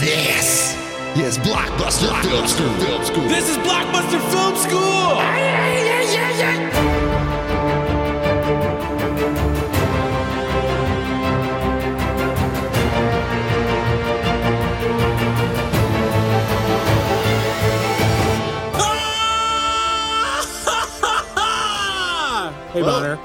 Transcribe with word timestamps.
This 0.00 0.76
is 1.16 1.38
Blockbuster 1.38 2.22
Film 2.22 2.46
School. 2.46 2.72
Film 2.74 3.04
School. 3.04 3.28
This 3.28 3.50
is 3.50 3.56
Blockbuster 3.58 4.20
Film 4.30 4.54
School! 4.54 5.18
Hey, 22.72 22.82
Bonner. 22.82 23.18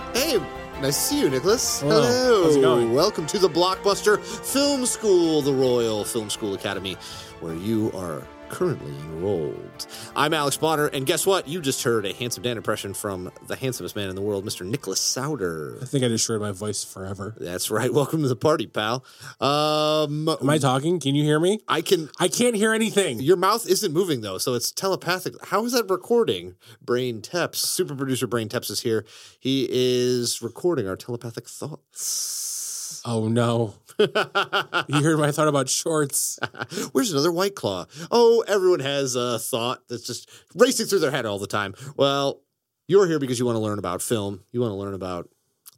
Nice 0.83 0.97
to 0.97 1.15
see 1.15 1.21
you, 1.21 1.29
Nicholas. 1.29 1.79
Hello. 1.79 2.01
Hello. 2.01 2.43
How's 2.43 2.55
it 2.57 2.61
going? 2.61 2.91
Welcome 2.93 3.25
to 3.27 3.39
the 3.39 3.47
Blockbuster 3.47 4.19
Film 4.21 4.85
School, 4.85 5.41
the 5.41 5.53
Royal 5.53 6.03
Film 6.03 6.29
School 6.29 6.55
Academy, 6.55 6.97
where 7.39 7.53
you 7.53 7.89
are 7.95 8.27
currently 8.49 8.91
enrolled. 8.91 9.87
I'm 10.15 10.33
Alex 10.33 10.57
Bonner, 10.57 10.87
and 10.87 11.05
guess 11.05 11.25
what? 11.25 11.47
You 11.47 11.61
just 11.61 11.83
heard 11.83 12.05
a 12.05 12.13
handsome 12.13 12.43
Dan 12.43 12.57
impression 12.57 12.93
from 12.93 13.31
the 13.47 13.55
handsomest 13.55 13.95
man 13.95 14.09
in 14.09 14.15
the 14.15 14.21
world, 14.21 14.45
Mr. 14.45 14.65
Nicholas 14.65 14.99
Souter. 14.99 15.77
I 15.81 15.85
think 15.85 16.03
I 16.03 16.07
destroyed 16.07 16.41
my 16.41 16.51
voice 16.51 16.83
forever. 16.83 17.35
That's 17.39 17.71
right. 17.71 17.93
Welcome 17.93 18.21
to 18.21 18.27
the 18.27 18.35
party, 18.35 18.67
pal. 18.67 19.03
Um, 19.39 20.29
Am 20.29 20.49
I 20.49 20.57
talking? 20.57 20.99
Can 20.99 21.15
you 21.15 21.23
hear 21.23 21.39
me? 21.39 21.59
I 21.67 21.81
can. 21.81 22.09
I 22.19 22.27
can't 22.27 22.55
hear 22.55 22.73
anything. 22.73 23.19
Your 23.19 23.37
mouth 23.37 23.67
isn't 23.67 23.93
moving 23.93 24.21
though, 24.21 24.37
so 24.37 24.53
it's 24.53 24.71
telepathic. 24.71 25.33
How 25.47 25.65
is 25.65 25.73
that 25.73 25.89
recording? 25.89 26.55
Brain 26.81 27.21
Teps, 27.21 27.59
super 27.59 27.95
producer 27.95 28.27
Brain 28.27 28.49
Teps 28.49 28.69
is 28.69 28.81
here. 28.81 29.05
He 29.39 29.67
is 29.69 30.41
recording 30.41 30.87
our 30.87 30.95
telepathic 30.95 31.47
thoughts. 31.47 33.01
Oh, 33.05 33.27
no. 33.27 33.73
You 33.99 35.01
heard 35.03 35.17
my 35.19 35.31
thought 35.31 35.47
about 35.47 35.69
shorts. 35.69 36.39
Where's 36.91 37.11
another 37.11 37.31
White 37.31 37.55
Claw? 37.55 37.85
Oh, 38.11 38.43
everyone 38.47 38.79
has 38.81 39.15
a 39.15 39.39
thought 39.39 39.87
that's 39.89 40.05
just 40.05 40.29
racing 40.55 40.87
through 40.87 40.99
their 40.99 41.11
head 41.11 41.25
all 41.25 41.39
the 41.39 41.47
time. 41.47 41.75
Well, 41.97 42.41
you're 42.87 43.07
here 43.07 43.19
because 43.19 43.39
you 43.39 43.45
want 43.45 43.55
to 43.55 43.61
learn 43.61 43.79
about 43.79 44.01
film. 44.01 44.41
You 44.51 44.61
want 44.61 44.71
to 44.71 44.75
learn 44.75 44.93
about 44.93 45.29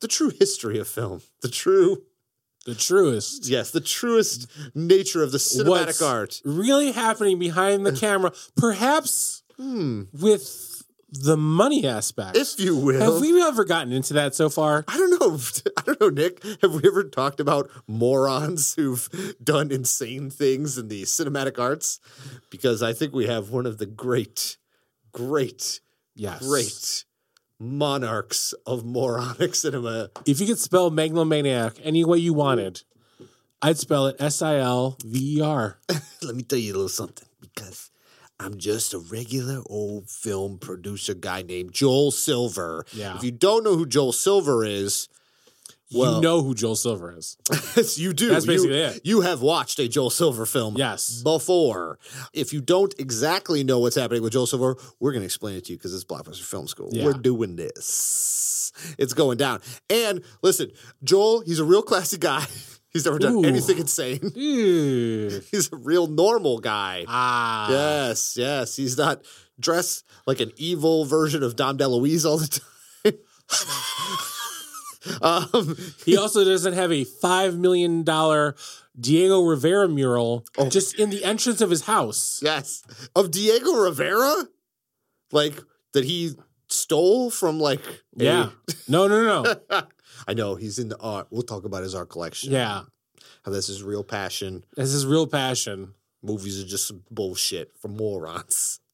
the 0.01 0.07
true 0.07 0.29
history 0.29 0.77
of 0.79 0.87
film, 0.87 1.21
the 1.41 1.47
true, 1.49 2.03
The 2.65 2.75
truest. 2.75 3.47
yes, 3.47 3.71
the 3.71 3.79
truest 3.81 4.47
nature 4.73 5.23
of 5.23 5.31
the 5.31 5.37
cinematic 5.37 5.67
What's 5.69 6.01
art. 6.01 6.41
really 6.43 6.91
happening 6.91 7.39
behind 7.39 7.85
the 7.85 7.91
camera, 8.05 8.31
perhaps 8.57 9.41
Hmm. 9.57 10.03
with 10.11 10.74
the 11.23 11.37
money 11.37 11.85
aspect. 11.87 12.37
If 12.37 12.59
you 12.59 12.75
will. 12.75 12.99
Have 13.13 13.21
we 13.21 13.41
ever 13.41 13.63
gotten 13.65 13.91
into 13.93 14.13
that 14.13 14.35
so 14.35 14.49
far? 14.49 14.83
I 14.87 14.97
don't 14.97 15.19
know. 15.19 15.37
I 15.77 15.81
don't 15.81 16.01
know, 16.01 16.09
Nick. 16.09 16.43
Have 16.61 16.73
we 16.73 16.81
ever 16.87 17.03
talked 17.03 17.39
about 17.39 17.69
morons 17.87 18.75
who've 18.75 19.09
done 19.43 19.71
insane 19.71 20.29
things 20.29 20.77
in 20.77 20.87
the 20.87 21.03
cinematic 21.03 21.59
arts? 21.59 21.99
Because 22.49 22.81
I 22.83 22.93
think 22.93 23.13
we 23.13 23.27
have 23.27 23.49
one 23.49 23.65
of 23.65 23.77
the 23.77 23.85
great, 23.85 24.57
great, 25.11 25.81
Yes. 26.15 26.45
great 26.47 27.05
monarchs 27.59 28.53
of 28.65 28.85
moronic 28.85 29.55
cinema. 29.63 30.09
If 30.25 30.39
you 30.39 30.47
could 30.47 30.59
spell 30.59 30.89
megalomaniac 30.91 31.73
any 31.83 32.03
way 32.03 32.17
you 32.17 32.33
wanted, 32.33 32.83
I'd 33.61 33.77
spell 33.77 34.07
it 34.07 34.15
S 34.19 34.41
I 34.41 34.57
L 34.57 34.97
V 35.03 35.37
E 35.37 35.41
R. 35.41 35.79
Let 36.21 36.35
me 36.35 36.43
tell 36.43 36.59
you 36.59 36.71
a 36.71 36.75
little 36.75 36.89
something 36.89 37.27
because 37.41 37.91
I'm 38.39 38.57
just 38.57 38.93
a 38.93 38.99
regular 38.99 39.61
old 39.67 40.09
film 40.09 40.57
producer 40.59 41.13
guy 41.13 41.41
named 41.41 41.71
Joel 41.73 42.11
Silver. 42.11 42.85
Yeah. 42.93 43.15
If 43.15 43.23
you 43.23 43.31
don't 43.31 43.63
know 43.63 43.75
who 43.77 43.85
Joel 43.85 44.11
Silver 44.11 44.65
is, 44.65 45.07
Well- 45.93 46.15
you 46.15 46.21
know 46.21 46.41
who 46.43 46.53
Joel 46.53 46.75
Silver 46.75 47.15
is. 47.17 47.37
you 47.97 48.11
do. 48.11 48.27
That's 48.29 48.45
basically 48.45 48.77
you, 48.77 48.83
it. 48.85 49.01
You 49.05 49.21
have 49.21 49.41
watched 49.41 49.79
a 49.79 49.87
Joel 49.87 50.09
Silver 50.09 50.45
film 50.45 50.75
Yes. 50.77 51.21
before. 51.21 51.97
If 52.33 52.51
you 52.51 52.59
don't 52.59 52.93
exactly 52.99 53.63
know 53.63 53.79
what's 53.79 53.95
happening 53.95 54.21
with 54.21 54.33
Joel 54.33 54.47
Silver, 54.47 54.75
we're 54.99 55.11
going 55.13 55.21
to 55.21 55.25
explain 55.25 55.55
it 55.55 55.65
to 55.65 55.71
you 55.71 55.77
because 55.77 55.93
it's 55.93 56.03
Blockbuster 56.03 56.43
Film 56.43 56.67
School. 56.67 56.89
Yeah. 56.91 57.05
We're 57.05 57.13
doing 57.13 57.55
this. 57.55 58.73
It's 58.97 59.13
going 59.13 59.37
down. 59.37 59.61
And 59.89 60.21
listen, 60.41 60.71
Joel, 61.03 61.39
he's 61.41 61.59
a 61.59 61.63
real 61.65 61.81
classy 61.83 62.17
guy. 62.17 62.45
He's 62.95 63.03
never 63.03 63.19
done 63.19 63.33
Ooh. 63.33 63.43
anything 63.43 63.77
insane. 63.77 64.21
He's 64.35 65.69
a 65.73 65.75
real 65.75 66.07
normal 66.07 66.59
guy. 66.59 67.03
Ah. 67.09 67.69
Yes, 67.69 68.37
yes. 68.37 68.77
He's 68.77 68.97
not 68.97 69.25
dressed 69.59 70.05
like 70.25 70.39
an 70.39 70.53
evil 70.55 71.03
version 71.03 71.43
of 71.43 71.57
Dom 71.57 71.77
DeLuise 71.77 72.25
all 72.25 72.37
the 72.37 72.47
time. 72.47 73.17
um, 75.21 75.75
He 76.05 76.15
also 76.15 76.45
doesn't 76.45 76.71
have 76.71 76.93
a 76.93 77.03
$5 77.03 77.57
million 77.57 78.05
Diego 78.97 79.41
Rivera 79.41 79.89
mural 79.89 80.45
Oh. 80.57 80.69
just 80.69 80.97
in 80.97 81.09
the 81.09 81.25
entrance 81.25 81.59
of 81.59 81.69
his 81.69 81.81
house. 81.81 82.39
yes. 82.41 82.81
Of 83.13 83.29
Diego 83.31 83.73
Rivera? 83.73 84.45
Like 85.33 85.61
that 85.93 86.05
he 86.05 86.35
stole 86.85 87.31
from 87.31 87.59
like 87.59 87.81
a- 88.19 88.23
Yeah. 88.23 88.49
No, 88.87 89.07
no, 89.07 89.23
no, 89.23 89.41
no. 89.69 89.81
I 90.27 90.33
know 90.33 90.55
he's 90.55 90.77
into 90.79 90.97
art. 90.99 91.27
We'll 91.31 91.41
talk 91.43 91.65
about 91.65 91.83
his 91.83 91.95
art 91.95 92.09
collection. 92.09 92.51
Yeah. 92.51 92.83
How 93.43 93.51
this 93.51 93.69
is 93.69 93.81
real 93.83 94.03
passion. 94.03 94.63
This 94.75 94.93
is 94.93 95.05
real 95.05 95.27
passion. 95.27 95.93
Movies 96.23 96.61
are 96.63 96.67
just 96.67 96.91
bullshit 97.13 97.71
for 97.81 97.87
morons. 97.89 98.79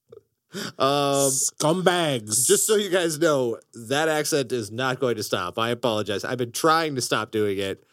Um 0.77 1.31
Scumbags. 1.31 2.45
Just 2.45 2.67
so 2.67 2.75
you 2.75 2.89
guys 2.89 3.17
know, 3.19 3.57
that 3.87 4.09
accent 4.09 4.51
is 4.51 4.69
not 4.69 4.99
going 4.99 5.15
to 5.15 5.23
stop. 5.23 5.57
I 5.57 5.69
apologize. 5.69 6.25
I've 6.25 6.37
been 6.37 6.51
trying 6.51 6.95
to 6.95 7.01
stop 7.01 7.31
doing 7.31 7.57
it, 7.57 7.85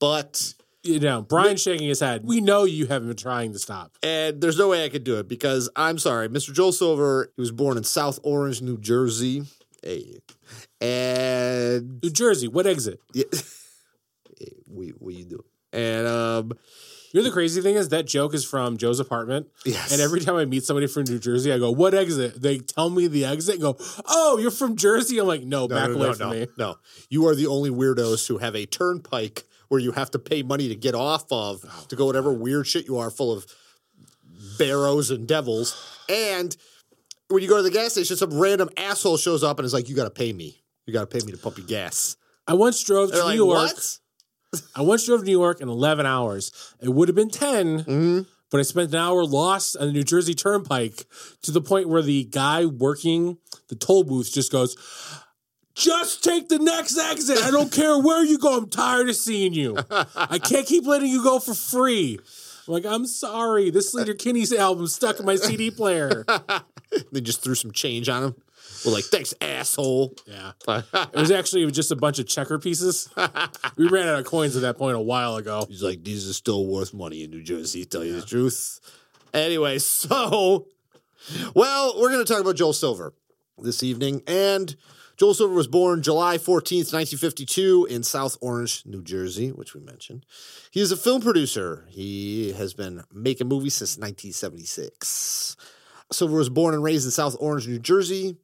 but 0.00 0.54
you 0.82 0.98
know, 1.00 1.22
Brian's 1.22 1.62
shaking 1.62 1.88
his 1.88 2.00
head. 2.00 2.22
We 2.24 2.40
know 2.40 2.64
you 2.64 2.86
haven't 2.86 3.08
been 3.08 3.16
trying 3.16 3.52
to 3.52 3.58
stop. 3.58 3.96
and 4.02 4.40
there's 4.40 4.58
no 4.58 4.68
way 4.68 4.84
I 4.84 4.88
could 4.88 5.04
do 5.04 5.18
it 5.18 5.28
because 5.28 5.68
I'm 5.76 5.98
sorry, 5.98 6.28
Mr. 6.28 6.52
Joel 6.52 6.72
Silver. 6.72 7.32
He 7.36 7.40
was 7.40 7.52
born 7.52 7.76
in 7.76 7.84
South 7.84 8.18
Orange, 8.22 8.62
New 8.62 8.78
Jersey. 8.78 9.42
Hey, 9.82 10.18
and 10.80 12.00
New 12.02 12.10
Jersey, 12.10 12.48
what 12.48 12.66
exit? 12.66 13.00
yeah, 13.14 13.24
Hey, 14.38 14.52
what, 14.66 15.14
you 15.14 15.24
do? 15.24 15.44
And 15.72 16.06
um, 16.06 16.52
You 17.12 17.20
know 17.20 17.24
the 17.24 17.32
crazy 17.32 17.60
thing 17.60 17.76
is 17.76 17.90
that 17.90 18.06
joke 18.06 18.34
is 18.34 18.44
from 18.44 18.76
Joe's 18.76 19.00
apartment. 19.00 19.48
Yes. 19.64 19.92
And 19.92 20.00
every 20.00 20.20
time 20.20 20.36
I 20.36 20.44
meet 20.44 20.64
somebody 20.64 20.86
from 20.86 21.04
New 21.04 21.18
Jersey, 21.18 21.52
I 21.52 21.58
go, 21.58 21.70
"What 21.70 21.94
exit?" 21.94 22.40
They 22.40 22.58
tell 22.58 22.88
me 22.90 23.06
the 23.06 23.24
exit. 23.24 23.54
And 23.56 23.62
go, 23.62 23.76
"Oh, 24.06 24.38
you're 24.38 24.50
from 24.50 24.76
Jersey." 24.76 25.18
I'm 25.18 25.26
like, 25.26 25.42
"No, 25.42 25.66
no, 25.66 25.68
back 25.68 25.90
no, 25.90 25.96
away 25.96 26.06
no, 26.06 26.14
from 26.14 26.30
me." 26.30 26.46
no, 26.58 26.76
you 27.08 27.26
are 27.26 27.34
the 27.34 27.46
only 27.46 27.70
weirdos 27.70 28.26
who 28.28 28.38
have 28.38 28.54
a 28.56 28.64
turnpike 28.66 29.44
where 29.70 29.80
you 29.80 29.92
have 29.92 30.10
to 30.10 30.18
pay 30.18 30.42
money 30.42 30.68
to 30.68 30.74
get 30.74 30.94
off 30.94 31.24
of 31.30 31.64
to 31.88 31.96
go 31.96 32.04
whatever 32.04 32.32
weird 32.32 32.66
shit 32.66 32.86
you 32.86 32.98
are, 32.98 33.08
full 33.10 33.32
of 33.32 33.46
barrows 34.58 35.10
and 35.10 35.26
devils. 35.26 35.74
And 36.08 36.54
when 37.28 37.42
you 37.42 37.48
go 37.48 37.56
to 37.56 37.62
the 37.62 37.70
gas 37.70 37.92
station, 37.92 38.16
some 38.16 38.38
random 38.38 38.68
asshole 38.76 39.16
shows 39.16 39.42
up 39.44 39.58
and 39.58 39.66
is 39.66 39.72
like, 39.72 39.88
"You 39.88 39.94
got 39.96 40.04
to 40.04 40.10
pay 40.10 40.32
me. 40.32 40.62
You 40.86 40.92
got 40.92 41.08
to 41.08 41.18
pay 41.18 41.24
me 41.24 41.32
to 41.32 41.38
pump 41.38 41.56
your 41.56 41.66
gas." 41.66 42.16
I 42.46 42.54
once 42.54 42.82
drove 42.82 43.10
to 43.10 43.16
They're 43.16 43.22
New 43.22 43.44
like, 43.44 43.68
York. 43.70 43.76
"What?" 44.52 44.62
I 44.74 44.82
once 44.82 45.06
drove 45.06 45.20
to 45.20 45.26
New 45.26 45.30
York 45.38 45.60
in 45.60 45.68
11 45.68 46.04
hours. 46.06 46.50
It 46.82 46.88
would 46.88 47.08
have 47.08 47.14
been 47.14 47.30
10, 47.30 47.84
Mm-hmm. 47.84 48.20
but 48.50 48.58
I 48.58 48.62
spent 48.64 48.90
an 48.90 48.96
hour 48.98 49.24
lost 49.24 49.76
on 49.76 49.86
the 49.86 49.92
New 49.92 50.02
Jersey 50.02 50.34
Turnpike 50.34 51.06
to 51.42 51.52
the 51.52 51.60
point 51.60 51.88
where 51.88 52.02
the 52.02 52.24
guy 52.24 52.66
working 52.66 53.38
the 53.68 53.76
toll 53.76 54.02
booth 54.02 54.32
just 54.32 54.50
goes, 54.50 54.76
just 55.80 56.22
take 56.22 56.48
the 56.48 56.58
next 56.58 56.98
exit. 56.98 57.38
I 57.42 57.50
don't 57.50 57.72
care 57.72 57.98
where 57.98 58.24
you 58.24 58.38
go. 58.38 58.58
I'm 58.58 58.68
tired 58.68 59.08
of 59.08 59.16
seeing 59.16 59.54
you. 59.54 59.76
I 59.90 60.38
can't 60.38 60.66
keep 60.66 60.86
letting 60.86 61.08
you 61.08 61.22
go 61.22 61.38
for 61.38 61.54
free. 61.54 62.18
I'm 62.68 62.74
like, 62.74 62.84
I'm 62.86 63.06
sorry. 63.06 63.70
This 63.70 63.94
Sleater-Kinney's 63.94 64.52
album 64.52 64.86
stuck 64.86 65.18
in 65.18 65.26
my 65.26 65.36
CD 65.36 65.70
player. 65.70 66.24
They 67.12 67.20
just 67.20 67.44
threw 67.44 67.54
some 67.54 67.70
change 67.70 68.08
on 68.08 68.24
him. 68.24 68.34
We're 68.84 68.90
like, 68.90 69.04
"Thanks, 69.04 69.32
asshole." 69.40 70.12
Yeah. 70.26 70.52
It 70.92 71.14
was 71.14 71.30
actually 71.30 71.70
just 71.70 71.92
a 71.92 71.96
bunch 71.96 72.18
of 72.18 72.26
checker 72.26 72.58
pieces. 72.58 73.08
We 73.76 73.86
ran 73.88 74.08
out 74.08 74.18
of 74.18 74.24
coins 74.24 74.56
at 74.56 74.62
that 74.62 74.76
point 74.76 74.96
a 74.96 75.00
while 75.00 75.36
ago. 75.36 75.66
He's 75.68 75.84
like, 75.84 76.02
these 76.02 76.28
are 76.28 76.32
still 76.32 76.66
worth 76.66 76.92
money 76.92 77.22
in 77.22 77.30
New 77.30 77.44
Jersey, 77.44 77.84
to 77.84 77.88
tell 77.88 78.04
you 78.04 78.20
the 78.20 78.26
truth. 78.26 78.80
Anyway, 79.32 79.78
so, 79.78 80.66
well, 81.54 81.94
we're 82.00 82.10
going 82.10 82.24
to 82.24 82.32
talk 82.32 82.40
about 82.40 82.56
Joel 82.56 82.72
Silver 82.72 83.14
this 83.58 83.84
evening. 83.84 84.22
And 84.26 84.74
Joel 85.20 85.34
Silver 85.34 85.52
was 85.52 85.66
born 85.66 86.00
July 86.00 86.38
14th, 86.38 86.94
1952, 86.94 87.88
in 87.90 88.02
South 88.02 88.38
Orange, 88.40 88.84
New 88.86 89.02
Jersey, 89.02 89.50
which 89.50 89.74
we 89.74 89.82
mentioned. 89.82 90.24
He 90.70 90.80
is 90.80 90.92
a 90.92 90.96
film 90.96 91.20
producer. 91.20 91.84
He 91.90 92.54
has 92.54 92.72
been 92.72 93.04
making 93.12 93.46
movies 93.46 93.74
since 93.74 93.98
1976. 93.98 95.58
Silver 96.10 96.38
was 96.38 96.48
born 96.48 96.72
and 96.72 96.82
raised 96.82 97.04
in 97.04 97.10
South 97.10 97.36
Orange, 97.38 97.68
New 97.68 97.78
Jersey. 97.78 98.38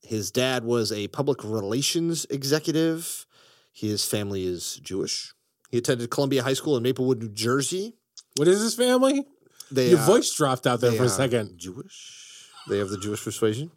His 0.00 0.30
dad 0.30 0.64
was 0.64 0.90
a 0.92 1.08
public 1.08 1.44
relations 1.44 2.24
executive. 2.30 3.26
His 3.74 4.06
family 4.06 4.46
is 4.46 4.76
Jewish. 4.76 5.34
He 5.70 5.76
attended 5.76 6.10
Columbia 6.10 6.42
High 6.42 6.54
School 6.54 6.78
in 6.78 6.84
Maplewood, 6.84 7.20
New 7.20 7.28
Jersey. 7.28 7.96
What 8.36 8.48
is 8.48 8.62
his 8.62 8.74
family? 8.74 9.26
They 9.70 9.90
Your 9.90 9.98
are- 9.98 10.06
voice 10.06 10.34
dropped 10.34 10.66
out 10.66 10.80
there 10.80 10.92
for 10.92 11.04
a 11.04 11.10
second. 11.10 11.58
Jewish. 11.58 12.48
They 12.66 12.78
have 12.78 12.88
the 12.88 12.96
Jewish 12.96 13.22
persuasion. 13.22 13.72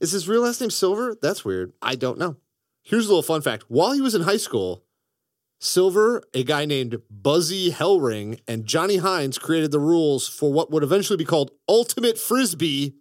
Is 0.00 0.12
his 0.12 0.28
real 0.28 0.42
last 0.42 0.60
name 0.60 0.70
Silver? 0.70 1.16
That's 1.20 1.44
weird. 1.44 1.72
I 1.80 1.94
don't 1.94 2.18
know. 2.18 2.36
Here's 2.82 3.06
a 3.06 3.08
little 3.08 3.22
fun 3.22 3.40
fact. 3.40 3.64
While 3.68 3.92
he 3.92 4.00
was 4.00 4.14
in 4.14 4.22
high 4.22 4.36
school, 4.36 4.84
Silver, 5.58 6.22
a 6.34 6.44
guy 6.44 6.66
named 6.66 7.00
Buzzy 7.10 7.70
Hellring, 7.70 8.40
and 8.46 8.66
Jonny 8.66 8.98
Hines 8.98 9.38
created 9.38 9.70
the 9.70 9.80
rules 9.80 10.28
for 10.28 10.52
what 10.52 10.70
would 10.70 10.82
eventually 10.82 11.16
be 11.16 11.24
called 11.24 11.52
Ultimate 11.68 12.18
Frisbee. 12.18 12.94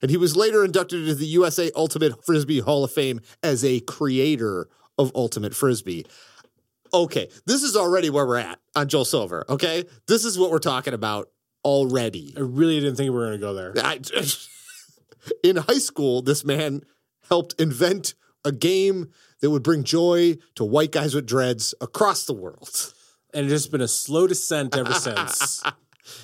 And 0.00 0.10
he 0.10 0.16
was 0.16 0.36
later 0.36 0.64
inducted 0.64 1.00
into 1.00 1.14
the 1.14 1.26
USA 1.26 1.70
Ultimate 1.76 2.24
Frisbee 2.24 2.60
Hall 2.60 2.84
of 2.84 2.92
Fame 2.92 3.20
as 3.42 3.64
a 3.64 3.80
creator 3.80 4.68
of 4.96 5.12
Ultimate 5.14 5.54
Frisbee. 5.54 6.06
Okay, 6.94 7.28
this 7.46 7.62
is 7.62 7.76
already 7.76 8.08
where 8.08 8.26
we're 8.26 8.36
at 8.36 8.58
on 8.74 8.88
Joel 8.88 9.04
Silver. 9.04 9.44
Okay, 9.48 9.84
this 10.06 10.24
is 10.24 10.38
what 10.38 10.50
we're 10.50 10.58
talking 10.58 10.94
about 10.94 11.28
already. 11.64 12.32
I 12.36 12.40
really 12.40 12.80
didn't 12.80 12.96
think 12.96 13.10
we 13.10 13.16
were 13.16 13.26
going 13.26 13.32
to 13.32 13.38
go 13.38 13.52
there. 13.52 13.72
I, 13.76 14.00
in 15.42 15.56
high 15.56 15.78
school, 15.78 16.22
this 16.22 16.44
man 16.44 16.82
helped 17.28 17.60
invent 17.60 18.14
a 18.44 18.52
game 18.52 19.10
that 19.40 19.50
would 19.50 19.62
bring 19.62 19.84
joy 19.84 20.36
to 20.54 20.64
white 20.64 20.92
guys 20.92 21.14
with 21.14 21.26
dreads 21.26 21.74
across 21.80 22.24
the 22.26 22.32
world. 22.32 22.94
And 23.34 23.44
it's 23.44 23.52
just 23.52 23.70
been 23.70 23.80
a 23.80 23.88
slow 23.88 24.26
descent 24.26 24.76
ever 24.76 24.94
since. 24.94 25.62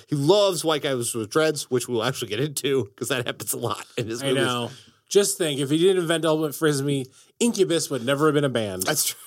He 0.07 0.15
loves 0.15 0.65
white 0.65 0.81
guys 0.81 1.13
with 1.13 1.29
dreads, 1.29 1.69
which 1.69 1.87
we'll 1.87 2.03
actually 2.03 2.29
get 2.29 2.39
into 2.39 2.85
because 2.85 3.09
that 3.09 3.25
happens 3.27 3.53
a 3.53 3.57
lot 3.57 3.85
in 3.97 4.07
his 4.07 4.23
I 4.23 4.29
movies. 4.29 4.43
know. 4.43 4.71
Just 5.09 5.37
think, 5.37 5.59
if 5.59 5.69
he 5.69 5.77
didn't 5.77 6.01
invent 6.01 6.25
Ultimate 6.25 6.55
Frisbee, 6.55 7.05
Incubus 7.39 7.89
would 7.89 8.03
never 8.03 8.25
have 8.25 8.33
been 8.33 8.43
a 8.43 8.49
band. 8.49 8.83
That's 8.83 9.05
true. 9.05 9.19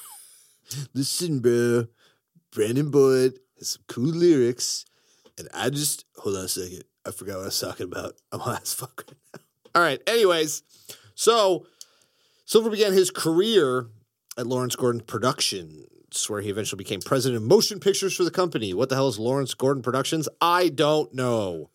Listen, 0.94 1.38
bro. 1.38 1.86
Brandon 2.50 2.90
Boyd 2.90 3.38
has 3.58 3.70
some 3.70 3.82
cool 3.86 4.06
lyrics, 4.06 4.84
and 5.38 5.48
I 5.54 5.70
just 5.70 6.04
hold 6.16 6.36
on 6.36 6.44
a 6.46 6.48
second. 6.48 6.82
I 7.06 7.10
forgot 7.12 7.36
what 7.36 7.42
I 7.42 7.46
was 7.46 7.60
talking 7.60 7.84
about. 7.84 8.14
I'm 8.32 8.40
high 8.40 8.58
as 8.60 8.74
fuck 8.74 9.04
right 9.06 9.16
now. 9.34 9.40
All 9.78 9.84
right. 9.84 10.02
Anyways, 10.08 10.64
so 11.14 11.64
Silver 12.46 12.68
began 12.68 12.92
his 12.92 13.12
career 13.12 13.86
at 14.36 14.44
Lawrence 14.44 14.74
Gordon 14.74 15.02
Productions, 15.02 16.28
where 16.28 16.40
he 16.40 16.50
eventually 16.50 16.78
became 16.78 17.00
president 17.00 17.40
of 17.40 17.48
motion 17.48 17.78
pictures 17.78 18.16
for 18.16 18.24
the 18.24 18.32
company. 18.32 18.74
What 18.74 18.88
the 18.88 18.96
hell 18.96 19.06
is 19.06 19.20
Lawrence 19.20 19.54
Gordon 19.54 19.84
Productions? 19.84 20.28
I 20.40 20.70
don't 20.70 21.14
know. 21.14 21.70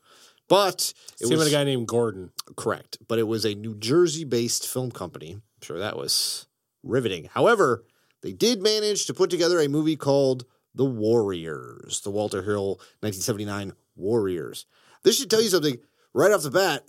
But 0.49 0.93
it 1.21 1.27
Same 1.27 1.37
was 1.37 1.47
a 1.47 1.51
guy 1.51 1.63
named 1.63 1.87
Gordon. 1.87 2.31
Correct. 2.57 2.97
But 3.07 3.19
it 3.19 3.23
was 3.23 3.45
a 3.45 3.55
New 3.55 3.73
Jersey 3.73 4.25
based 4.25 4.67
film 4.67 4.91
company. 4.91 5.35
I'm 5.35 5.41
sure 5.61 5.79
that 5.79 5.95
was 5.95 6.47
riveting. 6.83 7.29
However, 7.33 7.85
they 8.21 8.33
did 8.33 8.61
manage 8.61 9.05
to 9.05 9.13
put 9.13 9.29
together 9.29 9.61
a 9.61 9.69
movie 9.69 9.95
called 9.95 10.43
The 10.75 10.83
Warriors, 10.83 12.01
the 12.01 12.11
Walter 12.11 12.41
Hill 12.41 12.81
1979 12.99 13.71
Warriors. 13.95 14.65
This 15.03 15.17
should 15.17 15.29
tell 15.29 15.41
you 15.41 15.47
something 15.47 15.77
right 16.13 16.33
off 16.33 16.43
the 16.43 16.51
bat. 16.51 16.83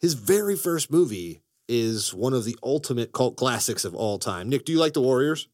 His 0.00 0.14
very 0.14 0.56
first 0.56 0.90
movie 0.90 1.42
is 1.68 2.12
one 2.14 2.32
of 2.34 2.44
the 2.44 2.56
ultimate 2.62 3.12
cult 3.12 3.36
classics 3.36 3.84
of 3.84 3.94
all 3.94 4.18
time. 4.18 4.48
Nick, 4.48 4.64
do 4.64 4.72
you 4.72 4.78
like 4.78 4.94
The 4.94 5.02
Warriors? 5.02 5.48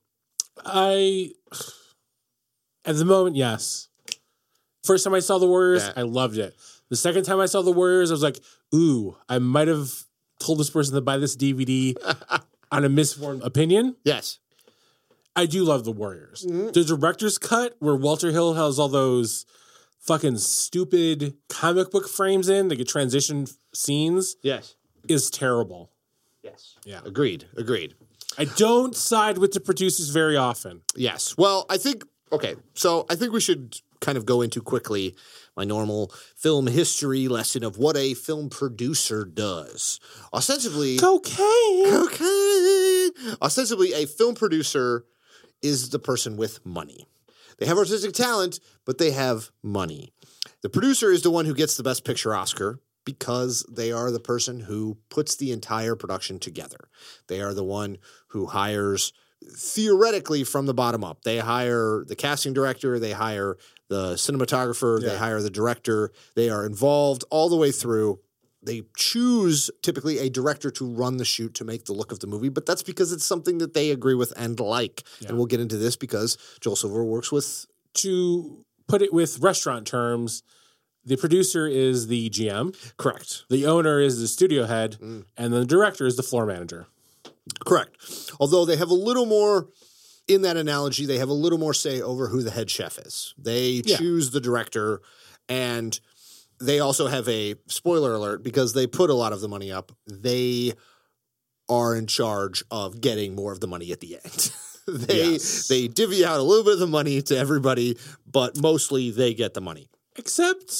I, 0.65 1.33
at 2.85 2.97
the 2.97 3.05
moment, 3.05 3.37
yes. 3.37 3.89
First 4.85 5.05
time 5.05 5.15
I 5.15 5.21
saw 5.21 5.39
the 5.39 5.47
Warriors, 5.47 5.85
Yeah. 5.85 5.93
I 5.97 6.03
loved 6.03 6.39
it. 6.39 6.55
The 6.89 6.97
second 6.97 7.25
time 7.25 7.41
I 7.41 7.47
saw 7.47 7.61
the 7.63 7.73
Warriors, 7.73 8.11
I 8.11 8.15
was 8.15 8.23
like, 8.23 8.39
ooh, 8.75 9.17
I 9.29 9.39
might 9.41 9.69
have 9.69 9.91
told 10.39 10.59
this 10.61 10.71
person 10.71 10.95
to 10.95 11.01
buy 11.01 11.19
this 11.19 11.37
DVD 11.37 11.95
on 12.71 12.85
a 12.85 12.89
misformed 12.89 13.43
opinion. 13.43 13.97
Yes. 14.05 14.39
I 15.35 15.45
do 15.47 15.65
love 15.65 15.85
the 15.85 15.93
Warriors. 15.93 16.47
Mm-hmm. 16.49 16.69
The 16.73 16.85
director's 16.85 17.37
cut, 17.37 17.77
where 17.81 17.97
Walter 17.97 18.31
Hill 18.31 18.55
has 18.55 18.79
all 18.79 18.89
those 18.89 19.45
fucking 20.07 20.39
stupid 20.39 21.35
comic 21.49 21.91
book 21.91 22.09
frames 22.09 22.49
in, 22.49 22.69
they 22.69 22.77
get 22.77 22.89
transition 22.89 23.47
scenes, 23.75 24.37
Yes. 24.43 24.75
is 25.09 25.31
terrible. 25.31 25.91
Yes. 26.43 26.77
Yeah. 26.85 27.01
Agreed. 27.05 27.47
Agreed. 27.57 27.95
I 28.39 28.45
don't 28.45 28.95
side 28.95 29.39
with 29.39 29.53
the 29.53 29.61
producers 29.61 30.11
very 30.11 30.37
often. 30.37 30.83
Yes. 30.95 31.37
Well, 31.37 31.67
I 31.69 31.77
think 31.79 32.05
okay. 32.31 32.55
So 32.75 33.07
I 33.11 33.15
think 33.17 33.33
we 33.33 33.41
should 33.41 33.81
kind 34.01 34.17
of 34.19 34.27
go 34.27 34.43
into 34.43 34.61
quickly 34.61 35.17
my 35.57 35.65
normal 35.65 36.13
film 36.37 36.67
history 36.67 37.29
lesson 37.29 37.65
of 37.65 37.79
what 37.79 37.97
a 37.97 38.13
film 38.15 38.51
producer 38.51 39.25
does. 39.25 39.99
Ostensibly, 40.33 40.99
Cocaine. 40.99 41.95
okay. 41.95 43.11
Ostensibly, 43.41 43.93
a 43.95 44.07
film 44.07 44.35
producer 44.35 45.05
is 45.63 45.89
the 45.91 45.99
person 45.99 46.37
with 46.37 46.65
money. 46.65 47.07
They 47.59 47.67
have 47.67 47.79
artistic 47.79 48.13
talent, 48.13 48.61
but 48.85 48.99
they 48.99 49.13
have 49.13 49.51
money. 49.63 50.13
The 50.63 50.69
producer 50.69 51.11
is 51.11 51.23
the 51.23 51.31
one 51.31 51.45
who 51.47 51.55
gets 51.55 51.77
the 51.77 51.83
Best 51.83 52.05
Picture 52.05 52.35
Oscar 52.35 52.81
because 53.05 53.65
they 53.71 53.93
are 53.93 54.11
the 54.11 54.21
person 54.21 54.61
who 54.61 54.99
puts 55.09 55.37
the 55.37 55.53
entire 55.53 55.95
production 55.95 56.39
together. 56.39 56.89
They 57.29 57.41
are 57.41 57.55
the 57.55 57.65
one 57.65 57.99
who 58.29 58.47
hires 58.47 59.13
theoretically 59.45 60.45
from 60.45 60.67
the 60.67 60.75
bottom 60.75 61.05
up. 61.05 61.23
They 61.23 61.39
hire 61.39 62.05
the 62.07 62.17
casting 62.17 62.53
director, 62.53 62.99
they 62.99 63.13
hire 63.13 63.57
the 63.89 64.15
cinematographer, 64.15 65.01
they 65.01 65.17
hire 65.17 65.41
the 65.41 65.51
director. 65.51 66.11
They 66.35 66.51
are 66.51 66.67
involved 66.67 67.25
all 67.31 67.49
the 67.49 67.57
way 67.57 67.71
through. 67.71 68.19
They 68.67 68.83
choose 68.97 69.71
typically 69.83 70.19
a 70.19 70.29
director 70.29 70.71
to 70.73 70.85
run 70.85 71.17
the 71.17 71.25
shoot 71.25 71.55
to 71.55 71.65
make 71.65 71.85
the 71.87 71.93
look 71.93 72.11
of 72.13 72.19
the 72.21 72.27
movie, 72.27 72.49
but 72.49 72.67
that's 72.67 72.83
because 72.83 73.13
it's 73.13 73.25
something 73.25 73.59
that 73.59 73.73
they 73.75 73.91
agree 73.91 74.15
with 74.15 74.33
and 74.37 74.59
like. 74.61 75.05
And 75.27 75.37
we'll 75.39 75.47
get 75.47 75.61
into 75.61 75.77
this 75.79 75.97
because 75.97 76.37
Joel 76.61 76.77
Silver 76.77 77.05
works 77.05 77.31
with 77.33 77.67
To 77.95 78.65
put 78.89 79.01
it 79.03 79.13
with 79.15 79.39
restaurant 79.39 79.87
terms, 79.87 80.43
the 81.05 81.17
producer 81.17 81.67
is 81.67 82.09
the 82.09 82.29
GM, 82.29 82.75
correct. 82.99 83.45
the 83.49 83.65
owner 83.67 84.01
is 84.01 84.21
the 84.21 84.29
studio 84.29 84.67
head, 84.67 84.99
Mm. 85.01 85.25
and 85.37 85.53
the 85.55 85.65
director 85.65 86.05
is 86.07 86.17
the 86.17 86.23
floor 86.23 86.45
manager. 86.45 86.89
Correct. 87.65 87.97
Although 88.41 88.65
they 88.65 88.77
have 88.77 88.91
a 88.91 88.95
little 88.95 89.25
more 89.27 89.69
in 90.29 90.43
that 90.43 90.57
analogy, 90.57 91.07
they 91.07 91.19
have 91.19 91.29
a 91.29 91.33
little 91.45 91.59
more 91.59 91.73
say 91.73 92.03
over 92.03 92.29
who 92.29 92.43
the 92.43 92.51
head 92.51 92.69
chef 92.71 92.99
is. 92.99 93.33
They 93.39 93.83
Yeah. 93.87 93.97
choose 93.97 94.31
the 94.33 94.41
director 94.41 95.01
and 95.49 95.99
they 96.61 96.81
also 96.81 97.07
have 97.07 97.29
a 97.29 97.55
spoiler 97.69 98.15
alert 98.15 98.43
because 98.43 98.73
they 98.73 98.87
put 98.87 99.11
a 99.11 99.15
lot 99.15 99.33
of 99.33 99.41
the 99.41 99.49
money 99.49 99.71
up. 99.73 99.93
They 100.07 100.73
are 101.69 101.97
in 101.97 102.07
charge 102.07 102.63
of 102.71 103.01
getting 103.01 103.35
more 103.35 103.53
of 103.53 103.61
the 103.61 103.67
money 103.67 103.91
at 103.93 104.01
the 104.01 104.19
end. 104.25 104.53
they 104.89 105.33
Yes. 105.33 105.67
they 105.69 105.89
divvy 105.89 106.25
out 106.25 106.39
a 106.39 106.43
little 106.43 106.63
bit 106.65 106.75
of 106.75 106.79
the 106.79 106.87
money 106.87 107.21
to 107.23 107.37
everybody, 107.37 107.99
but 108.31 108.57
mostly 108.61 109.11
they 109.11 109.35
get 109.35 109.55
the 109.55 109.61
money. 109.61 109.89
Except 110.17 110.73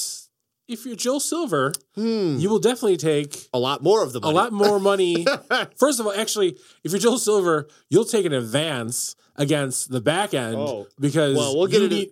if 0.69 0.85
you're 0.85 0.95
Joel 0.95 1.19
Silver, 1.19 1.73
Hmm. 1.95 2.37
you 2.39 2.49
will 2.49 2.59
definitely 2.59 2.97
take 2.97 3.49
A 3.53 3.59
lot 3.59 3.83
more 3.83 4.03
of 4.03 4.13
the 4.13 4.21
money. 4.21 4.31
a 4.31 4.35
lot 4.35 4.53
more 4.53 4.79
money. 4.79 5.25
First 5.77 5.99
of 5.99 6.05
all, 6.07 6.13
actually, 6.13 6.57
if 6.83 6.91
you're 6.91 6.99
Joel 6.99 7.19
Silver, 7.19 7.67
you'll 7.89 8.05
take 8.05 8.25
an 8.25 8.33
advance 8.33 9.15
against 9.35 9.91
the 9.91 9.99
back 10.01 10.33
end 10.33 10.55
Oh. 10.55 10.87
because 10.99 11.35
Well, 11.37 11.57
we'll 11.57 11.67
get 11.67 11.83
into 11.83 11.95
need- 11.95 12.11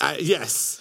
I- 0.00 0.18
yes. 0.18 0.80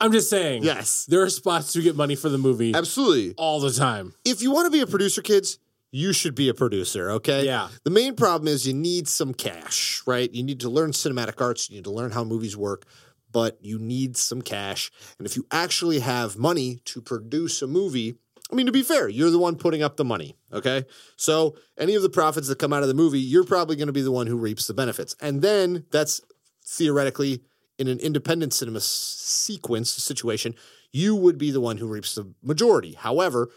I'm 0.00 0.12
just 0.12 0.28
saying. 0.30 0.64
Yes. 0.64 1.06
There 1.06 1.22
are 1.22 1.30
spots 1.30 1.72
to 1.72 1.82
get 1.82 1.96
money 1.96 2.14
for 2.14 2.28
the 2.28 2.38
movie 2.38 2.74
Absolutely. 2.74 3.34
all 3.36 3.60
the 3.60 3.70
time. 3.70 4.14
if 4.24 4.42
you 4.42 4.50
want 4.50 4.66
to 4.66 4.70
be 4.70 4.80
a 4.80 4.86
producer, 4.86 5.22
kids, 5.22 5.58
you 5.90 6.12
should 6.12 6.34
be 6.34 6.48
a 6.48 6.54
producer, 6.54 7.10
okay? 7.12 7.46
Yeah. 7.46 7.68
The 7.84 7.90
main 7.90 8.16
problem 8.16 8.48
is 8.48 8.66
you 8.66 8.74
need 8.74 9.06
some 9.06 9.32
cash, 9.32 10.02
right? 10.06 10.28
You 10.32 10.42
need 10.42 10.60
to 10.60 10.68
learn 10.68 10.90
cinematic 10.90 11.40
arts, 11.40 11.70
you 11.70 11.76
need 11.76 11.84
to 11.84 11.92
learn 11.92 12.10
how 12.10 12.24
movies 12.24 12.56
work, 12.56 12.84
but 13.30 13.58
you 13.60 13.78
need 13.78 14.16
some 14.16 14.42
cash. 14.42 14.90
And 15.18 15.26
if 15.26 15.36
you 15.36 15.46
actually 15.52 16.00
have 16.00 16.36
money 16.36 16.80
to 16.86 17.00
produce 17.00 17.62
a 17.62 17.68
movie, 17.68 18.16
I 18.50 18.56
mean, 18.56 18.66
to 18.66 18.72
be 18.72 18.82
fair, 18.82 19.08
you're 19.08 19.30
the 19.30 19.38
one 19.38 19.54
putting 19.56 19.84
up 19.84 19.96
the 19.96 20.04
money, 20.04 20.36
okay? 20.52 20.84
So 21.16 21.54
any 21.78 21.94
of 21.94 22.02
the 22.02 22.10
profits 22.10 22.48
that 22.48 22.58
come 22.58 22.72
out 22.72 22.82
of 22.82 22.88
the 22.88 22.94
movie, 22.94 23.20
you're 23.20 23.44
probably 23.44 23.76
going 23.76 23.86
to 23.86 23.92
be 23.92 24.02
the 24.02 24.12
one 24.12 24.26
who 24.26 24.36
reaps 24.36 24.66
the 24.66 24.74
benefits. 24.74 25.14
And 25.20 25.42
then 25.42 25.86
that's 25.92 26.20
theoretically 26.66 27.42
in 27.78 27.88
an 27.88 27.98
independent 27.98 28.52
cinema 28.52 28.80
sequence 28.80 29.90
situation, 29.90 30.54
you 30.92 31.14
would 31.16 31.38
be 31.38 31.50
the 31.50 31.60
one 31.60 31.78
who 31.78 31.88
reaps 31.88 32.14
the 32.14 32.32
majority. 32.42 32.94
However, 32.94 33.50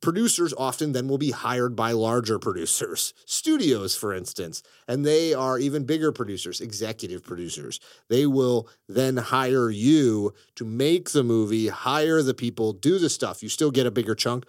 producers 0.00 0.54
often 0.56 0.92
then 0.92 1.08
will 1.08 1.18
be 1.18 1.30
hired 1.30 1.76
by 1.76 1.92
larger 1.92 2.38
producers, 2.46 3.14
studios, 3.24 3.94
for 3.94 4.12
instance, 4.12 4.62
and 4.88 5.04
they 5.04 5.34
are 5.34 5.58
even 5.58 5.84
bigger 5.84 6.12
producers, 6.12 6.60
executive 6.60 7.22
producers. 7.22 7.80
They 8.08 8.26
will 8.26 8.68
then 8.88 9.16
hire 9.16 9.70
you 9.70 10.34
to 10.56 10.64
make 10.64 11.10
the 11.10 11.22
movie, 11.22 11.68
hire 11.68 12.22
the 12.22 12.34
people, 12.34 12.72
do 12.72 12.98
the 12.98 13.10
stuff. 13.10 13.42
You 13.42 13.48
still 13.48 13.70
get 13.70 13.86
a 13.86 13.90
bigger 13.90 14.14
chunk. 14.14 14.46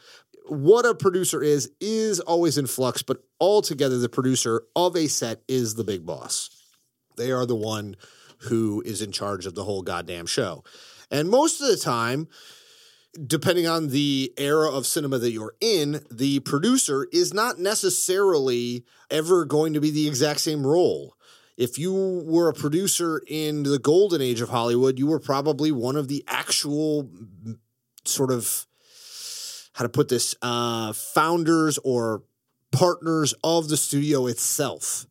What 0.47 0.85
a 0.85 0.95
producer 0.95 1.43
is, 1.43 1.71
is 1.79 2.19
always 2.19 2.57
in 2.57 2.67
flux, 2.67 3.03
but 3.03 3.23
altogether, 3.39 3.99
the 3.99 4.09
producer 4.09 4.63
of 4.75 4.95
a 4.95 5.07
set 5.07 5.41
is 5.47 5.75
the 5.75 5.83
big 5.83 6.05
boss. 6.05 6.49
They 7.15 7.31
are 7.31 7.45
the 7.45 7.55
one 7.55 7.95
who 8.43 8.81
is 8.85 9.01
in 9.01 9.11
charge 9.11 9.45
of 9.45 9.55
the 9.55 9.63
whole 9.63 9.81
goddamn 9.81 10.25
show. 10.25 10.63
And 11.09 11.29
most 11.29 11.61
of 11.61 11.67
the 11.67 11.77
time, 11.77 12.27
depending 13.27 13.67
on 13.67 13.89
the 13.89 14.33
era 14.37 14.69
of 14.69 14.85
cinema 14.85 15.17
that 15.19 15.31
you're 15.31 15.55
in, 15.59 16.03
the 16.09 16.39
producer 16.41 17.07
is 17.11 17.33
not 17.33 17.59
necessarily 17.59 18.85
ever 19.09 19.45
going 19.45 19.73
to 19.73 19.81
be 19.81 19.91
the 19.91 20.07
exact 20.07 20.39
same 20.39 20.65
role. 20.65 21.15
If 21.57 21.77
you 21.77 22.23
were 22.25 22.49
a 22.49 22.53
producer 22.53 23.21
in 23.27 23.63
the 23.63 23.77
golden 23.77 24.21
age 24.21 24.41
of 24.41 24.49
Hollywood, 24.49 24.97
you 24.97 25.07
were 25.07 25.19
probably 25.19 25.71
one 25.71 25.95
of 25.95 26.07
the 26.07 26.23
actual 26.27 27.03
mm, 27.03 27.57
sort 28.05 28.31
of 28.31 28.65
how 29.73 29.83
to 29.83 29.89
put 29.89 30.09
this 30.09 30.33
uh, 30.41 30.93
founders 30.93 31.77
or 31.83 32.23
partners 32.71 33.33
of 33.43 33.67
the 33.67 33.77
studio 33.77 34.27
itself. 34.27 35.05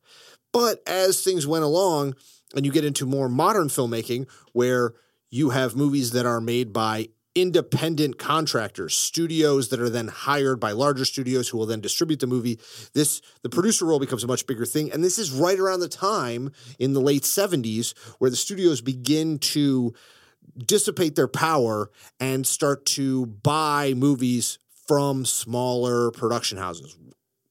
But 0.53 0.83
as 0.87 1.23
things 1.23 1.47
went 1.47 1.65
along, 1.65 2.15
and 2.55 2.65
you 2.65 2.73
get 2.73 2.85
into 2.85 3.07
more 3.07 3.29
modern 3.29 3.69
filmmaking 3.69 4.29
where 4.53 4.95
you 5.31 5.51
have 5.51 5.77
movies 5.77 6.11
that 6.13 6.27
are 6.27 6.41
made 6.41 6.73
by 6.73 7.09
independent 7.35 8.19
contractors, 8.19 8.97
studios 8.97 9.69
that 9.69 9.81
are 9.81 9.89
then 9.89 10.09
hired 10.09 10.59
by 10.59 10.73
larger 10.73 11.05
studios 11.05 11.49
who 11.49 11.59
will 11.59 11.67
then 11.67 11.81
distribute 11.81 12.19
the 12.21 12.27
movie. 12.27 12.59
This 12.93 13.21
the 13.43 13.49
producer 13.49 13.87
role 13.87 14.01
becomes 14.01 14.25
a 14.25 14.27
much 14.27 14.47
bigger 14.47 14.67
thing, 14.67 14.91
and 14.91 15.05
this 15.05 15.19
is 15.19 15.31
right 15.31 15.59
around 15.59 15.81
the 15.81 15.89
time 15.89 16.51
in 16.79 16.93
the 16.93 17.01
late 17.01 17.23
'70s 17.23 17.95
where 18.19 18.31
the 18.31 18.37
studios 18.37 18.81
begin 18.81 19.39
to 19.39 19.95
dissipate 20.59 21.15
their 21.15 21.29
power 21.29 21.91
and 22.19 22.47
start 22.47 22.85
to 22.85 23.27
buy 23.27 23.95
movies 23.95 24.59
from 24.89 25.25
smaller 25.25 26.11
production 26.11 26.59
houses. 26.59 26.97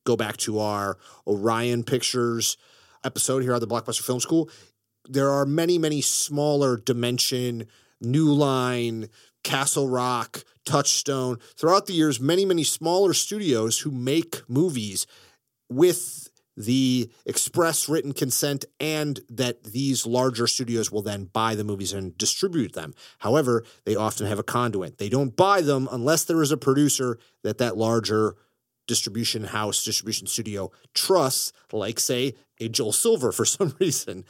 Go 0.05 0.17
back 0.17 0.35
to 0.37 0.59
our 0.59 0.97
Orion 1.25 1.83
Pictures 1.83 2.57
episode 3.03 3.43
here 3.43 3.53
on 3.53 3.61
the 3.61 3.67
Blockbuster 3.67 4.01
Film 4.01 4.19
School. 4.19 4.49
There 5.09 5.29
are 5.29 5.45
many, 5.45 5.77
many 5.77 6.01
smaller 6.01 6.77
dimension, 6.77 7.65
New 7.99 8.31
Line, 8.31 9.09
Castle 9.43 9.89
Rock, 9.89 10.43
Touchstone. 10.65 11.39
Throughout 11.57 11.87
the 11.87 11.93
years, 11.93 12.19
many, 12.19 12.45
many 12.45 12.63
smaller 12.63 13.13
studios 13.13 13.79
who 13.79 13.91
make 13.91 14.47
movies 14.47 15.07
with 15.69 16.29
the 16.55 17.09
express 17.25 17.87
written 17.87 18.11
consent 18.11 18.65
and 18.79 19.21
that 19.29 19.63
these 19.63 20.05
larger 20.05 20.45
studios 20.45 20.91
will 20.91 21.01
then 21.01 21.23
buy 21.23 21.55
the 21.55 21.63
movies 21.63 21.93
and 21.93 22.17
distribute 22.17 22.73
them. 22.73 22.93
However, 23.19 23.63
they 23.85 23.95
often 23.95 24.27
have 24.27 24.39
a 24.39 24.43
conduit. 24.43 24.97
They 24.97 25.09
don't 25.09 25.35
buy 25.35 25.61
them 25.61 25.87
unless 25.89 26.25
there 26.25 26.41
is 26.41 26.51
a 26.51 26.57
producer 26.57 27.17
that 27.43 27.59
that 27.59 27.77
larger 27.77 28.35
distribution 28.87 29.45
house, 29.45 29.85
distribution 29.85 30.27
studio 30.27 30.69
trusts, 30.93 31.53
like 31.71 31.99
say 31.99 32.33
a 32.59 32.67
Joel 32.67 32.91
Silver 32.91 33.31
for 33.31 33.45
some 33.57 33.73
reason. 33.79 34.25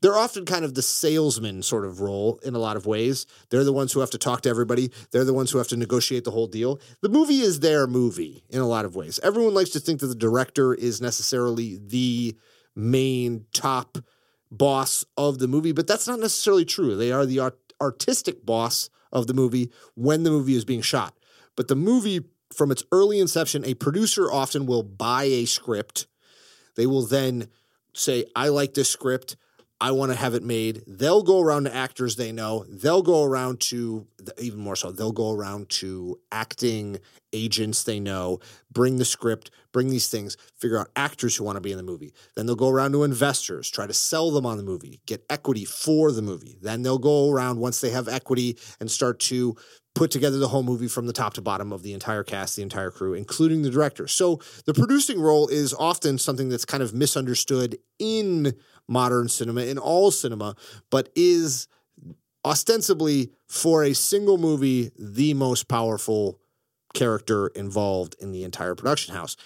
They're 0.00 0.16
often 0.16 0.44
kind 0.44 0.64
of 0.64 0.74
the 0.74 0.82
salesman 0.82 1.62
sort 1.62 1.84
of 1.84 2.00
role 2.00 2.40
in 2.42 2.54
a 2.54 2.58
lot 2.58 2.76
of 2.76 2.86
ways. 2.86 3.26
They're 3.50 3.64
the 3.64 3.72
ones 3.72 3.92
who 3.92 4.00
have 4.00 4.10
to 4.10 4.18
talk 4.18 4.42
to 4.42 4.48
everybody. 4.48 4.90
They're 5.10 5.24
the 5.24 5.34
ones 5.34 5.50
who 5.50 5.58
have 5.58 5.68
to 5.68 5.76
negotiate 5.76 6.24
the 6.24 6.30
whole 6.30 6.46
deal. 6.46 6.80
The 7.02 7.08
movie 7.08 7.40
is 7.40 7.60
their 7.60 7.86
movie 7.86 8.44
in 8.50 8.60
a 8.60 8.68
lot 8.68 8.84
of 8.84 8.96
ways. 8.96 9.20
Everyone 9.22 9.54
likes 9.54 9.70
to 9.70 9.80
think 9.80 10.00
that 10.00 10.06
the 10.06 10.14
director 10.14 10.74
is 10.74 11.00
necessarily 11.00 11.78
the 11.82 12.36
main 12.74 13.46
top 13.52 13.98
boss 14.50 15.04
of 15.16 15.38
the 15.38 15.48
movie, 15.48 15.72
but 15.72 15.86
that's 15.86 16.08
not 16.08 16.18
necessarily 16.18 16.64
true. 16.64 16.96
They 16.96 17.12
are 17.12 17.26
the 17.26 17.38
art- 17.38 17.72
artistic 17.80 18.44
boss 18.44 18.90
of 19.12 19.26
the 19.26 19.34
movie 19.34 19.70
when 19.94 20.22
the 20.22 20.30
movie 20.30 20.54
is 20.54 20.64
being 20.64 20.82
shot. 20.82 21.14
But 21.56 21.68
the 21.68 21.76
movie, 21.76 22.24
from 22.52 22.70
its 22.70 22.84
early 22.92 23.20
inception, 23.20 23.64
a 23.64 23.74
producer 23.74 24.30
often 24.30 24.66
will 24.66 24.82
buy 24.82 25.24
a 25.24 25.44
script. 25.44 26.06
They 26.76 26.86
will 26.86 27.02
then 27.02 27.48
say, 27.92 28.24
I 28.36 28.48
like 28.48 28.74
this 28.74 28.88
script. 28.88 29.36
I 29.80 29.92
want 29.92 30.12
to 30.12 30.18
have 30.18 30.34
it 30.34 30.42
made. 30.42 30.82
They'll 30.86 31.22
go 31.22 31.40
around 31.40 31.64
to 31.64 31.74
actors 31.74 32.16
they 32.16 32.32
know. 32.32 32.64
They'll 32.68 33.02
go 33.02 33.24
around 33.24 33.60
to, 33.60 34.06
even 34.38 34.58
more 34.60 34.76
so, 34.76 34.92
they'll 34.92 35.12
go 35.12 35.32
around 35.32 35.70
to 35.70 36.20
acting 36.30 36.98
agents 37.32 37.84
they 37.84 37.98
know, 37.98 38.40
bring 38.70 38.96
the 38.96 39.04
script, 39.04 39.50
bring 39.72 39.88
these 39.88 40.08
things, 40.08 40.36
figure 40.58 40.78
out 40.78 40.90
actors 40.96 41.36
who 41.36 41.44
want 41.44 41.56
to 41.56 41.60
be 41.60 41.70
in 41.70 41.76
the 41.76 41.82
movie. 41.82 42.12
Then 42.36 42.46
they'll 42.46 42.56
go 42.56 42.68
around 42.68 42.92
to 42.92 43.04
investors, 43.04 43.70
try 43.70 43.86
to 43.86 43.94
sell 43.94 44.30
them 44.30 44.44
on 44.44 44.56
the 44.56 44.62
movie, 44.62 45.00
get 45.06 45.24
equity 45.30 45.64
for 45.64 46.12
the 46.12 46.22
movie. 46.22 46.58
Then 46.60 46.82
they'll 46.82 46.98
go 46.98 47.30
around 47.30 47.58
once 47.58 47.80
they 47.80 47.90
have 47.90 48.08
equity 48.08 48.58
and 48.80 48.90
start 48.90 49.18
to 49.20 49.56
put 49.94 50.10
together 50.10 50.38
the 50.38 50.48
whole 50.48 50.62
movie 50.62 50.88
from 50.88 51.06
the 51.06 51.12
top 51.12 51.34
to 51.34 51.42
bottom 51.42 51.72
of 51.72 51.82
the 51.82 51.92
entire 51.92 52.22
cast, 52.22 52.56
the 52.56 52.62
entire 52.62 52.90
crew, 52.90 53.14
including 53.14 53.62
the 53.62 53.70
director. 53.70 54.06
So 54.06 54.40
the 54.66 54.74
producing 54.74 55.20
role 55.20 55.48
is 55.48 55.74
often 55.74 56.18
something 56.18 56.48
that's 56.48 56.64
kind 56.64 56.82
of 56.82 56.94
misunderstood 56.94 57.76
in 57.98 58.54
modern 58.90 59.28
cinema, 59.28 59.62
in 59.62 59.78
all 59.78 60.10
cinema, 60.10 60.54
but 60.90 61.08
is 61.14 61.68
ostensibly 62.44 63.30
for 63.46 63.84
a 63.84 63.94
single 63.94 64.36
movie 64.36 64.90
the 64.98 65.32
most 65.34 65.68
powerful 65.68 66.40
character 66.92 67.46
involved 67.48 68.16
in 68.20 68.32
the 68.32 68.42
entire 68.42 68.74
production 68.74 69.14
house. 69.14 69.36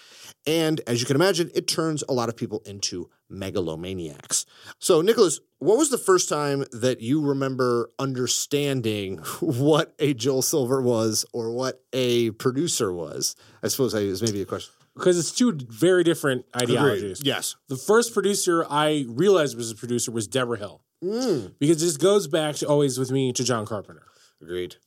And 0.47 0.81
as 0.87 0.99
you 0.99 1.05
can 1.05 1.15
imagine, 1.15 1.51
it 1.53 1.67
turns 1.67 2.03
a 2.09 2.13
lot 2.13 2.27
of 2.27 2.35
people 2.35 2.61
into 2.65 3.09
megalomaniacs. 3.29 4.45
So, 4.79 5.01
Nicholas, 5.01 5.39
what 5.59 5.77
was 5.77 5.89
the 5.89 5.97
first 5.97 6.27
time 6.27 6.65
that 6.71 7.01
you 7.01 7.21
remember 7.21 7.91
understanding 7.99 9.17
what 9.39 9.93
a 9.99 10.13
Joel 10.13 10.41
Silver 10.41 10.81
was 10.81 11.25
or 11.33 11.51
what 11.51 11.83
a 11.93 12.31
producer 12.31 12.91
was? 12.91 13.35
I 13.61 13.67
suppose 13.67 13.93
that 13.93 14.01
is 14.01 14.23
maybe 14.23 14.41
a 14.41 14.45
question. 14.45 14.73
Because 14.95 15.19
it's 15.19 15.31
two 15.31 15.57
very 15.69 16.03
different 16.03 16.45
ideologies. 16.55 17.21
Yes. 17.23 17.55
The 17.67 17.75
first 17.75 18.13
producer 18.13 18.65
I 18.69 19.05
realized 19.09 19.57
was 19.57 19.69
a 19.69 19.75
producer 19.75 20.11
was 20.11 20.27
Debra 20.27 20.57
Hill 20.57 20.81
mm. 21.03 21.53
because 21.59 21.81
this 21.81 21.97
goes 21.97 22.27
back 22.27 22.55
to 22.57 22.67
always 22.67 22.97
with 22.97 23.11
me 23.11 23.33
to 23.33 23.43
John 23.43 23.65
Carpenter. 23.65 24.03
Agreed. 24.41 24.77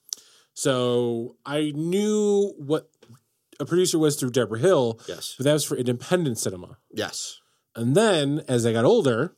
So 0.54 1.36
I 1.44 1.72
knew 1.74 2.54
what 2.56 2.90
a 3.60 3.64
producer 3.64 3.98
was 3.98 4.16
through 4.16 4.30
Debra 4.30 4.58
Hill, 4.58 5.00
Yes. 5.06 5.34
but 5.36 5.44
that 5.44 5.52
was 5.52 5.64
for 5.64 5.76
independent 5.76 6.38
cinema. 6.38 6.78
Yes. 6.90 7.40
And 7.76 7.94
then 7.94 8.42
as 8.48 8.66
I 8.66 8.72
got 8.72 8.84
older 8.84 9.36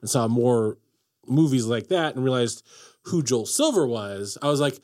and 0.00 0.10
saw 0.10 0.28
more 0.28 0.78
movies 1.26 1.66
like 1.66 1.88
that 1.88 2.14
and 2.14 2.24
realized 2.24 2.64
who 3.04 3.22
Joel 3.22 3.46
Silver 3.46 3.86
was, 3.86 4.38
I 4.42 4.48
was 4.48 4.60
like, 4.60 4.80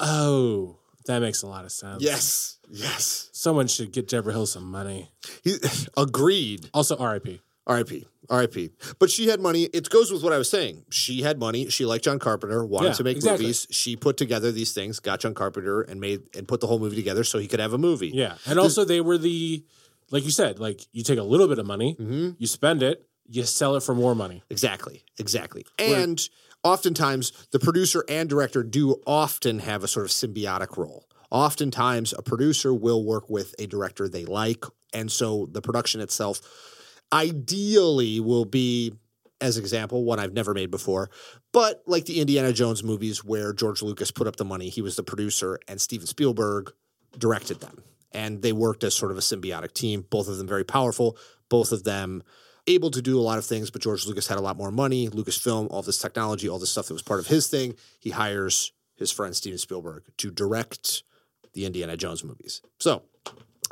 oh, 0.00 0.78
that 1.06 1.20
makes 1.20 1.42
a 1.42 1.46
lot 1.46 1.64
of 1.64 1.72
sense. 1.72 2.02
Yes. 2.02 2.58
Yes. 2.70 3.28
Someone 3.32 3.66
should 3.68 3.92
get 3.92 4.08
Debra 4.08 4.32
Hill 4.32 4.46
some 4.46 4.70
money. 4.70 5.10
He, 5.44 5.56
agreed. 5.96 6.70
Also, 6.74 6.96
RIP. 6.96 7.40
R.I.P. 7.66 8.06
R.I.P. 8.28 8.70
But 8.98 9.08
she 9.10 9.28
had 9.28 9.40
money. 9.40 9.64
It 9.72 9.88
goes 9.88 10.10
with 10.10 10.24
what 10.24 10.32
I 10.32 10.38
was 10.38 10.50
saying. 10.50 10.84
She 10.90 11.22
had 11.22 11.38
money. 11.38 11.68
She 11.70 11.84
liked 11.84 12.02
John 12.04 12.18
Carpenter, 12.18 12.64
wanted 12.64 12.88
Yeah, 12.88 12.94
to 12.94 13.04
make 13.04 13.16
exactly. 13.16 13.44
movies. 13.44 13.68
She 13.70 13.94
put 13.94 14.16
together 14.16 14.50
these 14.50 14.72
things, 14.72 14.98
got 14.98 15.20
John 15.20 15.32
Carpenter, 15.34 15.82
and 15.82 16.00
made 16.00 16.22
and 16.36 16.48
put 16.48 16.60
the 16.60 16.66
whole 16.66 16.80
movie 16.80 16.96
together 16.96 17.22
so 17.22 17.38
he 17.38 17.46
could 17.46 17.60
have 17.60 17.72
a 17.72 17.78
movie. 17.78 18.08
Yeah. 18.08 18.34
And 18.46 18.58
also, 18.58 18.84
they 18.84 19.00
were 19.00 19.16
the, 19.16 19.64
like 20.10 20.24
you 20.24 20.32
said, 20.32 20.58
like 20.58 20.80
you 20.92 21.04
take 21.04 21.18
a 21.20 21.22
little 21.22 21.46
bit 21.46 21.58
of 21.60 21.66
money, 21.66 21.94
Mm-hmm. 22.00 22.30
you 22.38 22.46
spend 22.48 22.82
it, 22.82 23.06
you 23.28 23.44
sell 23.44 23.76
it 23.76 23.82
for 23.84 23.94
more 23.94 24.16
money. 24.16 24.42
Exactly. 24.50 25.04
Exactly. 25.18 25.64
And 25.78 26.20
oftentimes 26.64 27.32
the 27.50 27.58
producer 27.58 28.04
and 28.08 28.28
director 28.28 28.62
do 28.62 29.00
often 29.06 29.60
have 29.60 29.84
a 29.84 29.88
sort 29.88 30.06
of 30.06 30.12
symbiotic 30.12 30.76
role. 30.76 31.08
Oftentimes 31.30 32.12
a 32.12 32.22
producer 32.22 32.74
will 32.74 33.04
work 33.04 33.30
with 33.30 33.54
a 33.58 33.66
director 33.66 34.08
they 34.08 34.24
like. 34.24 34.64
And 34.92 35.10
so 35.10 35.48
the 35.50 35.62
production 35.62 36.00
itself 36.00 36.40
ideally 37.12 38.20
will 38.20 38.44
be, 38.44 38.92
as 39.40 39.56
example, 39.58 40.04
one 40.04 40.18
I've 40.18 40.34
never 40.34 40.54
made 40.54 40.70
before, 40.70 41.10
but 41.52 41.82
like 41.86 42.04
the 42.04 42.20
Indiana 42.20 42.52
Jones 42.52 42.82
movies 42.84 43.24
where 43.24 43.52
George 43.52 43.82
Lucas 43.82 44.10
put 44.10 44.26
up 44.26 44.36
the 44.36 44.44
money, 44.44 44.68
he 44.68 44.82
was 44.82 44.96
the 44.96 45.02
producer, 45.02 45.58
and 45.68 45.80
Steven 45.80 46.06
Spielberg 46.06 46.72
directed 47.18 47.60
them. 47.60 47.82
And 48.12 48.42
they 48.42 48.52
worked 48.52 48.84
as 48.84 48.94
sort 48.94 49.10
of 49.10 49.18
a 49.18 49.22
symbiotic 49.22 49.72
team, 49.72 50.06
both 50.10 50.28
of 50.28 50.36
them 50.36 50.46
very 50.46 50.64
powerful, 50.64 51.16
both 51.48 51.72
of 51.72 51.84
them 51.84 52.22
able 52.66 52.90
to 52.90 53.02
do 53.02 53.18
a 53.18 53.22
lot 53.22 53.38
of 53.38 53.44
things, 53.44 53.70
but 53.70 53.82
George 53.82 54.06
Lucas 54.06 54.26
had 54.28 54.38
a 54.38 54.42
lot 54.42 54.56
more 54.56 54.70
money, 54.70 55.08
Lucasfilm, 55.08 55.68
all 55.70 55.82
this 55.82 55.98
technology, 55.98 56.48
all 56.48 56.58
this 56.58 56.70
stuff 56.70 56.86
that 56.86 56.94
was 56.94 57.02
part 57.02 57.20
of 57.20 57.26
his 57.26 57.48
thing. 57.48 57.74
He 57.98 58.10
hires 58.10 58.72
his 58.94 59.10
friend 59.10 59.34
Steven 59.34 59.58
Spielberg 59.58 60.04
to 60.18 60.30
direct 60.30 61.02
the 61.54 61.66
Indiana 61.66 61.96
Jones 61.96 62.22
movies. 62.22 62.62
So 62.78 63.02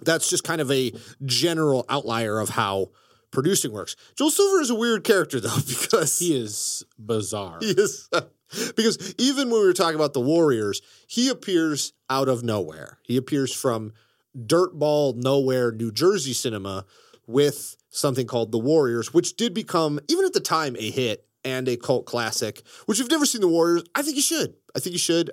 that's 0.02 0.28
just 0.28 0.44
kind 0.44 0.60
of 0.60 0.70
a 0.70 0.92
general 1.24 1.84
outlier 1.88 2.38
of 2.40 2.50
how 2.50 2.90
producing 3.30 3.72
works. 3.72 3.94
Joel 4.16 4.30
Silver 4.30 4.60
is 4.60 4.70
a 4.70 4.74
weird 4.74 5.04
character 5.04 5.40
though, 5.40 5.56
because 5.68 6.18
He 6.18 6.36
is 6.36 6.84
bizarre. 6.98 7.58
he 7.60 7.70
is 7.70 8.08
because 8.76 9.14
even 9.18 9.50
when 9.50 9.60
we 9.60 9.66
were 9.66 9.72
talking 9.72 9.94
about 9.94 10.12
the 10.14 10.20
Warriors, 10.20 10.82
he 11.06 11.28
appears 11.28 11.92
out 12.08 12.28
of 12.28 12.42
nowhere. 12.42 12.98
He 13.04 13.16
appears 13.16 13.54
from 13.54 13.92
dirtball 14.36 15.14
nowhere 15.14 15.70
New 15.70 15.92
Jersey 15.92 16.32
cinema 16.32 16.84
with 17.26 17.76
something 17.90 18.26
called 18.26 18.52
The 18.52 18.58
Warriors, 18.58 19.12
which 19.12 19.36
did 19.36 19.52
become 19.54 20.00
even 20.08 20.24
at 20.24 20.32
the 20.32 20.40
time 20.40 20.76
a 20.78 20.90
hit 20.90 21.26
and 21.44 21.68
a 21.68 21.76
cult 21.76 22.06
classic. 22.06 22.62
Which 22.86 22.98
if 22.98 23.04
you've 23.04 23.10
never 23.10 23.26
seen 23.26 23.40
The 23.40 23.48
Warriors, 23.48 23.82
I 23.94 24.02
think 24.02 24.16
you 24.16 24.22
should. 24.22 24.54
I 24.74 24.80
think 24.80 24.92
you 24.94 24.98
should. 24.98 25.30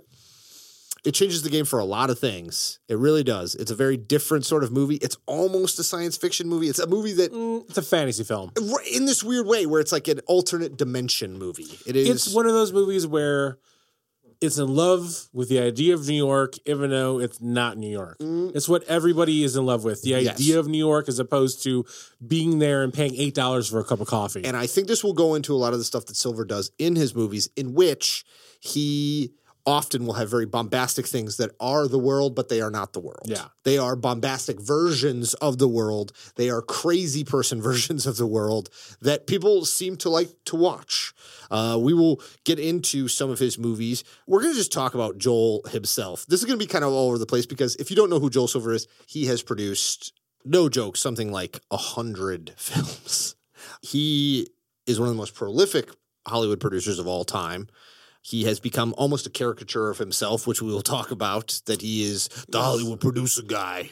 It 1.06 1.14
changes 1.14 1.42
the 1.44 1.50
game 1.50 1.64
for 1.64 1.80
a 1.80 1.86
lot 1.86 2.10
of 2.10 2.20
things. 2.20 2.80
It 2.90 2.98
really 2.98 3.24
does. 3.24 3.56
It's 3.56 3.72
a 3.72 3.76
very 3.76 3.96
different 3.96 4.46
sort 4.46 4.64
of 4.64 4.72
movie. 4.74 4.96
It's 4.96 5.16
almost 5.26 5.80
a 5.80 5.84
science 5.84 6.18
fiction 6.18 6.50
movie. 6.50 6.68
It's 6.68 6.80
a 6.80 6.88
movie 6.88 7.14
that 7.14 7.32
Mm, 7.32 7.64
It's 7.70 7.78
a 7.78 7.82
fantasy 7.82 8.24
film. 8.26 8.52
in 8.92 9.06
this 9.06 9.24
weird 9.24 9.46
way 9.46 9.66
where 9.66 9.80
it's 9.80 9.92
like 9.94 10.08
an 10.10 10.20
alternate 10.28 10.76
dimension 10.76 11.38
movie. 11.38 11.80
It 11.86 11.96
is 11.96 12.10
It's 12.10 12.34
one 12.34 12.46
of 12.46 12.52
those 12.54 12.74
movies 12.74 13.08
where 13.08 13.58
it's 14.42 14.58
in 14.58 14.74
love 14.76 15.28
with 15.34 15.50
the 15.50 15.60
idea 15.60 15.94
of 15.94 16.08
New 16.08 16.16
York, 16.16 16.56
even 16.66 16.90
though 16.92 17.20
it's 17.20 17.42
not 17.42 17.78
New 17.78 17.90
York. 17.90 18.18
It's 18.20 18.70
what 18.70 18.84
everybody 18.84 19.44
is 19.44 19.56
in 19.56 19.66
love 19.66 19.84
with. 19.84 20.02
The 20.04 20.12
Mm. 20.12 20.24
Yes. 20.24 20.36
idea 20.36 20.60
of 20.60 20.68
New 20.68 20.78
York 20.78 21.08
as 21.10 21.20
opposed 21.20 21.64
to 21.64 21.86
being 22.26 22.60
there 22.60 22.84
and 22.84 22.94
paying 22.94 23.16
eight 23.16 23.34
dollars 23.36 23.68
for 23.68 23.80
a 23.80 23.84
cup 23.84 24.00
of 24.02 24.08
coffee. 24.08 24.44
And 24.46 24.56
I 24.56 24.68
think 24.68 24.88
this 24.88 25.04
will 25.04 25.14
go 25.14 25.36
into 25.36 25.54
a 25.54 25.58
lot 25.58 25.74
of 25.74 25.80
the 25.80 25.86
stuff 25.86 26.06
that 26.06 26.16
Silver 26.16 26.46
does 26.46 26.72
in 26.78 26.96
his 26.96 27.16
movies, 27.16 27.50
in 27.56 27.74
which 27.74 28.24
he 28.60 29.34
often 29.68 30.06
will 30.06 30.14
have 30.14 30.30
very 30.30 30.46
bombastic 30.46 31.06
things 31.06 31.36
that 31.38 31.52
are 31.60 31.88
the 31.90 32.00
world, 32.00 32.34
but 32.34 32.48
they 32.48 32.62
are 32.62 32.72
not 32.72 32.94
the 32.94 33.02
world. 33.02 33.26
Yeah. 33.26 33.48
They 33.66 33.78
are 33.78 33.98
bombastic 33.98 34.62
versions 34.62 35.34
of 35.36 35.58
the 35.58 35.68
world. 35.68 36.14
They 36.38 36.50
are 36.50 36.62
crazy 36.62 37.26
person 37.26 37.62
versions 37.72 38.08
of 38.08 38.16
the 38.16 38.26
world 38.26 38.70
that 39.02 39.28
people 39.28 39.66
seem 39.66 39.98
to 39.98 40.10
like 40.10 40.30
to 40.46 40.56
watch. 40.56 41.14
Uh, 41.52 41.78
we 41.80 41.94
will 41.94 42.22
get 42.46 42.60
into 42.60 43.10
some 43.10 43.30
of 43.30 43.40
his 43.40 43.60
movies. 43.60 44.06
We're 44.26 44.42
going 44.42 44.54
to 44.54 44.58
just 44.58 44.72
talk 44.72 44.96
about 44.96 45.18
Joel 45.18 45.62
himself. 45.70 46.26
This 46.28 46.40
is 46.40 46.46
going 46.46 46.58
to 46.58 46.66
be 46.66 46.70
kind 46.70 46.86
of 46.86 46.94
all 46.94 47.10
over 47.10 47.18
the 47.18 47.26
place 47.26 47.46
because 47.46 47.76
if 47.76 47.90
you 47.90 47.96
don't 47.96 48.10
know 48.10 48.20
who 48.20 48.30
Joel 48.30 48.48
Silver 48.48 48.74
is, 48.74 48.88
he 49.06 49.26
has 49.26 49.44
produced, 49.44 50.14
no 50.46 50.70
joke, 50.70 50.96
something 50.96 51.32
like 51.32 51.60
a 51.70 51.78
hundred 51.78 52.54
films. 52.58 53.36
He 53.82 54.48
is 54.86 54.98
one 54.98 55.10
of 55.10 55.14
the 55.14 55.20
most 55.20 55.36
prolific 55.36 55.90
Hollywood 56.26 56.62
producers 56.62 57.00
of 57.00 57.08
all 57.08 57.26
time. 57.26 57.68
He 58.28 58.44
has 58.44 58.60
become 58.60 58.94
almost 58.98 59.26
a 59.26 59.30
caricature 59.30 59.90
of 59.90 60.00
himself, 60.00 60.46
which 60.48 60.62
we 60.62 60.68
will 60.68 60.82
talk 60.82 61.12
about. 61.12 61.62
That 61.66 61.82
he 61.82 62.04
is 62.04 62.28
the 62.50 62.62
Hollywood 62.62 63.00
producer 63.00 63.42
guy. 63.42 63.92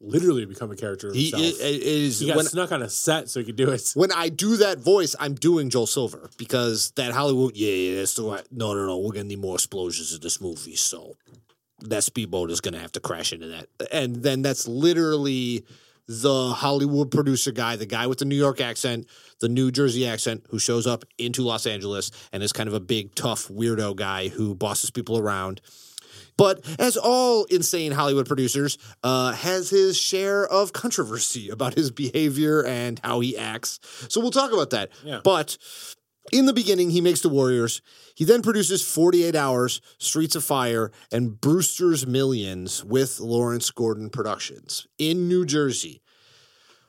Literally 0.00 0.44
become 0.44 0.70
a 0.70 0.76
character 0.76 1.12
He 1.12 1.30
himself. 1.30 1.60
i- 1.60 1.64
i- 1.64 1.80
is 1.82 2.20
he 2.20 2.28
got 2.28 2.36
when, 2.36 2.46
snuck 2.46 2.70
on 2.70 2.82
a 2.82 2.88
set 2.88 3.28
so 3.28 3.40
he 3.40 3.46
could 3.46 3.56
do 3.56 3.68
it. 3.72 3.90
when 3.96 4.12
I 4.12 4.28
do 4.28 4.56
that 4.58 4.78
voice, 4.78 5.16
I'm 5.18 5.34
doing 5.34 5.70
Joel 5.70 5.88
Silver 5.88 6.30
because 6.38 6.92
that 6.94 7.12
Hollywood. 7.12 7.56
Yeah, 7.56 7.72
yeah, 7.72 7.96
that's 7.96 8.14
the 8.14 8.22
right. 8.22 8.46
No, 8.52 8.74
no, 8.74 8.86
no. 8.86 8.96
We're 8.98 9.10
gonna 9.10 9.24
need 9.24 9.40
more 9.40 9.56
explosions 9.56 10.14
in 10.14 10.20
this 10.20 10.40
movie, 10.40 10.76
so 10.76 11.16
that 11.80 12.04
speedboat 12.04 12.52
is 12.52 12.60
gonna 12.60 12.78
have 12.78 12.92
to 12.92 13.00
crash 13.00 13.32
into 13.32 13.48
that. 13.48 13.66
And 13.90 14.22
then 14.22 14.42
that's 14.42 14.68
literally 14.68 15.64
the 16.06 16.50
Hollywood 16.50 17.10
producer 17.10 17.50
guy, 17.50 17.74
the 17.74 17.84
guy 17.84 18.06
with 18.06 18.18
the 18.18 18.24
New 18.24 18.36
York 18.36 18.60
accent, 18.60 19.08
the 19.40 19.48
New 19.48 19.70
Jersey 19.70 20.06
accent, 20.06 20.44
who 20.50 20.58
shows 20.58 20.86
up 20.86 21.04
into 21.18 21.42
Los 21.42 21.66
Angeles 21.66 22.10
and 22.32 22.42
is 22.42 22.52
kind 22.52 22.68
of 22.68 22.74
a 22.74 22.80
big, 22.80 23.14
tough, 23.14 23.48
weirdo 23.48 23.96
guy 23.96 24.28
who 24.28 24.54
bosses 24.54 24.90
people 24.90 25.18
around. 25.18 25.60
But 26.36 26.64
as 26.78 26.96
all 26.96 27.44
insane 27.44 27.92
Hollywood 27.92 28.26
producers, 28.26 28.78
uh, 29.02 29.32
has 29.32 29.70
his 29.70 29.98
share 29.98 30.46
of 30.46 30.72
controversy 30.72 31.48
about 31.50 31.74
his 31.74 31.90
behavior 31.90 32.64
and 32.64 33.00
how 33.04 33.20
he 33.20 33.36
acts. 33.36 33.80
So 34.08 34.20
we'll 34.20 34.30
talk 34.30 34.52
about 34.52 34.70
that. 34.70 34.90
Yeah. 35.04 35.20
But 35.22 35.58
in 36.32 36.46
the 36.46 36.52
beginning, 36.52 36.90
he 36.90 37.00
makes 37.00 37.20
The 37.20 37.28
Warriors. 37.28 37.82
He 38.14 38.24
then 38.24 38.42
produces 38.42 38.82
48 38.82 39.34
Hours, 39.34 39.80
Streets 39.98 40.36
of 40.36 40.44
Fire, 40.44 40.90
and 41.10 41.40
Brewster's 41.40 42.06
Millions 42.06 42.84
with 42.84 43.20
Lawrence 43.20 43.70
Gordon 43.70 44.10
Productions 44.10 44.86
in 44.98 45.28
New 45.28 45.44
Jersey, 45.44 46.02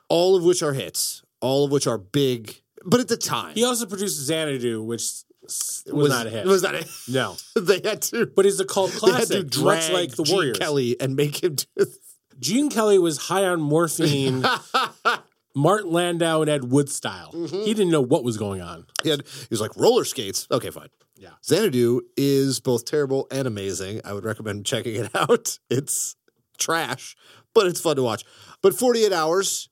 all 0.10 0.36
of 0.36 0.44
which 0.44 0.62
are 0.62 0.74
hits, 0.74 1.24
all 1.42 1.66
of 1.66 1.72
which 1.72 1.88
are 1.88 1.98
big. 1.98 2.62
But 2.86 3.00
at 3.00 3.08
the 3.08 3.18
time, 3.18 3.56
He 3.56 3.64
also 3.64 3.86
produced 3.86 4.18
Xanadu, 4.20 4.82
which 4.84 5.02
s- 5.46 5.84
was, 5.88 6.10
not 6.10 6.28
a 6.28 6.30
hit. 6.30 6.46
Was 6.46 6.64
not 6.64 6.76
a 6.76 6.80
hit. 6.80 6.90
no, 7.10 7.36
They 7.56 7.82
had 7.84 8.02
to. 8.04 8.26
but 8.28 8.46
it's 8.46 8.60
a 8.60 8.66
cult 8.66 8.92
classic. 8.92 9.28
They 9.30 9.36
had 9.38 9.52
to 9.52 9.60
classic, 9.60 9.64
drag 9.64 9.92
much 9.92 9.92
like 9.92 10.16
the 10.16 10.24
Gene 10.24 10.36
Warriors. 10.36 10.58
Kelly 10.58 10.96
and 11.02 11.16
make 11.16 11.44
him 11.44 11.56
do 11.56 11.86
Gene 12.40 12.70
Kelly 12.70 12.98
was 13.00 13.18
high 13.18 13.44
on 13.44 13.60
morphine, 13.60 14.46
Martin 15.56 15.92
Landau 15.92 16.42
and 16.42 16.50
Ed 16.50 16.66
Wood 16.72 16.90
style. 16.90 17.32
Mm-hmm. 17.34 17.62
He 17.64 17.74
didn't 17.74 17.92
know 17.92 18.00
what 18.02 18.24
was 18.24 18.38
going 18.38 18.62
on. 18.62 18.86
He, 19.04 19.10
had, 19.10 19.24
he 19.28 19.48
was 19.50 19.60
like 19.60 19.76
roller 19.76 20.06
skates. 20.06 20.48
Okay, 20.50 20.70
fine. 20.70 20.88
Yeah. 21.18 21.32
Xanadu 21.44 22.00
is 22.16 22.62
both 22.62 22.86
terrible 22.86 23.28
and 23.30 23.46
amazing. 23.46 24.00
I 24.06 24.14
would 24.14 24.24
recommend 24.24 24.66
checking 24.66 24.96
it 24.96 25.14
out. 25.14 25.60
It's 25.70 26.16
trash, 26.58 27.18
but 27.54 27.68
it's 27.68 27.82
fun 27.82 27.98
to 27.98 28.04
watch. 28.04 28.24
But 28.62 28.74
48 28.74 29.12
Hours, 29.12 29.68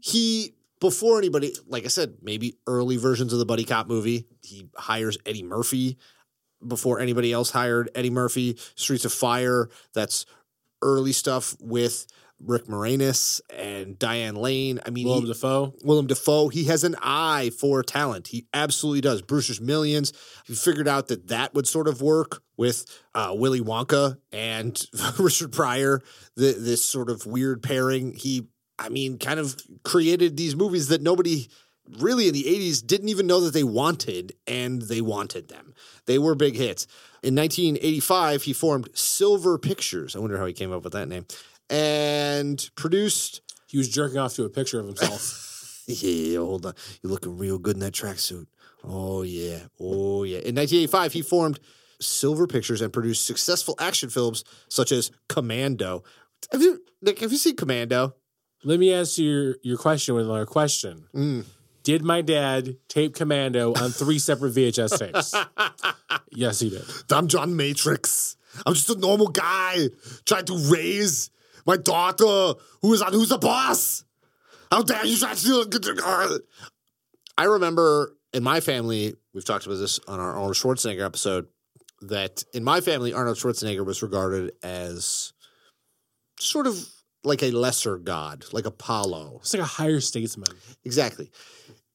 he, 0.00 0.53
before 0.84 1.16
anybody, 1.16 1.50
like 1.66 1.86
I 1.86 1.88
said, 1.88 2.18
maybe 2.20 2.58
early 2.66 2.98
versions 2.98 3.32
of 3.32 3.38
the 3.38 3.46
Buddy 3.46 3.64
Cop 3.64 3.88
movie, 3.88 4.26
he 4.42 4.68
hires 4.76 5.16
Eddie 5.24 5.42
Murphy 5.42 5.96
before 6.66 7.00
anybody 7.00 7.32
else 7.32 7.50
hired 7.50 7.88
Eddie 7.94 8.10
Murphy. 8.10 8.58
Streets 8.74 9.06
of 9.06 9.12
Fire, 9.14 9.70
that's 9.94 10.26
early 10.82 11.12
stuff 11.12 11.56
with 11.58 12.06
Rick 12.38 12.66
Moranis 12.66 13.40
and 13.48 13.98
Diane 13.98 14.34
Lane. 14.34 14.78
I 14.84 14.90
mean, 14.90 15.06
Willem 15.06 15.22
he- 15.22 15.28
Dafoe. 15.28 15.74
Willem 15.82 16.06
Dafoe, 16.06 16.48
he 16.48 16.64
has 16.64 16.84
an 16.84 16.96
eye 17.00 17.50
for 17.58 17.82
talent. 17.82 18.28
He 18.28 18.46
absolutely 18.52 19.00
does. 19.00 19.22
Brewster's 19.22 19.62
Millions, 19.62 20.12
he 20.44 20.54
figured 20.54 20.86
out 20.86 21.08
that 21.08 21.28
that 21.28 21.54
would 21.54 21.66
sort 21.66 21.88
of 21.88 22.02
work 22.02 22.42
with 22.58 22.84
uh, 23.14 23.32
Willy 23.34 23.62
Wonka 23.62 24.18
and 24.32 24.86
Richard 25.18 25.50
Pryor, 25.50 26.02
the, 26.36 26.52
this 26.52 26.84
sort 26.84 27.08
of 27.08 27.24
weird 27.24 27.62
pairing. 27.62 28.12
He, 28.12 28.48
I 28.78 28.88
mean, 28.88 29.18
kind 29.18 29.40
of 29.40 29.56
created 29.84 30.36
these 30.36 30.56
movies 30.56 30.88
that 30.88 31.02
nobody 31.02 31.48
really 31.98 32.28
in 32.28 32.34
the 32.34 32.44
80s 32.44 32.84
didn't 32.86 33.08
even 33.08 33.26
know 33.26 33.40
that 33.40 33.52
they 33.52 33.64
wanted, 33.64 34.34
and 34.46 34.82
they 34.82 35.00
wanted 35.00 35.48
them. 35.48 35.74
They 36.06 36.18
were 36.18 36.34
big 36.34 36.56
hits. 36.56 36.86
In 37.22 37.34
1985, 37.34 38.42
he 38.42 38.52
formed 38.52 38.88
Silver 38.94 39.58
Pictures. 39.58 40.16
I 40.16 40.18
wonder 40.18 40.38
how 40.38 40.46
he 40.46 40.52
came 40.52 40.72
up 40.72 40.84
with 40.84 40.92
that 40.92 41.08
name. 41.08 41.26
And 41.70 42.68
produced 42.76 43.40
He 43.66 43.78
was 43.78 43.88
jerking 43.88 44.18
off 44.18 44.34
to 44.34 44.44
a 44.44 44.50
picture 44.50 44.80
of 44.80 44.86
himself. 44.86 45.82
yeah, 45.86 46.38
hold 46.38 46.66
on. 46.66 46.74
You're 47.02 47.12
looking 47.12 47.38
real 47.38 47.58
good 47.58 47.76
in 47.76 47.80
that 47.80 47.92
tracksuit. 47.92 48.46
Oh, 48.82 49.22
yeah. 49.22 49.60
Oh, 49.80 50.24
yeah. 50.24 50.38
In 50.38 50.54
1985, 50.54 51.12
he 51.12 51.22
formed 51.22 51.60
Silver 52.00 52.46
Pictures 52.46 52.80
and 52.80 52.92
produced 52.92 53.26
successful 53.26 53.74
action 53.78 54.10
films 54.10 54.44
such 54.68 54.92
as 54.92 55.10
Commando. 55.28 56.04
Have 56.52 56.60
you, 56.60 56.82
Nick, 57.00 57.20
have 57.20 57.32
you 57.32 57.38
seen 57.38 57.56
Commando? 57.56 58.14
Let 58.64 58.80
me 58.80 58.92
ask 58.94 59.18
you 59.18 59.30
your, 59.30 59.56
your 59.62 59.78
question 59.78 60.14
with 60.14 60.24
another 60.24 60.46
question. 60.46 61.04
Mm. 61.14 61.44
Did 61.82 62.02
my 62.02 62.22
dad 62.22 62.76
tape 62.88 63.14
Commando 63.14 63.74
on 63.74 63.90
three 63.90 64.18
separate 64.18 64.54
VHS 64.54 64.98
tapes? 65.12 65.34
yes, 66.32 66.60
he 66.60 66.70
did. 66.70 66.84
I'm 67.10 67.28
John 67.28 67.56
Matrix. 67.56 68.36
I'm 68.64 68.72
just 68.72 68.88
a 68.88 68.98
normal 68.98 69.28
guy 69.28 69.88
trying 70.24 70.46
to 70.46 70.56
raise 70.72 71.30
my 71.66 71.76
daughter 71.76 72.58
who 72.80 72.92
is 72.94 73.02
on 73.02 73.12
Who's 73.12 73.28
the 73.28 73.38
Boss. 73.38 74.04
How 74.70 74.82
dare 74.82 75.04
you 75.04 75.16
try 75.18 75.34
to. 75.34 76.42
I 77.36 77.44
remember 77.44 78.16
in 78.32 78.42
my 78.42 78.60
family, 78.60 79.14
we've 79.34 79.44
talked 79.44 79.66
about 79.66 79.76
this 79.76 80.00
on 80.08 80.20
our 80.20 80.30
Arnold 80.30 80.54
Schwarzenegger 80.54 81.04
episode, 81.04 81.48
that 82.02 82.44
in 82.54 82.64
my 82.64 82.80
family, 82.80 83.12
Arnold 83.12 83.36
Schwarzenegger 83.36 83.84
was 83.84 84.02
regarded 84.02 84.52
as 84.62 85.32
sort 86.40 86.66
of 86.66 86.88
like 87.24 87.42
a 87.42 87.50
lesser 87.50 87.98
god, 87.98 88.44
like 88.52 88.66
Apollo. 88.66 89.38
It's 89.40 89.52
like 89.54 89.62
a 89.62 89.66
higher 89.66 90.00
statesman. 90.00 90.48
Exactly. 90.84 91.30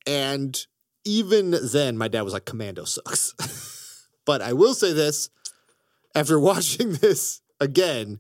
And 0.08 0.60
even 1.06 1.56
then, 1.72 1.98
my 1.98 2.08
dad 2.08 2.22
was 2.24 2.34
like, 2.34 2.46
Commando 2.46 2.84
sucks. 2.86 3.34
but 4.26 4.42
I 4.42 4.54
will 4.54 4.74
say 4.74 4.94
this 4.94 5.30
after 6.16 6.40
watching 6.50 6.94
this 6.94 7.42
again, 7.60 8.20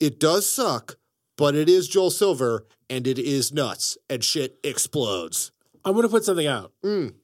it 0.00 0.20
does 0.20 0.48
suck, 0.48 0.96
but 1.36 1.54
it 1.54 1.68
is 1.68 1.88
Joel 1.88 2.10
Silver 2.10 2.66
and 2.90 3.06
it 3.06 3.18
is 3.18 3.52
nuts 3.52 3.96
and 4.10 4.22
shit 4.22 4.58
explodes. 4.62 5.50
I'm 5.84 5.92
going 5.92 6.02
to 6.02 6.08
put 6.08 6.24
something 6.24 6.46
out. 6.46 6.72
Mm. 6.84 7.14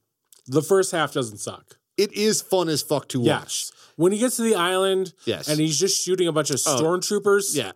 The 0.47 0.63
first 0.63 0.93
half 0.93 1.13
doesn't 1.13 1.39
suck. 1.39 1.79
It 1.97 2.13
is 2.15 2.41
fun 2.41 2.69
as 2.69 2.83
fuck 2.83 3.09
to 3.09 3.21
watch. 3.21 3.27
Yes. 3.27 3.73
When 3.97 4.13
he 4.13 4.19
gets 4.19 4.37
to 4.37 4.43
the 4.43 4.55
island 4.55 5.13
Yes. 5.27 5.49
and 5.49 5.61
he's 5.61 5.79
just 5.79 6.03
shooting 6.03 6.27
a 6.27 6.33
bunch 6.33 6.51
of 6.51 6.59
Oh. 6.67 6.81
stormtroopers, 6.81 7.55
Yeah. 7.55 7.73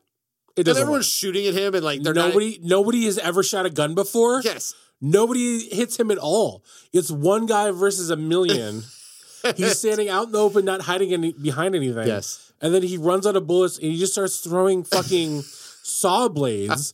It 0.56 0.64
doesn't 0.64 0.82
everyone's 0.82 1.06
work. 1.06 1.10
shooting 1.10 1.46
at 1.46 1.54
him 1.54 1.74
and 1.74 1.84
like 1.84 2.02
they're 2.02 2.14
nobody 2.14 2.58
nobody 2.62 3.04
has 3.06 3.18
ever 3.18 3.42
shot 3.42 3.66
a 3.66 3.70
gun 3.70 3.94
before. 3.94 4.40
Yes. 4.42 4.74
Nobody 5.00 5.68
hits 5.68 5.98
him 5.98 6.10
at 6.10 6.18
all. 6.18 6.64
It's 6.92 7.10
one 7.10 7.46
guy 7.46 7.70
versus 7.72 8.10
a 8.10 8.16
million. 8.16 8.82
He's 9.56 9.78
standing 9.78 10.08
out 10.08 10.26
in 10.26 10.32
the 10.32 10.38
open, 10.38 10.64
not 10.64 10.82
hiding 10.82 11.12
any, 11.12 11.32
behind 11.32 11.74
anything. 11.74 12.06
Yes. 12.06 12.52
And 12.62 12.72
then 12.72 12.82
he 12.82 12.96
runs 12.96 13.26
out 13.26 13.36
of 13.36 13.46
bullets 13.46 13.76
and 13.76 13.92
he 13.92 13.98
just 13.98 14.12
starts 14.12 14.38
throwing 14.38 14.84
fucking 14.84 15.42
saw 15.82 16.28
blades 16.28 16.92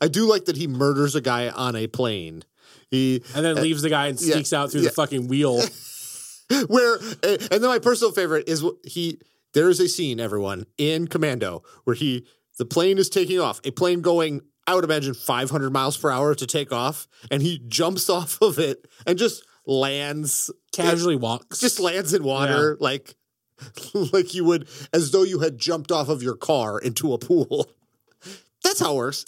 I 0.00 0.08
do 0.08 0.28
like 0.28 0.46
that 0.46 0.56
he 0.56 0.66
murders 0.66 1.14
a 1.14 1.20
guy 1.20 1.48
on 1.48 1.76
a 1.76 1.86
plane. 1.86 2.44
He 2.90 3.22
and 3.34 3.44
then 3.44 3.58
uh, 3.58 3.62
leaves 3.62 3.82
the 3.82 3.88
guy 3.88 4.08
and 4.08 4.20
yeah, 4.20 4.34
sneaks 4.34 4.52
out 4.52 4.70
through 4.70 4.82
yeah. 4.82 4.88
the 4.88 4.94
fucking 4.94 5.28
wheel. 5.28 5.62
where 6.66 6.96
and 7.22 7.48
then 7.50 7.62
my 7.62 7.78
personal 7.78 8.12
favorite 8.12 8.48
is 8.48 8.64
he 8.84 9.18
there 9.54 9.68
is 9.68 9.80
a 9.80 9.88
scene 9.88 10.20
everyone 10.20 10.66
in 10.76 11.08
commando 11.08 11.62
where 11.84 11.96
he 11.96 12.26
the 12.62 12.66
plane 12.74 12.96
is 12.96 13.08
taking 13.08 13.40
off 13.40 13.60
a 13.64 13.72
plane 13.72 14.00
going 14.02 14.40
i 14.68 14.74
would 14.76 14.84
imagine 14.84 15.14
500 15.14 15.72
miles 15.72 15.96
per 15.96 16.10
hour 16.10 16.32
to 16.32 16.46
take 16.46 16.72
off 16.72 17.08
and 17.28 17.42
he 17.42 17.58
jumps 17.66 18.08
off 18.18 18.40
of 18.40 18.60
it 18.60 18.86
and 19.04 19.18
just 19.18 19.42
lands 19.66 20.48
Casually 20.72 21.16
walks. 21.16 21.58
just 21.58 21.80
lands 21.80 22.14
in 22.14 22.22
water 22.22 22.76
like 22.78 23.16
like 24.12 24.32
you 24.32 24.44
would 24.44 24.68
as 24.92 25.10
though 25.10 25.24
you 25.24 25.40
had 25.40 25.58
jumped 25.58 25.90
off 25.90 26.08
of 26.08 26.22
your 26.22 26.36
car 26.36 26.78
into 26.78 27.12
a 27.12 27.18
pool 27.18 27.68
that's 28.62 28.78
how 28.78 28.92
it 28.92 28.96
works 28.96 29.24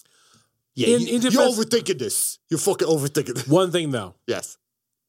yeah 0.76 0.94
In- 0.94 1.00
you, 1.02 1.16
in 1.16 1.22
you're 1.22 1.32
overthinking 1.32 1.98
this 1.98 2.38
you're 2.48 2.60
fucking 2.60 2.86
overthinking 2.86 3.34
this 3.34 3.48
One 3.48 3.72
thing 3.72 3.90
though, 3.90 4.14
yes 4.28 4.58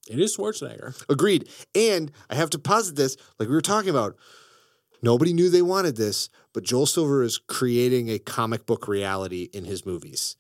it 0.07 0.19
is 0.19 0.37
Schwarzenegger. 0.37 1.03
Agreed. 1.09 1.49
And 1.73 2.11
I 2.29 2.35
have 2.35 2.51
to 2.51 2.59
posit 2.59 2.95
this, 2.95 3.17
like 3.39 3.49
we 3.49 3.55
were 3.55 3.61
talking 3.61 3.89
about. 3.89 4.15
Nobody 5.01 5.33
knew 5.33 5.49
they 5.49 5.63
wanted 5.63 5.95
this, 5.95 6.29
but 6.55 6.63
Joel 6.63 6.85
Silver 6.87 7.21
is 7.21 7.37
creating 7.37 8.09
a 8.09 8.17
comic 8.17 8.65
book 8.65 8.87
reality 8.87 9.49
in 9.53 9.65
his 9.65 9.85
movies. 9.85 10.35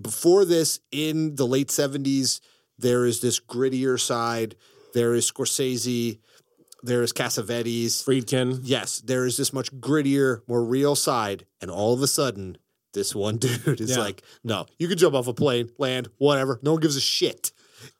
Before 0.00 0.44
this, 0.44 0.80
in 0.90 1.36
the 1.36 1.46
late 1.46 1.68
70s, 1.68 2.40
there 2.78 3.04
is 3.04 3.20
this 3.20 3.38
grittier 3.38 4.00
side. 4.00 4.56
There 4.94 5.14
is 5.14 5.30
Scorsese. 5.30 6.18
There's 6.82 7.12
Cassavetes. 7.12 8.02
Friedkin. 8.02 8.60
Yes, 8.64 9.00
there 9.00 9.24
is 9.26 9.36
this 9.36 9.52
much 9.52 9.70
grittier, 9.74 10.40
more 10.48 10.64
real 10.64 10.96
side, 10.96 11.46
and 11.60 11.70
all 11.70 11.92
of 11.92 12.02
a 12.02 12.06
sudden, 12.08 12.56
this 12.94 13.14
one 13.14 13.36
dude 13.44 13.80
is 13.80 13.90
Yeah. 13.90 13.98
like, 13.98 14.22
"No, 14.42 14.66
you 14.78 14.88
can 14.88 14.98
jump 14.98 15.14
off 15.14 15.28
a 15.28 15.34
plane, 15.34 15.70
land, 15.78 16.08
whatever. 16.18 16.58
No 16.62 16.72
one 16.72 16.80
gives 16.80 16.96
a 16.96 17.00
shit 17.00 17.52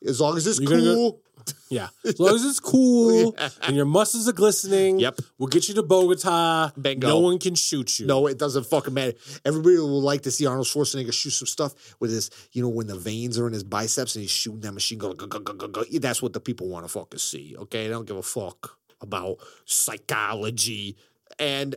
as 0.04 0.20
long 0.20 0.36
as 0.36 0.46
it's 0.46 0.58
You're 0.58 0.70
gonna 0.70 0.82
go- 0.82 0.94
cool." 0.94 1.22
Yeah. 1.68 1.88
As 2.04 2.18
long 2.20 2.34
as 2.34 2.44
it's 2.44 2.60
cool 2.60 3.34
and 3.62 3.74
your 3.76 3.86
muscles 3.86 4.28
are 4.28 4.32
glistening. 4.32 4.98
Yep. 4.98 5.20
We'll 5.38 5.48
get 5.48 5.68
you 5.68 5.74
to 5.76 5.82
Bogota. 5.82 6.70
Bingo. 6.80 7.08
No 7.08 7.18
one 7.20 7.38
can 7.38 7.54
shoot 7.54 7.98
you. 7.98 8.06
No, 8.06 8.26
it 8.26 8.38
doesn't 8.38 8.66
fucking 8.66 8.92
matter. 8.92 9.14
Everybody 9.44 9.76
will 9.76 10.02
like 10.02 10.22
to 10.22 10.30
see 10.30 10.46
Arnold 10.46 10.66
Schwarzenegger 10.66 11.12
shoot 11.12 11.30
some 11.30 11.46
stuff 11.46 11.96
with 12.00 12.10
his, 12.10 12.30
you 12.52 12.62
know, 12.62 12.68
when 12.68 12.86
the 12.88 12.96
veins 12.98 13.38
are 13.38 13.46
in 13.46 13.52
his 13.52 13.64
biceps 13.64 14.14
and 14.16 14.22
he's 14.22 14.30
shooting 14.30 14.60
that 14.60 14.72
machine 14.72 14.98
gun. 14.98 15.16
gu- 15.16 15.26
gu- 15.26 15.40
gu- 15.40 15.54
gu- 15.54 15.68
gu- 15.68 15.98
That's 15.98 16.20
what 16.22 16.32
the 16.34 16.40
people 16.40 16.68
want 16.68 16.84
to 16.84 16.88
fucking 16.88 17.18
see. 17.18 17.54
Okay, 17.58 17.84
they 17.84 17.90
don't 17.90 18.06
give 18.06 18.16
a 18.16 18.22
fuck 18.22 18.76
about 19.00 19.38
psychology. 19.64 20.96
And 21.38 21.74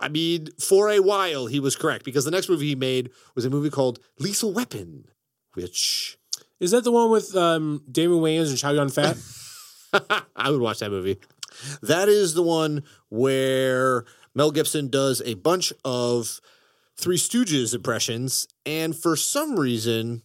I 0.00 0.08
mean, 0.08 0.48
for 0.60 0.90
a 0.90 1.00
while, 1.00 1.46
he 1.46 1.60
was 1.60 1.74
correct 1.76 2.04
because 2.04 2.24
the 2.24 2.30
next 2.30 2.48
movie 2.48 2.68
he 2.68 2.74
made 2.76 3.10
was 3.34 3.44
a 3.44 3.50
movie 3.50 3.70
called 3.70 3.98
Lethal 4.18 4.52
Weapon, 4.52 5.04
which 5.54 6.18
Is 6.60 6.72
that 6.72 6.84
the 6.84 6.92
one 6.92 7.10
with 7.10 7.34
um, 7.36 7.82
Damon 7.90 8.18
Wayans 8.18 8.48
and 8.50 8.58
Chow 8.58 8.70
Yun 8.72 8.88
Fat? 8.88 9.16
I 10.36 10.50
would 10.50 10.60
watch 10.60 10.80
that 10.80 10.90
movie. 10.90 11.18
That 11.82 12.08
is 12.08 12.34
the 12.34 12.42
one 12.42 12.82
where 13.08 14.04
Mel 14.34 14.50
Gibson 14.50 14.88
does 14.88 15.22
a 15.24 15.34
bunch 15.34 15.72
of 15.84 16.40
Three 16.96 17.16
Stooges 17.16 17.74
impressions, 17.74 18.48
and 18.66 18.94
for 18.94 19.14
some 19.16 19.58
reason, 19.58 20.22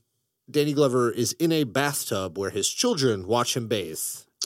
Danny 0.49 0.73
Glover 0.73 1.11
is 1.11 1.33
in 1.33 1.51
a 1.51 1.63
bathtub 1.63 2.37
where 2.37 2.49
his 2.49 2.67
children 2.67 3.27
watch 3.27 3.55
him 3.55 3.67
bathe 3.67 3.99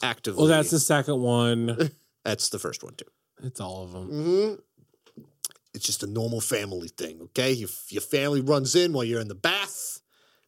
actively. 0.03 0.39
well, 0.41 0.47
that's 0.47 0.69
the 0.71 0.79
second 0.79 1.21
one. 1.21 1.89
that's 2.25 2.49
the 2.49 2.59
first 2.59 2.83
one 2.83 2.95
too. 2.95 3.05
It's 3.43 3.59
all 3.61 3.83
of 3.83 3.91
them. 3.93 4.07
hmm 4.09 4.53
It's 5.73 5.85
just 5.85 6.03
a 6.03 6.07
normal 6.07 6.41
family 6.41 6.89
thing, 6.89 7.21
okay? 7.23 7.51
Your, 7.53 7.69
your 7.89 8.01
family 8.01 8.41
runs 8.41 8.75
in 8.75 8.93
while 8.93 9.03
you're 9.05 9.21
in 9.21 9.27
the 9.29 9.35
bath. 9.35 10.01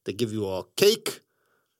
They 0.06 0.14
give 0.14 0.32
you 0.34 0.48
a 0.50 0.64
cake 0.76 1.22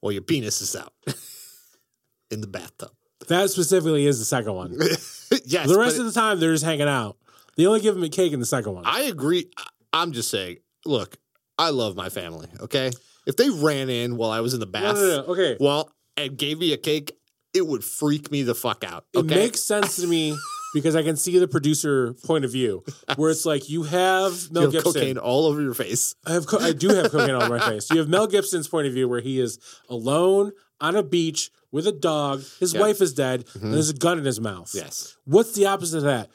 while 0.00 0.12
your 0.12 0.22
penis 0.22 0.60
is 0.62 0.74
out 0.76 0.92
in 2.30 2.40
the 2.40 2.46
bathtub. 2.46 2.90
That 3.28 3.50
specifically 3.50 4.06
is 4.06 4.18
the 4.18 4.24
second 4.24 4.54
one. 4.54 4.72
yes, 5.44 5.68
the 5.68 5.76
rest 5.78 5.98
of 5.98 6.06
the 6.06 6.12
time, 6.12 6.40
they're 6.40 6.52
just 6.52 6.64
hanging 6.64 6.88
out. 6.88 7.16
They 7.56 7.66
only 7.66 7.80
give 7.80 7.96
him 7.96 8.02
a 8.02 8.08
cake 8.08 8.32
in 8.32 8.40
the 8.40 8.46
second 8.46 8.72
one. 8.74 8.84
I 8.86 9.02
agree. 9.02 9.50
I'm 9.92 10.12
just 10.12 10.30
saying. 10.30 10.58
Look, 10.86 11.16
I 11.58 11.70
love 11.70 11.94
my 11.96 12.08
family. 12.08 12.48
Okay, 12.60 12.90
if 13.26 13.36
they 13.36 13.50
ran 13.50 13.90
in 13.90 14.16
while 14.16 14.30
I 14.30 14.40
was 14.40 14.54
in 14.54 14.60
the 14.60 14.66
no, 14.66 14.72
bath, 14.72 14.96
no, 14.96 15.02
no. 15.02 15.22
Okay. 15.32 15.56
well, 15.60 15.90
and 16.16 16.36
gave 16.38 16.58
me 16.58 16.72
a 16.72 16.76
cake, 16.78 17.12
it 17.52 17.66
would 17.66 17.84
freak 17.84 18.30
me 18.30 18.42
the 18.42 18.54
fuck 18.54 18.82
out. 18.84 19.04
It 19.12 19.18
Okay, 19.18 19.34
makes 19.34 19.62
sense 19.62 19.96
to 19.96 20.06
me 20.06 20.36
because 20.74 20.94
I 20.96 21.02
can 21.02 21.16
see 21.16 21.38
the 21.38 21.48
producer 21.48 22.14
point 22.24 22.44
of 22.44 22.52
view 22.52 22.84
where 23.16 23.30
it's 23.30 23.44
like 23.46 23.68
you 23.68 23.84
have 23.84 24.32
Mel 24.52 24.62
you 24.62 24.66
have 24.68 24.72
Gibson. 24.72 24.92
cocaine 24.92 25.18
all 25.18 25.46
over 25.46 25.60
your 25.60 25.74
face. 25.74 26.14
I 26.26 26.32
have 26.32 26.46
co- 26.46 26.58
I 26.58 26.72
do 26.72 26.88
have 26.88 27.10
cocaine 27.10 27.34
on 27.34 27.48
my 27.48 27.58
face. 27.58 27.90
You 27.90 27.98
have 27.98 28.08
Mel 28.08 28.26
Gibson's 28.26 28.68
point 28.68 28.86
of 28.86 28.92
view 28.92 29.08
where 29.08 29.20
he 29.20 29.40
is 29.40 29.58
alone 29.88 30.52
on 30.80 30.96
a 30.96 31.02
beach 31.02 31.50
with 31.72 31.86
a 31.86 31.92
dog. 31.92 32.42
His 32.58 32.74
Yeah. 32.74 32.80
wife 32.80 33.00
is 33.00 33.12
dead, 33.14 33.44
and 33.60 33.72
there's 33.74 33.90
a 33.90 33.94
gun 33.94 34.18
in 34.18 34.24
his 34.24 34.40
mouth. 34.40 34.70
Yes, 34.74 35.16
What's 35.24 35.52
the 35.52 35.66
opposite 35.66 35.98
of 35.98 36.04
that? 36.04 36.30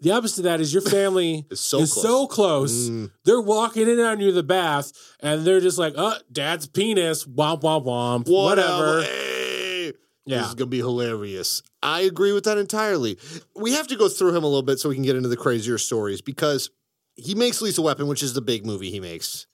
The 0.00 0.12
opposite 0.12 0.38
of 0.40 0.44
that 0.44 0.60
is 0.60 0.72
your 0.72 0.82
family 0.96 1.44
It's 1.50 1.60
so 1.60 1.80
is 1.80 1.92
close. 1.92 2.02
so 2.04 2.26
close. 2.28 2.88
Mm. 2.88 3.10
They're 3.24 3.40
walking 3.40 3.88
in 3.88 3.98
on 3.98 4.20
you 4.20 4.30
the 4.30 4.44
bath, 4.44 4.92
and 5.20 5.44
they're 5.44 5.60
just 5.60 5.78
like, 5.78 5.94
"Uh, 5.96 6.16
dad's 6.30 6.68
penis, 6.68 7.24
womp 7.24 7.62
womp 7.62 7.84
womp, 7.86 8.28
whatever." 8.28 9.02
Hey, 9.02 9.92
Yeah. 10.26 10.38
This 10.40 10.48
is 10.50 10.54
gonna 10.54 10.66
be 10.70 10.78
hilarious. 10.78 11.62
I 11.82 12.00
agree 12.00 12.32
with 12.32 12.44
that 12.44 12.58
entirely. 12.58 13.18
We 13.54 13.72
have 13.72 13.86
to 13.88 13.96
go 13.96 14.08
through 14.08 14.30
him 14.36 14.42
a 14.44 14.46
little 14.48 14.62
bit 14.62 14.80
so 14.80 14.88
we 14.88 14.94
can 14.96 15.04
get 15.04 15.16
into 15.16 15.28
the 15.28 15.36
crazier 15.36 15.78
stories 15.78 16.20
because 16.20 16.70
he 17.14 17.34
makes 17.34 17.60
Lethal 17.62 17.84
Weapon, 17.84 18.06
which 18.08 18.22
is 18.22 18.34
the 18.34 18.40
big 18.40 18.66
movie 18.66 18.90
he 18.90 19.00
makes. 19.00 19.46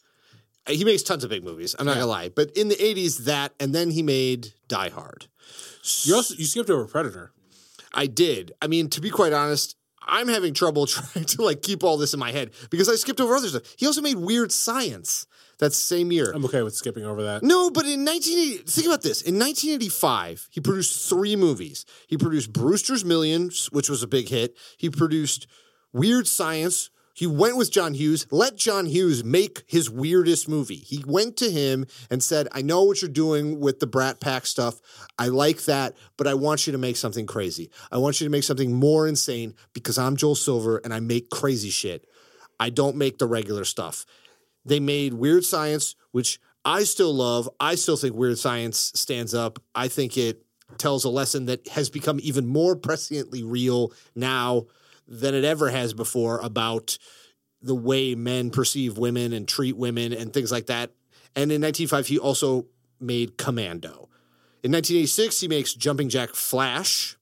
He 0.66 0.84
makes 0.84 1.02
tons 1.02 1.22
of 1.24 1.30
big 1.30 1.44
movies. 1.44 1.74
I'm 1.78 1.84
not 1.84 1.92
Yeah. 1.92 2.00
gonna 2.02 2.10
lie, 2.10 2.28
but 2.30 2.50
in 2.56 2.68
the 2.68 2.76
'80s, 2.82 3.24
that, 3.24 3.52
and 3.60 3.74
then 3.74 3.90
he 3.90 4.02
made 4.02 4.54
Die 4.68 4.88
Hard. 4.88 5.26
You 6.04 6.14
also 6.16 6.34
you 6.36 6.46
skipped 6.46 6.70
over 6.70 6.86
Predator. 6.86 7.32
I 7.92 8.06
did. 8.06 8.52
I 8.62 8.66
mean, 8.66 8.88
to 8.90 9.00
be 9.02 9.10
quite 9.10 9.34
honest, 9.34 9.76
I'm 10.00 10.28
having 10.28 10.54
trouble 10.54 10.86
trying 10.86 11.26
to 11.26 11.42
like 11.42 11.60
keep 11.60 11.84
all 11.84 11.98
this 11.98 12.14
in 12.14 12.20
my 12.20 12.32
head 12.32 12.52
because 12.70 12.88
I 12.88 12.94
skipped 12.94 13.20
over 13.20 13.34
other 13.36 13.48
stuff. 13.48 13.62
He 13.76 13.86
also 13.86 14.00
made 14.00 14.16
Weird 14.16 14.50
Science 14.52 15.26
that 15.58 15.72
same 15.72 16.12
year. 16.12 16.32
I'm 16.34 16.44
okay 16.46 16.62
with 16.62 16.74
skipping 16.74 17.04
over 17.04 17.22
that. 17.24 17.42
No, 17.42 17.70
but 17.70 17.84
in 17.84 18.04
1980, 18.04 18.70
think 18.70 18.86
about 18.86 19.02
this. 19.02 19.22
In 19.22 19.38
1985, 19.38 20.48
he 20.50 20.60
produced 20.60 21.08
three 21.08 21.36
movies. 21.36 21.84
He 22.06 22.16
produced 22.16 22.52
Brewster's 22.52 23.04
Millions, 23.04 23.66
which 23.72 23.88
was 23.88 24.02
a 24.02 24.06
big 24.06 24.28
hit. 24.28 24.56
He 24.76 24.90
produced 24.90 25.46
Weird 25.92 26.26
Science. 26.26 26.90
He 27.14 27.28
went 27.28 27.56
with 27.56 27.70
John 27.70 27.94
Hughes, 27.94 28.26
let 28.32 28.56
John 28.56 28.86
Hughes 28.86 29.22
make 29.22 29.62
his 29.68 29.88
weirdest 29.88 30.48
movie. 30.48 30.74
He 30.74 31.04
went 31.06 31.36
to 31.36 31.48
him 31.48 31.86
and 32.10 32.20
said, 32.20 32.48
I 32.50 32.60
know 32.60 32.82
what 32.82 33.00
you're 33.00 33.08
doing 33.08 33.60
with 33.60 33.78
the 33.78 33.86
Brat 33.86 34.18
Pack 34.18 34.46
stuff. 34.46 34.80
I 35.16 35.28
like 35.28 35.64
that, 35.66 35.94
but 36.16 36.26
I 36.26 36.34
want 36.34 36.66
you 36.66 36.72
to 36.72 36.78
make 36.78 36.96
something 36.96 37.24
crazy. 37.24 37.70
I 37.92 37.98
want 37.98 38.20
you 38.20 38.26
to 38.26 38.32
make 38.32 38.42
something 38.42 38.74
more 38.74 39.06
insane 39.06 39.54
because 39.74 39.96
I'm 39.96 40.16
Joel 40.16 40.34
Silver 40.34 40.80
and 40.82 40.92
I 40.92 40.98
make 40.98 41.30
crazy 41.30 41.70
shit. 41.70 42.04
I 42.58 42.70
don't 42.70 42.96
make 42.96 43.18
the 43.18 43.28
regular 43.28 43.64
stuff. 43.64 44.04
They 44.64 44.80
made 44.80 45.14
Weird 45.14 45.44
Science, 45.44 45.94
which 46.12 46.40
I 46.64 46.84
still 46.84 47.14
love. 47.14 47.48
I 47.60 47.74
still 47.74 47.96
think 47.96 48.14
Weird 48.14 48.38
Science 48.38 48.92
stands 48.94 49.34
up. 49.34 49.58
I 49.74 49.88
think 49.88 50.16
it 50.16 50.44
tells 50.78 51.04
a 51.04 51.10
lesson 51.10 51.46
that 51.46 51.68
has 51.68 51.90
become 51.90 52.18
even 52.22 52.46
more 52.46 52.74
presciently 52.74 53.42
real 53.44 53.92
now 54.14 54.66
than 55.06 55.34
it 55.34 55.44
ever 55.44 55.68
has 55.68 55.92
before 55.92 56.40
about 56.40 56.98
the 57.60 57.74
way 57.74 58.14
men 58.14 58.50
perceive 58.50 58.98
women 58.98 59.32
and 59.32 59.46
treat 59.46 59.76
women 59.76 60.12
and 60.12 60.32
things 60.32 60.50
like 60.50 60.66
that. 60.66 60.90
And 61.36 61.50
in 61.50 61.60
1905, 61.60 62.06
he 62.06 62.18
also 62.18 62.66
made 63.00 63.36
Commando. 63.36 64.08
In 64.62 64.72
1986, 64.72 65.40
he 65.40 65.48
makes 65.48 65.74
Jumping 65.74 66.08
Jack 66.08 66.30
Flash, 66.30 67.16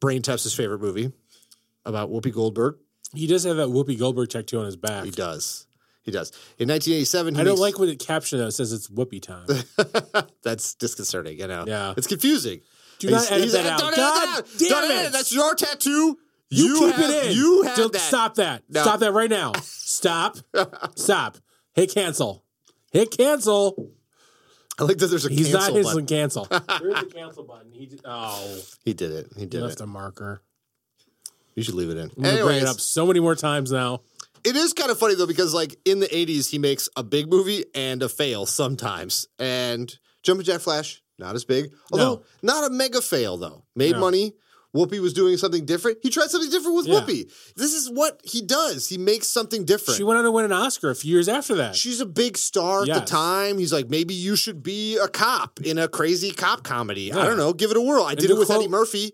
Brain 0.00 0.22
Test's 0.22 0.54
favorite 0.54 0.80
movie 0.80 1.12
about 1.84 2.10
Whoopi 2.10 2.32
Goldberg. 2.32 2.76
He 3.14 3.26
does 3.26 3.44
have 3.44 3.56
that 3.56 3.68
Whoopi 3.68 3.98
Goldberg 3.98 4.30
tattoo 4.30 4.58
on 4.58 4.66
his 4.66 4.76
back. 4.76 5.04
He 5.04 5.10
does. 5.10 5.66
He 6.02 6.10
does. 6.10 6.30
In 6.58 6.68
1987, 6.68 7.34
he 7.34 7.40
I 7.40 7.44
don't 7.44 7.52
makes- 7.52 7.60
like 7.60 7.78
when 7.78 7.88
it 7.88 7.98
captioned 7.98 8.40
that 8.42 8.52
says 8.52 8.72
it's 8.72 8.88
Whoopi 8.88 9.20
time. 9.20 9.46
That's 10.42 10.74
disconcerting. 10.74 11.38
You 11.38 11.46
know. 11.46 11.64
Yeah. 11.66 11.94
It's 11.96 12.06
confusing. 12.06 12.60
Do 12.98 13.10
not 13.10 13.30
edit 13.30 13.52
that 13.52 13.66
out. 13.66 13.80
Don't 13.80 13.92
edit 13.92 13.96
God 13.98 14.44
that 14.44 14.58
damn 14.58 14.68
Don't 14.68 14.90
edit 14.90 15.06
it. 15.06 15.12
That's 15.12 15.32
your 15.34 15.54
tattoo. 15.54 16.18
You, 16.52 16.78
keep 16.80 16.94
have, 16.96 17.10
it 17.10 17.30
in. 17.30 17.36
You 17.36 17.62
have 17.62 17.76
Don't- 17.76 17.92
that. 17.92 18.00
Stop 18.00 18.34
that. 18.36 18.62
No. 18.68 18.82
Stop 18.82 19.00
that 19.00 19.12
right 19.12 19.30
now. 19.30 19.52
Stop. 19.62 20.38
Stop. 20.96 21.38
Hit 21.74 21.92
cancel. 21.94 22.44
Hit 22.92 23.10
cancel. 23.16 23.92
I 24.78 24.84
like 24.84 24.96
that. 24.98 25.06
There's 25.08 25.26
a 25.26 25.28
He's 25.28 25.52
cancel 25.52 25.74
not 25.74 25.84
button. 25.84 26.06
cancel. 26.06 26.44
Where's 26.80 27.04
the 27.04 27.10
cancel 27.14 27.44
button? 27.44 27.70
He 27.72 27.86
did, 27.86 28.00
oh, 28.04 28.58
He 28.84 28.94
did 28.94 29.12
it. 29.12 29.26
He 29.34 29.40
he 29.42 29.46
did 29.46 29.62
left 29.62 29.74
it. 29.80 29.84
a 29.84 29.86
marker. 29.86 30.42
You 31.54 31.62
should 31.62 31.74
leave 31.74 31.90
it 31.90 31.98
in. 31.98 32.10
I'm 32.16 32.22
gonna 32.22 32.42
bring 32.44 32.62
it 32.62 32.66
up 32.66 32.80
so 32.80 33.06
many 33.06 33.20
more 33.20 33.34
times 33.34 33.70
now. 33.70 34.00
It 34.44 34.56
is 34.56 34.72
kind 34.72 34.90
of 34.90 34.98
funny 34.98 35.14
though 35.14 35.26
because 35.26 35.52
like 35.54 35.76
in 35.84 36.00
the 36.00 36.06
80s, 36.08 36.50
he 36.50 36.58
makes 36.58 36.88
a 36.96 37.02
big 37.02 37.28
movie 37.28 37.64
and 37.74 38.02
a 38.02 38.08
fail 38.08 38.46
sometimes. 38.46 39.26
And 39.38 39.94
Jumpin' 40.22 40.44
Jack 40.44 40.60
Flash, 40.60 41.02
not 41.18 41.34
as 41.34 41.44
big, 41.44 41.72
although 41.92 42.22
not 42.42 42.70
a 42.70 42.72
mega 42.72 43.00
fail 43.02 43.36
though. 43.36 43.64
Made 43.76 43.92
No. 43.92 44.00
money. 44.00 44.34
Whoopi 44.72 45.00
was 45.00 45.12
doing 45.12 45.36
something 45.36 45.64
different. 45.66 45.98
He 46.00 46.10
tried 46.10 46.30
something 46.30 46.48
different 46.48 46.76
with 46.76 46.86
Yeah. 46.86 47.00
Whoopi. 47.00 47.28
This 47.56 47.74
is 47.74 47.90
what 47.90 48.20
he 48.22 48.40
does. 48.40 48.86
He 48.86 48.98
makes 48.98 49.26
something 49.26 49.64
different. 49.64 49.96
She 49.96 50.04
went 50.04 50.18
on 50.18 50.24
to 50.24 50.30
win 50.30 50.44
an 50.44 50.52
Oscar 50.52 50.90
a 50.90 50.94
few 50.94 51.12
years 51.12 51.28
after 51.28 51.56
that. 51.56 51.74
She's 51.74 52.00
a 52.00 52.06
big 52.06 52.38
star 52.38 52.82
at 52.82 52.86
the 52.86 53.00
time. 53.00 53.58
He's 53.58 53.72
like, 53.72 53.90
maybe 53.90 54.14
you 54.14 54.36
should 54.36 54.62
be 54.62 54.96
a 54.96 55.08
cop 55.08 55.58
in 55.64 55.76
a 55.76 55.88
crazy 55.88 56.30
cop 56.30 56.62
comedy. 56.62 57.12
I 57.12 57.26
don't 57.26 57.36
know. 57.36 57.52
Give 57.52 57.72
it 57.72 57.76
a 57.76 57.80
whirl. 57.80 58.04
I 58.04 58.14
did 58.14 58.30
it 58.30 58.38
with 58.38 58.46
quote- 58.46 58.60
Eddie 58.60 58.68
Murphy. 58.68 59.12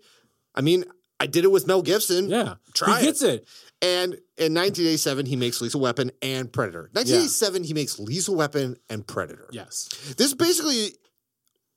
I 0.53 0.61
mean, 0.61 0.85
I 1.19 1.25
did 1.25 1.43
it 1.43 1.51
with 1.51 1.65
Mel 1.65 1.81
Gibson. 1.81 2.29
yeah, 2.29 2.55
Try 2.75 2.99
he 2.99 3.05
gets 3.07 3.23
it. 3.23 3.47
And 3.81 4.13
in 4.37 4.53
1987, 4.55 5.25
he 5.27 5.35
makes 5.35 5.61
Lethal 5.61 5.81
Weapon 5.81 6.11
and 6.21 6.51
Predator. 6.51 6.89
1987, 6.93 7.63
he 7.63 7.73
makes 7.73 7.99
Lethal 7.99 8.35
Weapon 8.35 8.77
and 8.89 9.05
Predator. 9.05 9.47
Yes. 9.51 9.89
This 10.17 10.33
basically 10.33 10.93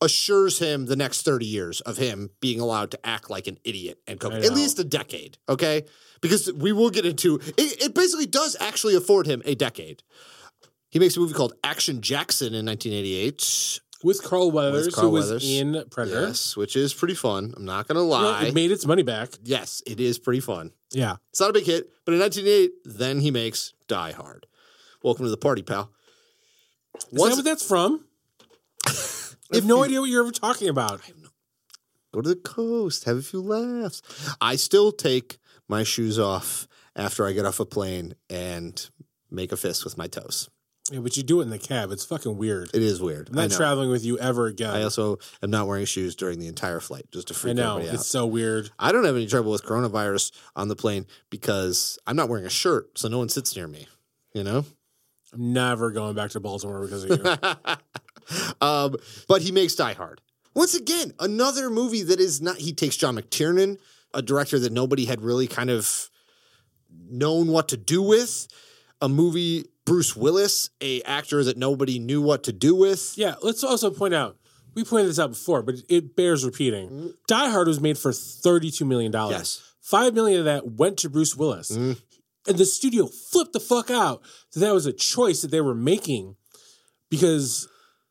assures 0.00 0.58
him 0.58 0.86
the 0.86 0.96
next 0.96 1.22
30 1.22 1.44
years 1.44 1.82
of 1.82 1.98
him 1.98 2.30
being 2.40 2.58
allowed 2.58 2.90
to 2.92 3.06
act 3.06 3.28
like 3.28 3.46
an 3.46 3.58
idiot 3.64 3.98
and 4.06 4.18
coke. 4.18 4.32
At 4.32 4.52
least 4.52 4.78
a 4.78 4.84
decade, 4.84 5.36
okay? 5.46 5.84
Because 6.22 6.50
we 6.52 6.72
will 6.72 6.88
get 6.88 7.04
into 7.04 7.34
it, 7.36 7.82
it 7.82 7.94
basically 7.94 8.26
does 8.26 8.56
actually 8.60 8.94
afford 8.94 9.26
him 9.26 9.42
a 9.44 9.54
decade. 9.54 10.02
He 10.88 10.98
makes 10.98 11.16
a 11.16 11.20
movie 11.20 11.34
called 11.34 11.52
Action 11.62 12.00
Jackson 12.00 12.54
in 12.54 12.64
1988. 12.64 13.80
With 14.02 14.22
Carl 14.22 14.50
Weathers, 14.50 14.94
Carl 14.94 15.08
who 15.08 15.12
was 15.14 15.30
in 15.44 15.84
Predator. 15.90 16.28
Yes, 16.28 16.56
which 16.56 16.74
is 16.74 16.94
pretty 16.94 17.14
fun. 17.14 17.52
I'm 17.56 17.64
not 17.66 17.86
gonna 17.86 18.00
You 18.00 18.06
know, 18.06 18.10
lie. 18.12 18.44
it 18.46 18.54
made 18.54 18.70
its 18.70 18.86
money 18.86 19.02
back. 19.02 19.28
yes, 19.42 19.82
it 19.86 20.00
is 20.00 20.18
pretty 20.18 20.40
fun. 20.40 20.72
Yeah. 20.92 21.16
It's 21.30 21.40
not 21.40 21.50
a 21.50 21.52
big 21.52 21.64
hit, 21.66 21.90
but 22.06 22.12
in 22.14 22.20
1988, 22.20 22.72
then 22.98 23.20
he 23.20 23.30
makes 23.30 23.74
Die 23.88 24.12
Hard. 24.12 24.46
Welcome 25.02 25.26
to 25.26 25.30
the 25.30 25.36
party, 25.36 25.62
pal. 25.62 25.90
Is 26.96 27.02
that 27.12 27.18
what 27.36 27.44
that's 27.44 27.66
from? 27.66 28.04
I 28.86 29.56
have 29.56 29.64
no 29.66 29.84
idea 29.84 30.00
what 30.00 30.08
you're 30.10 30.22
ever 30.22 30.32
talking 30.32 30.68
about. 30.68 31.00
Go 32.12 32.20
to 32.22 32.28
the 32.28 32.36
coast, 32.36 33.04
have 33.04 33.18
a 33.18 33.22
few 33.22 33.40
laughs. 33.40 34.02
I 34.40 34.56
still 34.56 34.92
take 34.92 35.38
my 35.68 35.84
shoes 35.84 36.18
off 36.18 36.66
after 36.96 37.26
I 37.26 37.32
get 37.32 37.44
off 37.44 37.60
a 37.60 37.64
plane 37.66 38.14
and 38.28 38.88
make 39.30 39.52
a 39.52 39.56
fist 39.56 39.84
with 39.84 39.96
my 39.96 40.06
toes. 40.08 40.48
Yeah, 40.90 40.98
but 41.00 41.16
you 41.16 41.22
do 41.22 41.40
it 41.40 41.44
in 41.44 41.50
the 41.50 41.58
cab. 41.58 41.92
It's 41.92 42.04
fucking 42.04 42.36
weird. 42.36 42.70
It 42.74 42.82
is 42.82 43.00
weird. 43.00 43.28
I'm 43.28 43.36
not 43.36 43.52
traveling 43.52 43.90
with 43.90 44.04
you 44.04 44.18
ever 44.18 44.46
again. 44.46 44.70
I 44.70 44.82
also 44.82 45.18
am 45.40 45.50
not 45.50 45.68
wearing 45.68 45.84
shoes 45.84 46.16
during 46.16 46.40
the 46.40 46.48
entire 46.48 46.80
flight 46.80 47.06
just 47.12 47.28
to 47.28 47.34
I 47.34 47.36
freak 47.36 47.56
know. 47.56 47.76
everybody 47.76 47.88
out. 47.90 47.94
It's 47.94 48.08
so 48.08 48.26
weird. 48.26 48.70
I 48.78 48.90
don't 48.90 49.04
have 49.04 49.14
any 49.14 49.28
trouble 49.28 49.52
with 49.52 49.62
coronavirus 49.62 50.32
on 50.56 50.68
the 50.68 50.76
plane 50.76 51.06
because 51.30 51.96
I'm 52.06 52.16
not 52.16 52.28
wearing 52.28 52.44
a 52.44 52.50
shirt, 52.50 52.98
so 52.98 53.08
no 53.08 53.18
one 53.18 53.28
sits 53.28 53.54
near 53.54 53.68
me. 53.68 53.86
You 54.34 54.42
know? 54.42 54.64
I'm 55.32 55.52
never 55.52 55.92
going 55.92 56.14
back 56.14 56.30
to 56.32 56.40
Baltimore 56.40 56.82
because 56.82 57.04
of 57.04 57.10
you. 57.10 58.36
um, 58.60 58.96
but 59.28 59.42
he 59.42 59.52
makes 59.52 59.74
Die 59.76 59.92
Hard. 59.92 60.20
Once 60.54 60.74
again, 60.74 61.12
another 61.20 61.70
movie 61.70 62.02
that 62.02 62.18
is 62.18 62.40
not. 62.40 62.56
He 62.56 62.72
takes 62.72 62.96
John 62.96 63.16
McTiernan, 63.16 63.78
a 64.12 64.22
director 64.22 64.58
that 64.58 64.72
nobody 64.72 65.04
had 65.04 65.20
really 65.22 65.46
kind 65.46 65.70
of 65.70 66.10
known 67.08 67.48
what 67.48 67.68
to 67.68 67.76
do 67.76 68.02
with. 68.02 68.48
A 69.00 69.08
movie, 69.08 69.64
Bruce 69.90 70.14
Willis, 70.14 70.70
a 70.80 71.02
actor 71.02 71.42
that 71.42 71.56
nobody 71.56 71.98
knew 71.98 72.22
what 72.22 72.44
to 72.44 72.52
do 72.52 72.76
with. 72.76 73.14
yeah, 73.16 73.34
let's 73.42 73.64
also 73.64 73.90
point 73.90 74.14
out 74.14 74.36
we 74.76 74.84
pointed 74.84 75.08
this 75.08 75.18
out 75.18 75.30
before, 75.30 75.62
but 75.62 75.74
it 75.88 76.14
bears 76.14 76.44
repeating. 76.44 76.88
Mm. 76.88 77.12
Die 77.26 77.50
Hard 77.50 77.66
was 77.66 77.80
made 77.80 77.98
for 77.98 78.12
$32 78.12 78.86
million. 78.86 79.12
Yes. 79.12 79.60
Five 79.80 80.14
million 80.14 80.38
of 80.38 80.44
that 80.44 80.70
went 80.70 80.98
to 80.98 81.10
Bruce 81.10 81.36
Willis. 81.36 81.72
Mm. 81.72 82.00
And 82.46 82.56
the 82.56 82.66
studio 82.66 83.08
flipped 83.08 83.52
the 83.52 83.58
fuck 83.58 83.90
out 83.90 84.22
that 84.52 84.60
that 84.60 84.72
was 84.72 84.86
a 84.86 84.92
choice 84.92 85.42
that 85.42 85.50
they 85.50 85.60
were 85.60 85.74
making 85.74 86.36
because 87.10 87.68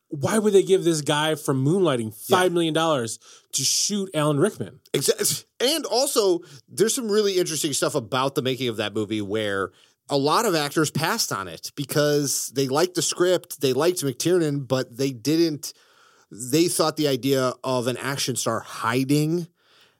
why 0.08 0.36
would 0.38 0.52
they 0.52 0.62
give 0.62 0.84
this 0.84 1.00
guy 1.00 1.34
from 1.34 1.64
Moonlighting 1.64 2.14
five 2.14 2.52
million 2.52 2.74
dollars 2.74 3.18
to 3.52 3.62
shoot 3.62 4.10
Alan 4.12 4.38
Rickman? 4.38 4.80
Exactly. 4.92 5.46
And 5.60 5.86
also, 5.86 6.40
there's 6.68 6.94
some 6.94 7.10
really 7.10 7.38
interesting 7.38 7.72
stuff 7.72 7.94
about 7.94 8.34
the 8.34 8.42
making 8.42 8.68
of 8.68 8.76
that 8.76 8.92
movie 8.92 9.22
where 9.22 9.70
a 10.10 10.16
lot 10.16 10.44
of 10.44 10.54
actors 10.54 10.90
passed 10.90 11.32
on 11.32 11.48
it 11.48 11.72
because 11.76 12.52
they 12.54 12.68
liked 12.68 12.94
the 12.94 13.02
script, 13.02 13.60
they 13.60 13.72
liked 13.72 14.02
McTiernan, 14.02 14.66
but 14.66 14.96
they 14.96 15.12
didn't. 15.12 15.72
They 16.30 16.68
thought 16.68 16.96
the 16.96 17.08
idea 17.08 17.54
of 17.64 17.86
an 17.86 17.96
action 17.96 18.36
star 18.36 18.60
hiding 18.60 19.48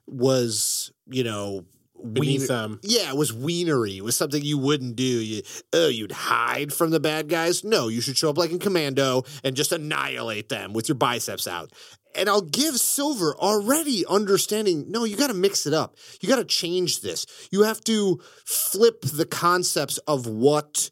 was, 0.07 0.91
you 1.07 1.23
know, 1.23 1.65
Beneath 2.03 2.47
them. 2.47 2.79
Yeah, 2.83 3.09
it 3.09 3.17
was 3.17 3.31
wienery. 3.31 3.97
It 3.97 4.03
was 4.03 4.15
something 4.15 4.41
you 4.41 4.57
wouldn't 4.57 4.95
do. 4.95 5.03
You, 5.03 5.41
oh, 5.73 5.87
you'd 5.87 6.11
hide 6.11 6.73
from 6.73 6.89
the 6.89 6.99
bad 6.99 7.29
guys? 7.29 7.63
No, 7.63 7.87
you 7.89 8.01
should 8.01 8.17
show 8.17 8.29
up 8.29 8.37
like 8.37 8.51
in 8.51 8.59
Commando 8.59 9.23
and 9.43 9.55
just 9.55 9.71
annihilate 9.71 10.49
them 10.49 10.73
with 10.73 10.89
your 10.89 10.95
biceps 10.95 11.47
out. 11.47 11.71
And 12.15 12.29
I'll 12.29 12.41
give 12.41 12.77
Silver 12.77 13.35
already 13.35 14.05
understanding. 14.05 14.91
No, 14.91 15.03
you 15.05 15.15
got 15.15 15.27
to 15.27 15.33
mix 15.33 15.65
it 15.65 15.73
up. 15.73 15.95
You 16.19 16.27
got 16.27 16.37
to 16.37 16.45
change 16.45 17.01
this. 17.01 17.25
You 17.51 17.63
have 17.63 17.81
to 17.85 18.19
flip 18.45 19.01
the 19.01 19.25
concepts 19.25 19.97
of 19.99 20.27
what 20.27 20.89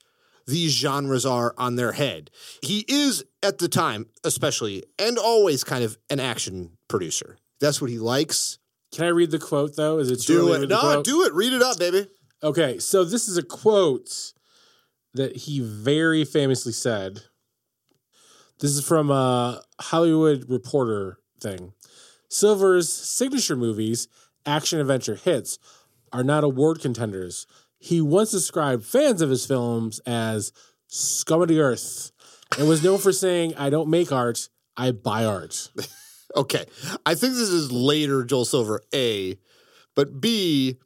these 0.47 0.71
genres 0.71 1.25
are 1.25 1.53
on 1.57 1.75
their 1.75 1.91
head. 1.91 2.31
He 2.61 2.85
is 2.87 3.23
at 3.43 3.59
the 3.59 3.67
time, 3.67 4.07
especially 4.23 4.83
and 4.97 5.17
always, 5.17 5.63
kind 5.63 5.83
of 5.83 5.97
an 6.09 6.19
action 6.19 6.77
producer. 6.87 7.37
That's 7.59 7.81
what 7.81 7.89
he 7.89 7.99
likes. 7.99 8.57
Can 8.93 9.05
I 9.05 9.09
read 9.09 9.31
the 9.31 9.39
quote 9.39 9.75
though? 9.75 9.99
Is 9.99 10.09
it 10.09 10.21
Do 10.25 10.53
it. 10.53 10.67
No, 10.67 11.03
do 11.03 11.23
it. 11.23 11.33
Read 11.33 11.53
it 11.53 11.61
up, 11.61 11.77
baby. 11.77 12.07
Okay, 12.41 12.79
so 12.79 13.03
this 13.03 13.27
is 13.27 13.37
a 13.37 13.43
quote 13.43 14.33
that 15.13 15.35
he 15.35 15.59
very 15.59 16.23
famously 16.23 16.71
said. 16.71 17.23
This 18.59 18.71
is 18.71 18.85
from 18.85 19.09
a 19.09 19.61
Hollywood 19.79 20.49
Reporter 20.49 21.19
thing. 21.39 21.73
Silver's 22.27 22.91
signature 22.91 23.55
movies, 23.55 24.07
action 24.45 24.79
adventure 24.79 25.15
hits, 25.15 25.57
are 26.11 26.23
not 26.23 26.43
award 26.43 26.81
contenders. 26.81 27.47
He 27.79 28.01
once 28.01 28.31
described 28.31 28.83
fans 28.83 29.21
of 29.21 29.29
his 29.29 29.45
films 29.45 29.99
as 30.05 30.51
scum 30.87 31.41
of 31.41 31.47
the 31.47 31.59
earth 31.59 32.11
and 32.57 32.67
was 32.67 32.83
known 32.83 32.97
for 32.97 33.13
saying, 33.13 33.55
I 33.55 33.69
don't 33.69 33.89
make 33.89 34.11
art, 34.11 34.49
I 34.75 34.91
buy 34.91 35.25
art. 35.25 35.69
Okay. 36.35 36.65
I 37.05 37.15
think 37.15 37.33
this 37.33 37.49
is 37.49 37.71
later 37.71 38.23
Joel 38.23 38.45
Silver, 38.45 38.81
A. 38.93 39.37
But 39.95 40.21
B, 40.21 40.77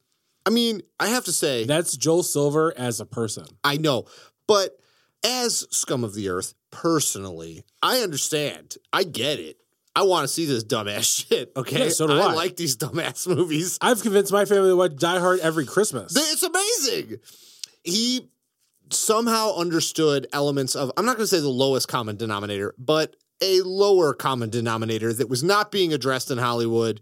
I 0.46 0.50
mean, 0.50 0.82
I 1.00 1.08
have 1.08 1.26
to 1.26 1.34
say, 1.34 1.66
That's 1.66 1.98
Joel 1.98 2.24
Silver 2.24 2.74
as 2.78 3.00
a 3.00 3.06
person. 3.06 3.46
I 3.64 3.78
know, 3.78 4.06
but 4.48 4.78
as 5.24 5.68
scum 5.70 6.04
of 6.04 6.16
the 6.16 6.30
earth, 6.30 6.54
personally, 6.74 7.64
I 7.82 8.00
understand. 8.00 8.76
I 8.92 9.04
get 9.04 9.40
it. 9.40 9.58
I 9.96 10.04
want 10.04 10.24
to 10.24 10.28
see 10.28 10.46
this 10.46 10.64
dumbass 10.64 11.28
shit. 11.30 11.52
Okay. 11.56 11.86
Yeah, 11.86 11.90
so 11.90 12.08
do 12.08 12.14
I. 12.14 12.34
like 12.34 12.56
these 12.58 12.76
dumbass 12.76 13.28
movies. 13.36 13.78
I've 13.80 14.02
convinced 14.02 14.32
my 14.34 14.46
family 14.46 14.70
to 14.70 14.76
watch 14.76 14.96
Die 14.96 15.20
Hard 15.20 15.40
every 15.40 15.66
Christmas. 15.66 16.16
It's 16.16 16.44
amazing. 16.44 17.20
He 17.84 18.30
somehow 18.90 19.56
understood 19.56 20.28
elements 20.34 20.76
of, 20.76 20.92
I'm 20.98 21.06
not 21.06 21.16
going 21.18 21.24
to 21.24 21.36
say 21.36 21.40
the 21.40 21.48
lowest 21.50 21.88
common 21.88 22.16
denominator, 22.18 22.74
but 22.78 23.16
a 23.42 23.62
lower 23.62 24.14
common 24.14 24.50
denominator 24.50 25.14
that 25.14 25.30
was 25.30 25.44
not 25.44 25.72
being 25.72 25.94
addressed 25.94 26.32
in 26.32 26.38
Hollywood. 26.38 27.02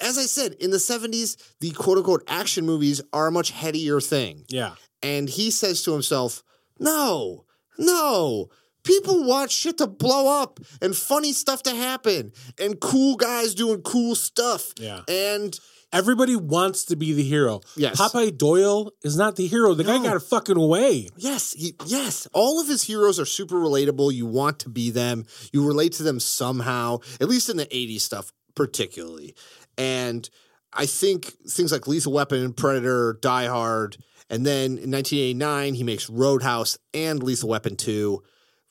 As 0.00 0.16
I 0.16 0.22
said, 0.22 0.54
in 0.54 0.70
the 0.70 0.76
70s, 0.78 1.36
the 1.60 1.70
quote 1.72 1.98
unquote 1.98 2.24
action 2.28 2.64
movies 2.64 3.02
are 3.12 3.26
a 3.26 3.32
much 3.32 3.50
headier 3.50 4.00
thing. 4.00 4.44
yeah. 4.48 4.74
And 5.02 5.30
he 5.30 5.50
says 5.50 5.82
to 5.84 5.92
himself, 5.92 6.42
no, 6.78 7.46
no. 7.78 8.50
People 8.84 9.24
watch 9.24 9.52
shit 9.52 9.78
to 9.78 9.86
blow 9.86 10.42
up 10.42 10.60
and 10.80 10.96
funny 10.96 11.32
stuff 11.32 11.62
to 11.64 11.74
happen 11.74 12.32
and 12.58 12.80
cool 12.80 13.16
guys 13.16 13.54
doing 13.54 13.82
cool 13.82 14.14
stuff. 14.14 14.72
Yeah. 14.78 15.00
And 15.08 15.58
Everybody 15.92 16.36
wants 16.36 16.84
to 16.84 16.94
be 16.94 17.14
the 17.14 17.24
hero. 17.24 17.62
Yes. 17.76 18.00
Popeye 18.00 18.38
Doyle 18.38 18.92
is 19.02 19.16
not 19.16 19.34
the 19.34 19.48
hero. 19.48 19.74
The 19.74 19.82
guy 19.82 19.98
No. 19.98 20.04
got 20.12 20.22
fucking 20.22 20.56
away. 20.56 21.08
Yes, 21.16 21.52
he, 21.52 21.74
yes. 21.84 22.28
All 22.32 22.60
of 22.60 22.68
his 22.68 22.84
heroes 22.84 23.18
are 23.18 23.24
super 23.24 23.56
relatable. 23.56 24.14
You 24.14 24.24
want 24.26 24.60
to 24.60 24.68
be 24.68 24.90
them. 24.90 25.26
You 25.52 25.66
relate 25.66 25.94
to 25.94 26.04
them 26.04 26.20
somehow, 26.20 26.98
at 27.20 27.28
least 27.28 27.48
in 27.50 27.56
the 27.56 27.66
80s 27.66 28.02
stuff, 28.02 28.30
particularly. 28.54 29.34
And 29.76 30.30
I 30.72 30.86
think 30.86 31.32
things 31.48 31.72
like 31.72 31.88
Lethal 31.88 32.12
Weapon, 32.12 32.52
Predator, 32.52 33.18
Die 33.20 33.46
Hard, 33.46 33.96
and 34.28 34.46
then 34.46 34.78
in 34.78 34.92
1989, 34.92 35.74
he 35.74 35.82
makes 35.82 36.08
Roadhouse 36.08 36.78
and 36.94 37.20
Lethal 37.20 37.48
Weapon 37.48 37.74
2, 37.74 38.22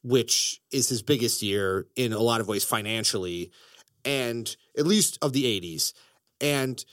which 0.04 0.62
is 0.72 0.90
his 0.90 1.02
biggest 1.02 1.42
year 1.42 1.88
in 1.96 2.14
a 2.14 2.20
lot 2.20 2.42
of 2.42 2.48
ways 2.48 2.64
financially, 2.64 3.52
and 4.06 4.56
at 4.78 4.88
least 4.88 5.18
of 5.22 5.34
the 5.34 5.44
80s. 5.44 5.94
And 6.42 6.84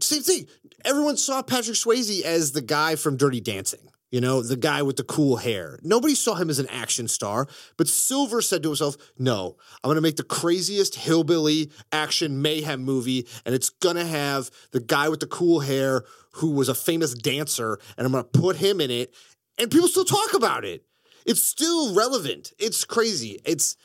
same 0.00 0.22
thing. 0.22 0.46
Everyone 0.84 1.16
saw 1.16 1.42
Patrick 1.42 1.76
Swayze 1.76 2.22
as 2.22 2.52
the 2.52 2.62
guy 2.62 2.96
from 2.96 3.16
Dirty 3.16 3.40
Dancing. 3.40 3.90
You 4.10 4.20
know, 4.20 4.42
the 4.42 4.56
guy 4.56 4.82
with 4.82 4.96
the 4.96 5.04
cool 5.04 5.36
hair. 5.36 5.78
Nobody 5.82 6.16
saw 6.16 6.34
him 6.34 6.50
as 6.50 6.58
an 6.58 6.66
action 6.68 7.06
star, 7.06 7.46
but 7.76 7.86
Silver 7.86 8.42
said 8.42 8.62
to 8.64 8.70
himself, 8.70 8.96
No, 9.18 9.56
I'm 9.84 9.88
to 9.94 10.00
make 10.00 10.16
the 10.16 10.24
craziest 10.24 10.96
hillbilly 10.96 11.70
action 11.92 12.42
mayhem 12.42 12.82
movie, 12.82 13.28
and 13.44 13.54
it's 13.54 13.70
to 13.94 14.04
have 14.04 14.50
the 14.72 14.80
guy 14.80 15.08
with 15.08 15.20
the 15.20 15.28
cool 15.28 15.60
hair 15.60 16.02
who 16.32 16.50
was 16.50 16.68
a 16.68 16.74
famous 16.74 17.14
dancer, 17.14 17.78
and 17.96 18.04
I'm 18.04 18.12
to 18.12 18.24
put 18.24 18.56
him 18.56 18.80
in 18.80 18.90
it, 18.90 19.14
and 19.58 19.70
people 19.70 19.86
still 19.86 20.04
talk 20.04 20.34
about 20.34 20.64
it. 20.64 20.84
It's 21.30 21.42
still 21.42 21.94
relevant. 21.94 22.52
It's 22.58 22.84
crazy. 22.84 23.40
It's 23.44 23.76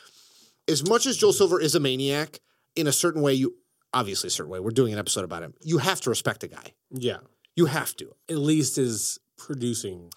as 0.67 0.87
much 0.87 1.05
as 1.05 1.17
Joel 1.17 1.33
Silver 1.33 1.61
is 1.61 1.75
a 1.75 1.79
maniac 1.79 2.39
in 2.75 2.87
a 2.87 2.91
certain 2.91 3.21
way, 3.21 3.33
you 3.33 3.55
obviously 3.93 4.27
a 4.27 4.31
certain 4.31 4.51
way. 4.51 4.59
We're 4.59 4.71
doing 4.71 4.93
an 4.93 4.99
episode 4.99 5.23
about 5.23 5.43
him. 5.43 5.53
You 5.61 5.77
have 5.77 6.01
to 6.01 6.09
respect 6.09 6.41
the 6.41 6.47
guy. 6.47 6.73
Yeah. 6.91 7.17
You 7.55 7.65
have 7.67 7.95
to. 7.97 8.07
At 8.29 8.37
least 8.37 8.77
is 8.77 9.19
producing. 9.37 10.09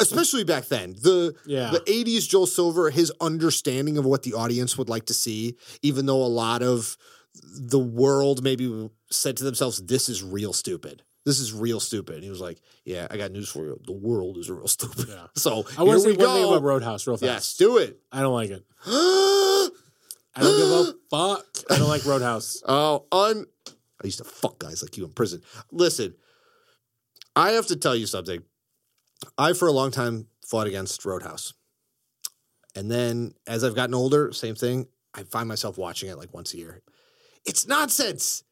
especially 0.00 0.42
back 0.44 0.66
then 0.66 0.92
the 1.00 1.32
Yeah. 1.46 1.70
the 1.70 1.80
80s 1.86 2.26
joel 2.28 2.44
silver 2.46 2.90
his 2.90 3.12
understanding 3.20 3.96
of 3.98 4.04
what 4.04 4.24
the 4.24 4.34
audience 4.34 4.76
would 4.76 4.88
like 4.88 5.06
to 5.06 5.14
see 5.14 5.54
even 5.80 6.06
though 6.06 6.20
a 6.24 6.26
lot 6.44 6.60
of 6.60 6.96
the 7.72 7.78
world 7.78 8.42
maybe 8.42 8.90
said 9.12 9.36
to 9.36 9.44
themselves 9.44 9.78
this 9.86 10.08
is 10.08 10.24
real 10.24 10.52
stupid 10.52 11.04
this 11.28 11.38
is 11.40 11.52
real 11.52 11.78
stupid 11.80 12.14
and 12.16 12.24
he 12.24 12.30
was 12.30 12.40
like 12.40 12.58
yeah 12.84 13.06
i 13.10 13.16
got 13.16 13.30
news 13.30 13.48
for 13.48 13.64
you 13.64 13.78
the 13.86 13.92
world 13.92 14.36
is 14.38 14.48
real 14.50 14.66
stupid 14.78 15.06
Yeah. 15.08 15.26
so 15.36 15.64
I 15.76 15.82
want 15.82 15.98
to 15.98 16.00
say 16.00 16.10
we 16.12 16.16
one 16.16 16.34
thing 16.36 16.44
about 16.48 16.62
Roadhouse 16.62 17.06
real 17.06 17.16
fast. 17.16 17.22
yes 17.24 17.56
do 17.56 17.76
it 17.78 18.00
I 18.10 18.20
don't 18.22 18.34
like 18.34 18.50
it. 18.50 18.64
I 18.86 19.70
don't 20.42 20.56
give 20.58 20.70
a 20.70 20.94
fuck. 21.10 21.46
I 21.70 21.78
don't 21.78 21.88
like 21.88 22.04
Roadhouse. 22.04 22.62
Oh, 22.68 23.06
un. 23.12 23.44
I 24.02 24.06
used 24.06 24.18
to 24.18 24.24
fuck 24.24 24.58
guys 24.60 24.82
like 24.82 24.96
you 24.96 25.04
in 25.04 25.10
prison. 25.12 25.42
Listen, 25.72 26.14
I 27.34 27.50
have 27.52 27.66
to 27.66 27.76
tell 27.76 27.96
you 27.96 28.06
something. 28.06 28.42
I, 29.36 29.52
for 29.52 29.66
a 29.66 29.72
long 29.72 29.90
time, 29.90 30.28
fought 30.46 30.68
against 30.68 31.04
Roadhouse. 31.04 31.52
And 32.76 32.88
then 32.90 33.34
as 33.48 33.64
I've 33.64 33.74
gotten 33.74 33.94
older, 33.94 34.30
same 34.32 34.54
thing. 34.54 34.86
I 35.14 35.24
find 35.24 35.48
myself 35.48 35.76
watching 35.78 36.08
it 36.08 36.16
like 36.18 36.32
once 36.32 36.54
a 36.54 36.58
year. 36.58 36.82
It's 37.44 37.66
nonsense. 37.66 38.44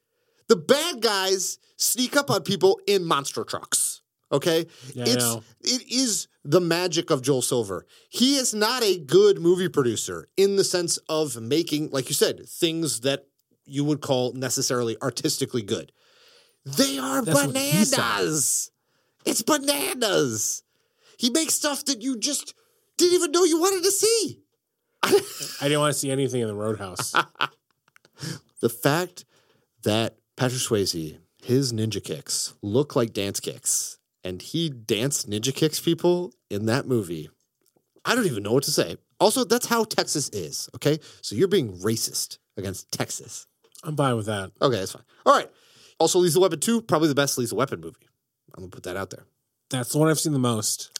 The 0.49 0.57
bad 0.57 1.01
guys 1.01 1.59
sneak 1.77 2.17
up 2.17 2.31
on 2.31 2.43
people 2.43 2.81
in 2.87 3.05
monster 3.05 3.45
trucks. 3.45 4.03
Okay? 4.33 4.67
Yeah, 4.95 5.05
it's 5.07 5.35
it 5.61 5.83
is 5.91 6.29
the 6.45 6.61
magic 6.61 7.11
of 7.11 7.23
Joel 7.23 7.43
Silver. 7.43 7.87
He 8.09 8.37
is 8.37 8.55
not 8.55 8.83
a 8.83 8.99
good 8.99 9.39
movie 9.41 9.69
producer 9.69 10.29
in 10.37 10.57
the 10.57 10.65
sense 10.65 10.99
of 11.09 11.41
making, 11.41 11.91
like 11.91 12.09
you 12.09 12.15
said, 12.15 12.47
things 12.49 13.01
that 13.01 13.27
you 13.65 13.85
would 13.85 14.01
call 14.01 14.33
necessarily 14.33 14.97
artistically 15.03 15.63
good. 15.63 15.93
They 16.65 16.99
are 16.99 17.23
That's 17.23 17.47
what 17.47 17.57
he 17.57 17.85
said. 17.85 17.97
bananas. 17.99 18.71
It's 19.25 19.43
bananas. 19.43 20.63
He 21.19 21.31
makes 21.31 21.55
stuff 21.55 21.85
that 21.87 22.03
you 22.03 22.19
just 22.19 22.55
didn't 22.97 23.15
even 23.15 23.31
know 23.33 23.45
you 23.45 23.61
wanted 23.61 23.85
to 23.85 23.91
see. 23.91 24.41
I 25.03 25.21
didn't 25.63 25.81
want 25.81 25.93
to 25.95 25.99
see 25.99 26.11
anything 26.11 26.41
in 26.41 26.49
the 26.49 26.55
Roadhouse. 26.55 27.15
The 28.61 28.71
fact 28.71 29.27
that 29.83 30.17
Patrick 30.37 30.61
Swayze, 30.61 31.17
his 31.43 31.73
ninja 31.73 32.03
kicks 32.03 32.55
look 32.61 32.95
like 32.95 33.15
dance 33.15 33.41
kicks, 33.41 33.97
and 34.23 34.43
he 34.43 34.69
danced 34.69 35.31
ninja 35.31 35.55
kicks 35.55 35.81
people 35.81 36.35
in 36.51 36.67
that 36.67 36.87
movie. 36.87 37.31
I 38.05 38.15
don't 38.15 38.27
even 38.27 38.43
know 38.43 38.53
what 38.53 38.65
to 38.65 38.71
say. 38.71 38.99
Also, 39.19 39.45
that's 39.45 39.67
how 39.67 39.85
Texas 39.85 40.29
is, 40.29 40.69
okay? 40.75 40.99
So 41.23 41.35
you're 41.35 41.49
being 41.49 41.73
racist 41.79 42.37
against 42.59 42.93
Texas. 42.93 43.47
I'm 43.83 43.97
fine 43.97 44.17
with 44.17 44.27
that. 44.27 44.53
Okay, 44.61 44.77
that's 44.77 44.93
fine. 44.93 45.05
All 45.25 45.35
right. 45.35 45.51
Also, 45.99 46.19
Lethal 46.19 46.43
Weapon 46.43 46.61
2, 46.61 46.83
probably 46.83 47.09
the 47.09 47.15
best 47.15 47.39
Lethal 47.39 47.57
Weapon 47.57 47.81
movie. 47.81 48.07
I'm 48.55 48.63
going 48.63 48.71
to 48.71 48.75
put 48.75 48.85
that 48.85 48.97
out 48.97 49.09
there. 49.09 49.25
That's 49.71 49.93
the 49.93 49.99
one 49.99 50.09
I've 50.09 50.21
seen 50.21 50.35
the 50.35 50.39
most. 50.39 50.91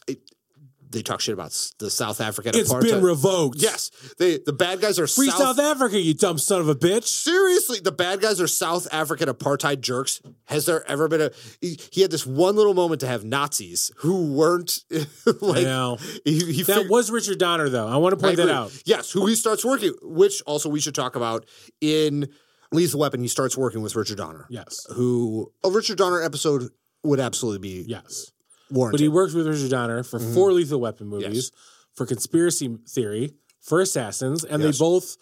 They 0.89 1.01
talk 1.01 1.19
shit 1.21 1.33
about 1.33 1.51
the 1.79 1.89
South 1.89 2.21
African 2.21 2.55
It's 2.55 2.71
apartheid. 2.71 2.83
been 2.91 3.03
revoked. 3.03 3.61
yes, 3.61 3.91
they 4.19 4.37
the 4.37 4.53
bad 4.53 4.79
guys 4.81 4.99
are 4.99 5.07
Free 5.07 5.29
South 5.29 5.59
Africa, 5.59 5.99
you 5.99 6.13
dumb 6.13 6.37
son 6.37 6.61
of 6.61 6.69
a 6.69 6.75
bitch. 6.75 7.03
Seriously, 7.05 7.79
the 7.79 7.91
bad 7.91 8.21
guys 8.21 8.39
are 8.39 8.47
South 8.47 8.87
African 8.91 9.27
apartheid 9.27 9.81
jerks. 9.81 10.21
Has 10.45 10.65
there 10.65 10.89
ever 10.89 11.07
been 11.07 11.21
a? 11.21 11.31
He, 11.61 11.79
he 11.91 12.01
had 12.01 12.11
this 12.11 12.25
one 12.25 12.55
little 12.55 12.73
moment 12.73 13.01
to 13.01 13.07
have 13.07 13.23
Nazis 13.25 13.91
who 13.97 14.31
weren't 14.33 14.83
like. 15.41 15.99
He, 16.23 16.53
he 16.53 16.63
That 16.63 16.87
was 16.89 17.11
Richard 17.11 17.39
Donner, 17.39 17.69
though. 17.69 17.87
I 17.87 17.97
want 17.97 18.17
to 18.17 18.23
point 18.23 18.37
that 18.37 18.49
out. 18.49 18.71
Yes, 18.85 19.11
who 19.11 19.25
he 19.25 19.35
starts 19.35 19.65
working, 19.65 19.93
which 20.01 20.41
also 20.47 20.69
we 20.69 20.79
should 20.79 20.95
talk 20.95 21.15
about 21.15 21.45
in 21.81 22.29
Lethal 22.71 22.99
Weapon. 23.01 23.21
He 23.21 23.27
starts 23.27 23.57
working 23.57 23.81
with 23.81 23.95
Richard 23.95 24.17
Donner. 24.17 24.45
Yes. 24.49 24.85
who 24.95 25.51
a 25.63 25.69
Richard 25.69 25.97
Donner 25.97 26.21
episode 26.21 26.69
would 27.03 27.19
absolutely 27.19 27.59
be 27.59 27.85
Yes. 27.87 28.31
Warranted. 28.71 28.97
But 28.99 29.01
he 29.03 29.07
worked 29.07 29.33
with 29.33 29.47
Richard 29.47 29.69
Donner 29.71 30.03
for 30.03 30.19
Mm-hmm. 30.19 30.33
four 30.33 30.51
Lethal 30.51 30.79
Weapon 30.79 31.07
movies, 31.07 31.51
for 31.95 32.05
Conspiracy 32.05 32.77
Theory, 32.87 33.33
for 33.61 33.79
Assassins, 33.81 34.43
and 34.43 34.61
Yes. 34.63 34.77
they 34.77 34.79
both 34.83 35.17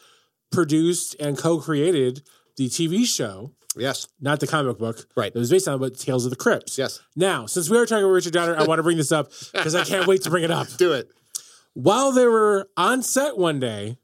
produced 0.52 1.16
and 1.20 1.38
co-created 1.38 2.22
the 2.58 2.68
TV 2.70 3.06
show, 3.06 3.52
yes, 3.76 4.08
not 4.22 4.40
the 4.40 4.48
comic 4.48 4.78
book, 4.78 5.08
Right. 5.16 5.34
That 5.34 5.40
was 5.40 5.50
based 5.52 5.68
on, 5.68 5.80
but 5.80 5.98
Tales 5.98 6.26
of 6.26 6.30
the 6.30 6.36
Crypts. 6.38 6.78
Yes. 6.78 7.00
Now, 7.16 7.46
since 7.46 7.70
we 7.70 7.78
are 7.78 7.86
talking 7.86 8.04
about 8.04 8.12
Richard 8.14 8.34
Donner, 8.34 8.56
I 8.58 8.64
want 8.64 8.80
to 8.80 8.84
bring 8.84 8.98
this 8.98 9.12
up 9.12 9.32
because 9.54 9.76
I 9.76 9.84
can't 9.84 10.08
wait 10.08 10.22
to 10.24 10.30
bring 10.30 10.44
it 10.44 10.52
up. 10.52 10.68
do 10.78 10.94
it. 10.94 11.10
While 11.74 12.12
they 12.14 12.26
were 12.26 12.70
on 12.78 13.02
set 13.04 13.38
one 13.38 13.60
day, 13.60 13.98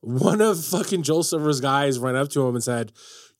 one 0.00 0.40
of 0.40 0.62
fucking 0.64 1.02
Joel 1.04 1.22
Silver's 1.22 1.60
guys 1.60 1.98
ran 1.98 2.16
up 2.16 2.28
to 2.30 2.46
him 2.46 2.54
and 2.54 2.64
said, 2.64 2.92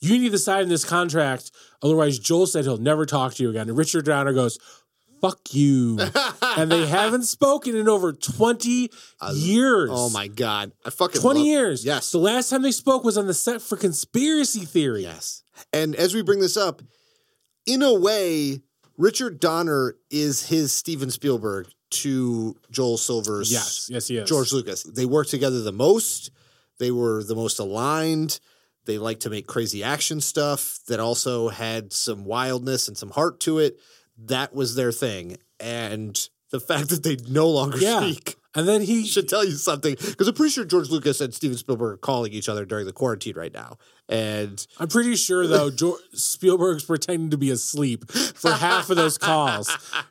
You 0.03 0.19
need 0.19 0.33
to 0.33 0.39
sign 0.39 0.69
this 0.69 0.85
contract. 0.85 1.53
Otherwise, 1.83 2.19
Joel 2.19 2.47
said 2.47 2.65
he'll 2.65 2.77
never 2.77 3.07
talk 3.07 3.35
to 3.35 3.43
you 3.43 3.51
again. 3.51 3.69
And 3.69 3.79
Richard 3.79 4.05
Donner 4.05 4.33
goes, 4.33 4.59
Fuck 5.21 5.55
you. 5.55 5.99
and 6.43 6.71
they 6.71 6.85
haven't 6.89 7.23
spoken 7.23 7.77
in 7.77 7.89
over 7.89 8.13
20 8.13 8.91
years. 9.35 9.91
Oh 9.93 10.11
my 10.11 10.27
god, 10.27 10.73
I 10.85 10.91
fucking 10.91 11.21
20 11.21 11.39
love- 11.39 11.47
years. 11.47 11.85
Yes, 11.85 12.11
The 12.11 12.19
last 12.19 12.51
time 12.51 12.63
they 12.63 12.73
spoke 12.73 13.05
was 13.05 13.17
on 13.17 13.29
the 13.29 13.35
set 13.35 13.63
for 13.63 13.77
Conspiracy 13.77 14.65
Theory. 14.67 15.03
Yes. 15.03 15.45
And 15.73 15.95
as 15.95 16.13
we 16.13 16.23
bring 16.23 16.41
this 16.41 16.57
up, 16.57 16.83
in 17.67 17.83
a 17.83 17.95
way, 17.95 18.63
Richard 18.99 19.39
Donner 19.39 19.95
is 20.11 20.49
his 20.49 20.73
Steven 20.73 21.11
Spielberg 21.13 21.69
to 21.91 22.57
Joel 22.73 22.99
Silver's 22.99 23.53
Yes. 23.53 23.89
Yes, 23.89 24.09
he 24.09 24.17
is. 24.17 24.29
George 24.29 24.53
Lucas. 24.53 24.83
They 24.83 25.07
worked 25.07 25.31
together 25.31 25.61
the 25.63 25.71
most. 25.71 26.33
They 26.81 26.91
were 26.91 27.23
the 27.23 27.37
most 27.37 27.61
aligned. 27.61 28.41
They 28.85 28.99
like 28.99 29.21
to 29.21 29.31
make 29.31 29.47
crazy 29.47 29.83
action 29.83 30.21
stuff 30.21 30.79
that 30.89 31.01
also 31.01 31.49
had 31.49 31.93
some 31.93 32.25
wildness 32.25 32.89
and 32.89 32.97
some 32.99 33.11
heart 33.11 33.41
to 33.41 33.59
it. 33.59 33.79
That 34.19 34.55
was 34.55 34.75
their 34.75 34.93
thing. 34.93 35.37
And 35.61 36.19
the 36.51 36.61
fact 36.69 36.89
that 36.91 37.03
they 37.03 37.17
no 37.29 37.49
longer 37.49 37.79
Yeah. 37.79 38.01
speak 38.01 38.37
And 38.55 38.69
then 38.69 38.83
he 38.83 39.07
should 39.07 39.29
tell 39.29 39.45
you 39.45 39.53
something. 39.53 39.95
Because 39.95 40.29
I'm 40.29 40.35
pretty 40.35 40.51
sure 40.51 40.65
George 40.65 40.91
Lucas 40.91 41.21
and 41.21 41.33
Steven 41.33 41.57
Spielberg 41.57 41.95
are 41.95 41.97
calling 41.97 42.33
each 42.33 42.49
other 42.49 42.65
during 42.67 42.85
the 42.85 42.93
quarantine 42.93 43.35
right 43.37 43.53
now. 43.55 43.79
And 44.09 44.65
I'm 44.79 44.89
pretty 44.89 45.17
sure 45.17 45.47
though 45.47 45.71
George, 45.81 46.01
Spielberg's 46.13 46.85
pretending 46.85 47.31
to 47.31 47.39
be 47.39 47.51
asleep 47.51 48.11
for 48.11 48.51
half 48.53 48.91
of 48.91 48.97
those 48.97 49.17
calls. 49.17 49.71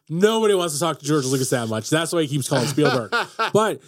Nobody 0.10 0.56
wants 0.56 0.74
to 0.76 0.80
talk 0.80 1.00
to 1.00 1.06
George 1.06 1.26
Lucas 1.26 1.50
that 1.52 1.68
much. 1.68 1.90
That's 1.90 2.14
why 2.14 2.22
he 2.24 2.28
keeps 2.30 2.48
calling 2.50 2.68
Spielberg. 2.68 3.14
But 3.54 3.82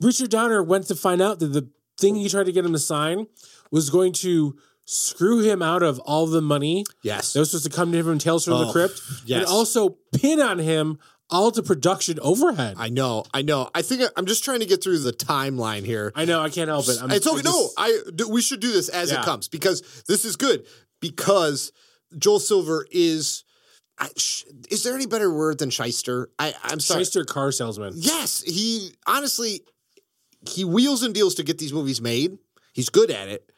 Richard 0.00 0.30
Donner 0.30 0.62
went 0.62 0.86
to 0.86 0.94
find 0.94 1.20
out 1.20 1.38
that 1.40 1.48
the 1.52 1.68
thing 1.98 2.14
he 2.16 2.28
tried 2.30 2.46
to 2.46 2.52
get 2.52 2.64
him 2.64 2.72
to 2.72 2.78
sign 2.78 3.26
was 3.70 3.90
going 3.90 4.12
to 4.12 4.56
screw 4.84 5.40
him 5.40 5.62
out 5.62 5.82
of 5.82 5.98
all 6.00 6.26
the 6.26 6.40
money 6.40 6.84
yes. 7.02 7.32
that 7.32 7.38
was 7.40 7.50
supposed 7.52 7.64
to 7.64 7.70
come 7.70 7.92
to 7.92 7.98
him 7.98 8.04
from 8.04 8.18
Tales 8.18 8.44
from 8.44 8.54
the 8.58 8.66
Oh, 8.66 8.72
Crypt, 8.72 9.00
yes. 9.24 9.38
and 9.40 9.46
also 9.48 9.96
pin 10.14 10.40
on 10.40 10.58
him 10.58 10.98
all 11.30 11.52
the 11.52 11.62
production 11.62 12.18
overhead. 12.20 12.74
I, 12.76 12.88
know, 12.88 13.24
I 13.32 13.42
know. 13.42 13.70
I 13.72 13.82
think 13.82 14.02
I'm 14.16 14.26
just 14.26 14.42
trying 14.42 14.60
to 14.60 14.66
get 14.66 14.82
through 14.82 14.98
the 14.98 15.12
timeline 15.12 15.84
here. 15.84 16.12
I 16.16 16.24
know 16.24 16.40
I 16.42 16.50
can't 16.50 16.68
help 16.68 16.88
it. 16.88 16.98
I'm, 17.00 17.10
it's 17.12 17.24
okay. 17.26 17.38
I 17.38 17.42
no, 17.42 17.70
I 17.76 18.00
we 18.28 18.42
should 18.42 18.58
do 18.58 18.72
this 18.72 18.88
as 18.88 19.12
Yeah. 19.12 19.20
it 19.20 19.24
comes 19.24 19.46
because 19.46 20.02
this 20.08 20.24
is 20.24 20.34
good. 20.34 20.66
Because 21.00 21.70
Joel 22.18 22.40
Silver 22.40 22.86
is. 22.90 23.44
I, 23.96 24.08
sh- 24.16 24.44
is 24.70 24.82
there 24.82 24.94
any 24.94 25.06
better 25.06 25.32
word 25.32 25.58
than 25.58 25.68
shyster? 25.70 26.30
I, 26.38 26.54
I'm 26.64 26.80
sorry. 26.80 27.02
Shyster 27.02 27.24
car 27.24 27.52
salesman. 27.52 27.92
Yes, 27.96 28.42
he 28.42 28.92
honestly 29.06 29.60
he 30.48 30.64
wheels 30.64 31.02
and 31.02 31.14
deals 31.14 31.34
to 31.36 31.42
get 31.44 31.58
these 31.58 31.72
movies 31.72 32.00
made. 32.00 32.38
He's 32.72 32.88
good 32.88 33.10
at 33.10 33.28
it, 33.28 33.50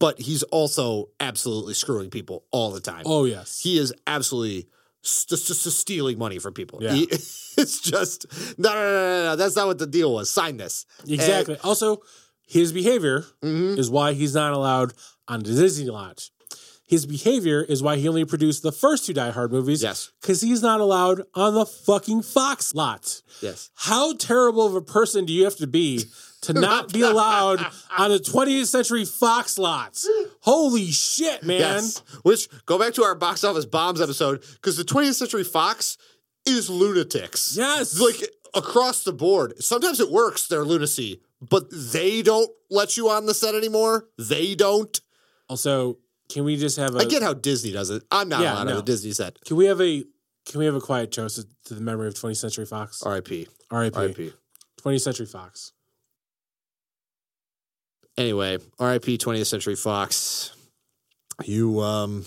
but 0.00 0.20
he's 0.20 0.42
also 0.44 1.08
absolutely 1.20 1.74
screwing 1.74 2.10
people 2.10 2.44
all 2.50 2.70
the 2.70 2.80
time. 2.80 3.02
Oh 3.06 3.24
yes. 3.24 3.60
He 3.60 3.78
is 3.78 3.92
absolutely 4.06 4.68
st- 5.02 5.38
st- 5.38 5.56
st- 5.56 5.72
stealing 5.72 6.18
money 6.18 6.38
from 6.38 6.54
people. 6.54 6.78
Yeah. 6.82 6.92
He- 6.94 7.04
it's 7.10 7.80
just 7.80 8.26
no, 8.58 8.68
no, 8.72 8.74
no, 8.74 8.92
no, 8.92 9.22
no. 9.30 9.36
That's 9.36 9.56
not 9.56 9.66
what 9.66 9.78
the 9.78 9.86
deal 9.86 10.12
was. 10.12 10.30
Sign 10.30 10.56
this. 10.56 10.86
Exactly. 11.08 11.56
also, 11.64 11.98
his 12.46 12.72
behavior 12.72 13.24
Mm-hmm. 13.42 13.78
is 13.78 13.90
why 13.90 14.12
he's 14.14 14.34
not 14.34 14.52
allowed 14.52 14.92
on 15.26 15.40
the 15.42 15.52
Disney 15.54 15.90
lot. 15.90 16.30
His 16.86 17.04
behavior 17.04 17.60
is 17.62 17.82
why 17.82 17.96
he 17.96 18.08
only 18.08 18.24
produced 18.24 18.62
the 18.62 18.72
first 18.72 19.04
two 19.04 19.12
Die 19.12 19.30
Hard 19.30 19.52
movies. 19.52 19.82
Yes. 19.82 20.10
Because 20.22 20.40
he's 20.40 20.62
not 20.62 20.80
allowed 20.80 21.20
on 21.34 21.52
the 21.52 21.66
fucking 21.66 22.22
Fox 22.22 22.74
lot. 22.74 23.20
Yes. 23.42 23.68
How 23.74 24.14
terrible 24.14 24.64
of 24.64 24.74
a 24.74 24.80
person 24.80 25.26
do 25.26 25.32
you 25.34 25.44
have 25.44 25.56
to 25.56 25.66
be 25.66 26.04
to 26.42 26.52
not 26.52 26.92
be 26.92 27.02
allowed 27.02 27.60
on 27.96 28.10
the 28.10 28.18
20th 28.18 28.66
Century 28.66 29.04
Fox 29.04 29.58
lots? 29.58 30.08
Holy 30.40 30.86
shit, 30.90 31.42
man. 31.42 31.60
Yes. 31.60 32.02
Which 32.22 32.48
go 32.66 32.78
back 32.78 32.94
to 32.94 33.02
our 33.04 33.14
box 33.14 33.44
office 33.44 33.64
bombs 33.66 34.00
episode 34.00 34.42
because 34.54 34.76
the 34.76 34.84
20th 34.84 35.14
Century 35.14 35.44
Fox 35.44 35.96
is 36.46 36.70
lunatics. 36.70 37.56
Yes. 37.56 37.98
Like 38.00 38.16
across 38.54 39.04
the 39.04 39.12
board. 39.12 39.54
Sometimes 39.62 40.00
it 40.00 40.10
works, 40.10 40.46
their 40.48 40.64
lunacy, 40.64 41.20
but 41.40 41.64
they 41.70 42.22
don't 42.22 42.50
let 42.70 42.96
you 42.96 43.08
on 43.10 43.26
the 43.26 43.34
set 43.34 43.54
anymore. 43.54 44.06
They 44.18 44.54
don't. 44.54 44.98
Also, 45.48 45.98
can 46.30 46.44
we 46.44 46.56
just 46.56 46.76
have 46.76 46.94
a 46.94 46.98
I 46.98 47.04
get 47.04 47.22
how 47.22 47.34
Disney 47.34 47.72
does 47.72 47.90
it. 47.90 48.02
I'm 48.10 48.28
not 48.28 48.40
Yeah, 48.42 48.54
allowed 48.54 48.64
no. 48.64 48.70
on 48.72 48.76
the 48.78 48.82
Disney 48.82 49.12
set. 49.12 49.38
can 49.44 49.56
we 49.56 49.66
have 49.66 49.80
a 49.80 50.04
can 50.46 50.60
we 50.60 50.64
have 50.66 50.74
a 50.74 50.80
quiet 50.80 51.12
toast 51.12 51.44
to 51.66 51.74
the 51.74 51.80
memory 51.80 52.08
of 52.08 52.14
20th 52.14 52.36
Century 52.38 52.64
Fox? 52.64 53.02
R.I.P. 53.02 53.48
R.I.P. 53.70 53.96
R.I.P. 53.98 54.32
20th 54.82 55.00
Century 55.02 55.26
Fox. 55.26 55.72
Anyway, 58.18 58.58
R.I.P. 58.80 59.16
20th 59.16 59.46
Century 59.46 59.76
Fox. 59.76 60.52
You 61.44 61.80
um, 61.80 62.24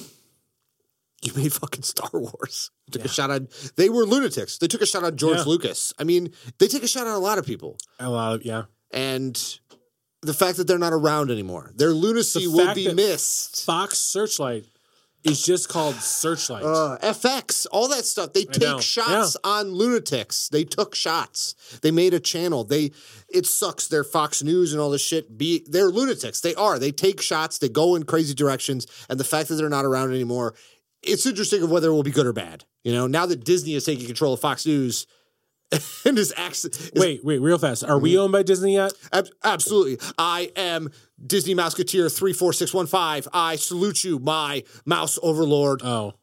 you 1.21 1.33
made 1.35 1.51
fucking 1.51 1.83
Star 1.83 2.09
Wars. 2.13 2.71
Took 2.91 3.03
a 3.05 3.09
shot 3.09 3.29
on. 3.29 3.49
They 3.75 3.89
were 3.89 4.05
lunatics. 4.05 4.57
They 4.57 4.67
took 4.67 4.81
a 4.81 4.85
shot 4.85 5.03
on 5.03 5.17
George 5.17 5.39
Yeah. 5.39 5.43
Lucas. 5.43 5.93
I 5.99 6.05
mean, 6.05 6.31
they 6.59 6.67
take 6.67 6.83
a 6.83 6.87
shot 6.87 7.07
on 7.07 7.13
a 7.13 7.19
lot 7.19 7.37
of 7.37 7.45
people. 7.45 7.77
A 7.99 8.09
lot 8.09 8.35
of 8.35 8.45
yeah. 8.45 8.63
and 8.91 9.59
the 10.21 10.33
fact 10.33 10.57
that 10.57 10.67
they're 10.67 10.77
not 10.77 10.93
around 10.93 11.29
anymore. 11.29 11.71
Their 11.75 11.91
lunacy 11.91 12.45
The 12.45 12.51
will 12.51 12.73
be 12.73 12.93
missed. 12.93 13.65
Fox 13.65 13.97
Searchlight 13.97 14.65
is 15.23 15.43
just 15.43 15.69
called 15.69 15.95
Searchlight. 15.95 16.63
Uh, 16.63 16.97
FX, 17.01 17.67
all 17.71 17.87
that 17.89 18.05
stuff. 18.05 18.33
They 18.33 18.45
take 18.45 18.81
shots 18.81 19.37
on 19.43 19.71
lunatics. 19.71 20.49
They 20.49 20.63
took 20.63 20.95
shots. 20.95 21.55
They 21.81 21.91
made 21.91 22.13
a 22.13 22.19
channel. 22.19 22.63
They 22.63 22.91
it 23.29 23.45
sucks. 23.45 23.87
They're 23.87 24.03
Fox 24.03 24.43
News 24.43 24.73
and 24.73 24.81
all 24.81 24.89
this 24.89 25.05
shit. 25.05 25.37
Be 25.37 25.65
they're 25.67 25.89
lunatics. 25.89 26.41
They 26.41 26.55
are. 26.55 26.79
They 26.79 26.91
take 26.91 27.21
shots. 27.21 27.59
They 27.59 27.69
go 27.69 27.95
in 27.95 28.03
crazy 28.03 28.33
directions. 28.33 28.87
And 29.09 29.19
the 29.19 29.23
fact 29.23 29.49
that 29.49 29.55
they're 29.55 29.69
not 29.69 29.85
around 29.85 30.11
anymore, 30.11 30.55
it's 31.03 31.25
interesting 31.25 31.63
of 31.63 31.71
whether 31.71 31.89
it 31.89 31.93
will 31.93 32.03
be 32.03 32.11
good 32.11 32.27
or 32.27 32.33
bad. 32.33 32.65
You 32.83 32.93
know, 32.93 33.07
now 33.07 33.25
that 33.25 33.43
Disney 33.43 33.75
is 33.75 33.85
taking 33.85 34.05
control 34.05 34.33
of 34.33 34.39
Fox 34.39 34.65
News 34.65 35.05
and 36.05 36.17
is 36.19 36.33
actually 36.37 36.71
wait, 36.95 37.23
wait, 37.23 37.39
real 37.39 37.57
fast. 37.57 37.83
Are 37.83 37.91
Mm-hmm. 37.95 38.03
we 38.03 38.17
owned 38.17 38.31
by 38.31 38.43
Disney 38.43 38.73
yet? 38.75 38.93
Ab- 39.13 39.29
absolutely. 39.43 39.97
I 40.17 40.51
am 40.55 40.91
Disney 41.25 41.55
Mouseketeer 41.55 42.13
34615. 42.15 43.29
I 43.33 43.55
salute 43.55 44.03
you, 44.03 44.19
my 44.19 44.63
mouse 44.85 45.17
overlord. 45.23 45.81
Oh. 45.83 46.13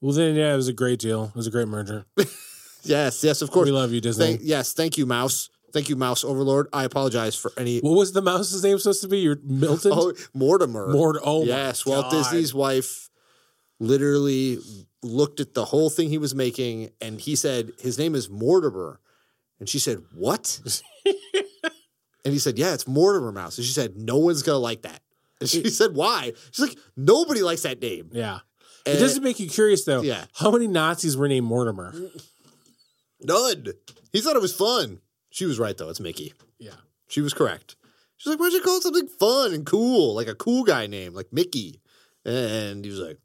Well 0.00 0.12
then 0.12 0.34
yeah, 0.34 0.52
it 0.52 0.56
was 0.56 0.68
a 0.68 0.72
great 0.72 0.98
deal. 0.98 1.24
It 1.26 1.34
was 1.36 1.46
a 1.46 1.50
great 1.50 1.68
merger. 1.68 2.06
yes, 2.82 3.22
yes, 3.22 3.42
of 3.42 3.50
course. 3.50 3.66
We 3.66 3.72
love 3.72 3.92
you, 3.92 4.00
Disney. 4.00 4.26
Thank, 4.26 4.40
yes, 4.42 4.72
thank 4.72 4.96
you, 4.98 5.06
mouse. 5.06 5.48
Thank 5.72 5.88
you, 5.88 5.96
Mouse 5.96 6.22
Overlord. 6.22 6.66
I 6.70 6.84
apologize 6.84 7.34
for 7.34 7.50
any. 7.56 7.78
What 7.80 7.92
was 7.96 8.12
the 8.12 8.20
mouse's 8.20 8.62
name 8.62 8.78
supposed 8.78 9.00
to 9.02 9.08
be? 9.08 9.20
Your 9.20 9.38
Milton? 9.42 9.92
Oh, 9.94 10.12
Mortimer. 10.34 10.88
Mort- 10.88 11.16
oh 11.24 11.44
yes. 11.44 11.86
Walt. 11.86 12.10
Disney's 12.10 12.52
wife 12.52 13.08
literally 13.80 14.58
looked 15.02 15.40
at 15.40 15.54
the 15.54 15.66
whole 15.66 15.90
thing 15.90 16.08
he 16.08 16.18
was 16.18 16.34
making, 16.34 16.90
and 17.00 17.20
he 17.20 17.36
said 17.36 17.72
his 17.80 17.98
name 17.98 18.14
is 18.14 18.30
Mortimer, 18.30 19.00
and 19.58 19.68
she 19.68 19.78
said, 19.78 20.02
"What?" 20.14 20.60
and 22.24 22.32
he 22.32 22.38
said, 22.38 22.58
"Yeah, 22.58 22.74
it's 22.74 22.86
Mortimer 22.86 23.32
Mouse." 23.32 23.58
And 23.58 23.64
she 23.66 23.72
said, 23.72 23.96
"No 23.96 24.18
one's 24.18 24.42
gonna 24.42 24.58
like 24.58 24.82
that." 24.82 25.00
And 25.40 25.48
she 25.48 25.68
said, 25.70 25.94
"Why?" 25.94 26.32
She's 26.50 26.68
like, 26.68 26.78
"Nobody 26.96 27.42
likes 27.42 27.62
that 27.62 27.80
name." 27.80 28.10
Yeah. 28.12 28.40
It 28.84 28.98
doesn't 28.98 29.22
make 29.22 29.38
you 29.38 29.48
curious 29.48 29.84
though. 29.84 30.02
yeah. 30.02 30.24
How 30.34 30.50
many 30.50 30.66
Nazis 30.66 31.16
were 31.16 31.28
named 31.28 31.46
Mortimer? 31.46 31.94
None. 33.20 33.66
He 34.12 34.20
thought 34.20 34.34
it 34.36 34.42
was 34.42 34.54
fun. 34.54 35.00
She 35.30 35.46
was 35.46 35.58
right 35.58 35.76
though. 35.76 35.88
It's 35.88 36.00
Mickey. 36.00 36.34
Yeah. 36.58 36.74
She 37.08 37.20
was 37.20 37.32
correct. 37.32 37.76
She's 38.16 38.30
like, 38.30 38.40
why'd 38.40 38.52
you 38.52 38.60
call 38.62 38.76
it 38.78 38.82
something 38.82 39.06
fun 39.08 39.52
and 39.52 39.66
cool, 39.66 40.14
like 40.14 40.28
a 40.28 40.34
cool 40.34 40.64
guy 40.64 40.86
name, 40.86 41.12
like 41.14 41.32
Mickey? 41.32 41.80
And 42.24 42.84
he 42.84 42.90
was 42.90 43.00
like, 43.00 43.18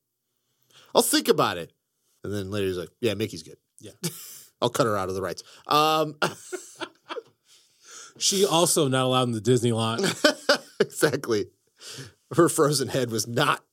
I'll 0.95 1.01
think 1.01 1.27
about 1.27 1.57
it. 1.57 1.73
And 2.23 2.33
then 2.33 2.51
later 2.51 2.67
he's 2.67 2.77
like, 2.77 2.91
yeah, 2.99 3.13
Mickey's 3.13 3.43
good. 3.43 3.57
Yeah. 3.79 3.91
I'll 4.61 4.69
cut 4.69 4.88
her 4.88 4.97
out 4.97 5.09
of 5.09 5.15
the 5.15 5.21
rights. 5.21 5.43
Um, 5.67 6.15
She 8.17 8.45
also 8.45 8.88
not 8.88 9.05
allowed 9.05 9.23
in 9.23 9.31
the 9.31 9.41
Disney 9.41 9.71
lot. 9.71 10.01
exactly. 10.79 11.47
Her 12.35 12.49
frozen 12.49 12.88
head 12.88 13.11
was 13.11 13.27
not 13.27 13.63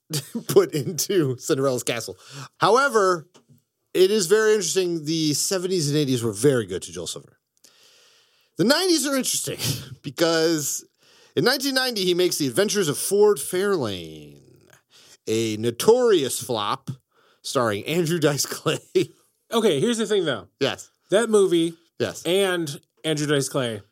put 0.49 0.75
into 0.75 1.37
Cinderella's 1.39 1.83
castle. 1.83 2.17
However, 2.59 3.29
it 3.93 4.11
is 4.11 4.27
very 4.27 4.53
interesting. 4.53 5.05
The 5.05 5.33
70s 5.33 5.89
and 5.89 6.09
80s 6.09 6.23
were 6.23 6.33
very 6.33 6.67
good 6.67 6.83
to 6.83 6.93
Joel 6.93 7.07
Silver. 7.07 7.39
The 8.57 8.65
90s 8.65 9.11
are 9.11 9.17
interesting 9.17 9.59
because 10.03 10.85
in 11.35 11.45
1990, 11.45 12.05
he 12.05 12.15
makes 12.15 12.37
The 12.39 12.47
Adventures 12.47 12.89
of 12.89 12.99
Ford 12.99 13.39
Fairlane, 13.39 14.41
a 15.27 15.57
notorious 15.57 16.41
flop 16.41 16.91
starring 17.45 17.85
Andrew 17.87 18.19
Dice 18.19 18.47
Clay. 18.47 18.79
Okay, 19.53 19.79
here's 19.79 19.99
the 19.99 20.07
thing 20.07 20.25
though. 20.25 20.49
yes, 20.59 20.91
That 21.11 21.31
movie 21.31 21.75
yes. 22.01 22.25
and 22.25 22.81
Andrew 23.05 23.27
Dice 23.27 23.49
Clay 23.49 23.83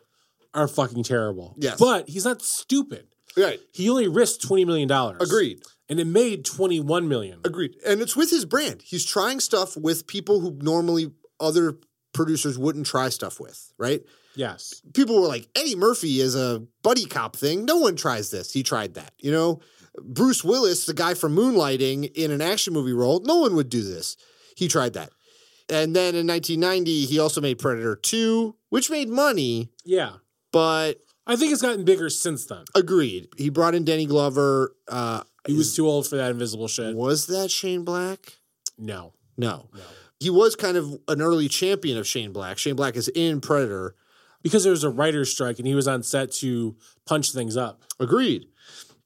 are 0.54 0.66
fucking 0.66 1.04
terrible. 1.04 1.54
Yes. 1.56 1.78
But 1.78 2.08
he's 2.08 2.24
not 2.24 2.42
stupid. 2.42 3.06
right. 3.36 3.60
He 3.72 3.88
only 3.88 4.08
risked 4.08 4.42
$20 4.48 4.66
million. 4.66 4.90
Agreed. 5.20 5.62
And 5.88 6.00
it 6.00 6.06
made 6.06 6.44
21 6.44 7.06
million. 7.06 7.40
Agreed. 7.44 7.76
And 7.86 8.00
it's 8.00 8.16
with 8.16 8.30
his 8.30 8.44
brand. 8.44 8.82
He's 8.82 9.04
trying 9.04 9.38
stuff 9.38 9.76
with 9.76 10.06
people 10.08 10.40
who 10.40 10.58
normally 10.62 11.12
other 11.38 11.74
producers 12.12 12.58
wouldn't 12.58 12.86
try 12.86 13.08
stuff 13.10 13.38
with, 13.38 13.72
right? 13.78 14.02
Yes. 14.34 14.80
People 14.94 15.20
were 15.20 15.28
like, 15.28 15.48
Eddie 15.54 15.76
Murphy 15.76 16.20
is 16.20 16.34
a 16.34 16.64
buddy 16.82 17.04
cop 17.04 17.36
thing. 17.36 17.66
No 17.66 17.76
one 17.76 17.94
tries 17.94 18.30
this. 18.30 18.52
He 18.52 18.62
tried 18.64 18.94
that. 18.94 19.12
You 19.18 19.30
know, 19.30 19.60
Bruce 20.00 20.42
Willis, 20.42 20.86
the 20.86 20.94
guy 20.94 21.14
from 21.14 21.34
Moonlighting 21.36 22.12
in 22.14 22.30
an 22.30 22.40
action 22.40 22.72
movie 22.72 22.92
role, 22.92 23.20
no 23.24 23.36
one 23.38 23.54
would 23.54 23.68
do 23.68 23.82
this. 23.82 24.16
He 24.56 24.68
tried 24.68 24.94
that. 24.94 25.10
And 25.68 25.94
then 25.94 26.14
in 26.14 26.26
1990, 26.26 27.04
he 27.06 27.18
also 27.18 27.40
made 27.40 27.58
Predator 27.58 27.96
2, 27.96 28.54
which 28.70 28.90
made 28.90 29.08
money, 29.08 29.70
Yeah. 29.84 30.14
but 30.52 30.94
I 31.26 31.36
think 31.36 31.52
it's 31.52 31.62
gotten 31.62 31.84
bigger 31.84 32.10
since 32.10 32.44
then. 32.46 32.64
agreed. 32.74 33.28
He 33.36 33.48
brought 33.48 33.74
in 33.74 33.84
Danny 33.84 34.06
Glover. 34.06 34.74
Uh, 34.88 35.22
He 35.46 35.54
was 35.54 35.74
too 35.74 35.86
old 35.86 36.06
for 36.06 36.16
that 36.16 36.30
invisible 36.30 36.68
shit. 36.68 36.94
was 36.96 37.26
that 37.26 37.50
Shane 37.50 37.84
Black? 37.84 38.38
No. 38.78 39.12
No. 39.36 39.68
No. 39.74 39.80
He 40.20 40.30
was 40.30 40.54
kind 40.56 40.76
of 40.76 40.98
an 41.08 41.20
early 41.22 41.48
champion 41.48 41.96
of 41.98 42.06
Shane 42.06 42.32
Black. 42.32 42.58
Shane 42.58 42.76
Black 42.76 42.96
is 42.96 43.08
in 43.08 43.40
Predator. 43.40 43.94
Because 44.42 44.64
there 44.64 44.72
was 44.72 44.82
a 44.82 44.90
writer's 44.90 45.30
strike 45.30 45.58
and 45.60 45.68
he 45.68 45.74
was 45.76 45.86
on 45.86 46.02
set 46.02 46.32
to 46.32 46.74
punch 47.06 47.30
things 47.30 47.56
up. 47.56 47.82
Agreed. 48.00 48.46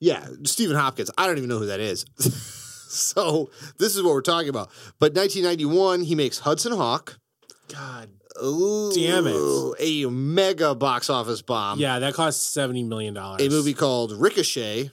Yeah, 0.01 0.26
Stephen 0.44 0.76
Hopkins. 0.76 1.11
I 1.16 1.26
don't 1.26 1.38
even 1.38 1.49
know 1.49 1.59
who 1.59 1.66
that 1.66 1.80
is. 1.80 2.05
so 2.88 3.51
this 3.78 3.97
is 3.97 4.03
what 4.03 4.12
we're 4.12 4.20
talking 4.22 4.49
about. 4.49 4.68
But 4.99 5.14
1991, 5.14 6.03
he 6.03 6.14
makes 6.14 6.38
Hudson 6.38 6.72
Hawk. 6.72 7.18
God. 7.72 8.11
Ooh, 8.44 8.92
Damn 8.94 9.26
it. 9.26 9.74
A 9.80 10.11
mega 10.11 10.74
box 10.74 11.09
office 11.09 11.40
bomb. 11.40 11.78
Yeah, 11.78 11.99
that 12.01 12.12
cost 12.14 12.55
$70 12.55 12.86
million. 12.86 13.16
A 13.16 13.49
movie 13.49 13.72
called 13.72 14.12
Ricochet, 14.12 14.90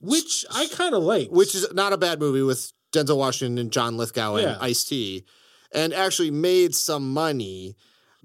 Which 0.00 0.44
I 0.50 0.66
kind 0.68 0.94
of 0.94 1.02
like. 1.02 1.28
which 1.30 1.54
is 1.54 1.66
not 1.72 1.94
a 1.94 1.96
bad 1.96 2.18
movie 2.20 2.42
with 2.42 2.70
Denzel 2.92 3.16
Washington 3.16 3.56
and 3.58 3.72
John 3.72 3.96
Lithgow 3.96 4.34
and 4.34 4.42
Yeah. 4.42 4.58
Ice 4.60 4.84
T, 4.84 5.24
and 5.72 5.94
actually 5.94 6.30
made 6.30 6.74
some 6.74 7.12
money. 7.14 7.76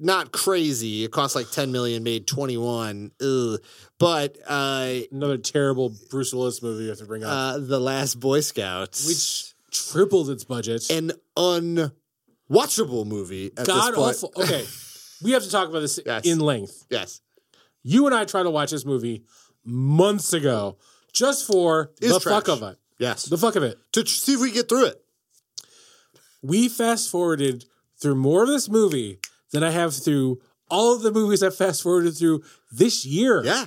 Not 0.02 0.32
crazy. 0.32 1.04
It 1.04 1.12
cost 1.12 1.36
like 1.36 1.52
10 1.52 1.72
million, 1.74 2.04
made 2.04 2.26
21. 2.26 3.12
Ugh. 3.22 3.60
But 3.98 4.38
uh, 4.48 4.94
Another 5.12 5.38
terrible 5.38 5.94
Bruce 6.10 6.34
Willis 6.34 6.62
movie 6.64 6.84
you 6.86 6.90
have 6.90 7.00
to 7.00 7.06
bring 7.06 7.24
up. 7.24 7.30
uh, 7.32 7.58
The 7.60 7.80
Last 7.80 8.16
Boy 8.20 8.40
Scouts. 8.40 9.06
which 9.06 9.54
tripled 9.72 10.30
its 10.30 10.46
budget. 10.46 10.90
an 10.90 11.12
unwatchable 11.36 13.06
movie 13.06 13.52
at 13.58 13.68
God 13.68 13.92
this 13.92 13.96
point. 14.22 14.34
awful. 14.38 14.44
Okay. 14.44 14.66
we 15.24 15.32
have 15.32 15.44
to 15.44 15.52
talk 15.52 15.68
about 15.70 15.82
this 15.82 16.00
Yes. 16.06 16.26
in 16.26 16.40
length. 16.40 16.86
Yes. 16.90 17.22
You 17.84 18.06
and 18.06 18.16
I 18.16 18.26
tried 18.26 18.44
to 18.44 18.50
watch 18.50 18.72
this 18.72 18.86
movie 18.86 19.24
months 19.66 20.32
ago 20.34 20.78
just 21.14 21.46
for 21.46 21.92
It's 22.02 22.14
the 22.14 22.20
trash. 22.20 22.34
fuck 22.36 22.48
of 22.48 22.64
it. 22.64 22.78
Yes. 23.00 23.26
The 23.26 23.38
fuck 23.38 23.56
of 23.58 23.64
it. 23.64 23.78
to 23.94 24.04
tr- 24.04 24.10
see 24.14 24.34
if 24.34 24.40
we 24.42 24.52
get 24.52 24.70
through 24.70 24.86
it. 24.86 25.02
We 26.42 26.70
fast 26.70 27.10
forwarded 27.10 27.66
through 28.02 28.16
more 28.16 28.44
of 28.44 28.50
this 28.50 28.70
movie 28.70 29.20
than 29.52 29.64
I 29.64 29.72
have 29.72 29.96
through 29.96 30.40
all 30.70 30.96
of 30.96 31.02
the 31.02 31.12
movies 31.12 31.42
I 31.44 31.50
fast 31.50 31.82
forwarded 31.84 32.16
through 32.18 32.44
this 32.72 33.06
year. 33.06 33.44
Yeah. 33.44 33.66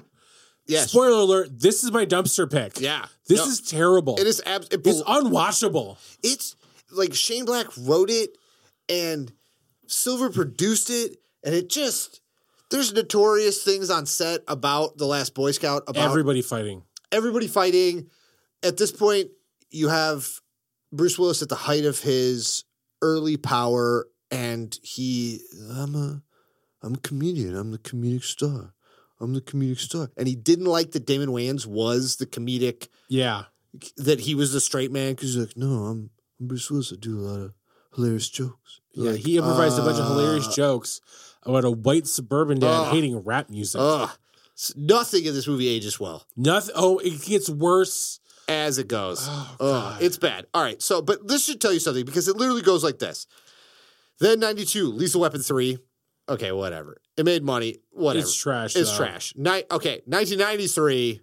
Yes. 0.66 0.90
Spoiler 0.90 1.18
alert, 1.20 1.48
this 1.60 1.82
is 1.82 1.90
my 1.90 2.06
dumpster 2.06 2.48
pick. 2.50 2.80
Yeah. 2.80 3.06
This 3.26 3.40
No. 3.40 3.46
is 3.48 3.60
terrible. 3.60 4.16
It 4.18 4.26
is 4.28 4.40
abs- 4.46 4.68
it 4.70 4.86
it's 4.86 5.02
unwatchable. 5.02 5.96
it's 6.22 6.54
like 6.92 7.14
Shane 7.14 7.44
Black 7.44 7.66
wrote 7.76 8.10
it 8.10 8.36
and 8.88 9.32
Silver 9.88 10.30
produced 10.30 10.88
it 10.90 11.16
and 11.42 11.54
it 11.54 11.68
just 11.68 12.20
there's 12.70 12.92
notorious 12.92 13.62
things 13.62 13.90
on 13.90 14.06
set 14.06 14.40
about 14.48 14.96
the 14.98 15.06
last 15.06 15.34
Boy 15.34 15.50
Scout 15.50 15.82
about 15.88 16.08
Everybody 16.08 16.40
fighting. 16.42 16.84
everybody 17.10 17.48
fighting. 17.48 18.08
At 18.62 18.76
this 18.76 18.92
point, 18.92 19.30
you 19.70 19.88
have 19.88 20.28
Bruce 20.92 21.18
Willis 21.18 21.42
at 21.42 21.48
the 21.48 21.54
height 21.56 21.84
of 21.84 21.98
his 22.00 22.64
early 23.02 23.36
power, 23.36 24.06
and 24.32 24.76
he, 24.82 25.40
I'm 25.70 25.94
a, 25.94 26.22
I'm 26.82 26.94
a 26.94 26.98
comedian. 26.98 27.54
I'm 27.54 27.70
the 27.70 27.78
comedic 27.78 28.24
star. 28.24 28.74
I'm 29.20 29.34
the 29.34 29.40
comedic 29.40 29.78
star. 29.78 30.10
And 30.16 30.26
he 30.26 30.34
didn't 30.34 30.64
like 30.64 30.90
that 30.92 31.06
Damon 31.06 31.28
Wayans 31.28 31.64
was 31.66 32.16
the 32.16 32.26
comedic, 32.26 32.88
Yeah. 33.08 33.44
that 33.96 34.20
he 34.20 34.34
was 34.34 34.52
the 34.52 34.60
straight 34.60 34.90
man, 34.90 35.12
because 35.14 35.34
he's 35.34 35.46
like, 35.46 35.56
no, 35.56 35.84
I'm, 35.84 36.10
I'm 36.40 36.46
Bruce 36.48 36.68
Willis. 36.70 36.92
I 36.92 36.96
do 36.98 37.18
a 37.18 37.22
lot 37.22 37.40
of 37.40 37.52
hilarious 37.94 38.28
jokes. 38.28 38.80
Yeah, 38.94 39.12
Like, 39.12 39.20
he 39.20 39.36
improvised 39.38 39.78
a 39.78 39.82
bunch 39.82 39.98
of 39.98 40.06
uh, 40.06 40.08
hilarious 40.08 40.48
jokes 40.54 41.00
about 41.44 41.64
a 41.64 41.70
white 41.70 42.06
suburban 42.08 42.58
dad 42.58 42.66
Ugh. 42.68 42.92
hating 42.94 43.16
rap 43.18 43.48
music. 43.48 43.80
Ugh. 43.80 44.10
S- 44.56 44.72
Nothing 44.76 45.24
in 45.24 45.34
this 45.34 45.46
movie 45.46 45.68
ages 45.68 46.00
well. 46.00 46.26
Nothing. 46.36 46.74
Oh, 46.76 46.98
it 46.98 47.22
gets 47.22 47.48
worse. 47.48 48.18
as 48.48 48.76
it 48.78 48.88
goes. 48.88 49.20
Oh, 49.28 49.96
it's 50.00 50.18
bad. 50.18 50.46
All 50.52 50.62
right. 50.62 50.82
So, 50.82 51.00
but 51.00 51.26
this 51.28 51.44
should 51.44 51.60
tell 51.60 51.72
you 51.72 51.78
something 51.80 52.04
because 52.04 52.26
it 52.28 52.36
literally 52.36 52.60
goes 52.62 52.82
like 52.84 52.98
this. 52.98 53.26
Then 54.22 54.38
92, 54.38 54.86
Lethal 54.86 55.20
Weapon 55.22 55.40
3. 55.42 55.78
Okay, 56.28 56.52
whatever. 56.52 56.98
It 57.16 57.24
made 57.24 57.42
money. 57.42 57.78
Whatever. 57.90 58.24
It's 58.24 58.36
trash. 58.36 58.76
It's 58.76 58.92
though. 58.92 59.04
trash. 59.04 59.34
Ni- 59.36 59.64
okay, 59.68 60.00
1993. 60.06 61.20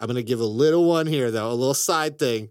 I'm 0.00 0.06
going 0.08 0.16
to 0.16 0.24
give 0.24 0.40
a 0.40 0.44
little 0.44 0.84
one 0.84 1.06
here, 1.06 1.30
though, 1.30 1.48
a 1.48 1.54
little 1.54 1.74
side 1.74 2.18
thing. 2.18 2.48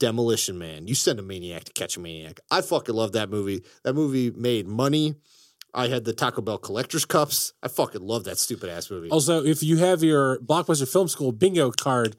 Demolition 0.00 0.58
Man. 0.58 0.88
You 0.88 0.96
send 0.96 1.20
a 1.20 1.22
maniac 1.22 1.62
to 1.66 1.72
catch 1.72 1.96
a 1.96 2.00
maniac. 2.00 2.40
I 2.50 2.60
fucking 2.62 2.96
love 2.96 3.12
that 3.12 3.30
movie. 3.30 3.62
That 3.84 3.94
movie 3.94 4.32
made 4.32 4.66
money. 4.66 5.14
I 5.72 5.86
had 5.86 6.04
the 6.04 6.12
Taco 6.12 6.42
Bell 6.42 6.58
collector's 6.58 7.04
cups. 7.04 7.52
I 7.62 7.68
fucking 7.68 8.02
love 8.02 8.24
that 8.24 8.38
stupid 8.38 8.70
ass 8.70 8.90
movie. 8.90 9.10
Also, 9.10 9.44
if 9.44 9.62
you 9.62 9.76
have 9.76 10.02
your 10.02 10.40
Blockbuster 10.40 10.90
Film 10.90 11.06
School 11.06 11.30
bingo 11.30 11.70
card, 11.70 12.16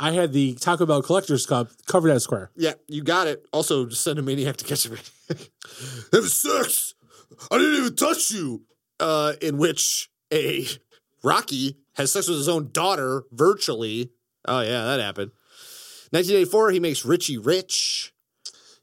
I 0.00 0.10
had 0.10 0.32
the 0.32 0.54
Taco 0.54 0.86
Bell 0.86 1.02
Collector's 1.02 1.46
Cup 1.46 1.68
covered 1.86 2.10
at 2.10 2.20
Square. 2.20 2.50
Yeah, 2.56 2.72
you 2.88 3.04
got 3.04 3.28
it. 3.28 3.46
Also, 3.52 3.86
just 3.86 4.02
send 4.02 4.18
a 4.18 4.22
maniac 4.22 4.56
to 4.56 4.64
catch 4.64 4.86
a 4.86 4.88
maniac. 4.88 5.06
Having 6.12 6.28
sex. 6.28 6.94
I 7.50 7.58
didn't 7.58 7.74
even 7.80 7.96
touch 7.96 8.30
you. 8.30 8.62
Uh, 8.98 9.34
in 9.42 9.58
which 9.58 10.08
a 10.32 10.66
Rocky 11.22 11.76
has 11.96 12.12
sex 12.12 12.28
with 12.28 12.38
his 12.38 12.48
own 12.48 12.70
daughter 12.72 13.24
virtually. 13.32 14.10
Oh 14.46 14.60
yeah, 14.60 14.84
that 14.84 15.00
happened. 15.00 15.32
1984, 16.10 16.70
he 16.70 16.80
makes 16.80 17.04
Richie 17.04 17.36
Rich. 17.36 18.12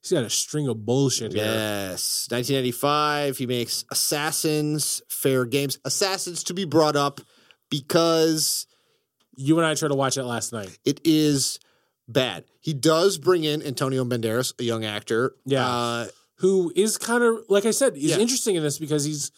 He's 0.02 0.12
got 0.12 0.24
a 0.26 0.30
string 0.30 0.68
of 0.68 0.86
bullshit 0.86 1.32
here. 1.32 1.46
Yes. 1.46 2.28
1995, 2.30 3.38
he 3.38 3.48
makes 3.48 3.86
Assassins, 3.90 5.02
Fair 5.08 5.46
Games. 5.46 5.80
Assassins 5.86 6.44
to 6.44 6.54
be 6.54 6.66
brought 6.66 6.98
up 6.98 7.22
because 7.72 8.68
You 9.36 9.58
and 9.58 9.66
I 9.66 9.74
tried 9.76 9.88
to 9.90 9.96
watch 9.96 10.18
it 10.18 10.26
last 10.26 10.52
night. 10.54 10.78
it 10.86 11.00
is 11.06 11.60
bad. 12.08 12.44
He 12.60 12.74
does 12.74 13.18
bring 13.18 13.46
in 13.46 13.64
Antonio 13.64 14.04
Banderas, 14.06 14.54
a 14.60 14.64
young 14.64 14.84
actor. 14.86 15.34
Yeah. 15.46 15.66
Uh, 15.68 16.08
Who 16.38 16.72
is 16.76 16.98
kind 16.98 17.24
of 17.24 17.44
like 17.50 17.66
I 17.66 17.72
said, 17.72 17.96
is 17.96 18.04
Yeah. 18.12 18.18
interesting 18.20 18.56
in 18.56 18.64
this 18.64 18.80
because 18.80 19.04
he's 19.06 19.32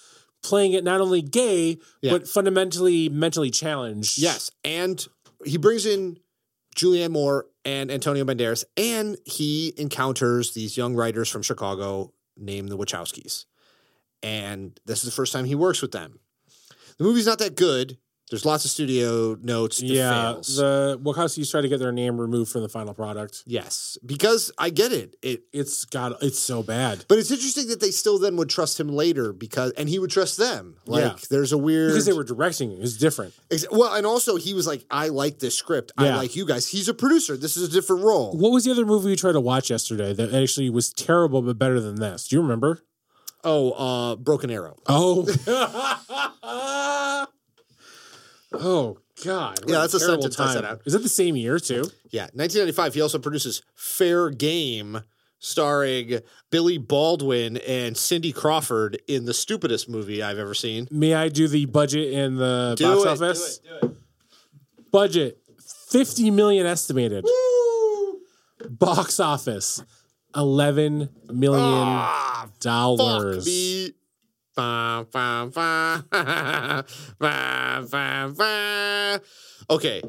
playing 0.43 0.74
it 0.74 0.84
not 0.84 1.02
only 1.02 1.22
gay 1.22 1.78
Yeah. 2.02 2.12
but 2.12 2.28
fundamentally 2.28 3.10
mentally 3.10 3.50
challenged. 3.52 4.18
Yes, 4.18 4.52
and 4.64 5.06
he 5.43 5.58
brings 5.58 5.86
in 5.86 6.20
Julianne 6.76 7.12
Moore 7.12 7.48
and 7.64 7.89
Antonio 7.91 8.24
Banderas, 8.26 8.64
and 8.78 9.18
he 9.26 9.74
encounters 9.78 10.54
these 10.54 10.78
young 10.78 10.93
writers 10.96 11.30
from 11.30 11.41
Chicago 11.41 12.14
named 12.38 12.70
the 12.70 12.78
Wachowskis. 12.78 13.46
And 14.22 14.80
this 14.86 15.00
is 15.00 15.06
the 15.06 15.12
first 15.16 15.34
time 15.34 15.46
he 15.46 15.56
works 15.56 15.82
with 15.82 15.91
them. 15.91 16.20
The 16.98 17.04
movie's 17.04 17.26
not 17.26 17.39
that 17.39 17.56
good. 17.56 17.98
There's 18.32 18.44
lots 18.44 18.66
of 18.66 18.72
studio 18.72 19.38
notes. 19.44 19.82
Yeah. 19.84 20.34
fails. 20.34 20.58
The 20.58 21.00
Wachowskis 21.04 21.52
try 21.52 21.62
to 21.62 21.68
get 21.70 21.78
their 21.80 21.92
name 21.92 22.20
removed 22.20 22.52
from 22.52 22.62
the 22.64 22.70
final 22.70 22.94
product. 22.96 23.44
yes, 23.46 23.98
because 24.04 24.52
I 24.58 24.72
get 24.72 24.92
it. 24.92 25.16
It 25.22 25.44
It's 25.54 25.86
got 25.86 26.24
it's 26.24 26.40
so 26.40 26.64
bad 26.64 27.06
But 27.08 27.20
it's 27.20 27.30
interesting 27.30 27.68
that 27.68 27.80
they 27.82 27.92
still 27.92 28.18
then 28.18 28.36
would 28.38 28.50
trust 28.50 28.80
him 28.80 28.88
later 28.90 29.32
because, 29.32 29.72
and 29.74 29.88
he 29.88 30.00
would 30.00 30.10
trust 30.10 30.38
them. 30.38 30.78
Like, 30.88 31.04
Yeah. 31.04 31.16
there's 31.30 31.52
a 31.52 31.58
weird. 31.58 31.92
because 31.92 32.06
they 32.08 32.14
were 32.14 32.24
directing 32.24 32.72
it. 32.72 32.80
It's 32.80 32.98
different. 32.98 33.34
Ex- 33.52 33.66
well, 33.72 33.94
and 33.94 34.08
also 34.08 34.38
he 34.38 34.56
was 34.56 34.66
like, 34.66 34.86
I 34.90 35.10
like 35.10 35.38
this 35.38 35.56
script. 35.56 35.92
I 35.98 36.10
like 36.16 36.36
you 36.36 36.46
guys. 36.48 36.68
He's 36.68 36.88
a 36.90 36.94
producer. 36.96 37.38
This 37.38 37.56
is 37.58 37.70
a 37.70 37.72
different 37.72 38.04
role. 38.04 38.32
What 38.36 38.52
was 38.52 38.64
the 38.66 38.72
other 38.72 38.86
movie 38.88 39.12
you 39.12 39.16
tried 39.16 39.34
to 39.34 39.40
watch 39.42 39.70
yesterday 39.70 40.14
that 40.14 40.34
actually 40.34 40.70
was 40.72 40.92
terrible 40.92 41.44
but 41.44 41.60
better 41.60 41.80
than 41.80 41.96
this? 41.98 42.28
Do 42.28 42.36
you 42.38 42.42
remember? 42.42 42.82
Oh, 43.44 43.72
uh, 43.74 44.16
Broken 44.16 44.50
Arrow. 44.50 44.78
Oh. 44.88 45.26
oh 48.60 48.97
God. 49.24 49.60
Yeah, 49.68 49.80
that's 49.80 49.93
a 49.93 49.99
terrible 49.99 50.24
sentence 50.24 50.39
I 50.39 50.53
said 50.53 50.62
time. 50.62 50.72
out. 50.74 50.82
Is 50.86 50.93
that 50.93 50.99
the 51.03 51.10
same 51.10 51.36
year 51.36 51.60
too? 51.60 51.84
Yeah, 52.12 52.24
1995. 52.34 52.93
He 52.95 53.01
also 53.01 53.20
produces 53.20 53.62
Fair 53.76 54.30
Game, 54.30 55.01
starring 55.39 56.20
Billy 56.49 56.78
Baldwin 56.78 57.58
and 57.58 57.95
Cindy 57.97 58.32
Crawford 58.32 58.99
in 59.08 59.26
the 59.26 59.34
stupidest 59.34 59.88
movie 59.89 60.22
I've 60.24 60.39
ever 60.39 60.53
seen. 60.53 60.88
May 60.91 61.14
I 61.14 61.30
do 61.30 61.47
the 61.47 61.66
budget 61.66 62.12
in 62.14 62.36
the 62.38 62.76
Do 62.78 62.84
box 62.86 62.99
it, 62.99 63.03
do 63.03 63.10
office? 63.10 63.58
it, 63.64 63.82
do 63.82 63.88
it. 63.88 63.95
Budget 64.91 65.39
50 65.89 66.32
million 66.32 66.66
estimated. 66.66 67.26
Box 68.70 69.20
office 69.20 69.84
11 70.36 71.10
million 71.32 71.60
Ah, 71.64 72.47
dollars. 72.60 73.45
me. 73.45 73.91
Okay. 79.70 80.01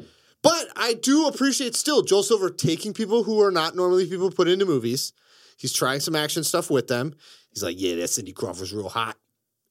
But 0.43 0.67
I 0.75 0.93
do 0.93 1.27
appreciate 1.27 1.75
still 1.75 2.03
Joel 2.03 2.23
Silver 2.23 2.49
taking 2.49 2.93
people 2.93 3.23
who 3.23 3.41
are 3.41 3.51
not 3.51 3.75
normally 3.75 4.07
people 4.07 4.31
put 4.31 4.47
into 4.47 4.65
movies. 4.65 5.13
He's 5.57 5.73
trying 5.73 5.99
some 5.99 6.15
action 6.15 6.43
stuff 6.43 6.69
with 6.69 6.87
them. 6.87 7.15
He's 7.49 7.63
like, 7.63 7.79
yeah, 7.79 7.95
that 7.95 8.09
Cindy 8.09 8.33
Crawford's 8.33 8.73
real 8.73 8.89
hot. 8.89 9.17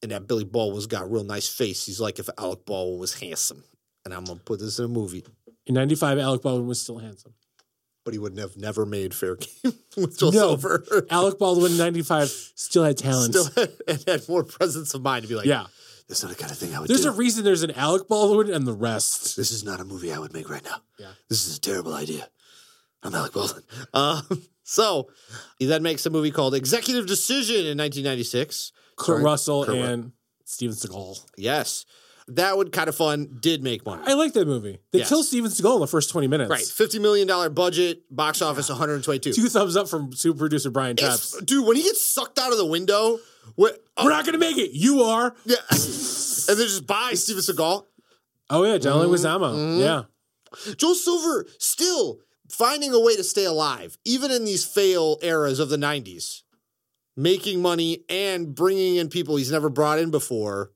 And 0.03 0.12
that 0.12 0.27
Billy 0.27 0.45
Baldwin's 0.45 0.87
got 0.87 1.05
a 1.05 1.07
real 1.07 1.24
nice 1.24 1.49
face. 1.49 1.87
He's 1.87 2.01
like 2.01 2.18
if 2.18 2.29
Alec 2.39 2.66
Baldwin 2.66 3.01
was 3.01 3.18
handsome. 3.18 3.64
And 4.05 4.12
I'm 4.12 4.24
going 4.24 4.39
to 4.39 4.45
put 4.45 4.61
this 4.61 4.79
in 4.79 4.85
a 4.85 4.89
movie. 4.89 5.24
In 5.64 5.74
95 5.74 6.18
Alec 6.18 6.43
Baldwin 6.43 6.66
was 6.66 6.81
still 6.81 6.99
handsome. 6.99 7.35
But 8.07 8.15
he 8.15 8.19
would 8.21 8.39
have 8.39 8.57
never 8.57 8.87
made 8.87 9.13
Fair 9.13 9.35
Game 9.37 9.73
with 9.97 10.17
Joel 10.19 10.31
No. 10.33 10.39
Silver. 10.57 11.07
Alec 11.11 11.39
Baldwin 11.41 11.77
95 11.79 12.29
still 12.29 12.85
had 12.85 12.97
talent. 12.97 13.35
Still 13.35 13.51
had, 13.57 13.73
and 13.89 14.05
had 14.07 14.29
more 14.29 14.45
presence 14.45 14.95
of 14.95 15.03
mind 15.03 15.25
to 15.25 15.29
be 15.29 15.35
like, 15.35 15.45
yeah. 15.45 15.67
This 16.09 16.23
is 16.23 16.31
the 16.31 16.37
kind 16.37 16.53
of 16.53 16.57
thing 16.57 16.73
I 16.73 16.79
would 16.79 16.87
do. 16.87 16.95
There's 16.95 17.05
do. 17.05 17.11
a 17.11 17.15
reason 17.17 17.45
there's 17.45 17.65
an 17.65 17.73
Alec 17.73 18.07
Baldwin 18.07 18.49
and 18.55 18.65
the 18.65 18.73
rest. 18.73 19.37
this 19.37 19.51
is 19.51 19.65
not 19.65 19.81
a 19.81 19.85
movie 19.85 20.13
I 20.13 20.21
would 20.21 20.33
make 20.33 20.49
right 20.49 20.63
now. 20.65 20.77
Yeah. 21.01 21.09
This 21.29 21.49
is 21.49 21.57
a 21.59 21.61
terrible 21.61 21.95
idea. 21.95 22.29
I'm 23.03 23.13
Alec 23.13 23.33
Baldwin. 23.33 23.65
Um, 23.93 24.23
so 24.63 25.09
he 25.59 25.67
then 25.67 25.83
makes 25.83 26.07
a 26.07 26.11
movie 26.11 26.31
called 26.31 26.55
Executive 26.55 27.07
Decision 27.09 27.57
in 27.67 27.77
1996. 27.77 28.71
Kurt 28.97 29.07
Sorry, 29.07 29.25
Russell 29.25 29.65
Kurt 29.65 29.75
Ru- 29.75 29.83
and 29.83 30.13
Steven 30.45 30.77
Seagal. 30.77 31.25
Yes. 31.37 31.85
That 32.29 32.57
one 32.57 32.70
kind 32.70 32.89
of 32.89 32.97
fun, 32.97 33.39
did 33.41 33.62
make 33.62 33.87
money. 33.87 34.03
I 34.05 34.14
like 34.14 34.33
that 34.33 34.47
movie. 34.49 34.79
They 34.91 34.99
Yes. 35.01 35.09
kill 35.09 35.22
Steven 35.22 35.49
Seagal 35.51 35.74
in 35.77 35.81
the 35.81 35.87
first 35.87 36.11
20 36.11 36.27
minutes. 36.27 36.51
right. 36.51 36.61
$50 36.61 37.01
million 37.01 37.55
budget, 37.55 38.03
box 38.11 38.43
office 38.43 38.68
122. 38.68 39.33
Two 39.33 39.49
thumbs 39.49 39.77
up 39.77 39.89
from 39.89 40.12
super 40.12 40.39
producer 40.41 40.70
Brian 40.70 40.97
It's- 40.99 41.35
Tepps. 41.37 41.47
dude, 41.47 41.64
when 41.64 41.77
he 41.77 41.85
gets 41.85 42.03
sucked 42.05 42.39
out 42.41 42.51
of 42.51 42.59
the 42.59 42.66
window, 42.66 43.20
what, 43.55 43.81
We're 44.03 44.11
not 44.11 44.24
going 44.24 44.33
to 44.33 44.41
make 44.41 44.59
it. 44.59 44.72
You 44.72 45.03
are. 45.03 45.37
yeah, 45.45 45.57
and 45.70 45.79
then 46.59 46.66
just 46.66 46.85
buy 46.87 47.12
Steven 47.14 47.43
Seagal. 47.43 47.85
Oh, 48.51 48.64
yeah. 48.64 48.79
John 48.79 49.05
Mm-hmm. 49.07 49.14
Leguizamo. 49.14 49.79
Yeah. 49.81 50.74
Joel 50.77 50.95
Silver 50.97 51.47
still 51.59 52.18
finding 52.49 52.93
a 52.93 52.99
way 53.01 53.14
to 53.16 53.22
stay 53.24 53.45
alive, 53.45 53.99
even 54.05 54.31
in 54.33 54.45
these 54.45 54.64
fail 54.64 55.18
eras 55.22 55.59
of 55.61 55.68
the 55.68 55.77
90s, 55.77 56.43
making 57.16 57.62
money 57.62 58.05
and 58.09 58.55
bringing 58.55 58.97
in 58.97 59.09
people 59.09 59.37
he's 59.37 59.51
never 59.53 59.68
brought 59.68 59.99
in 59.99 60.11
before. 60.11 60.72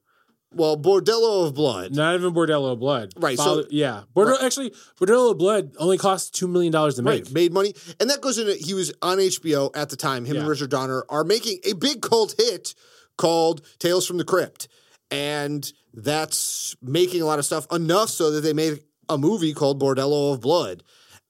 Well, 0.52 0.76
Bordello 0.76 1.46
of 1.46 1.54
Blood. 1.54 1.94
Not 1.94 2.14
even 2.16 2.32
Bordello 2.34 2.72
of 2.72 2.80
Blood. 2.80 3.12
Right, 3.16 3.38
so- 3.38 3.64
yeah. 3.70 4.02
Bordello, 4.16 4.42
Actually, 4.42 4.70
Bordello 5.00 5.30
of 5.32 5.38
Blood 5.38 5.74
only 5.78 5.96
cost 5.96 6.34
$2 6.34 6.48
million 6.50 6.72
to 6.72 7.02
make. 7.02 7.24
Right, 7.24 7.32
made 7.32 7.52
money. 7.52 7.74
And 8.00 8.10
that 8.10 8.20
goes 8.20 8.36
into, 8.38 8.54
he 8.54 8.74
was 8.74 8.92
on 9.00 9.18
HBO 9.18 9.70
at 9.76 9.90
the 9.90 9.96
time. 9.96 10.24
Him 10.24 10.36
and 10.38 10.48
Richard 10.48 10.70
Donner 10.70 11.04
are 11.08 11.22
making 11.24 11.58
a 11.64 11.74
big 11.74 12.02
cult 12.02 12.34
hit 12.36 12.74
called 13.16 13.64
Tales 13.78 14.06
from 14.06 14.16
the 14.18 14.24
Crypt. 14.24 14.66
And 15.12 15.70
that's 15.94 16.76
making 16.82 17.22
a 17.22 17.26
lot 17.26 17.38
of 17.38 17.44
stuff 17.44 17.66
enough 17.72 18.08
so 18.10 18.30
that 18.32 18.40
they 18.42 18.52
made 18.52 18.80
a 19.08 19.18
movie 19.18 19.52
called 19.54 19.80
Bordello 19.80 20.32
of 20.34 20.40
Blood. 20.40 20.82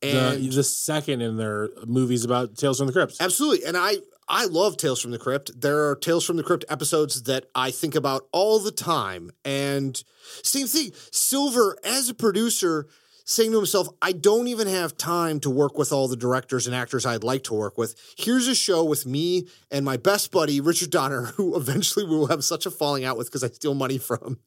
The, 0.02 0.08
And 0.34 0.52
the 0.52 0.62
second 0.64 1.20
in 1.20 1.36
their 1.36 1.68
movies 1.86 2.24
about 2.24 2.56
Tales 2.56 2.78
from 2.78 2.86
the 2.86 2.92
Crypt. 2.94 3.16
Absolutely. 3.20 3.66
And 3.66 3.76
I 3.76 3.96
I 4.30 4.44
love 4.44 4.76
Tales 4.76 5.02
from 5.02 5.10
the 5.10 5.18
Crypt. 5.18 5.60
There 5.60 5.88
are 5.88 5.96
Tales 5.96 6.24
from 6.24 6.36
the 6.36 6.44
Crypt 6.44 6.64
episodes 6.68 7.24
that 7.24 7.46
I 7.52 7.72
think 7.72 7.96
about 7.96 8.28
all 8.30 8.60
the 8.60 8.70
time. 8.70 9.32
And 9.44 10.00
same 10.44 10.68
thing, 10.68 10.92
Silver 11.10 11.76
as 11.82 12.08
a 12.08 12.14
producer 12.14 12.86
saying 13.24 13.50
to 13.50 13.56
himself, 13.56 13.88
I 14.00 14.12
don't 14.12 14.46
even 14.46 14.68
have 14.68 14.96
time 14.96 15.40
to 15.40 15.50
work 15.50 15.76
with 15.76 15.92
all 15.92 16.06
the 16.06 16.16
directors 16.16 16.68
and 16.68 16.76
actors 16.76 17.04
I'd 17.04 17.24
like 17.24 17.42
to 17.44 17.54
work 17.54 17.76
with. 17.76 17.96
Here's 18.16 18.46
a 18.46 18.54
show 18.54 18.84
with 18.84 19.04
me 19.04 19.48
and 19.68 19.84
my 19.84 19.96
best 19.96 20.30
buddy, 20.30 20.60
Richard 20.60 20.90
Donner, 20.90 21.22
who 21.36 21.56
eventually 21.56 22.06
we 22.06 22.16
will 22.16 22.28
have 22.28 22.44
such 22.44 22.66
a 22.66 22.70
falling 22.70 23.04
out 23.04 23.18
with 23.18 23.26
because 23.26 23.42
I 23.42 23.48
steal 23.48 23.74
money 23.74 23.98
from. 23.98 24.38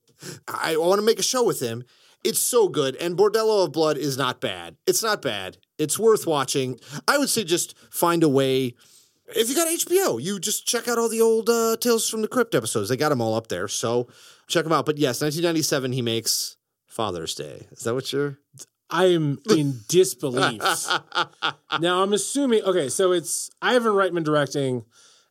I 0.48 0.78
want 0.78 1.00
to 1.00 1.06
make 1.06 1.20
a 1.20 1.24
show 1.24 1.44
with 1.44 1.60
him. 1.60 1.84
It's 2.24 2.40
so 2.40 2.70
good. 2.70 2.96
And 2.96 3.18
Bordello 3.18 3.66
of 3.66 3.74
Blood 3.74 3.98
is 3.98 4.18
not 4.18 4.40
bad. 4.40 4.78
It's 4.88 5.04
not 5.04 5.22
bad. 5.22 5.58
It's 5.78 6.00
worth 6.00 6.26
watching. 6.26 6.80
I 7.06 7.18
would 7.18 7.28
say 7.28 7.44
just 7.44 7.78
find 7.92 8.24
a 8.24 8.30
way. 8.30 8.76
If 9.36 9.50
you 9.50 9.56
got 9.56 9.68
HBO, 9.68 10.22
you 10.22 10.40
just 10.40 10.68
check 10.68 10.88
out 10.88 10.98
all 10.98 11.10
the 11.10 11.22
old 11.22 11.50
uh, 11.50 11.78
Tales 11.78 12.10
from 12.10 12.22
the 12.22 12.28
Crypt 12.28 12.56
episodes. 12.56 12.90
They 12.90 12.98
got 12.98 13.10
them 13.10 13.22
all 13.22 13.36
up 13.36 13.48
there. 13.48 13.68
So 13.68 14.08
check 14.48 14.64
them 14.64 14.74
out. 14.74 14.86
But 14.86 14.98
yes, 14.98 15.22
1997, 15.22 15.92
he 15.92 16.02
makes 16.02 16.58
Father's 16.88 17.36
Day. 17.36 17.68
Is 17.72 17.84
that 17.84 17.94
what 17.94 18.12
you're. 18.14 18.38
I 18.90 19.06
am 19.06 19.40
in 19.50 19.80
disbelief. 19.88 20.62
now 21.80 22.04
I'm 22.04 22.14
assuming 22.14 22.64
okay, 22.64 22.90
so 22.90 23.12
it's 23.12 23.50
Ivan 23.62 23.94
Reitman 23.94 24.24
directing, 24.24 24.86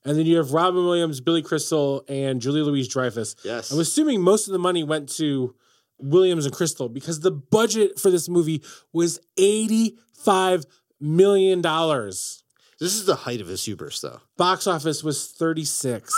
and 0.05 0.19
then 0.19 0.27
you 0.27 0.37
have 0.39 0.51
Robin 0.53 0.85
Williams, 0.85 1.21
Billy 1.21 1.43
Crystal, 1.43 2.05
and 2.09 2.41
Julie 2.41 2.63
Louise 2.63 2.89
Dreyfus. 2.89 3.37
Yes. 3.45 3.71
I'm 3.71 3.79
assuming 3.79 4.21
most 4.21 4.49
of 4.49 4.53
the 4.53 4.59
money 4.59 4.83
went 4.83 5.09
to 5.11 5.55
Williams 5.99 6.45
and 6.45 6.53
Crystal 6.55 6.89
because 6.89 7.21
the 7.21 7.31
budget 7.31 8.01
for 8.01 8.11
this 8.11 8.29
movie 8.29 8.65
was 8.93 9.21
eighty-five 9.37 10.65
million 11.01 11.61
dollars. 11.61 12.42
This 12.83 12.97
is 12.97 13.07
the 13.07 13.15
height 13.15 13.41
of 13.41 13.47
his 13.47 13.65
hubris, 13.65 14.01
though. 14.01 14.19
Box 14.37 14.67
office 14.67 15.05
was 15.05 15.29
thirty-six. 15.29 16.13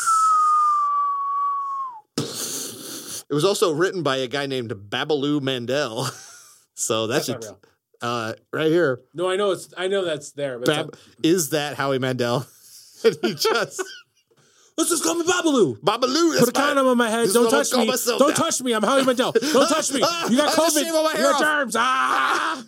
It 3.28 3.34
was 3.34 3.44
also 3.44 3.74
written 3.74 4.02
by 4.02 4.16
a 4.16 4.26
guy 4.26 4.46
named 4.46 4.70
Babaloo 4.70 5.42
Mandel. 5.42 6.08
so 6.74 7.06
that's, 7.06 7.26
That's 7.26 7.52
uh, 8.00 8.32
right 8.50 8.70
here. 8.70 9.02
No, 9.12 9.28
I 9.28 9.36
know 9.36 9.50
it's 9.50 9.74
I 9.76 9.88
know 9.88 10.06
that's 10.06 10.32
there, 10.32 10.58
but 10.58 10.66
Bab- 10.66 10.96
is 11.22 11.50
that 11.50 11.76
Howie 11.76 11.98
Mandel? 11.98 12.46
and 13.04 13.14
he 13.20 13.34
just 13.34 13.84
let's 14.78 14.88
just 14.88 15.04
call 15.04 15.16
me 15.16 15.26
Babalu. 15.26 15.78
Babaloo. 15.80 16.38
Put 16.38 16.48
a 16.48 16.52
condom 16.52 16.86
on 16.86 16.96
my 16.96 17.10
head. 17.10 17.28
Don't 17.34 17.50
touch 17.50 17.74
me. 17.74 17.92
Don't 18.06 18.20
now. 18.20 18.34
touch 18.34 18.62
me. 18.62 18.72
I'm 18.72 18.82
Howie 18.82 19.04
Mandel. 19.04 19.32
Don't 19.32 19.68
touch 19.68 19.92
me. 19.92 19.98
You 19.98 20.00
got 20.00 20.12
I 20.12 20.30
have 20.30 20.54
to 20.54 20.60
COVID. 20.62 20.82
shave 20.82 20.94
all 20.94 21.04
my 21.04 21.12
You 21.12 21.18
got 21.18 21.40
germs. 21.40 21.76
Ah. 21.76 22.64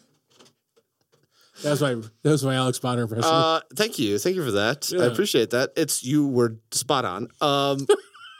That 1.62 1.70
was 1.70 1.80
my 1.80 1.94
that 1.94 2.30
was 2.30 2.44
my 2.44 2.54
Alex 2.54 2.78
Bonner 2.78 3.02
impression. 3.02 3.24
Uh, 3.24 3.61
thank 3.74 3.98
you, 3.98 4.18
thank 4.18 4.36
you 4.36 4.44
for 4.44 4.52
that. 4.52 4.92
I 4.98 5.07
appreciate 5.07 5.50
that. 5.50 5.70
It's 5.76 6.04
you 6.04 6.26
were 6.26 6.59
spot 6.70 7.04
on. 7.04 7.28
Um, 7.40 7.86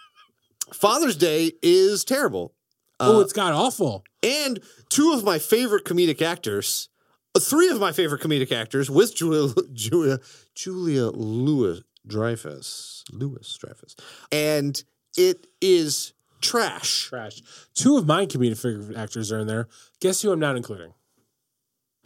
Father's 0.73 1.17
Day 1.17 1.53
is 1.63 2.05
terrible, 2.05 2.55
oh, 3.01 3.21
it's 3.21 3.33
got 3.33 3.53
awful. 3.53 4.05
and 4.23 4.61
two 4.89 5.13
of 5.13 5.25
my 5.25 5.39
favorite 5.39 5.85
comedic 5.85 6.21
actors, 6.21 6.89
uh, 7.35 7.41
three 7.41 7.69
of 7.69 7.81
my 7.81 7.93
favorite 7.93 8.21
comedic 8.21 8.53
actors 8.53 8.91
with 8.91 9.15
Julia 9.15 9.55
Julia 9.73 10.19
Julia 10.55 11.07
Lewis 11.07 11.83
Dreyfus 12.07 13.05
Louis-Dreyfus, 13.13 13.97
and 14.31 14.83
it 15.17 15.47
is 15.63 16.13
trash. 16.41 17.05
Trash. 17.09 17.41
Two 17.75 17.97
of 17.97 18.07
my 18.07 18.27
comedic 18.27 18.97
actors 18.97 19.33
are 19.33 19.39
in 19.39 19.47
there. 19.47 19.69
Guess 20.01 20.23
who 20.23 20.33
I'm 20.33 20.41
not 20.41 20.57
including? 20.57 20.93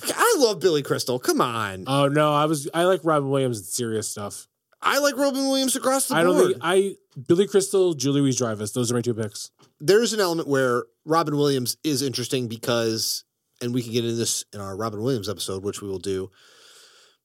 I 0.09 0.37
love 0.39 0.61
Billy 0.61 0.83
Crystal. 0.83 1.19
Come 1.19 1.41
on, 1.41 1.85
Oh 1.87 2.09
no, 2.09 2.33
I 2.33 2.47
was 2.47 2.69
I 2.75 2.85
like 2.85 3.01
Robin 3.05 3.31
Williams 3.31 3.59
and 3.59 3.67
serious 3.67 4.09
stuff. 4.09 4.47
I 4.83 4.99
like 4.99 5.17
Robin 5.17 5.43
Williams 5.47 5.77
across 5.77 6.09
the 6.09 6.15
I 6.17 6.23
don't 6.23 6.37
board. 6.37 6.47
think 6.53 6.59
I 6.63 6.95
Billy 7.29 7.47
Crystal, 7.47 7.93
Julie 7.95 8.21
Louise 8.23 8.37
Dreyfus. 8.37 8.73
Those 8.73 8.91
are 8.91 8.95
my 8.95 9.03
two 9.03 9.15
picks. 9.15 9.51
There's 9.81 10.13
an 10.13 10.21
element 10.21 10.49
where 10.49 10.85
Robin 11.05 11.37
Williams 11.37 11.77
is 11.85 12.03
interesting 12.03 12.49
because, 12.49 13.25
and 13.61 13.75
we 13.75 13.83
can 13.83 13.93
get 13.93 14.05
into 14.05 14.17
this 14.17 14.45
in 14.53 14.61
our 14.61 14.77
Robin 14.77 15.03
Williams 15.03 15.29
episode, 15.29 15.65
which 15.65 15.83
we 15.83 15.89
will 15.89 15.99
do. 15.99 16.31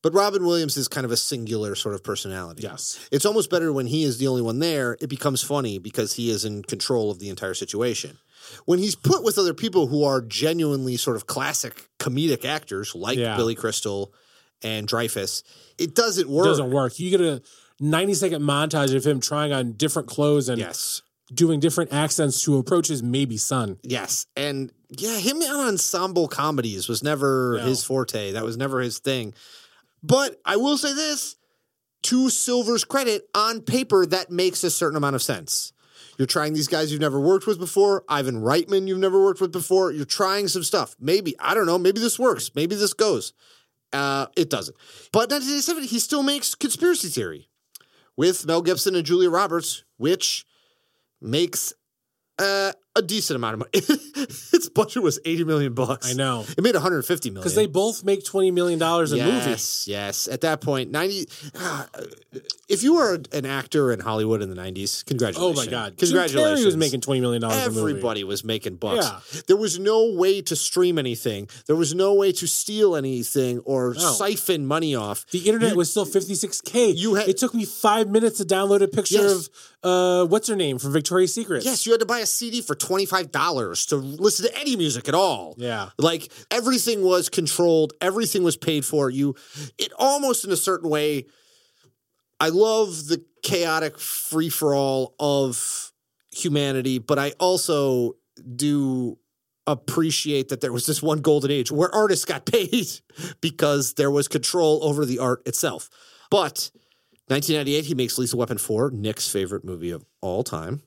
But 0.02 0.14
Robin 0.14 0.46
Williams 0.46 0.78
is 0.78 0.88
kind 0.88 1.04
of 1.04 1.12
a 1.12 1.18
singular 1.18 1.74
sort 1.76 1.96
of 1.96 2.04
personality. 2.04 2.62
Yes. 2.62 3.08
It's 3.12 3.26
almost 3.26 3.50
better 3.50 3.74
when 3.74 3.88
he 3.88 4.04
is 4.04 4.20
the 4.20 4.28
only 4.28 4.42
one 4.44 4.60
there. 4.60 4.98
It 5.02 5.10
becomes 5.10 5.42
funny 5.42 5.80
because 5.80 6.14
he 6.14 6.30
is 6.30 6.46
in 6.46 6.62
control 6.64 7.10
of 7.10 7.18
the 7.20 7.30
entire 7.30 7.56
situation. 7.56 8.20
When 8.66 8.80
he's 8.80 8.96
put 8.96 9.24
with 9.24 9.38
other 9.38 9.54
people 9.54 9.88
who 9.88 10.04
are 10.04 10.22
genuinely 10.22 10.98
sort 10.98 11.16
of 11.16 11.28
classic 11.28 11.90
comedic 12.00 12.46
actors 12.46 12.94
like 12.96 13.18
Yeah. 13.18 13.36
Billy 13.38 13.56
Crystal 13.56 14.14
and 14.62 14.88
Dreyfus, 14.88 15.44
it 15.78 15.96
doesn't 15.96 16.30
work. 16.30 16.46
It 16.46 16.50
doesn't 16.50 16.72
work. 16.72 17.00
You 17.00 17.10
get 17.10 17.22
a 17.22 17.42
90 17.80 18.14
second 18.14 18.42
montage 18.42 18.96
of 18.96 19.06
him 19.06 19.20
trying 19.20 19.52
on 19.52 19.74
different 19.74 20.08
clothes 20.08 20.48
and 20.50 20.60
Yes. 20.60 21.02
doing 21.34 21.60
different 21.60 21.92
accents 21.92 22.42
to 22.44 22.58
approach 22.58 22.88
his 22.88 23.04
maybe 23.04 23.38
son. 23.38 23.78
Yes. 23.84 24.28
And 24.36 24.72
yeah, 24.90 25.18
him 25.18 25.38
on 25.42 25.68
ensemble 25.68 26.28
comedies 26.28 26.88
was 26.88 27.04
never 27.04 27.58
No. 27.58 27.66
his 27.66 27.84
forte. 27.84 28.32
That 28.32 28.44
was 28.46 28.56
never 28.58 28.80
his 28.80 29.00
thing. 29.00 29.34
But 30.04 30.40
I 30.46 30.56
will 30.58 30.78
say 30.78 30.94
this 30.94 31.36
to 32.04 32.30
Silver's 32.30 32.84
credit, 32.84 33.28
on 33.34 33.62
paper, 33.62 34.06
that 34.06 34.30
makes 34.30 34.64
a 34.64 34.70
certain 34.70 34.96
amount 34.96 35.16
of 35.16 35.24
sense. 35.24 35.74
You're 36.18 36.28
trying 36.28 36.54
these 36.54 36.68
guys 36.68 36.92
you've 36.92 37.02
never 37.02 37.20
worked 37.20 37.48
with 37.48 37.60
before. 37.60 38.04
Ivan 38.08 38.42
Reitman, 38.42 38.88
you've 38.88 39.00
never 39.00 39.22
worked 39.22 39.42
with 39.42 39.52
before. 39.52 39.92
You're 39.92 40.06
trying 40.06 40.48
some 40.48 40.64
stuff. 40.64 40.96
Maybe, 41.00 41.36
I 41.40 41.54
don't 41.54 41.66
know, 41.66 41.78
maybe 41.78 42.00
this 42.00 42.18
works. 42.18 42.52
Maybe 42.56 42.76
this 42.76 42.94
goes. 42.94 43.34
Uh, 43.92 44.28
it 44.36 44.50
doesn't. 44.50 44.76
But 45.12 45.30
1987, 45.32 45.84
he 45.84 46.00
still 46.00 46.24
makes 46.24 46.56
Conspiracy 46.56 47.08
Theory 47.10 47.50
with 48.18 48.46
Mel 48.46 48.62
Gibson 48.62 48.96
and 48.96 49.06
Julia 49.06 49.30
Roberts, 49.30 49.84
which 49.98 50.46
makes 51.22 51.74
uh, 52.40 52.74
a 52.96 53.02
decent 53.02 53.36
amount 53.36 53.54
of 53.56 53.60
money. 53.60 53.72
its 54.54 54.70
budget 54.70 55.04
was 55.04 55.20
80 55.26 55.44
million 55.44 55.74
bucks. 55.74 56.10
I 56.10 56.14
know. 56.14 56.46
It 56.58 56.64
made 56.64 56.74
150 56.76 57.30
million. 57.30 57.42
Because 57.42 57.56
they 57.56 57.68
both 57.68 58.04
make 58.04 58.24
$20 58.24 58.54
million 58.54 58.82
a 58.82 58.98
movie. 59.02 59.18
yes, 59.18 59.88
yes. 59.88 60.28
At 60.28 60.42
that 60.42 60.62
point, 60.62 60.92
90 60.92 61.28
ah, 61.60 61.88
if 62.68 62.84
you 62.84 62.96
were 62.96 63.20
an 63.34 63.46
actor 63.46 63.92
in 63.92 64.00
Hollywood 64.00 64.42
in 64.42 64.50
the 64.50 64.56
90s, 64.56 65.06
congratulations! 65.06 65.60
Oh 65.60 65.64
my 65.66 65.70
God. 65.70 65.98
Congratulations. 65.98 66.62
Carrey 66.62 66.66
was 66.66 66.78
making 66.78 67.02
$20 67.02 67.22
million 67.22 67.44
a 67.44 67.48
movie. 67.48 67.80
Everybody 67.82 68.24
was 68.24 68.44
making 68.44 68.78
bucks. 68.78 69.06
Yeah. 69.06 69.42
There 69.48 69.58
was 69.58 69.78
no 69.80 70.14
way 70.14 70.42
to 70.44 70.56
stream 70.56 70.98
anything. 70.98 71.48
There 71.68 71.76
was 71.76 71.94
no 71.94 72.14
way 72.14 72.32
to 72.32 72.48
steal 72.48 72.96
anything 72.96 73.60
or 73.60 73.94
siphon 73.96 74.66
money 74.66 74.96
off. 74.96 75.26
The 75.32 75.40
internet 75.40 75.76
was 75.76 75.92
still 75.92 76.06
56K. 76.06 76.96
You 76.96 77.16
had- 77.16 77.28
it 77.28 77.38
took 77.38 77.54
me 77.54 77.66
five 77.66 78.10
minutes 78.10 78.38
to 78.38 78.46
download 78.46 78.82
a 78.82 78.88
picture 78.88 79.16
Yes. 79.16 79.32
of 79.32 79.50
uh, 79.84 80.26
what's 80.26 80.48
her 80.48 80.56
name 80.56 80.80
from 80.80 80.92
Victoria's 80.94 81.32
Secret. 81.34 81.64
Yes, 81.64 81.86
you 81.86 81.92
had 81.92 82.00
to 82.02 82.08
buy 82.08 82.18
a 82.20 82.26
CD 82.26 82.62
for 82.62 82.74
$25 82.86 83.88
to 83.90 83.96
listen 83.96 84.46
to 84.48 84.60
any 84.60 84.76
music 84.76 85.08
at 85.08 85.16
all. 85.16 85.56
Yeah. 85.58 85.90
Like 85.98 86.32
everything 86.52 87.02
was 87.02 87.30
controlled, 87.30 87.94
everything 88.02 88.44
was 88.44 88.58
paid 88.58 88.86
for. 88.86 89.10
You 89.10 89.36
it 89.78 89.92
almost 89.98 90.46
in 90.46 90.52
a 90.52 90.58
certain 90.58 90.90
way 90.90 91.26
I 92.40 92.50
love 92.50 93.08
the 93.08 93.24
chaotic 93.44 94.00
free 94.00 94.50
for 94.50 94.76
all 94.76 95.16
of 95.20 95.92
humanity, 96.32 97.00
but 97.00 97.18
I 97.18 97.32
also 97.40 98.16
do 98.56 99.18
appreciate 99.68 100.50
that 100.50 100.62
there 100.62 100.74
was 100.74 100.86
this 100.86 101.02
one 101.02 101.22
golden 101.22 101.50
age 101.50 101.72
where 101.72 101.94
artists 101.94 102.26
got 102.26 102.46
paid 102.52 102.88
because 103.42 103.94
there 103.94 104.12
was 104.12 104.28
control 104.28 104.84
over 104.84 105.06
the 105.06 105.20
art 105.20 105.42
itself. 105.48 105.90
But 106.30 106.70
1998, 107.28 107.86
he 107.86 107.96
makes 107.96 108.18
Lethal 108.18 108.40
Weapon 108.40 108.58
4, 108.58 108.92
Nick's 108.92 109.32
favorite 109.32 109.64
movie 109.64 109.92
of 109.92 110.06
all 110.22 110.44
time. 110.44 110.82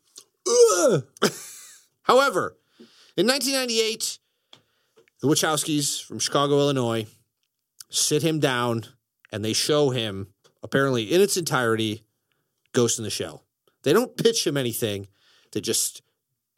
However, 2.09 2.57
in 3.17 3.27
1998, 3.27 4.19
the 5.21 5.29
Wachowskis 5.29 6.03
from 6.03 6.19
Chicago, 6.19 6.59
Illinois, 6.59 7.07
sit 7.91 8.23
him 8.23 8.41
down 8.41 8.87
and 9.31 9.45
they 9.45 9.53
show 9.53 9.91
him, 9.91 10.29
apparently 10.63 11.13
in 11.13 11.21
its 11.21 11.37
entirety, 11.37 12.05
Ghost 12.73 12.99
in 12.99 13.05
the 13.05 13.11
Shell. 13.11 13.45
They 13.83 13.93
don't 13.93 14.17
pitch 14.17 14.47
him 14.47 14.57
anything. 14.57 15.09
They 15.53 15.61
just 15.61 16.03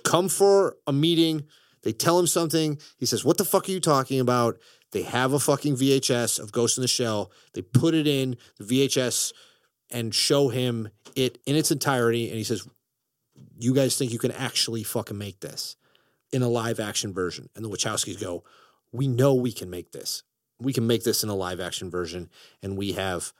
come 0.04 0.28
for 0.28 0.76
a 0.86 0.92
meeting. 0.92 1.46
They 1.82 1.92
tell 1.92 2.18
him 2.18 2.26
something. 2.26 2.78
He 2.98 3.06
says, 3.06 3.24
What 3.24 3.38
the 3.38 3.44
fuck 3.44 3.68
are 3.68 3.72
you 3.72 3.80
talking 3.80 4.20
about? 4.20 4.58
They 4.92 5.02
have 5.02 5.32
a 5.32 5.38
fucking 5.38 5.76
VHS 5.76 6.40
of 6.40 6.52
Ghost 6.52 6.76
in 6.76 6.82
the 6.82 6.88
Shell. 6.88 7.30
They 7.54 7.62
put 7.62 7.94
it 7.94 8.06
in 8.06 8.36
the 8.58 8.64
VHS 8.64 9.32
and 9.90 10.14
show 10.14 10.48
him 10.48 10.88
it 11.14 11.38
in 11.46 11.56
its 11.56 11.70
entirety. 11.70 12.28
And 12.28 12.36
he 12.36 12.44
says, 12.44 12.66
You 13.60 13.74
guys 13.74 13.96
think 13.96 14.10
you 14.10 14.18
can 14.18 14.32
actually 14.32 14.82
fucking 14.82 15.18
make 15.18 15.40
this 15.40 15.76
in 16.32 16.40
a 16.40 16.48
live 16.48 16.80
action 16.80 17.12
version? 17.12 17.50
And 17.54 17.62
the 17.62 17.68
Wachowskis 17.68 18.18
go, 18.18 18.42
We 18.90 19.06
know 19.06 19.34
we 19.34 19.52
can 19.52 19.68
make 19.68 19.92
this. 19.92 20.22
We 20.58 20.72
can 20.72 20.86
make 20.86 21.04
this 21.04 21.22
in 21.22 21.28
a 21.28 21.34
live 21.34 21.60
action 21.60 21.90
version. 21.90 22.30
And 22.62 22.78
we 22.78 22.92
have 22.92 23.34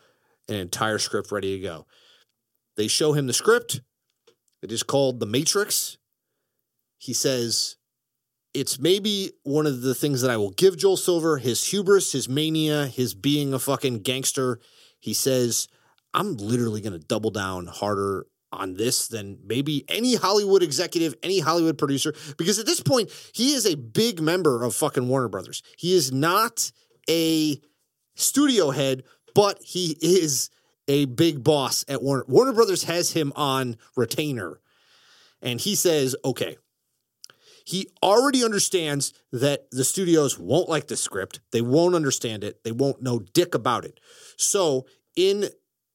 an 0.46 0.56
entire 0.56 0.98
script 0.98 1.32
ready 1.32 1.56
to 1.56 1.62
go. 1.62 1.86
They 2.76 2.86
show 2.86 3.14
him 3.14 3.26
the 3.28 3.32
script. 3.32 3.80
It 4.62 4.70
is 4.70 4.82
called 4.82 5.20
The 5.20 5.26
Matrix. 5.26 5.96
He 6.98 7.14
says, 7.14 7.76
it's 8.52 8.78
maybe 8.78 9.32
one 9.42 9.66
of 9.66 9.80
the 9.80 9.94
things 9.94 10.20
that 10.20 10.30
I 10.30 10.36
will 10.36 10.50
give 10.50 10.76
Joel 10.76 10.98
Silver 10.98 11.38
his 11.38 11.68
hubris, 11.68 12.12
his 12.12 12.28
mania, 12.28 12.86
his 12.86 13.14
being 13.14 13.54
a 13.54 13.58
fucking 13.58 14.00
gangster. 14.00 14.60
He 14.98 15.14
says, 15.14 15.68
I'm 16.12 16.36
literally 16.36 16.82
going 16.82 16.98
to 16.98 17.06
double 17.06 17.30
down 17.30 17.68
harder 17.68 18.26
on 18.52 18.74
this 18.74 19.08
than 19.08 19.38
maybe 19.44 19.84
any 19.88 20.14
Hollywood 20.14 20.62
executive, 20.62 21.14
any 21.22 21.40
Hollywood 21.40 21.78
producer, 21.78 22.14
because 22.36 22.58
at 22.58 22.66
this 22.66 22.80
point, 22.80 23.10
he 23.32 23.52
is 23.52 23.66
a 23.66 23.76
big 23.76 24.20
member 24.20 24.62
of 24.62 24.74
fucking 24.74 25.08
Warner 25.08 25.28
Brothers. 25.28 25.62
He 25.76 25.94
is 25.94 26.12
not 26.12 26.72
a 27.08 27.60
studio 28.14 28.70
head, 28.70 29.04
but 29.34 29.58
he 29.62 29.96
is 30.00 30.50
a 30.88 31.04
big 31.04 31.44
boss 31.44 31.84
at 31.88 32.02
Warner. 32.02 32.24
Warner 32.26 32.52
Brothers 32.52 32.84
has 32.84 33.12
him 33.12 33.32
on 33.36 33.76
retainer. 33.96 34.60
And 35.42 35.60
he 35.60 35.74
says, 35.74 36.16
okay, 36.24 36.56
he 37.64 37.88
already 38.02 38.44
understands 38.44 39.14
that 39.32 39.70
the 39.70 39.84
studios 39.84 40.38
won't 40.38 40.68
like 40.68 40.88
the 40.88 40.96
script. 40.96 41.40
They 41.52 41.60
won't 41.60 41.94
understand 41.94 42.42
it. 42.42 42.64
They 42.64 42.72
won't 42.72 43.02
know 43.02 43.20
dick 43.20 43.54
about 43.54 43.84
it. 43.84 44.00
So, 44.36 44.86
in 45.16 45.48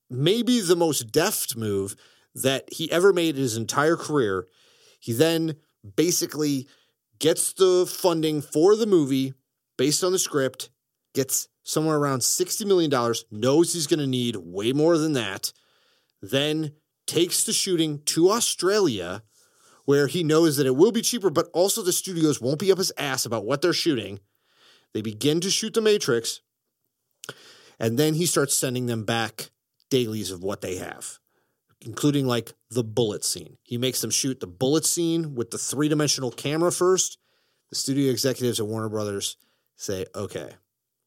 maybe 0.09 0.61
the 0.61 0.75
most 0.75 1.11
deft 1.11 1.57
move 1.57 1.95
that 2.35 2.71
he 2.71 2.91
ever 2.91 3.13
made 3.13 3.35
in 3.35 3.41
his 3.41 3.57
entire 3.57 3.95
career, 3.95 4.47
he 4.99 5.13
then 5.13 5.55
basically 5.95 6.67
gets 7.19 7.53
the 7.53 7.85
funding 7.85 8.41
for 8.41 8.75
the 8.75 8.85
movie 8.85 9.33
based 9.77 10.03
on 10.03 10.11
the 10.11 10.19
script, 10.19 10.69
gets 11.13 11.47
somewhere 11.63 11.97
around 11.97 12.19
$60 12.19 12.65
million, 12.65 12.91
knows 13.31 13.73
he's 13.73 13.87
going 13.87 13.99
to 13.99 14.07
need 14.07 14.35
way 14.35 14.73
more 14.73 14.97
than 14.97 15.13
that, 15.13 15.51
then 16.21 16.73
takes 17.07 17.43
the 17.43 17.53
shooting 17.53 18.01
to 18.05 18.29
Australia 18.29 19.23
where 19.85 20.07
he 20.07 20.23
knows 20.23 20.57
that 20.57 20.65
it 20.65 20.75
will 20.75 20.91
be 20.91 21.01
cheaper, 21.01 21.29
but 21.29 21.47
also 21.53 21.81
the 21.81 21.93
studios 21.93 22.41
won't 22.41 22.59
be 22.59 22.71
up 22.71 22.79
his 22.79 22.91
ass 22.97 23.25
about 23.25 23.45
what 23.45 23.61
they're 23.61 23.73
shooting. 23.73 24.19
They 24.93 25.01
begin 25.01 25.39
to 25.41 25.49
shoot 25.49 25.73
The 25.73 25.81
Matrix, 25.81 26.41
and 27.79 27.97
then 27.97 28.15
he 28.15 28.25
starts 28.25 28.55
sending 28.55 28.87
them 28.87 29.03
back 29.03 29.51
dailies 29.89 30.31
of 30.31 30.43
what 30.43 30.61
they 30.61 30.77
have, 30.77 31.19
including 31.85 32.25
like 32.25 32.53
the 32.71 32.83
bullet 32.83 33.23
scene. 33.23 33.57
He 33.63 33.77
makes 33.77 34.01
them 34.01 34.09
shoot 34.09 34.39
the 34.39 34.47
bullet 34.47 34.85
scene 34.85 35.35
with 35.35 35.51
the 35.51 35.57
three 35.57 35.87
dimensional 35.87 36.31
camera 36.31 36.71
first. 36.71 37.19
The 37.69 37.75
studio 37.75 38.11
executives 38.11 38.59
at 38.59 38.65
Warner 38.65 38.89
Brothers 38.89 39.37
say, 39.77 40.05
okay, 40.15 40.55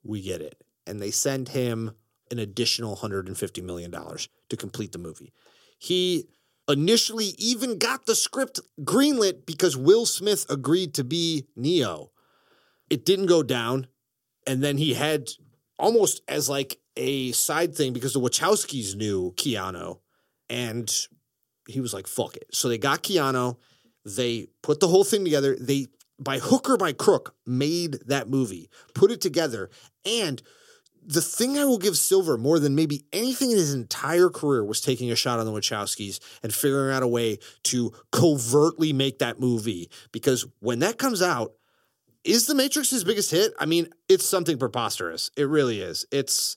we 0.05 0.22
get 0.22 0.41
it. 0.41 0.62
And 0.87 1.03
they 1.03 1.11
send 1.11 1.51
him 1.51 1.93
an 2.31 2.39
additional 2.39 2.97
$150 2.97 3.62
million 3.62 3.91
to 3.91 4.57
complete 4.57 4.93
the 4.93 4.99
movie. 4.99 5.33
He 5.79 6.29
initially 6.68 7.35
even 7.39 7.79
got 7.79 8.07
the 8.07 8.14
script 8.14 8.61
greenlit 8.83 9.47
because 9.47 9.76
Will 9.76 10.07
Smith 10.07 10.47
agreed 10.49 10.95
to 10.95 11.05
be 11.05 11.47
Neo. 11.57 12.12
It 12.89 13.05
didn't 13.05 13.26
go 13.26 13.43
down. 13.43 13.89
And 14.47 14.62
then 14.62 14.79
he 14.79 14.95
had 14.95 15.31
almost 15.79 16.22
as 16.29 16.49
like 16.49 16.79
a 16.97 17.33
side 17.33 17.74
thing 17.74 17.93
because 17.93 18.12
the 18.12 18.20
Wachowskis 18.20 18.95
knew 18.95 19.33
Keanu 19.37 19.99
and 20.49 20.90
he 21.68 21.80
was 21.80 21.92
like, 21.92 22.07
fuck 22.07 22.36
it. 22.36 22.46
So 22.53 22.68
they 22.68 22.78
got 22.78 23.03
Keanu. 23.03 23.57
They 24.05 24.49
put 24.62 24.80
the 24.80 24.88
whole 24.88 25.05
thing 25.05 25.24
together. 25.24 25.57
They, 25.61 25.88
by 26.18 26.38
hook 26.38 26.68
or 26.70 26.76
by 26.76 26.92
crook, 26.92 27.34
made 27.46 27.99
that 28.07 28.28
movie, 28.28 28.70
put 28.94 29.11
it 29.11 29.20
together. 29.20 29.70
And 30.05 30.42
the 31.05 31.22
thing 31.22 31.59
I 31.59 31.64
will 31.64 31.78
give 31.78 31.96
Silver 31.96 32.36
more 32.36 32.59
than 32.59 32.74
maybe 32.74 33.05
anything 33.12 33.51
in 33.51 33.57
his 33.57 33.72
entire 33.72 34.28
career 34.28 34.64
was 34.64 34.80
taking 34.80 35.11
a 35.11 35.16
shot 35.16 35.38
on 35.38 35.46
the 35.46 35.53
Wachowskis 35.53 36.20
and 36.42 36.53
figuring 36.53 36.94
out 36.94 37.03
a 37.03 37.09
way 37.09 37.38
to 37.64 37.92
covertly 38.12 38.92
make 38.92 39.18
that 39.18 39.40
movie. 39.40 39.90
Because 40.12 40.46
when 40.61 40.80
that 40.80 40.99
comes 40.99 41.22
out, 41.22 41.53
is 42.24 42.46
The 42.46 42.55
Matrix 42.55 42.90
his 42.90 43.05
biggest 43.05 43.30
hit? 43.30 43.53
I 43.59 43.64
mean, 43.64 43.88
it's 44.09 44.26
something 44.26 44.59
preposterous. 44.59 45.30
It 45.36 45.49
really 45.49 45.80
is. 45.80 46.05
It's, 46.12 46.57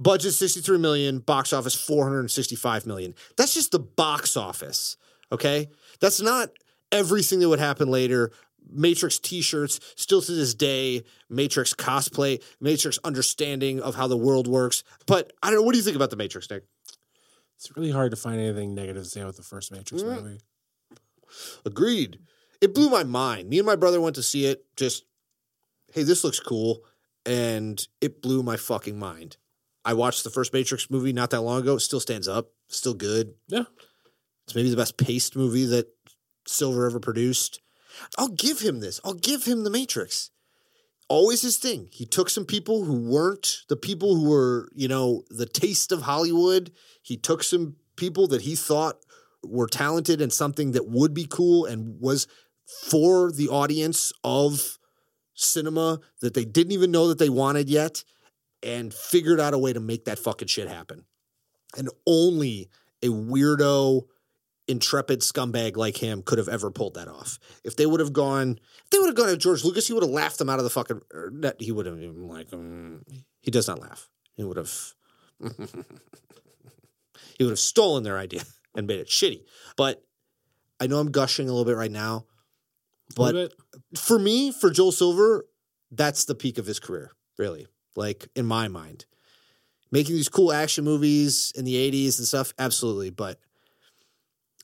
Budget 0.00 0.32
63 0.34 0.78
million, 0.78 1.18
box 1.18 1.52
office 1.52 1.74
465 1.74 2.86
million. 2.86 3.14
That's 3.36 3.54
just 3.54 3.72
the 3.72 3.80
box 3.80 4.36
office, 4.36 4.96
okay? 5.32 5.68
That's 6.00 6.20
not 6.20 6.50
everything 6.92 7.40
that 7.40 7.48
would 7.48 7.58
happen 7.58 7.90
later. 7.90 8.30
Matrix 8.70 9.18
t-shirts 9.18 9.80
still 9.96 10.20
to 10.22 10.32
this 10.32 10.54
day, 10.54 11.02
Matrix 11.30 11.72
cosplay, 11.74 12.42
Matrix 12.60 12.98
understanding 13.02 13.80
of 13.80 13.94
how 13.94 14.06
the 14.06 14.16
world 14.16 14.46
works. 14.46 14.84
But 15.06 15.32
I 15.42 15.48
don't 15.48 15.60
know 15.60 15.62
what 15.62 15.72
do 15.72 15.78
you 15.78 15.84
think 15.84 15.96
about 15.96 16.10
the 16.10 16.16
Matrix, 16.16 16.48
Nick? 16.50 16.64
It's 17.56 17.74
really 17.76 17.90
hard 17.90 18.10
to 18.12 18.16
find 18.16 18.38
anything 18.40 18.74
negative 18.74 19.02
to 19.04 19.08
say 19.08 19.20
about 19.22 19.36
the 19.36 19.42
first 19.42 19.72
Matrix 19.72 20.02
Mm. 20.04 20.22
movie. 20.22 20.40
Agreed. 21.64 22.20
It 22.60 22.74
blew 22.74 22.88
my 22.88 23.04
mind. 23.04 23.48
Me 23.48 23.58
and 23.58 23.66
my 23.66 23.76
brother 23.76 24.00
went 24.00 24.16
to 24.16 24.22
see 24.22 24.44
it. 24.46 24.64
Just, 24.76 25.04
hey, 25.92 26.02
this 26.02 26.22
looks 26.24 26.40
cool, 26.40 26.84
and 27.24 27.86
it 28.00 28.22
blew 28.22 28.42
my 28.42 28.56
fucking 28.56 28.98
mind. 28.98 29.36
I 29.84 29.94
watched 29.94 30.24
the 30.24 30.30
first 30.30 30.52
Matrix 30.52 30.90
movie 30.90 31.12
not 31.12 31.30
that 31.30 31.40
long 31.40 31.60
ago. 31.60 31.76
It 31.76 31.80
still 31.80 32.00
stands 32.00 32.28
up. 32.28 32.50
Still 32.68 32.94
good. 32.94 33.34
Yeah. 33.46 33.64
It's 34.44 34.54
maybe 34.54 34.70
the 34.70 34.76
best 34.76 34.96
paced 34.96 35.36
movie 35.36 35.66
that 35.66 35.88
Silver 36.46 36.86
ever 36.86 37.00
produced. 37.00 37.60
I'll 38.16 38.28
give 38.28 38.60
him 38.60 38.80
this. 38.80 39.00
I'll 39.04 39.14
give 39.14 39.44
him 39.44 39.64
the 39.64 39.70
Matrix. 39.70 40.30
Always 41.08 41.42
his 41.42 41.56
thing. 41.56 41.88
He 41.92 42.04
took 42.04 42.28
some 42.28 42.44
people 42.44 42.84
who 42.84 43.10
weren't 43.10 43.62
the 43.68 43.76
people 43.76 44.14
who 44.14 44.28
were, 44.28 44.68
you 44.74 44.88
know, 44.88 45.22
the 45.30 45.46
taste 45.46 45.90
of 45.90 46.02
Hollywood. 46.02 46.70
He 47.02 47.16
took 47.16 47.42
some 47.42 47.76
people 47.96 48.26
that 48.28 48.42
he 48.42 48.54
thought 48.54 48.98
were 49.42 49.66
talented 49.66 50.20
and 50.20 50.32
something 50.32 50.72
that 50.72 50.88
would 50.88 51.14
be 51.14 51.26
cool 51.26 51.64
and 51.64 52.00
was 52.00 52.26
for 52.66 53.32
the 53.32 53.48
audience 53.48 54.12
of 54.22 54.78
cinema 55.34 56.00
that 56.20 56.34
they 56.34 56.44
didn't 56.44 56.72
even 56.72 56.90
know 56.90 57.08
that 57.08 57.18
they 57.18 57.30
wanted 57.30 57.70
yet 57.70 58.04
and 58.62 58.92
figured 58.92 59.40
out 59.40 59.54
a 59.54 59.58
way 59.58 59.72
to 59.72 59.80
make 59.80 60.04
that 60.06 60.18
fucking 60.18 60.48
shit 60.48 60.68
happen. 60.68 61.04
And 61.76 61.88
only 62.06 62.68
a 63.02 63.08
weirdo, 63.08 64.02
intrepid 64.66 65.20
scumbag 65.20 65.76
like 65.76 65.96
him 65.96 66.22
could 66.22 66.38
have 66.38 66.48
ever 66.48 66.70
pulled 66.70 66.94
that 66.94 67.08
off. 67.08 67.38
If 67.64 67.76
they 67.76 67.86
would 67.86 68.00
have 68.00 68.12
gone, 68.12 68.58
if 68.84 68.90
they 68.90 68.98
would 68.98 69.06
have 69.06 69.14
gone 69.16 69.28
to 69.28 69.36
George 69.36 69.64
Lucas, 69.64 69.86
he 69.86 69.92
would 69.92 70.02
have 70.02 70.10
laughed 70.12 70.38
them 70.38 70.48
out 70.50 70.58
of 70.58 70.64
the 70.64 70.70
fucking. 70.70 71.00
or 71.12 71.30
not- 71.30 71.60
He 71.60 71.72
would 71.72 71.86
have 71.86 71.98
been 72.00 72.26
like, 72.28 72.50
mm, 72.50 73.00
he 73.40 73.50
does 73.50 73.68
not 73.68 73.80
laugh. 73.80 74.08
He 74.34 74.44
would 74.44 74.56
have. 74.56 74.94
he 77.38 77.44
would 77.44 77.50
have 77.50 77.58
stolen 77.58 78.02
their 78.02 78.18
idea 78.18 78.42
and 78.74 78.86
made 78.86 79.00
it 79.00 79.08
shitty. 79.08 79.44
But 79.76 80.02
I 80.80 80.86
know 80.86 80.98
I'm 80.98 81.10
gushing 81.10 81.48
a 81.48 81.52
little 81.52 81.64
bit 81.64 81.76
right 81.76 81.90
now. 81.90 82.26
But 83.16 83.34
for 83.96 84.18
me, 84.18 84.52
for 84.52 84.70
Joel 84.70 84.92
Silver, 84.92 85.46
that's 85.90 86.24
the 86.26 86.34
peak 86.34 86.58
of 86.58 86.66
his 86.66 86.78
career, 86.78 87.12
really. 87.38 87.66
Like 87.98 88.28
in 88.36 88.46
my 88.46 88.68
mind. 88.68 89.04
Making 89.90 90.14
these 90.14 90.28
cool 90.28 90.52
action 90.52 90.84
movies 90.84 91.52
in 91.56 91.64
the 91.64 91.74
80s 91.74 92.18
and 92.18 92.28
stuff, 92.28 92.52
absolutely. 92.58 93.10
But 93.10 93.40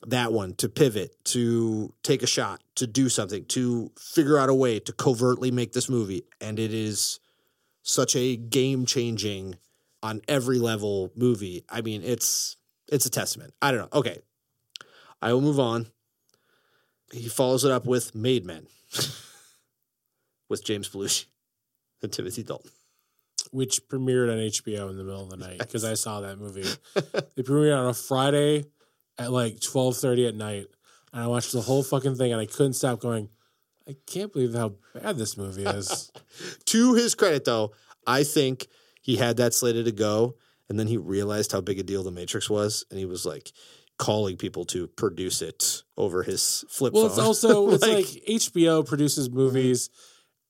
that 0.07 0.31
one 0.31 0.53
to 0.55 0.69
pivot, 0.69 1.11
to 1.25 1.93
take 2.03 2.23
a 2.23 2.27
shot, 2.27 2.61
to 2.75 2.87
do 2.87 3.09
something, 3.09 3.43
to 3.45 3.91
figure 3.99 4.37
out 4.37 4.49
a 4.49 4.53
way 4.53 4.79
to 4.79 4.93
covertly 4.93 5.51
make 5.51 5.73
this 5.73 5.89
movie. 5.89 6.23
And 6.39 6.59
it 6.59 6.73
is 6.73 7.19
such 7.81 8.15
a 8.15 8.37
game 8.37 8.85
changing 8.85 9.57
on 10.01 10.21
every 10.27 10.59
level 10.59 11.11
movie. 11.15 11.65
I 11.69 11.81
mean, 11.81 12.03
it's 12.03 12.55
it's 12.87 13.05
a 13.05 13.09
testament. 13.09 13.53
I 13.61 13.71
don't 13.71 13.81
know. 13.81 13.99
Okay. 13.99 14.19
I 15.21 15.33
will 15.33 15.41
move 15.41 15.59
on. 15.59 15.87
He 17.11 17.27
follows 17.27 17.65
it 17.65 17.71
up 17.71 17.85
with 17.85 18.15
Made 18.15 18.45
Men 18.45 18.67
with 20.49 20.63
James 20.63 20.87
Belushi 20.87 21.25
and 22.01 22.13
Timothy 22.13 22.43
Dalton. 22.43 22.71
Which 23.51 23.87
premiered 23.87 24.31
on 24.31 24.37
HBO 24.37 24.89
in 24.89 24.97
the 24.97 25.03
middle 25.03 25.23
of 25.23 25.29
the 25.29 25.37
night 25.37 25.59
because 25.59 25.83
I 25.83 25.93
saw 25.93 26.21
that 26.21 26.39
movie. 26.39 26.67
it 26.95 27.45
premiered 27.45 27.77
on 27.77 27.87
a 27.87 27.93
Friday 27.93 28.65
at 29.17 29.31
like 29.31 29.59
twelve 29.59 29.97
thirty 29.97 30.27
at 30.27 30.35
night, 30.35 30.67
and 31.13 31.23
I 31.23 31.27
watched 31.27 31.51
the 31.51 31.61
whole 31.61 31.83
fucking 31.83 32.15
thing, 32.15 32.31
and 32.31 32.41
I 32.41 32.45
couldn't 32.45 32.73
stop 32.73 32.99
going. 32.99 33.29
I 33.87 33.95
can't 34.07 34.33
believe 34.33 34.55
how 34.55 34.73
bad 34.95 35.17
this 35.17 35.37
movie 35.37 35.63
is. 35.63 36.11
To 36.65 36.95
his 36.95 37.15
credit, 37.15 37.45
though, 37.45 37.71
I 38.05 38.23
think 38.23 38.67
he 39.01 39.15
had 39.15 39.37
that 39.37 39.53
slated 39.53 39.85
to 39.85 39.91
go, 39.91 40.35
and 40.67 40.77
then 40.77 40.87
he 40.87 40.97
realized 40.97 41.51
how 41.51 41.61
big 41.61 41.79
a 41.79 41.83
deal 41.83 42.03
The 42.03 42.11
Matrix 42.11 42.49
was, 42.49 42.85
and 42.89 42.99
he 42.99 43.05
was 43.05 43.25
like 43.25 43.51
calling 43.97 44.35
people 44.35 44.65
to 44.65 44.87
produce 44.87 45.41
it 45.41 45.83
over 45.95 46.23
his 46.23 46.65
flip 46.69 46.93
well, 46.93 47.03
phone. 47.03 47.11
it's 47.11 47.19
also 47.19 47.69
it's 47.71 47.87
like, 47.87 48.05
HBO 48.05 48.85
produces 48.85 49.29
movies, 49.29 49.89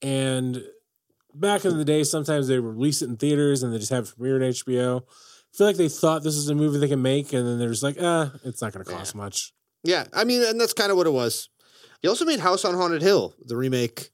and 0.02 0.64
back 1.40 1.66
in 1.66 1.78
the 1.78 1.86
day, 1.86 2.04
sometimes 2.04 2.48
they 2.48 2.60
release 2.60 3.02
it 3.02 3.10
in 3.10 3.18
theaters 3.18 3.64
and 3.64 3.74
they 3.74 3.78
just 3.78 3.92
have 3.92 4.06
it 4.06 4.14
premiere 4.18 4.36
on 4.36 4.42
HBO. 4.42 5.02
I 5.02 5.58
feel 5.58 5.68
like 5.68 5.78
they 5.78 5.90
thought 5.90 6.24
this 6.24 6.36
is 6.36 6.50
a 6.50 6.56
movie 6.56 6.80
they 6.80 6.88
can 6.88 7.02
make, 7.02 7.32
and 7.32 7.48
then 7.48 7.60
they're 7.60 7.70
just 7.70 7.84
like, 7.84 7.98
ah, 8.02 8.32
it's 8.44 8.62
not 8.62 8.74
going 8.74 8.84
to 8.84 8.92
cost 8.92 9.16
much. 9.16 9.54
yeah, 9.84 10.06
I 10.14 10.24
mean, 10.26 10.44
and 10.44 10.60
that's 10.60 10.74
kind 10.74 10.92
of 10.92 10.98
what 10.98 11.08
it 11.08 11.14
was. 11.14 11.50
He 12.02 12.08
also 12.10 12.26
made 12.26 12.40
House 12.40 12.66
on 12.66 12.76
Haunted 12.76 13.02
Hill, 13.02 13.34
the 13.40 13.56
remake. 13.56 14.10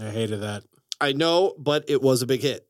I 0.00 0.10
hated 0.10 0.40
that. 0.40 0.62
I 1.00 1.12
know, 1.12 1.54
but 1.58 1.84
it 1.88 2.00
was 2.00 2.22
a 2.22 2.26
big 2.26 2.40
hit. 2.40 2.66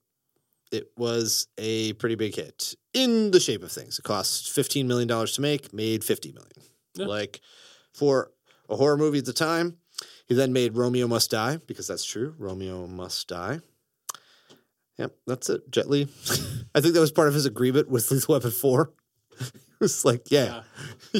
It 0.73 0.91
was 0.97 1.47
a 1.57 1.93
pretty 1.95 2.17
big 2.17 2.35
hit 2.35 2.75
in 2.93 3.31
the 3.31 3.39
shape 3.39 3.63
of 3.63 3.71
things. 3.71 3.99
It 3.99 4.03
cost 4.03 4.55
$15 4.57 4.87
million 4.87 5.09
to 5.09 5.41
make, 5.41 5.73
made 5.73 6.03
50 6.03 6.33
million. 6.33 6.53
Yeah. 6.95 7.07
Like 7.07 7.41
for 7.95 8.33
a 8.69 8.75
horror 8.75 8.97
movie 8.97 9.19
at 9.19 9.25
the 9.25 9.33
time, 9.33 9.77
he 10.27 10.35
then 10.35 10.53
made 10.53 10.77
Romeo 10.77 11.07
Must 11.07 11.31
Die, 11.31 11.59
because 11.69 11.87
that's 11.87 12.05
true. 12.05 12.35
Romeo 12.37 12.89
Must 12.89 13.29
Die. 13.29 13.61
Yep, 14.99 15.15
that's 15.27 15.51
it. 15.51 15.71
Jet 15.71 15.89
Li. 15.89 16.09
I 16.75 16.81
think 16.81 16.95
that 16.95 17.01
was 17.01 17.13
part 17.13 17.29
of 17.29 17.35
his 17.35 17.47
agreement 17.47 17.89
with 17.89 18.11
Lethal 18.11 18.35
Weapon 18.35 18.51
4. 18.51 18.93
it 19.41 19.53
was 19.81 20.05
like, 20.05 20.31
yeah, 20.31 20.63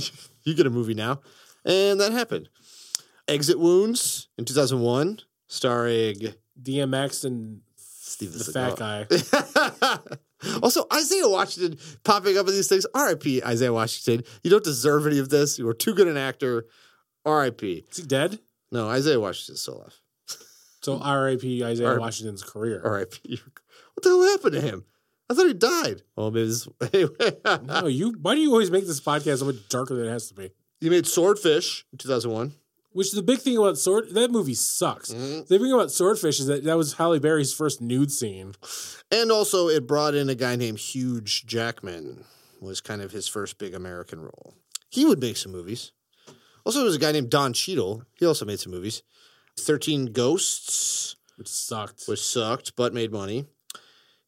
you 0.45 0.55
get 0.55 0.67
a 0.67 0.71
movie 0.71 0.95
now. 0.95 1.21
And 1.65 2.01
that 2.01 2.13
happened. 2.13 2.49
Exit 3.29 3.59
Wounds 3.59 4.29
in 4.39 4.45
2001, 4.45 5.21
starring 5.49 6.35
DMX 6.61 7.25
and 7.25 7.61
Steven 7.77 8.39
the 8.39 8.45
fat 8.45 8.77
guy. 8.77 9.07
also, 10.63 10.87
Isaiah 10.93 11.29
Washington 11.29 11.79
popping 12.05 12.39
up 12.39 12.47
in 12.47 12.55
these 12.55 12.69
things. 12.69 12.87
R.I.P. 12.95 13.43
Isaiah 13.43 13.73
Washington. 13.73 14.25
You 14.45 14.51
don't 14.51 14.63
deserve 14.63 15.07
any 15.07 15.19
of 15.19 15.29
this. 15.29 15.59
You 15.59 15.67
were 15.67 15.75
too 15.75 15.93
good 15.93 16.07
an 16.07 16.17
actor. 16.17 16.67
R.I.P. 17.25 17.85
Is 17.91 17.97
he 17.97 18.05
dead? 18.05 18.39
No, 18.71 18.89
Isaiah 18.89 19.19
Washington's 19.19 19.61
still 19.61 19.79
alive. 19.79 20.01
So 20.83 20.99
R.I.P. 20.99 21.65
Isaiah 21.65 21.89
R- 21.89 21.99
Washington's 21.99 22.45
career. 22.45 22.81
R.I.P. 22.85 23.41
What 23.97 24.03
the 24.03 24.11
hell 24.11 24.23
happened 24.23 24.53
to 24.53 24.61
him? 24.61 24.85
I 25.29 25.35
thought 25.35 25.47
he 25.47 25.55
died. 25.55 26.03
Well, 26.15 26.31
maybe 26.31 26.47
this. 26.49 26.69
No, 27.63 27.87
you. 27.87 28.15
Why 28.21 28.35
do 28.35 28.41
you 28.43 28.53
always 28.53 28.71
make 28.71 28.87
this 28.87 29.01
podcast 29.01 29.39
so 29.39 29.47
much 29.47 29.69
darker 29.69 29.95
than 29.97 30.07
it 30.07 30.11
has 30.11 30.29
to 30.29 30.35
be? 30.35 30.51
You 30.81 30.91
made 30.91 31.07
Swordfish 31.07 31.85
in 31.93 31.99
2001. 31.99 32.53
Which 32.93 33.13
the 33.13 33.23
big 33.23 33.41
thing 33.41 33.57
about 33.57 33.77
sword 33.79 34.11
that 34.11 34.31
movie 34.31 34.55
sucks. 34.55 35.13
Mm-hmm. 35.13 35.39
The 35.41 35.47
big 35.49 35.61
thing 35.63 35.73
about 35.73 35.91
Swordfish 35.91 36.39
is 36.41 36.47
that 36.47 36.65
that 36.65 36.77
was 36.77 36.95
Halle 36.95 37.19
Berry's 37.19 37.53
first 37.53 37.81
nude 37.81 38.13
scene. 38.13 38.55
And 39.11 39.33
also, 39.33 39.69
it 39.69 39.87
brought 39.87 40.15
in 40.15 40.29
a 40.29 40.35
guy 40.35 40.57
named 40.57 40.79
Hugh 40.79 41.21
Jackman. 41.23 42.25
Was 42.61 42.81
kind 42.81 43.03
of 43.03 43.13
his 43.13 43.29
first 43.29 43.59
big 43.59 43.75
American 43.75 44.21
role. 44.21 44.55
He 44.91 45.05
would 45.05 45.21
make 45.21 45.37
some 45.37 45.53
movies. 45.53 45.93
Also, 46.65 46.79
there 46.81 46.87
was 46.87 46.97
a 46.97 47.01
guy 47.01 47.13
named 47.13 47.31
Don 47.31 47.53
Cheadle. 47.53 48.03
He 48.19 48.27
also 48.27 48.45
made 48.45 48.61
some 48.61 48.73
movies. 48.73 49.03
Thirteen 49.59 50.07
Ghosts, 50.07 51.17
which 51.37 51.49
sucked. 51.49 52.05
which 52.07 52.23
sucked 52.23 52.77
but 52.77 52.95
made 52.95 53.13
money. 53.13 53.47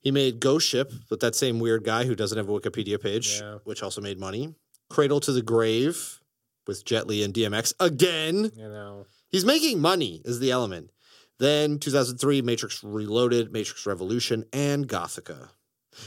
He 0.00 0.10
made 0.10 0.40
Ghost 0.40 0.68
Ship 0.68 0.92
with 1.10 1.20
that 1.20 1.34
same 1.34 1.58
weird 1.58 1.84
guy 1.84 2.04
who 2.04 2.14
doesn't 2.14 2.38
have 2.38 2.48
a 2.48 2.52
Wikipedia 2.52 3.00
page, 3.00 3.40
Yeah. 3.40 3.58
which 3.64 3.82
also 3.82 4.00
made 4.00 4.18
money. 4.18 4.54
Cradle 4.90 5.20
to 5.20 5.32
the 5.32 5.42
Grave 5.42 6.20
with 6.66 6.84
Jet 6.84 7.06
Li 7.06 7.22
and 7.22 7.34
DMX 7.34 7.74
again. 7.80 8.50
you 8.56 8.68
know, 8.68 9.06
He's 9.30 9.44
making 9.44 9.80
money 9.80 10.22
is 10.24 10.38
the 10.38 10.50
element. 10.50 10.90
Then 11.38 11.78
2003, 11.78 12.42
Matrix 12.42 12.82
Reloaded, 12.82 13.52
Matrix 13.52 13.86
Revolution, 13.86 14.44
and 14.52 14.88
Gothika. 14.88 15.50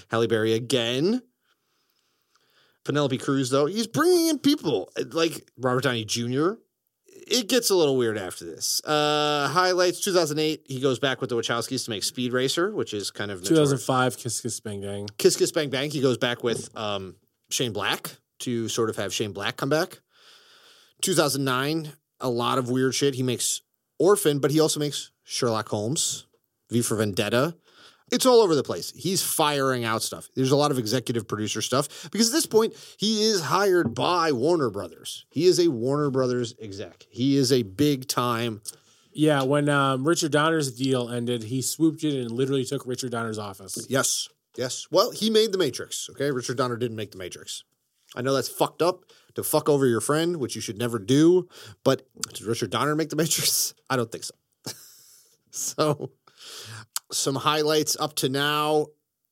Halle 0.09 0.27
Berry 0.27 0.53
again. 0.53 1.21
Penelope 2.83 3.17
Cruz, 3.19 3.49
though, 3.51 3.67
he's 3.67 3.87
bringing 3.87 4.27
in 4.27 4.39
people 4.39 4.91
like 5.11 5.47
Robert 5.57 5.83
Downey 5.83 6.03
Jr. 6.03 6.53
It 7.27 7.47
gets 7.47 7.69
a 7.69 7.75
little 7.75 7.97
weird 7.97 8.17
after 8.17 8.45
this. 8.45 8.81
Uh, 8.83 9.47
highlights 9.51 9.99
2008, 10.01 10.63
he 10.67 10.79
goes 10.79 10.99
back 10.99 11.21
with 11.21 11.29
the 11.29 11.35
Wachowskis 11.35 11.85
to 11.85 11.89
make 11.91 12.03
Speed 12.03 12.33
Racer, 12.33 12.73
which 12.73 12.93
is 12.93 13.11
kind 13.11 13.31
of 13.31 13.41
notorious. 13.43 13.69
2005 13.69 14.17
Kiss 14.17 14.41
Kiss 14.41 14.59
Bang 14.59 14.81
Bang. 14.81 15.07
Kiss 15.17 15.35
Kiss 15.37 15.51
Bang 15.51 15.69
Bang. 15.69 15.91
He 15.91 16.01
goes 16.01 16.17
back 16.17 16.43
with 16.43 16.75
um, 16.75 17.15
Shane 17.49 17.73
Black 17.73 18.17
to 18.39 18.67
sort 18.69 18.89
of 18.89 18.95
have 18.97 19.13
Shane 19.13 19.33
Black 19.33 19.55
come 19.57 19.69
back. 19.69 19.99
2009, 21.01 21.93
a 22.19 22.29
lot 22.29 22.57
of 22.57 22.69
weird 22.69 22.95
shit. 22.95 23.15
He 23.15 23.23
makes 23.23 23.61
Orphan, 23.99 24.39
but 24.39 24.51
he 24.51 24.59
also 24.59 24.79
makes 24.79 25.11
Sherlock 25.23 25.69
Holmes, 25.69 26.27
V 26.69 26.81
for 26.81 26.95
Vendetta. 26.95 27.55
It's 28.11 28.25
all 28.25 28.41
over 28.41 28.55
the 28.55 28.63
place. 28.63 28.91
He's 28.95 29.23
firing 29.23 29.85
out 29.85 30.01
stuff. 30.03 30.27
There's 30.35 30.51
a 30.51 30.57
lot 30.57 30.71
of 30.71 30.77
executive 30.77 31.27
producer 31.27 31.61
stuff 31.61 32.09
because 32.11 32.29
at 32.29 32.33
this 32.33 32.45
point, 32.45 32.73
he 32.97 33.23
is 33.23 33.41
hired 33.41 33.95
by 33.95 34.33
Warner 34.33 34.69
Brothers. 34.69 35.25
He 35.29 35.45
is 35.45 35.59
a 35.59 35.69
Warner 35.69 36.09
Brothers 36.09 36.53
exec. 36.61 37.05
He 37.09 37.37
is 37.37 37.51
a 37.53 37.63
big 37.63 38.07
time. 38.07 38.61
Yeah, 39.13 39.43
when 39.43 39.69
um, 39.69 40.07
Richard 40.07 40.31
Donner's 40.31 40.71
deal 40.71 41.09
ended, 41.09 41.43
he 41.43 41.61
swooped 41.61 42.03
in 42.03 42.17
and 42.17 42.31
literally 42.31 42.65
took 42.65 42.85
Richard 42.85 43.11
Donner's 43.11 43.37
office. 43.39 43.85
Yes. 43.89 44.27
Yes. 44.57 44.87
Well, 44.91 45.11
he 45.11 45.29
made 45.29 45.51
The 45.51 45.57
Matrix. 45.57 46.09
Okay. 46.11 46.31
Richard 46.31 46.57
Donner 46.57 46.77
didn't 46.77 46.97
make 46.97 47.11
The 47.11 47.17
Matrix. 47.17 47.63
I 48.15 48.21
know 48.21 48.33
that's 48.33 48.49
fucked 48.49 48.81
up 48.81 49.05
to 49.35 49.43
fuck 49.43 49.69
over 49.69 49.85
your 49.85 50.01
friend, 50.01 50.37
which 50.37 50.55
you 50.55 50.61
should 50.61 50.77
never 50.77 50.99
do. 50.99 51.47
But 51.83 52.07
did 52.33 52.43
Richard 52.43 52.69
Donner 52.69 52.95
make 52.95 53.09
The 53.09 53.15
Matrix? 53.15 53.73
I 53.89 53.95
don't 53.95 54.11
think 54.11 54.25
so. 54.25 54.33
so, 55.51 56.11
some 57.11 57.35
highlights 57.35 57.97
up 57.99 58.15
to 58.17 58.29
now. 58.29 58.87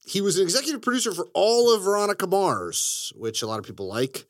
He 0.05 0.21
was 0.21 0.38
an 0.38 0.43
executive 0.43 0.82
producer 0.82 1.11
for 1.13 1.27
all 1.34 1.73
of 1.73 1.84
Veronica 1.84 2.25
Mars, 2.27 3.13
which 3.15 3.41
a 3.41 3.47
lot 3.47 3.59
of 3.59 3.65
people 3.65 3.88
like. 3.88 4.25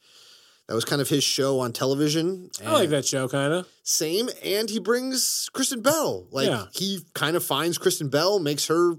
That 0.67 0.75
was 0.75 0.85
kind 0.85 1.01
of 1.01 1.09
his 1.09 1.23
show 1.23 1.59
on 1.61 1.73
television. 1.73 2.51
I 2.63 2.71
like 2.73 2.89
that 2.89 3.03
show, 3.05 3.27
kind 3.27 3.51
of. 3.53 3.67
Same, 3.81 4.29
and 4.43 4.69
he 4.69 4.77
brings 4.79 5.49
Kristen 5.51 5.81
Bell. 5.81 6.27
Like 6.31 6.47
Yeah. 6.47 6.65
he 6.73 6.99
kind 7.15 7.35
of 7.35 7.43
finds 7.43 7.79
Kristen 7.79 8.09
Bell, 8.09 8.37
makes 8.39 8.67
her 8.67 8.93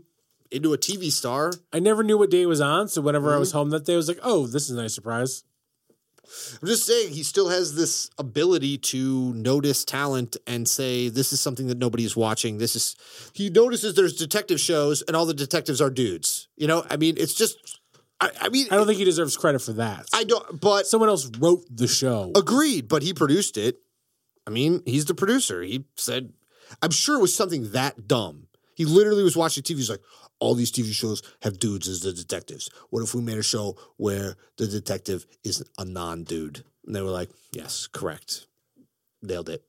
into 0.51 0.73
a 0.73 0.79
TV 0.79 1.13
star. 1.13 1.53
I 1.73 1.79
never 1.79 2.03
knew 2.03 2.19
what 2.19 2.31
day 2.31 2.43
it 2.43 2.47
was 2.47 2.61
on, 2.61 2.89
so 2.89 3.01
whenever 3.01 3.29
I 3.29 3.33
Mm-hmm. 3.35 3.41
was 3.41 3.53
home 3.53 3.71
that 3.71 3.85
day, 3.85 3.93
I 3.93 3.97
was 3.97 4.09
like, 4.09 4.19
"Oh, 4.25 4.49
this 4.49 4.65
is 4.65 4.71
a 4.77 4.83
nice 4.83 4.95
surprise." 4.95 5.45
I'm 6.61 6.69
just 6.69 6.87
saying 6.87 7.13
he 7.13 7.23
still 7.23 7.49
has 7.49 7.75
this 7.75 8.11
ability 8.19 8.79
to 8.79 9.35
notice 9.35 9.85
talent 9.85 10.37
and 10.47 10.69
say 10.69 11.09
this 11.09 11.33
is 11.33 11.41
something 11.41 11.67
that 11.69 11.79
nobody 11.79 12.05
is 12.05 12.17
watching. 12.17 12.59
This 12.59 12.77
is 12.77 12.97
he 13.33 13.51
notices 13.51 13.95
there's 13.95 14.17
detective 14.17 14.61
shows 14.61 15.03
and 15.03 15.17
all 15.17 15.27
the 15.27 15.35
detectives 15.35 15.81
are 15.81 15.91
dudes. 15.91 16.49
You 16.57 16.67
know, 16.67 16.85
I 16.89 16.97
mean, 16.97 17.17
it's 17.19 17.35
just 17.35 17.81
I, 18.21 18.31
I 18.41 18.49
mean 18.49 18.67
I 18.71 18.77
don't 18.77 18.87
think 18.87 18.99
he 18.99 19.05
deserves 19.05 19.37
credit 19.37 19.61
for 19.61 19.73
that. 19.75 20.07
I 20.13 20.25
don't 20.25 20.61
but 20.61 20.87
Someone 20.87 21.09
else 21.09 21.31
wrote 21.39 21.65
the 21.71 21.89
show. 21.89 22.33
Agreed, 22.35 22.89
but 22.89 23.03
he 23.03 23.13
produced 23.13 23.57
it. 23.57 23.77
I 24.47 24.51
mean, 24.51 24.83
he's 24.87 25.05
the 25.05 25.15
producer. 25.15 25.63
He 25.63 25.85
said, 25.97 26.33
I'm 26.83 26.91
sure 26.91 27.17
it 27.17 27.23
was 27.23 27.35
something 27.35 27.73
that 27.73 28.09
dumb. 28.09 28.47
He 28.81 28.87
literally 28.87 29.23
was 29.23 29.37
watching 29.37 29.63
TV. 29.63 29.77
He's 29.77 29.91
like, 29.91 30.01
all 30.39 30.55
these 30.55 30.73
TV 30.73 30.91
shows 30.95 31.23
have 31.43 31.59
dudes 31.59 31.87
as 31.87 32.01
the 32.01 32.15
detectives. 32.15 32.71
What 32.89 33.03
if 33.03 33.15
we 33.15 33.21
made 33.21 33.37
a 33.37 33.43
show 33.43 33.77
where 33.99 34.37
the 34.57 34.67
detective 34.67 35.27
is 35.45 35.63
a 35.77 35.85
non 35.85 36.25
dude? 36.25 36.65
And 36.87 36.97
they 36.97 37.03
were 37.03 37.11
like, 37.11 37.29
yes, 37.53 37.87
correct. 37.87 38.47
Nailed 39.21 39.51
it. 39.51 39.63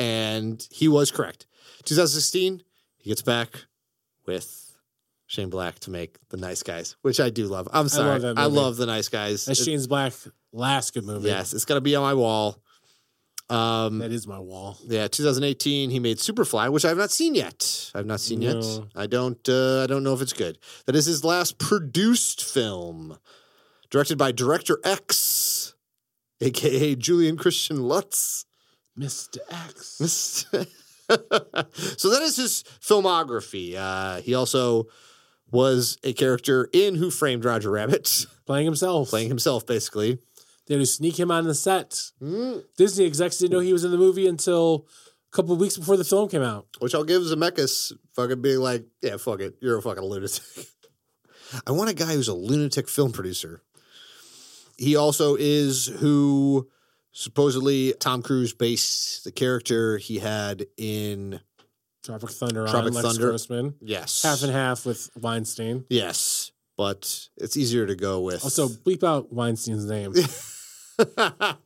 And 0.00 0.66
he 0.72 0.88
was 0.88 1.12
correct. 1.12 1.46
2016, 1.84 2.64
he 2.96 3.08
gets 3.08 3.22
back 3.22 3.50
with 4.26 4.76
Shane 5.28 5.48
Black 5.48 5.78
to 5.78 5.92
make 5.92 6.16
The 6.30 6.36
Nice 6.36 6.64
Guys, 6.64 6.96
which 7.02 7.20
I 7.20 7.30
do 7.30 7.46
love. 7.46 7.68
I'm 7.72 7.88
sorry. 7.88 8.16
I 8.16 8.18
that 8.18 8.50
love. 8.50 8.78
The 8.78 8.86
Nice 8.86 9.08
Guys. 9.08 9.44
That's 9.44 9.62
Shane's 9.62 9.86
Black 9.86 10.12
last 10.52 10.92
good 10.92 11.04
movie. 11.04 11.28
Yes, 11.28 11.54
it's 11.54 11.66
gonna 11.66 11.80
be 11.80 11.94
on 11.94 12.02
my 12.02 12.14
wall. 12.14 12.60
Um, 13.48 13.98
that 13.98 14.10
is 14.10 14.26
my 14.26 14.38
wall. 14.40 14.76
yeah, 14.86 15.06
2018, 15.06 15.90
he 15.90 16.00
made 16.00 16.18
Superfly, 16.18 16.68
which 16.72 16.84
I 16.84 16.88
have 16.88 16.98
not 16.98 17.12
seen 17.12 17.34
yet. 17.36 17.92
I've 17.94 18.06
not 18.06 18.18
seen 18.20 18.42
yet. 18.42 18.64
I 18.96 19.06
don't. 19.06 19.48
Uh, 19.48 19.84
I 19.84 19.86
don't 19.86 20.02
know 20.02 20.14
if 20.14 20.20
it's 20.20 20.32
good. 20.32 20.58
That 20.86 20.96
is 20.96 21.06
his 21.06 21.22
last 21.24 21.58
produced 21.58 22.42
film, 22.44 23.18
directed 23.88 24.18
by 24.18 24.32
Director 24.32 24.80
X, 24.82 25.74
aka 26.40 26.96
Julian 26.96 27.36
Christian 27.36 27.82
Lutz. 27.82 28.46
Mr. 28.98 29.38
X. 29.50 30.46
so 31.98 32.10
that 32.10 32.22
is 32.22 32.36
his 32.36 32.64
filmography. 32.80 33.74
Uh, 33.76 34.20
he 34.22 34.34
also 34.34 34.86
was 35.52 35.98
a 36.02 36.12
character 36.12 36.68
in 36.72 36.96
Who 36.96 37.10
Framed 37.10 37.44
Roger 37.44 37.70
Rabbit, 37.70 38.26
Playing 38.46 38.64
himself. 38.66 39.10
playing 39.10 39.28
himself 39.28 39.66
basically. 39.66 40.18
They 40.66 40.74
had 40.74 40.80
to 40.80 40.86
sneak 40.86 41.18
him 41.18 41.30
on 41.30 41.44
the 41.44 41.54
set. 41.54 41.90
Mm. 42.20 42.64
Disney 42.76 43.06
execs 43.06 43.38
didn't 43.38 43.52
know 43.52 43.60
he 43.60 43.72
was 43.72 43.84
in 43.84 43.90
the 43.92 43.96
movie 43.96 44.26
until 44.26 44.86
a 45.32 45.36
couple 45.36 45.54
of 45.54 45.60
weeks 45.60 45.76
before 45.76 45.96
the 45.96 46.04
film 46.04 46.28
came 46.28 46.42
out. 46.42 46.66
Which 46.80 46.94
I'll 46.94 47.04
give 47.04 47.22
Zemeckis 47.22 47.92
fucking 48.14 48.42
being 48.42 48.58
like, 48.58 48.84
yeah, 49.00 49.16
fuck 49.16 49.40
it. 49.40 49.54
You're 49.60 49.78
a 49.78 49.82
fucking 49.82 50.02
lunatic. 50.02 50.42
I 51.66 51.70
want 51.70 51.90
a 51.90 51.94
guy 51.94 52.14
who's 52.14 52.28
a 52.28 52.34
lunatic 52.34 52.88
film 52.88 53.12
producer. 53.12 53.62
He 54.76 54.96
also 54.96 55.36
is 55.38 55.86
who 55.86 56.68
supposedly 57.12 57.94
Tom 57.98 58.22
Cruise 58.22 58.52
based 58.52 59.24
the 59.24 59.32
character 59.32 59.96
he 59.98 60.18
had 60.18 60.66
in 60.76 61.40
Tropic 62.04 62.30
Thunder 62.30 62.66
Tropic 62.66 62.88
on 62.88 62.92
Lex 62.92 63.06
Thunder. 63.06 63.28
Grossman. 63.28 63.74
Yes. 63.80 64.22
Half 64.22 64.42
and 64.42 64.52
half 64.52 64.84
with 64.84 65.10
Weinstein. 65.16 65.84
Yes. 65.88 66.50
But 66.76 67.28
it's 67.38 67.56
easier 67.56 67.86
to 67.86 67.94
go 67.94 68.20
with 68.20 68.44
Also, 68.44 68.68
bleep 68.68 69.02
out 69.02 69.32
Weinstein's 69.32 69.86
name. 69.86 70.12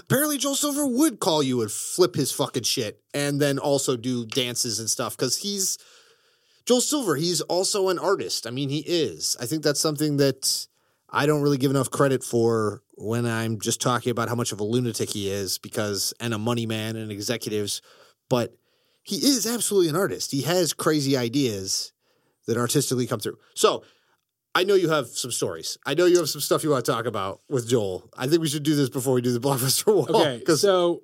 Apparently, 0.00 0.38
Joel 0.38 0.54
Silver 0.54 0.86
would 0.86 1.18
call 1.18 1.42
you 1.42 1.62
and 1.62 1.70
flip 1.70 2.14
his 2.14 2.30
fucking 2.32 2.64
shit, 2.64 3.00
and 3.14 3.40
then 3.40 3.58
also 3.58 3.96
do 3.96 4.26
dances 4.26 4.78
and 4.78 4.90
stuff 4.90 5.16
because 5.16 5.38
he's 5.38 5.78
Joel 6.66 6.80
Silver. 6.80 7.16
He's 7.16 7.40
also 7.42 7.88
an 7.88 7.98
artist. 7.98 8.46
I 8.46 8.50
mean, 8.50 8.68
he 8.68 8.80
is. 8.80 9.36
I 9.40 9.46
think 9.46 9.62
that's 9.62 9.80
something 9.80 10.18
that 10.18 10.66
I 11.08 11.26
don't 11.26 11.40
really 11.42 11.58
give 11.58 11.70
enough 11.70 11.90
credit 11.90 12.22
for 12.22 12.82
when 12.96 13.24
I'm 13.24 13.58
just 13.60 13.80
talking 13.80 14.10
about 14.10 14.28
how 14.28 14.34
much 14.34 14.52
of 14.52 14.60
a 14.60 14.64
lunatic 14.64 15.10
he 15.10 15.30
is, 15.30 15.58
because 15.58 16.12
and 16.20 16.34
a 16.34 16.38
money 16.38 16.66
man 16.66 16.96
and 16.96 17.10
executives, 17.10 17.80
but 18.28 18.56
he 19.02 19.16
is 19.16 19.46
absolutely 19.46 19.88
an 19.88 19.96
artist. 19.96 20.32
He 20.32 20.42
has 20.42 20.72
crazy 20.72 21.16
ideas 21.16 21.92
that 22.46 22.56
artistically 22.56 23.06
come 23.06 23.20
through. 23.20 23.38
So 23.54 23.84
I 24.56 24.64
know 24.64 24.74
you 24.74 24.88
have 24.88 25.08
some 25.08 25.30
stories. 25.30 25.76
I 25.84 25.92
know 25.92 26.06
you 26.06 26.16
have 26.16 26.30
some 26.30 26.40
stuff 26.40 26.64
you 26.64 26.70
want 26.70 26.82
to 26.86 26.90
talk 26.90 27.04
about 27.04 27.42
with 27.50 27.68
Joel. 27.68 28.08
I 28.16 28.26
think 28.26 28.40
we 28.40 28.48
should 28.48 28.62
do 28.62 28.74
this 28.74 28.88
before 28.88 29.12
we 29.12 29.20
do 29.20 29.30
the 29.30 29.40
blockbuster 29.46 29.94
wall. 29.94 30.08
Okay, 30.08 30.42
so 30.54 31.02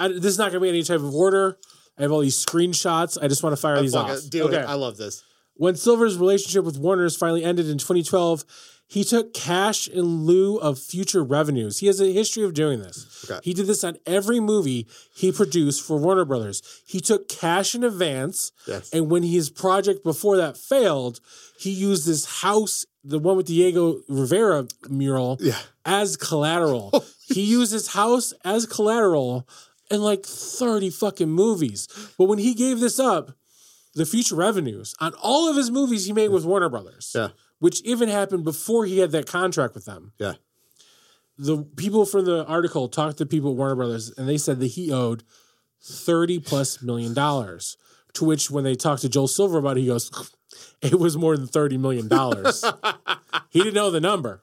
I, 0.00 0.08
this 0.08 0.24
is 0.24 0.38
not 0.38 0.50
going 0.50 0.54
to 0.54 0.60
be 0.60 0.68
any 0.68 0.82
type 0.82 0.98
of 0.98 1.14
order. 1.14 1.58
I 1.96 2.02
have 2.02 2.10
all 2.10 2.18
these 2.18 2.44
screenshots. 2.44 3.16
I 3.22 3.28
just 3.28 3.44
want 3.44 3.52
to 3.54 3.62
fire 3.62 3.80
these 3.80 3.94
off. 3.94 4.10
it, 4.10 4.28
do 4.28 4.48
okay. 4.48 4.56
it. 4.56 4.66
I 4.66 4.74
love 4.74 4.96
this. 4.96 5.22
When 5.54 5.76
Silver's 5.76 6.16
relationship 6.16 6.64
with 6.64 6.76
Warner's 6.76 7.16
finally 7.16 7.44
ended 7.44 7.68
in 7.68 7.78
2012, 7.78 8.44
he 8.90 9.04
took 9.04 9.34
cash 9.34 9.86
in 9.86 10.24
lieu 10.24 10.56
of 10.56 10.78
future 10.78 11.22
revenues. 11.22 11.78
He 11.78 11.86
has 11.88 12.00
a 12.00 12.10
history 12.12 12.42
of 12.42 12.54
doing 12.54 12.80
this. 12.80 13.26
Okay. 13.30 13.38
He 13.44 13.52
did 13.52 13.66
this 13.66 13.84
on 13.84 13.98
every 14.06 14.40
movie 14.40 14.86
he 15.14 15.30
produced 15.30 15.84
for 15.86 15.98
Warner 15.98 16.24
Brothers. 16.24 16.62
He 16.86 16.98
took 17.00 17.28
cash 17.28 17.74
in 17.74 17.84
advance, 17.84 18.50
Yes. 18.66 18.88
and 18.92 19.10
when 19.10 19.22
his 19.24 19.50
project 19.50 20.02
before 20.04 20.38
that 20.38 20.56
failed, 20.56 21.20
he 21.58 21.70
used 21.70 22.06
this 22.06 22.24
house, 22.42 22.86
the 23.04 23.18
one 23.18 23.36
with 23.36 23.46
Diego 23.46 24.00
Rivera 24.08 24.66
mural, 24.88 25.36
Yeah. 25.40 25.58
as 25.84 26.16
collateral. 26.16 27.04
he 27.26 27.42
used 27.42 27.72
his 27.72 27.88
house 27.88 28.32
as 28.44 28.64
collateral 28.64 29.46
in 29.90 30.00
like 30.02 30.24
30 30.24 30.88
fucking 30.90 31.30
movies. 31.30 31.88
But 32.16 32.24
when 32.24 32.38
he 32.38 32.54
gave 32.54 32.80
this 32.80 32.98
up, 32.98 33.32
the 33.94 34.06
future 34.06 34.34
revenues 34.36 34.94
on 35.00 35.12
all 35.14 35.48
of 35.50 35.56
his 35.56 35.70
movies 35.70 36.06
he 36.06 36.12
made 36.12 36.28
with 36.28 36.44
Warner 36.46 36.68
Brothers, 36.70 37.12
Yeah. 37.14 37.28
Which 37.58 37.80
even 37.82 38.08
happened 38.08 38.44
before 38.44 38.86
he 38.86 38.98
had 38.98 39.10
that 39.12 39.26
contract 39.26 39.74
with 39.74 39.84
them. 39.84 40.12
Yeah. 40.18 40.34
The 41.36 41.62
people 41.76 42.04
from 42.04 42.24
the 42.24 42.44
article 42.46 42.88
talked 42.88 43.18
to 43.18 43.26
people 43.26 43.50
at 43.50 43.56
Warner 43.56 43.76
Brothers 43.76 44.12
and 44.16 44.28
they 44.28 44.38
said 44.38 44.60
that 44.60 44.66
he 44.68 44.92
owed 44.92 45.22
30 45.82 46.40
plus 46.40 46.82
million 46.82 47.14
dollars. 47.14 47.76
To 48.14 48.24
which, 48.24 48.50
when 48.50 48.64
they 48.64 48.74
talked 48.74 49.02
to 49.02 49.08
Joel 49.08 49.28
Silver 49.28 49.58
about 49.58 49.76
it, 49.76 49.82
he 49.82 49.86
goes, 49.86 50.10
It 50.82 50.98
was 50.98 51.16
more 51.16 51.36
than 51.36 51.46
$30 51.46 51.78
million. 51.78 52.08
he 53.50 53.60
didn't 53.60 53.74
know 53.74 53.90
the 53.90 54.00
number. 54.00 54.42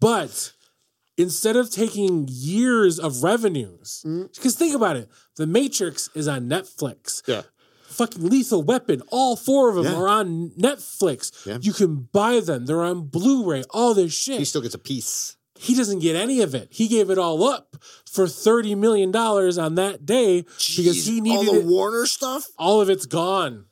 But 0.00 0.52
instead 1.16 1.56
of 1.56 1.70
taking 1.70 2.28
years 2.30 2.98
of 2.98 3.22
revenues, 3.22 4.04
mm. 4.06 4.32
because 4.34 4.54
think 4.54 4.74
about 4.74 4.96
it, 4.96 5.08
The 5.36 5.46
Matrix 5.46 6.10
is 6.14 6.28
on 6.28 6.48
Netflix 6.48 7.22
Yeah. 7.26 7.42
Fucking 7.96 8.28
Lethal 8.28 8.62
Weapon. 8.62 9.02
All 9.08 9.36
four 9.36 9.68
of 9.70 9.76
them 9.76 9.84
Yeah. 9.86 9.94
are 9.94 10.08
on 10.08 10.50
Netflix. 10.50 11.32
Yeah. 11.46 11.58
You 11.60 11.72
can 11.72 12.08
buy 12.12 12.40
them. 12.40 12.66
They're 12.66 12.82
on 12.84 13.06
Blu-ray. 13.08 13.64
All 13.70 13.94
this 13.94 14.12
shit. 14.12 14.38
He 14.38 14.44
still 14.44 14.60
gets 14.62 14.74
a 14.74 14.78
piece. 14.78 15.36
he 15.58 15.74
doesn't 15.74 16.00
get 16.00 16.14
any 16.16 16.42
of 16.42 16.54
it. 16.54 16.68
He 16.70 16.86
gave 16.86 17.08
it 17.08 17.16
all 17.18 17.42
up 17.44 17.76
for 18.04 18.28
thirty 18.28 18.74
million 18.74 19.10
dollars 19.10 19.56
on 19.56 19.74
that 19.76 20.04
day 20.04 20.42
because 20.42 21.06
he 21.06 21.18
Jeez, 21.18 21.22
needed 21.22 21.36
all 21.48 21.54
the 21.54 21.60
it. 21.60 21.64
Warner 21.66 22.04
stuff. 22.06 22.46
all 22.58 22.80
of 22.82 22.90
it's 22.90 23.06
gone. 23.06 23.64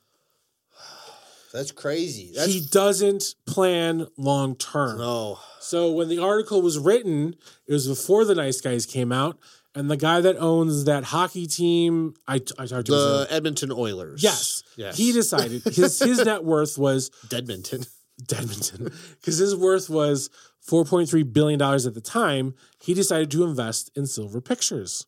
That's 1.52 1.70
crazy. 1.70 2.32
That's 2.34 2.52
he 2.52 2.60
doesn't 2.66 3.34
plan 3.46 4.06
long 4.16 4.56
term. 4.56 4.98
no. 4.98 5.38
So 5.60 5.92
when 5.92 6.08
the 6.08 6.18
article 6.18 6.60
was 6.60 6.78
written, 6.78 7.36
it 7.66 7.72
was 7.72 7.86
before 7.88 8.24
the 8.26 8.34
Nice 8.34 8.60
Guys 8.60 8.84
came 8.86 9.12
out, 9.12 9.38
and 9.74 9.90
the 9.90 9.96
guy 9.96 10.20
that 10.20 10.36
owns 10.38 10.84
that 10.84 11.04
hockey 11.04 11.46
team, 11.46 12.14
I, 12.28 12.34
I 12.58 12.66
talked 12.66 12.86
to 12.86 12.92
The. 12.92 13.26
Edmonton 13.30 13.72
Oilers. 13.72 14.22
Yes. 14.22 14.62
Yes. 14.76 14.96
He 14.96 15.12
decided 15.12 15.62
his 15.64 15.98
his 15.98 16.24
net 16.24 16.44
worth 16.44 16.78
was 16.78 17.10
Deadmonton. 17.28 17.86
Edmonton 18.32 18.92
because 19.20 19.38
his 19.38 19.56
worth 19.56 19.90
was 19.90 20.30
4.3 20.68 21.32
billion 21.32 21.58
dollars 21.58 21.86
at 21.86 21.94
the 21.94 22.00
time. 22.00 22.54
He 22.80 22.94
decided 22.94 23.30
to 23.32 23.42
invest 23.44 23.90
in 23.96 24.06
Silver 24.06 24.40
Pictures. 24.40 25.06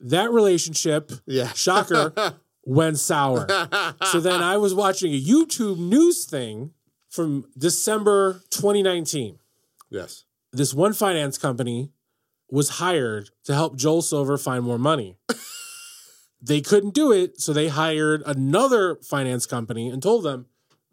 That 0.00 0.30
relationship, 0.30 1.10
Yeah. 1.26 1.48
shocker, 1.54 2.12
went 2.64 2.98
sour. 2.98 3.46
So 4.12 4.20
then 4.20 4.42
I 4.42 4.58
was 4.58 4.74
watching 4.74 5.12
a 5.14 5.20
YouTube 5.20 5.78
news 5.78 6.26
thing 6.26 6.72
from 7.08 7.46
December 7.56 8.42
2019. 8.50 9.38
Yes. 9.88 10.24
This 10.52 10.74
one 10.74 10.92
finance 10.92 11.38
company 11.38 11.92
was 12.50 12.70
hired 12.70 13.30
to 13.44 13.54
help 13.54 13.76
Joel 13.76 14.02
Silver 14.02 14.38
find 14.38 14.64
more 14.64 14.78
money. 14.78 15.16
they 16.40 16.60
couldn't 16.60 16.94
do 16.94 17.12
it, 17.12 17.40
so 17.40 17.52
they 17.52 17.68
hired 17.68 18.22
another 18.24 18.96
finance 18.96 19.46
company 19.46 19.88
and 19.88 20.02
told 20.02 20.24
them, 20.24 20.46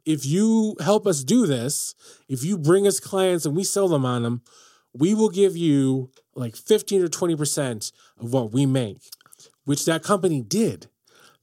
if 0.06 0.26
you 0.26 0.76
help 0.82 1.08
us 1.08 1.24
do 1.24 1.46
this, 1.46 1.96
if 2.28 2.44
you 2.44 2.58
bring 2.58 2.86
us 2.88 3.00
clients 3.00 3.46
and 3.46 3.56
we 3.56 3.64
sell 3.64 3.88
them 3.88 4.06
on 4.06 4.24
them, 4.24 4.42
we 4.94 5.14
will 5.14 5.30
give 5.30 5.56
you 5.56 6.12
like 6.36 6.56
15 6.56 7.04
or 7.04 7.08
20% 7.08 7.92
of 8.20 8.34
what 8.34 8.52
we 8.52 8.66
make, 8.66 9.02
which 9.66 9.86
that 9.86 10.04
company 10.04 10.42
did. 10.42 10.88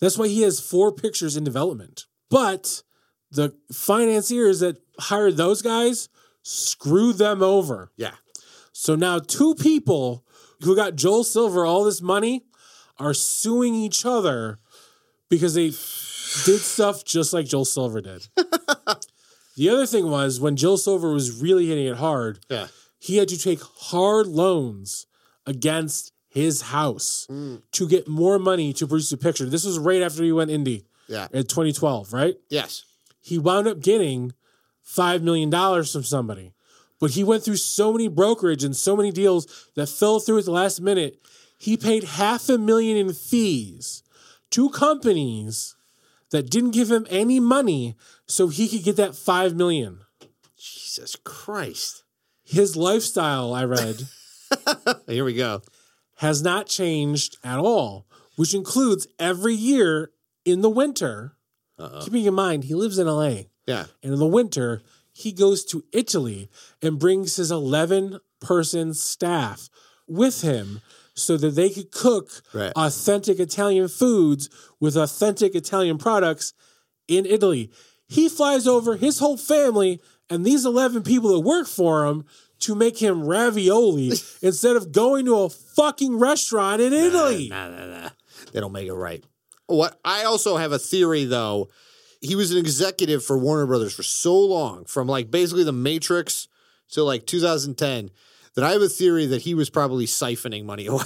That's 0.00 0.18
why 0.18 0.28
he 0.28 0.42
has 0.42 0.61
four 0.61 0.92
pictures 0.92 1.36
in 1.36 1.44
development. 1.44 2.06
But 2.28 2.82
the 3.30 3.54
financiers 3.72 4.61
that 4.61 4.78
hired 4.98 5.36
those 5.36 5.62
guys 5.62 6.08
screwed 6.42 7.18
them 7.18 7.42
over. 7.42 7.92
Yeah. 7.96 8.14
So 8.81 8.95
now 8.95 9.18
two 9.18 9.55
people 9.57 10.24
who 10.62 10.74
got 10.74 10.97
Joel 10.97 11.22
Silver 11.22 11.66
all 11.66 11.85
this 11.85 12.01
money 12.01 12.47
are 12.99 13.12
suing 13.12 13.74
each 13.74 14.07
other 14.07 14.59
because 15.28 15.53
they 15.53 15.66
did 15.66 16.61
stuff 16.62 17.05
just 17.05 17.35
like 17.35 17.45
Joel 17.45 17.66
Silver 17.66 18.01
did. 18.01 18.28
the 19.55 19.68
other 19.68 19.85
thing 19.85 20.09
was 20.09 20.41
when 20.41 20.57
Joel 20.57 20.78
Silver 20.78 21.12
was 21.12 21.43
really 21.43 21.66
hitting 21.66 21.85
it 21.89 21.99
hard, 21.99 22.39
Yeah. 22.49 22.68
he 22.99 23.18
had 23.18 23.28
to 23.28 23.39
take 23.39 23.61
hard 23.61 24.26
loans 24.26 25.07
against 25.45 26.14
his 26.31 26.62
house 26.62 27.26
mm. 27.31 27.61
to 27.72 27.87
get 27.87 28.09
more 28.09 28.39
money 28.39 28.72
to 28.72 28.87
produce 28.87 29.12
a 29.12 29.18
picture. 29.18 29.45
This 29.45 29.66
was 29.66 29.78
right 29.78 30.01
after 30.01 30.22
he 30.22 30.33
went 30.33 30.51
indie 30.51 30.85
Yeah. 31.07 31.28
in 31.33 31.43
2012, 31.43 32.14
right? 32.14 32.37
Yes. 32.49 32.85
he 33.20 33.37
wound 33.39 33.68
up 33.68 33.81
getting 33.81 34.33
$5 34.89 35.20
million 35.20 35.51
from 35.51 36.03
somebody. 36.03 36.55
But 37.01 37.12
he 37.12 37.24
went 37.24 37.42
through 37.42 37.57
so 37.57 37.92
many 37.92 38.09
brokerage 38.09 38.62
and 38.62 38.76
so 38.76 38.94
many 38.96 39.11
deals 39.11 39.68
that 39.74 39.88
fell 39.88 40.20
through 40.20 40.38
at 40.38 40.44
the 40.44 40.51
last 40.51 40.80
minute. 40.80 41.20
He 41.59 41.76
paid 41.76 42.05
half 42.05 42.48
a 42.48 42.59
million 42.59 42.96
in 42.96 43.12
fees 43.12 44.03
to 44.51 44.70
companies 44.70 45.74
that 46.30 46.51
didn't 46.51 46.70
give 46.72 46.90
him 46.90 47.07
any 47.11 47.40
money 47.40 47.96
so 48.26 48.48
he 48.48 48.68
could 48.68 48.84
get 48.84 48.96
that 48.96 49.16
5 49.16 49.55
million. 49.57 50.01
Jesus 50.57 51.16
Christ. 51.24 52.05
His 52.44 52.76
lifestyle, 52.76 53.55
I 53.55 53.64
read, 53.64 54.03
Here 55.07 55.24
we 55.24 55.34
go. 55.34 55.62
has 56.16 56.42
not 56.42 56.66
changed 56.66 57.36
at 57.44 57.59
all, 57.59 58.07
which 58.36 58.55
includes 58.55 59.07
every 59.18 59.55
year 59.55 60.11
in 60.44 60.61
the 60.61 60.70
winter. 60.70 61.36
Keeping 62.03 62.26
in 62.26 62.34
mind, 62.34 62.64
he 62.64 62.74
lives 62.74 62.98
in 62.98 63.07
LA. 63.07 63.44
Yeah. 63.66 63.86
And 64.03 64.12
in 64.12 64.18
the 64.18 64.26
winter, 64.26 64.82
he 65.20 65.32
goes 65.32 65.64
to 65.66 65.84
Italy 65.92 66.48
and 66.82 66.98
brings 66.98 67.36
his 67.36 67.50
11 67.50 68.18
person 68.40 68.94
staff 68.94 69.68
with 70.06 70.42
him 70.42 70.80
so 71.14 71.36
that 71.36 71.50
they 71.54 71.70
could 71.70 71.90
cook 71.90 72.42
Right. 72.52 72.72
authentic 72.76 73.38
Italian 73.38 73.88
foods 73.88 74.48
with 74.80 74.96
authentic 74.96 75.54
Italian 75.54 75.98
products 75.98 76.52
in 77.08 77.26
Italy. 77.26 77.70
He 78.08 78.28
flies 78.28 78.66
over 78.66 78.96
his 78.96 79.18
whole 79.18 79.36
family 79.36 80.00
and 80.28 80.44
these 80.44 80.64
11 80.64 81.02
people 81.02 81.30
that 81.32 81.40
work 81.40 81.66
for 81.66 82.06
him 82.06 82.24
to 82.60 82.74
make 82.74 82.98
him 82.98 83.24
ravioli 83.26 84.12
instead 84.42 84.76
of 84.76 84.92
going 84.92 85.24
to 85.26 85.36
a 85.36 85.48
fucking 85.50 86.18
restaurant 86.18 86.80
in 86.80 86.92
Italy. 86.92 87.48
Nah, 87.48 87.68
nah, 87.68 87.86
nah. 87.86 88.08
They 88.52 88.60
don't 88.60 88.72
make 88.72 88.88
it 88.88 88.94
right. 88.94 89.22
What 89.66 89.98
I 90.04 90.24
also 90.24 90.56
have 90.56 90.72
a 90.72 90.78
theory 90.78 91.24
though. 91.24 91.68
He 92.20 92.34
was 92.34 92.50
an 92.50 92.58
executive 92.58 93.24
for 93.24 93.38
Warner 93.38 93.66
Brothers 93.66 93.94
for 93.94 94.02
so 94.02 94.38
long, 94.38 94.84
from 94.84 95.08
like 95.08 95.30
basically 95.30 95.64
the 95.64 95.72
Matrix 95.72 96.48
to 96.90 97.02
like 97.02 97.26
2010, 97.26 98.10
that 98.54 98.64
I 98.64 98.72
have 98.72 98.82
a 98.82 98.88
theory 98.88 99.26
that 99.26 99.42
he 99.42 99.54
was 99.54 99.70
probably 99.70 100.06
siphoning 100.06 100.64
money 100.64 100.86
away 100.88 101.04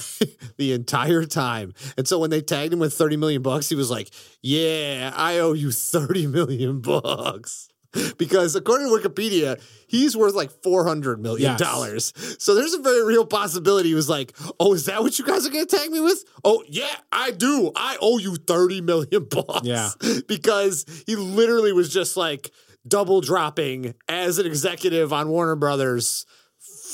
the 0.57 0.73
entire 0.73 1.25
time. 1.25 1.75
And 1.97 2.09
so 2.09 2.19
when 2.19 2.31
they 2.31 2.41
tagged 2.41 2.73
him 2.73 2.79
with 2.79 2.95
30 2.95 3.17
million 3.17 3.43
bucks, 3.43 3.69
he 3.69 3.75
was 3.75 3.91
like, 3.91 4.11
Yeah, 4.43 5.13
I 5.15 5.39
owe 5.39 5.53
you 5.53 5.71
30 5.71 6.27
million 6.27 6.81
bucks. 6.81 7.69
Because 8.19 8.55
according 8.55 8.89
to 8.89 9.09
Wikipedia, 9.09 9.61
he's 9.87 10.17
worth 10.17 10.35
like 10.35 10.51
$400 10.63 11.19
million. 11.19 11.57
Yes. 11.59 12.13
So 12.39 12.55
there's 12.55 12.75
a 12.75 12.79
very 12.81 13.05
real 13.05 13.27
possibility 13.27 13.89
he 13.91 13.95
was 13.95 14.09
like, 14.09 14.37
Oh, 14.61 14.75
is 14.75 14.87
that 14.87 15.03
what 15.03 15.19
you 15.19 15.25
guys 15.25 15.47
are 15.47 15.51
going 15.51 15.67
to 15.67 15.77
tag 15.77 15.91
me 15.91 16.01
with? 16.01 16.25
Oh, 16.45 16.65
yeah, 16.69 16.95
I 17.13 17.31
do. 17.31 17.73
I 17.75 17.97
owe 18.01 18.19
you 18.19 18.37
30 18.37 18.81
million 18.83 19.25
bucks. 19.31 19.63
Yeah. 19.65 19.91
Because 20.27 20.85
he 21.07 21.17
literally 21.17 21.73
was 21.73 21.93
just 21.93 22.17
like 22.17 22.51
double 22.87 23.21
dropping 23.21 23.95
as 24.09 24.39
an 24.39 24.47
executive 24.47 25.13
on 25.13 25.29
Warner 25.29 25.57
Brothers 25.57 26.27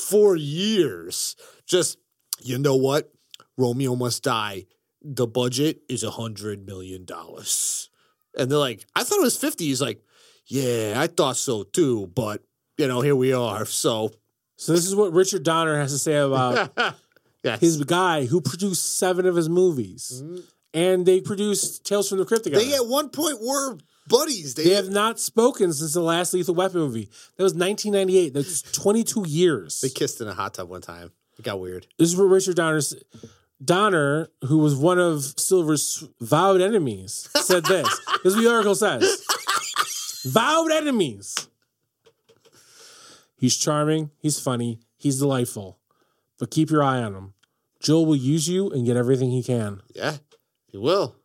for 0.07 0.35
years. 0.35 1.35
Just, 1.65 1.97
you 2.41 2.57
know 2.57 2.75
what? 2.75 3.11
Romeo 3.57 3.95
must 3.95 4.23
die. 4.23 4.65
The 5.01 5.27
budget 5.27 5.81
is 5.89 6.03
a 6.03 6.11
hundred 6.11 6.65
million 6.65 7.05
dollars. 7.05 7.89
And 8.37 8.49
they're 8.49 8.57
like, 8.57 8.85
I 8.95 9.03
thought 9.03 9.19
it 9.19 9.23
was 9.23 9.37
50. 9.37 9.65
He's 9.65 9.81
like, 9.81 10.01
Yeah, 10.51 10.95
I 10.97 11.07
thought 11.07 11.37
so 11.37 11.63
too, 11.63 12.07
but 12.13 12.43
you 12.77 12.87
know, 12.87 13.01
here 13.01 13.15
we 13.15 13.33
are. 13.33 13.65
So 13.65 14.11
So, 14.57 14.73
this 14.73 14.85
is 14.85 14.95
what 14.95 15.13
Richard 15.13 15.43
Donner 15.43 15.77
has 15.77 15.91
to 15.91 15.97
say 15.99 16.15
about 16.17 16.71
yes. 17.43 17.59
his 17.59 17.83
guy 17.83 18.25
who 18.25 18.41
produced 18.41 18.97
seven 18.97 19.25
of 19.25 19.35
his 19.35 19.47
movies, 19.49 20.21
mm-hmm. 20.23 20.39
and 20.73 21.05
they 21.05 21.21
produced 21.21 21.85
Tales 21.85 22.09
from 22.09 22.17
the 22.19 22.25
Crypt 22.25 22.43
together. 22.43 22.63
they 22.63 22.73
at 22.75 22.85
one 22.87 23.09
point 23.09 23.39
were 23.41 23.77
buddies. 24.07 24.55
They, 24.55 24.65
They 24.65 24.73
have 24.73 24.89
not 24.89 25.19
spoken 25.19 25.71
since 25.73 25.93
the 25.93 26.01
last 26.01 26.33
Lethal 26.33 26.55
Weapon 26.55 26.79
movie. 26.81 27.09
That 27.37 27.43
was 27.43 27.53
1998. 27.53 28.33
That's 28.33 28.61
22 28.73 29.25
years. 29.27 29.79
they 29.81 29.89
kissed 29.89 30.19
in 30.21 30.27
a 30.27 30.33
hot 30.33 30.53
tub 30.55 30.69
one 30.69 30.81
time. 30.81 31.11
It 31.39 31.43
got 31.43 31.59
weird. 31.61 31.87
This 31.97 32.09
is 32.09 32.17
what 32.17 32.25
Richard 32.25 32.55
Donner, 32.57 32.77
s- 32.77 32.93
Donner, 33.63 34.27
who 34.45 34.57
was 34.57 34.75
one 34.75 34.99
of 34.99 35.23
Silver's 35.23 36.03
vowed 36.19 36.61
enemies, 36.61 37.29
said 37.35 37.63
this. 37.65 37.87
this 38.23 38.33
is 38.33 38.35
what 38.35 38.43
the 38.43 38.51
article 38.51 38.75
says. 38.75 39.23
Vowed 40.25 40.71
enemies. 40.71 41.47
He's 43.37 43.57
charming. 43.57 44.11
He's 44.19 44.39
funny. 44.39 44.79
He's 44.97 45.19
delightful. 45.19 45.79
But 46.37 46.51
keep 46.51 46.69
your 46.69 46.83
eye 46.83 47.01
on 47.01 47.15
him. 47.15 47.33
Joel 47.81 48.05
will 48.05 48.15
use 48.15 48.47
you 48.47 48.69
and 48.69 48.85
get 48.85 48.97
everything 48.97 49.31
he 49.31 49.41
can. 49.41 49.81
Yeah, 49.95 50.17
he 50.67 50.77
will. 50.77 51.15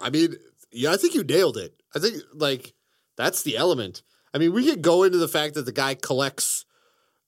I 0.00 0.10
mean, 0.10 0.34
yeah, 0.70 0.92
I 0.92 0.96
think 0.96 1.14
you 1.14 1.24
nailed 1.24 1.56
it. 1.56 1.74
I 1.94 1.98
think 1.98 2.16
like 2.34 2.74
that's 3.16 3.42
the 3.42 3.56
element. 3.56 4.02
I 4.34 4.38
mean, 4.38 4.52
we 4.52 4.66
could 4.66 4.82
go 4.82 5.02
into 5.02 5.18
the 5.18 5.28
fact 5.28 5.54
that 5.54 5.62
the 5.64 5.72
guy 5.72 5.94
collects 5.94 6.64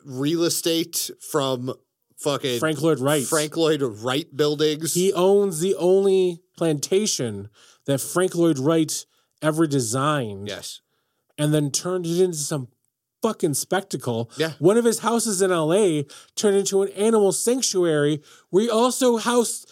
real 0.04 0.44
estate 0.44 1.10
from 1.30 1.72
fucking 2.18 2.60
Frank 2.60 2.82
Lloyd 2.82 3.00
Wright. 3.00 3.24
Frank 3.24 3.56
Lloyd 3.56 3.82
Wright 3.82 4.26
buildings. 4.36 4.92
He 4.92 5.12
owns 5.14 5.60
the 5.60 5.74
only 5.76 6.42
plantation 6.58 7.48
that 7.86 8.00
Frank 8.00 8.34
Lloyd 8.34 8.58
Wright 8.58 9.06
ever 9.40 9.66
designed. 9.66 10.48
yes. 10.48 10.81
And 11.38 11.52
then 11.52 11.70
turned 11.70 12.06
it 12.06 12.20
into 12.20 12.38
some 12.38 12.68
fucking 13.22 13.54
spectacle. 13.54 14.30
Yeah. 14.36 14.52
One 14.58 14.76
of 14.76 14.84
his 14.84 14.98
houses 14.98 15.40
in 15.40 15.50
LA 15.50 16.02
turned 16.34 16.56
into 16.56 16.82
an 16.82 16.90
animal 16.90 17.32
sanctuary 17.32 18.22
where 18.50 18.64
he 18.64 18.70
also 18.70 19.16
housed 19.16 19.70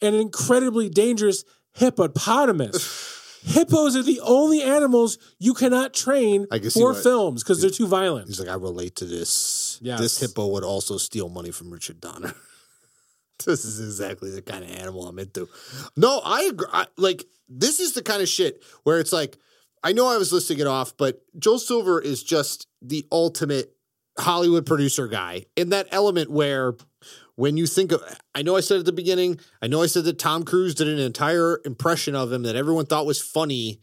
an 0.00 0.14
incredibly 0.14 0.88
dangerous 0.88 1.44
hippopotamus. 1.74 3.18
Hippos 3.44 3.96
are 3.96 4.04
the 4.04 4.20
only 4.20 4.62
animals 4.62 5.18
you 5.40 5.52
cannot 5.52 5.92
train 5.92 6.46
for 6.72 6.94
films 6.94 7.42
because 7.42 7.60
they're 7.60 7.70
too 7.70 7.88
violent. 7.88 8.28
He's 8.28 8.38
like, 8.38 8.48
I 8.48 8.54
relate 8.54 8.94
to 8.96 9.04
this. 9.04 9.80
Yes. 9.82 9.98
This 9.98 10.20
hippo 10.20 10.46
would 10.46 10.62
also 10.62 10.96
steal 10.96 11.28
money 11.28 11.50
from 11.50 11.72
Richard 11.72 12.00
Donner. 12.00 12.34
this 13.44 13.64
is 13.64 13.80
exactly 13.80 14.30
the 14.30 14.42
kind 14.42 14.62
of 14.62 14.70
animal 14.70 15.08
I'm 15.08 15.18
into. 15.18 15.48
No, 15.96 16.20
I 16.24 16.42
agree. 16.42 16.68
I, 16.72 16.86
like, 16.96 17.24
this 17.48 17.80
is 17.80 17.94
the 17.94 18.02
kind 18.02 18.22
of 18.22 18.28
shit 18.28 18.62
where 18.84 19.00
it's 19.00 19.12
like, 19.12 19.36
I 19.82 19.92
know 19.92 20.08
I 20.08 20.16
was 20.16 20.32
listing 20.32 20.58
it 20.60 20.66
off, 20.66 20.96
but 20.96 21.22
Joel 21.38 21.58
Silver 21.58 22.00
is 22.00 22.22
just 22.22 22.68
the 22.80 23.06
ultimate 23.10 23.76
Hollywood 24.18 24.66
producer 24.66 25.08
guy 25.08 25.46
in 25.56 25.70
that 25.70 25.88
element 25.90 26.30
where 26.30 26.74
when 27.34 27.56
you 27.56 27.66
think 27.66 27.92
of, 27.92 28.02
I 28.34 28.42
know 28.42 28.56
I 28.56 28.60
said 28.60 28.78
at 28.78 28.84
the 28.84 28.92
beginning, 28.92 29.40
I 29.60 29.66
know 29.66 29.82
I 29.82 29.86
said 29.86 30.04
that 30.04 30.18
Tom 30.18 30.44
Cruise 30.44 30.74
did 30.74 30.88
an 30.88 30.98
entire 30.98 31.60
impression 31.64 32.14
of 32.14 32.30
him 32.30 32.42
that 32.42 32.56
everyone 32.56 32.86
thought 32.86 33.06
was 33.06 33.20
funny 33.20 33.80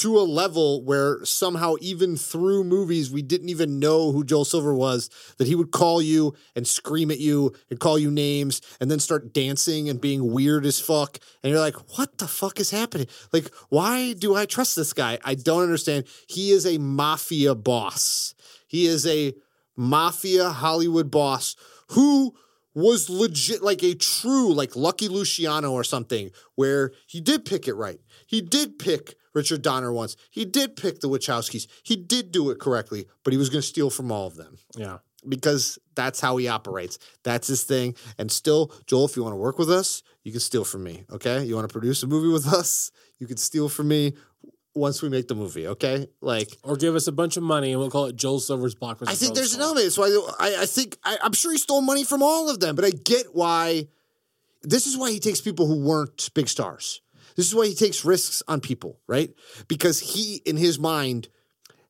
to 0.00 0.18
a 0.18 0.22
level 0.22 0.82
where 0.82 1.22
somehow 1.26 1.74
even 1.80 2.16
through 2.16 2.64
movies 2.64 3.10
we 3.10 3.20
didn't 3.20 3.50
even 3.50 3.78
know 3.78 4.12
who 4.12 4.24
Joel 4.24 4.46
Silver 4.46 4.74
was 4.74 5.10
that 5.36 5.46
he 5.46 5.54
would 5.54 5.72
call 5.72 6.00
you 6.00 6.34
and 6.56 6.66
scream 6.66 7.10
at 7.10 7.18
you 7.18 7.52
and 7.68 7.78
call 7.78 7.98
you 7.98 8.10
names 8.10 8.62
and 8.80 8.90
then 8.90 8.98
start 8.98 9.34
dancing 9.34 9.90
and 9.90 10.00
being 10.00 10.32
weird 10.32 10.64
as 10.64 10.80
fuck. 10.80 11.18
And 11.42 11.50
you're 11.50 11.60
like 11.60 11.98
what 11.98 12.16
the 12.16 12.26
fuck 12.26 12.58
is 12.60 12.70
happening? 12.70 13.08
Like 13.30 13.52
why 13.68 14.14
do 14.14 14.34
I 14.34 14.46
trust 14.46 14.74
this 14.74 14.94
guy? 14.94 15.18
I 15.22 15.34
don't 15.34 15.62
understand. 15.62 16.06
He 16.26 16.50
is 16.50 16.64
a 16.64 16.78
mafia 16.78 17.54
boss. 17.54 18.34
He 18.66 18.86
is 18.86 19.06
a 19.06 19.34
mafia 19.76 20.48
Hollywood 20.48 21.10
boss 21.10 21.56
who 21.90 22.34
was 22.74 23.10
legit 23.10 23.62
like 23.62 23.82
a 23.82 23.94
true 23.94 24.54
like 24.54 24.74
Lucky 24.76 25.08
Luciano 25.08 25.72
or 25.72 25.84
something 25.84 26.30
where 26.54 26.92
he 27.06 27.20
did 27.20 27.44
pick 27.44 27.68
it 27.68 27.74
right. 27.74 28.00
He 28.26 28.40
did 28.40 28.78
pick 28.78 29.16
Richard 29.34 29.62
Donner 29.62 29.92
once. 29.92 30.16
He 30.30 30.44
did 30.44 30.76
pick 30.76 31.00
the 31.00 31.08
Wachowskis. 31.08 31.66
He 31.82 31.96
did 31.96 32.32
do 32.32 32.50
it 32.50 32.58
correctly, 32.58 33.06
but 33.24 33.32
he 33.32 33.38
was 33.38 33.48
going 33.50 33.62
to 33.62 33.66
steal 33.68 33.90
from 33.90 34.10
all 34.10 34.26
of 34.26 34.36
them 34.36 34.56
Yeah. 34.76 34.98
because 35.28 35.78
that's 35.94 36.20
how 36.20 36.36
he 36.38 36.48
operates. 36.48 36.98
That's 37.22 37.46
his 37.48 37.62
thing. 37.64 37.94
And 38.18 38.30
still, 38.32 38.72
Joel, 38.86 39.04
if 39.06 39.16
you 39.16 39.22
want 39.22 39.32
to 39.34 39.36
work 39.38 39.58
with 39.58 39.70
us, 39.70 40.02
you 40.24 40.32
can 40.32 40.40
steal 40.40 40.64
from 40.64 40.82
me. 40.84 41.04
Okay. 41.10 41.44
You 41.44 41.54
want 41.54 41.68
to 41.68 41.72
produce 41.72 42.02
a 42.02 42.06
movie 42.06 42.28
with 42.32 42.46
us, 42.52 42.90
you 43.18 43.26
can 43.26 43.36
steal 43.36 43.68
from 43.68 43.88
me. 43.88 44.14
once 44.74 45.02
we 45.02 45.08
make 45.08 45.26
the 45.26 45.34
movie. 45.34 45.66
Okay, 45.66 46.06
like 46.20 46.48
Or 46.62 46.76
give 46.76 46.94
us 46.94 47.08
a 47.08 47.12
bunch 47.12 47.36
of 47.36 47.42
money 47.42 47.72
and 47.72 47.80
we'll 47.80 47.90
call 47.90 48.06
it 48.06 48.14
Joel 48.16 48.38
Silver's 48.38 48.74
blockbuster. 48.76 49.08
I 49.08 49.14
think 49.16 49.34
there's 49.34 49.54
an 49.54 49.60
element. 49.60 49.92
So 49.92 50.04
I, 50.04 50.46
I, 50.48 50.62
I 50.62 50.66
think 50.66 50.96
I, 51.02 51.18
I'm 51.24 51.32
sure 51.32 51.50
he 51.50 51.58
stole 51.58 51.80
money 51.82 52.04
from 52.04 52.22
all 52.22 52.48
of 52.48 52.60
them, 52.60 52.76
but 52.76 52.84
I 52.84 52.90
get 52.90 53.34
why. 53.34 53.88
This 54.62 54.86
is 54.86 54.96
why 54.96 55.10
he 55.10 55.18
takes 55.18 55.40
people 55.40 55.66
who 55.66 55.82
weren't 55.84 56.30
big 56.34 56.48
stars. 56.48 57.00
This 57.36 57.46
is 57.46 57.54
why 57.54 57.66
he 57.66 57.74
takes 57.74 58.04
risks 58.04 58.42
on 58.48 58.60
people, 58.60 59.00
right? 59.06 59.30
Because 59.68 60.00
he, 60.00 60.42
in 60.44 60.56
his 60.56 60.78
mind, 60.78 61.28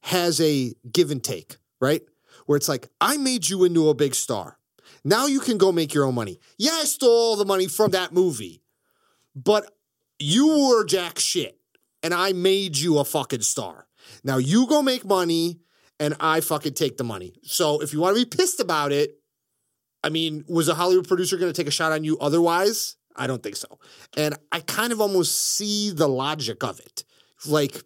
has 0.02 0.40
a 0.40 0.74
give 0.90 1.10
and 1.10 1.22
take, 1.22 1.56
right? 1.80 2.02
Where 2.46 2.56
it's 2.56 2.68
like, 2.68 2.88
I 3.00 3.16
made 3.16 3.48
you 3.48 3.64
into 3.64 3.88
a 3.88 3.94
big 3.94 4.14
star. 4.14 4.58
Now 5.04 5.26
you 5.26 5.40
can 5.40 5.58
go 5.58 5.72
make 5.72 5.94
your 5.94 6.04
own 6.04 6.14
money. 6.14 6.40
Yeah, 6.58 6.72
I 6.72 6.84
stole 6.84 7.10
all 7.10 7.36
the 7.36 7.44
money 7.44 7.68
from 7.68 7.92
that 7.92 8.12
movie, 8.12 8.62
but 9.34 9.70
you 10.18 10.68
were 10.68 10.84
jack 10.84 11.18
shit 11.18 11.58
and 12.02 12.12
I 12.12 12.32
made 12.32 12.76
you 12.76 12.98
a 12.98 13.04
fucking 13.04 13.42
star. 13.42 13.86
Now 14.24 14.38
you 14.38 14.66
go 14.66 14.82
make 14.82 15.04
money 15.04 15.60
and 15.98 16.14
I 16.20 16.40
fucking 16.40 16.74
take 16.74 16.96
the 16.96 17.04
money. 17.04 17.34
So 17.42 17.80
if 17.80 17.92
you 17.92 18.00
want 18.00 18.16
to 18.16 18.24
be 18.24 18.28
pissed 18.28 18.60
about 18.60 18.92
it, 18.92 19.18
I 20.02 20.08
mean, 20.08 20.44
was 20.48 20.68
a 20.68 20.74
Hollywood 20.74 21.06
producer 21.06 21.36
going 21.36 21.52
to 21.52 21.56
take 21.56 21.68
a 21.68 21.72
shot 21.72 21.92
on 21.92 22.04
you 22.04 22.18
otherwise? 22.18 22.96
I 23.16 23.26
don't 23.26 23.42
think 23.42 23.56
so. 23.56 23.78
And 24.16 24.36
I 24.52 24.60
kind 24.60 24.92
of 24.92 25.00
almost 25.00 25.34
see 25.54 25.90
the 25.90 26.08
logic 26.08 26.62
of 26.64 26.80
it. 26.80 27.04
Like, 27.46 27.82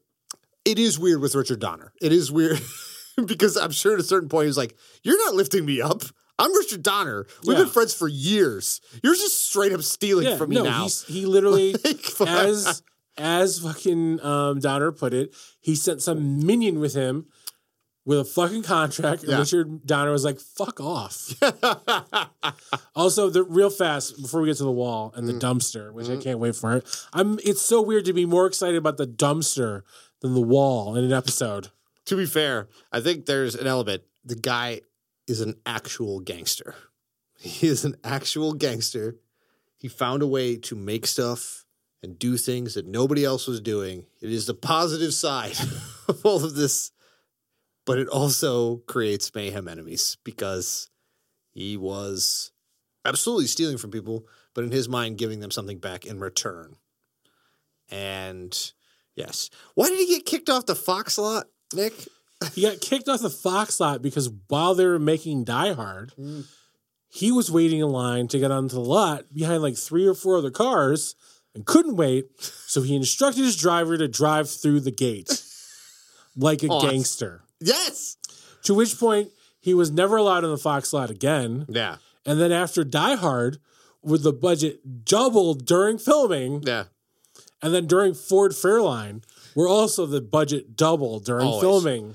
it 0.64 0.78
is 0.78 0.98
weird 0.98 1.20
with 1.20 1.34
Richard 1.34 1.60
Donner. 1.60 1.92
It 2.00 2.12
is 2.12 2.30
weird 2.32 2.60
because 3.26 3.56
I'm 3.56 3.70
sure 3.70 3.94
at 3.94 4.00
a 4.00 4.04
certain 4.04 4.28
point 4.28 4.46
he's 4.46 4.56
like, 4.56 4.76
You're 5.02 5.18
not 5.24 5.34
lifting 5.34 5.64
me 5.64 5.80
up. 5.80 6.02
I'm 6.38 6.52
Richard 6.56 6.82
Donner. 6.82 7.26
We've 7.46 7.56
Yeah. 7.56 7.64
been 7.64 7.72
friends 7.72 7.94
for 7.94 8.08
years. 8.08 8.80
You're 9.02 9.14
just 9.14 9.44
straight 9.48 9.72
up 9.72 9.82
stealing 9.82 10.26
Yeah, 10.26 10.36
from 10.36 10.50
me 10.50 10.56
no, 10.56 10.64
now. 10.64 10.88
he 11.06 11.26
literally, 11.26 11.74
Like, 11.84 12.20
as 12.28 12.82
as 13.16 13.60
fucking 13.60 14.20
um, 14.24 14.58
Donner 14.58 14.90
put 14.90 15.14
it, 15.14 15.34
he 15.60 15.76
sent 15.76 16.02
some 16.02 16.44
minion 16.44 16.80
with 16.80 16.94
him 16.94 17.26
with 18.06 18.18
a 18.18 18.24
fucking 18.24 18.62
contract, 18.62 19.22
and 19.22 19.32
Yeah. 19.32 19.38
Richard 19.38 19.86
Donner 19.86 20.10
was 20.12 20.24
like, 20.24 20.38
"Fuck 20.40 20.80
off." 20.80 21.34
also, 22.94 23.30
the 23.30 23.42
real 23.42 23.70
fast 23.70 24.20
before 24.20 24.40
we 24.40 24.48
get 24.48 24.56
to 24.58 24.64
the 24.64 24.70
wall 24.70 25.12
and 25.16 25.26
the 25.28 25.32
Mm. 25.32 25.40
dumpster, 25.40 25.92
which 25.92 26.08
I 26.08 26.16
can't 26.16 26.38
wait 26.38 26.56
for 26.56 26.74
it. 26.76 26.86
I'm. 27.12 27.38
It's 27.44 27.62
so 27.62 27.80
weird 27.80 28.04
to 28.06 28.12
be 28.12 28.26
more 28.26 28.46
excited 28.46 28.76
about 28.76 28.96
the 28.96 29.06
dumpster 29.06 29.82
than 30.20 30.34
the 30.34 30.40
wall 30.40 30.96
in 30.96 31.04
an 31.04 31.12
episode. 31.12 31.68
to 32.06 32.16
be 32.16 32.26
fair, 32.26 32.68
I 32.92 33.00
think 33.00 33.24
there's 33.24 33.54
an 33.54 33.66
element. 33.66 34.02
The 34.26 34.34
guy 34.34 34.82
is 35.26 35.40
an 35.40 35.54
actual 35.64 36.20
gangster. 36.20 36.74
He 37.38 37.66
is 37.66 37.84
an 37.84 37.96
actual 38.04 38.52
gangster. 38.54 39.16
He 39.76 39.88
found 39.88 40.22
a 40.22 40.26
way 40.26 40.56
to 40.56 40.74
make 40.76 41.06
stuff 41.06 41.64
and 42.02 42.18
do 42.18 42.36
things 42.38 42.72
that 42.74 42.86
nobody 42.86 43.22
else 43.24 43.46
was 43.46 43.60
doing. 43.60 44.06
It 44.22 44.30
is 44.32 44.46
the 44.46 44.54
positive 44.54 45.12
side 45.14 45.56
of 46.08 46.24
all 46.24 46.42
of 46.44 46.54
this, 46.54 46.90
but 47.86 47.98
it 47.98 48.08
also 48.08 48.78
creates 48.86 49.34
mayhem 49.34 49.68
enemies 49.68 50.16
because 50.24 50.90
he 51.50 51.76
was 51.76 52.52
absolutely 53.04 53.46
stealing 53.46 53.78
from 53.78 53.90
people, 53.90 54.26
but 54.54 54.64
in 54.64 54.70
his 54.70 54.88
mind, 54.88 55.18
giving 55.18 55.40
them 55.40 55.50
something 55.50 55.78
back 55.78 56.04
in 56.04 56.18
return. 56.18 56.76
And 57.90 58.72
yes, 59.14 59.50
why 59.74 59.88
did 59.88 59.98
he 59.98 60.06
get 60.06 60.26
kicked 60.26 60.48
off 60.48 60.66
the 60.66 60.74
Fox 60.74 61.18
lot, 61.18 61.46
Nick? 61.74 61.92
He 62.54 62.62
got 62.62 62.80
kicked 62.80 63.08
off 63.08 63.20
the 63.20 63.30
Fox 63.30 63.80
lot 63.80 64.02
because 64.02 64.30
while 64.48 64.74
they 64.74 64.84
were 64.84 64.98
making 64.98 65.44
Die 65.44 65.72
Hard, 65.72 66.12
hmm. 66.16 66.42
he 67.08 67.30
was 67.30 67.50
waiting 67.50 67.80
in 67.80 67.88
line 67.88 68.28
to 68.28 68.38
get 68.38 68.50
onto 68.50 68.74
the 68.74 68.80
lot 68.80 69.32
behind 69.32 69.62
like 69.62 69.76
three 69.76 70.06
or 70.06 70.14
four 70.14 70.38
other 70.38 70.50
cars 70.50 71.14
and 71.54 71.64
couldn't 71.64 71.96
wait. 71.96 72.26
So 72.38 72.82
he 72.82 72.96
instructed 72.96 73.44
his 73.44 73.56
driver 73.56 73.96
to 73.96 74.08
drive 74.08 74.50
through 74.50 74.80
the 74.80 74.90
gate 74.90 75.42
like 76.36 76.62
a 76.62 76.68
gangster. 76.68 77.42
Yes. 77.64 78.16
To 78.64 78.74
which 78.74 78.98
point 78.98 79.30
he 79.60 79.74
was 79.74 79.90
never 79.90 80.16
allowed 80.16 80.44
in 80.44 80.50
the 80.50 80.58
Fox 80.58 80.92
lot 80.92 81.10
again. 81.10 81.66
Yeah. 81.68 81.96
And 82.26 82.40
then 82.40 82.52
after 82.52 82.84
Die 82.84 83.14
Hard, 83.16 83.58
with 84.02 84.22
the 84.22 84.32
budget 84.32 85.04
doubled 85.04 85.66
during 85.66 85.98
filming, 85.98 86.62
Yeah. 86.66 86.84
and 87.62 87.74
then 87.74 87.86
during 87.86 88.14
Ford 88.14 88.52
Fairlane, 88.52 89.22
where 89.54 89.68
also 89.68 90.04
the 90.06 90.20
budget 90.20 90.76
doubled 90.76 91.24
during 91.24 91.46
Always. 91.46 91.60
filming. 91.62 92.14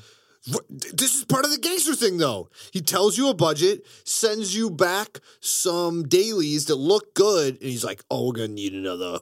This 0.69 1.15
is 1.15 1.25
part 1.25 1.45
of 1.45 1.51
the 1.51 1.57
gangster 1.57 1.95
thing, 1.95 2.17
though. 2.17 2.49
He 2.71 2.81
tells 2.81 3.17
you 3.17 3.27
a 3.29 3.33
budget, 3.33 3.85
sends 4.03 4.55
you 4.55 4.69
back 4.71 5.19
some 5.41 6.07
dailies 6.07 6.65
that 6.65 6.75
look 6.75 7.13
good, 7.13 7.55
and 7.61 7.69
he's 7.69 7.83
like, 7.83 8.03
"Oh, 8.09 8.27
we're 8.27 8.33
gonna 8.33 8.47
need 8.49 8.73
another 8.73 9.19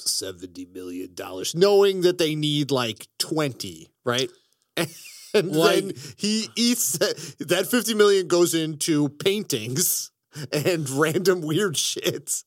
seventy 0.00 0.64
million 0.64 1.14
dollars," 1.14 1.54
knowing 1.54 2.00
that 2.00 2.18
they 2.18 2.34
need 2.34 2.70
like 2.70 3.06
twenty, 3.18 3.90
right? 4.04 4.30
And 5.34 5.54
Like- 5.54 5.84
then 5.84 5.92
he 6.16 6.48
eats 6.56 6.92
that, 6.98 7.16
that 7.48 7.66
fifty 7.66 7.94
million 7.94 8.26
goes 8.28 8.54
into 8.54 9.08
paintings 9.08 10.10
and 10.52 10.88
random 10.98 11.40
weird 11.42 11.76
shit. 11.76 12.42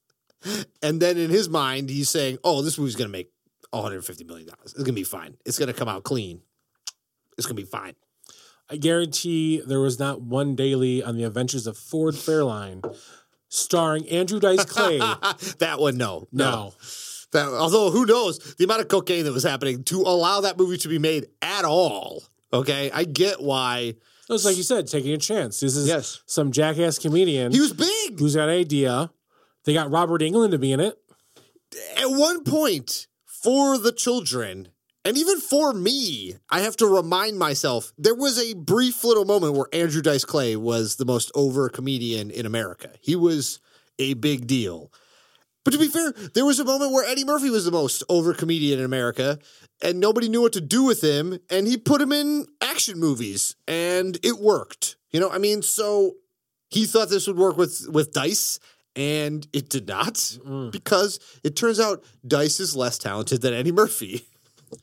And 0.82 1.02
then 1.02 1.18
in 1.18 1.30
his 1.30 1.50
mind, 1.50 1.90
he's 1.90 2.10
saying, 2.10 2.38
"Oh, 2.44 2.62
this 2.62 2.78
movie's 2.78 2.96
gonna 2.96 3.10
make 3.10 3.32
one 3.72 3.84
hundred 3.84 4.06
fifty 4.06 4.24
million 4.24 4.48
dollars. 4.48 4.74
It's 4.74 4.84
gonna 4.84 4.94
be 4.94 5.04
fine. 5.04 5.36
It's 5.46 5.60
gonna 5.60 5.74
come 5.74 5.90
out 5.90 6.04
clean. 6.04 6.42
It's 7.38 7.46
gonna 7.46 7.56
be 7.56 7.66
fine." 7.66 7.96
I 8.70 8.78
guarantee 8.78 9.62
there 9.66 9.80
was 9.80 10.00
not 10.00 10.22
one 10.22 10.56
daily 10.56 11.02
on 11.04 11.18
the 11.18 11.24
adventures 11.24 11.66
of 11.68 11.76
Ford 11.78 12.14
Fairlane 12.16 12.96
starring 13.50 14.08
Andrew 14.10 14.40
Dice 14.40 14.64
Clay. 14.66 15.00
that 15.60 15.78
one, 15.80 15.98
no, 15.98 16.28
no. 16.32 16.74
That, 17.32 17.48
although, 17.48 17.90
who 17.92 18.06
knows 18.06 18.38
the 18.56 18.64
amount 18.66 18.82
of 18.82 18.88
cocaine 18.88 19.26
that 19.26 19.34
was 19.34 19.44
happening 19.44 19.84
to 19.86 20.02
allow 20.02 20.42
that 20.42 20.58
movie 20.58 20.78
to 20.78 20.88
be 20.88 21.00
made 21.00 21.28
at 21.42 21.66
all? 21.66 22.24
Okay, 22.52 22.90
I 22.92 23.04
get 23.04 23.42
why 23.42 23.80
It 24.30 24.34
was 24.34 24.46
like 24.46 24.58
you 24.58 24.64
said, 24.64 24.88
taking 24.88 25.12
a 25.14 25.18
chance. 25.18 25.60
This 25.60 25.76
is 25.76 25.88
Yes. 25.88 26.22
some 26.26 26.52
jackass 26.52 26.98
comedian 27.00 27.52
he 27.52 27.60
was 27.60 27.74
big. 27.74 28.20
who's 28.20 28.36
got 28.36 28.50
an 28.50 28.56
idea. 28.56 29.12
They 29.66 29.74
got 29.74 29.92
Robert 29.92 30.22
Englund 30.22 30.52
to 30.52 30.58
be 30.60 30.72
in 30.72 30.80
it. 30.80 30.98
At 31.98 32.10
one 32.10 32.44
point, 32.44 33.08
for 33.26 33.78
the 33.78 33.92
children, 33.92 34.70
and 35.06 35.18
even 35.18 35.40
for 35.40 35.74
me, 35.74 36.36
I 36.50 36.62
have 36.62 36.76
to 36.78 36.88
remind 36.88 37.38
myself 37.40 37.94
there 37.98 38.16
was 38.16 38.38
a 38.40 38.54
brief 38.56 39.04
little 39.04 39.26
moment 39.26 39.54
where 39.54 39.68
Andrew 39.74 40.02
Dice 40.02 40.26
Clay 40.26 40.56
was 40.56 40.96
the 40.96 41.06
most 41.06 41.32
over 41.36 41.70
comedian 41.70 42.32
in 42.32 42.46
America. 42.46 42.92
He 43.02 43.16
was 43.16 43.60
a 44.00 44.14
big 44.16 44.48
deal. 44.48 44.92
But 45.66 45.72
to 45.72 45.78
be 45.80 45.88
fair, 45.88 46.12
there 46.34 46.46
was 46.46 46.60
a 46.60 46.66
moment 46.66 46.92
where 46.94 47.06
Eddie 47.06 47.26
Murphy 47.26 47.50
was 47.50 47.66
the 47.66 47.72
most 47.72 48.04
over 48.10 48.34
comedian 48.34 48.80
in 48.80 48.86
America, 48.86 49.38
and 49.82 50.00
nobody 50.00 50.30
knew 50.30 50.42
what 50.42 50.54
to 50.54 50.62
do 50.62 50.84
with 50.84 51.02
him, 51.04 51.40
and 51.50 51.68
he 51.68 51.78
put 51.78 52.02
him 52.02 52.12
in 52.12 52.46
action 52.62 53.00
movies, 53.00 53.56
and 53.68 54.18
it 54.24 54.40
worked. 54.40 54.96
You 55.12 55.20
know, 55.20 55.30
I 55.30 55.38
mean, 55.38 55.62
so 55.62 56.16
he 56.70 56.86
thought 56.86 57.10
this 57.10 57.28
would 57.28 57.38
work 57.38 57.58
with 57.58 57.88
with 57.90 58.12
Dice, 58.12 58.60
and 58.96 59.48
it 59.54 59.70
did 59.70 59.88
not 59.88 60.16
mm. 60.16 60.72
because 60.72 61.20
it 61.44 61.56
turns 61.56 61.80
out 61.80 62.04
Dice 62.28 62.60
is 62.60 62.76
less 62.76 62.98
talented 62.98 63.42
than 63.42 63.54
Eddie 63.54 63.72
Murphy. 63.72 64.26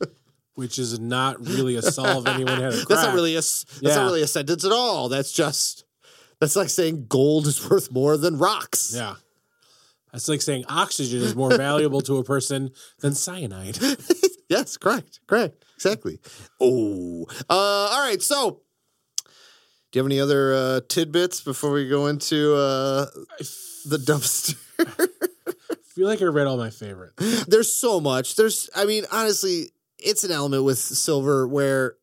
Which 0.55 0.79
is 0.79 0.99
not 0.99 1.47
really 1.47 1.77
a 1.77 1.83
solve 1.83 2.27
anyone 2.27 2.59
had. 2.59 2.73
That's 2.89 2.89
not 2.89 3.13
really 3.15 3.35
a 3.35 3.41
that's 3.41 3.79
Yeah. 3.83 3.97
not 3.97 4.05
really 4.07 4.23
a 4.23 4.27
sentence 4.27 4.65
at 4.65 4.73
all. 4.73 5.11
That's 5.11 5.31
just 5.31 5.85
that's 6.41 6.57
like 6.57 6.71
saying 6.71 7.07
gold 7.09 7.47
is 7.47 7.69
worth 7.69 7.93
more 7.93 8.17
than 8.17 8.39
rocks. 8.39 8.95
Yeah. 8.97 9.17
That's 10.13 10.29
like 10.29 10.41
saying 10.41 10.65
oxygen 10.67 11.21
is 11.21 11.37
more 11.37 11.55
valuable 11.55 12.01
to 12.01 12.17
a 12.17 12.25
person 12.25 12.71
than 13.01 13.13
cyanide. 13.13 13.79
Yes, 14.49 14.77
correct. 14.77 15.21
Correct. 15.27 15.65
Exactly. 15.75 16.21
Oh. 16.61 17.27
Uh, 17.51 17.89
all 17.93 18.07
right. 18.07 18.23
So, 18.23 18.63
do 19.91 19.99
you 19.99 20.01
have 20.01 20.07
any 20.07 20.21
other 20.21 20.55
uh, 20.55 20.81
tidbits 20.89 21.41
before 21.41 21.73
we 21.73 21.89
go 21.89 22.07
into 22.07 22.55
uh, 22.55 23.07
the 23.87 23.99
dumpster? 23.99 24.57
I 24.79 25.75
feel 25.95 26.07
like 26.07 26.23
I 26.23 26.27
read 26.27 26.47
all 26.47 26.57
my 26.57 26.71
favorites. 26.71 27.45
There's 27.47 27.73
so 27.73 28.01
much. 28.01 28.37
There's, 28.37 28.71
I 28.75 28.85
mean, 28.85 29.05
honestly, 29.11 29.71
it's 29.99 30.25
an 30.25 30.31
element 30.31 30.65
with 30.65 30.79
Silver 30.79 31.49
where 31.49 31.97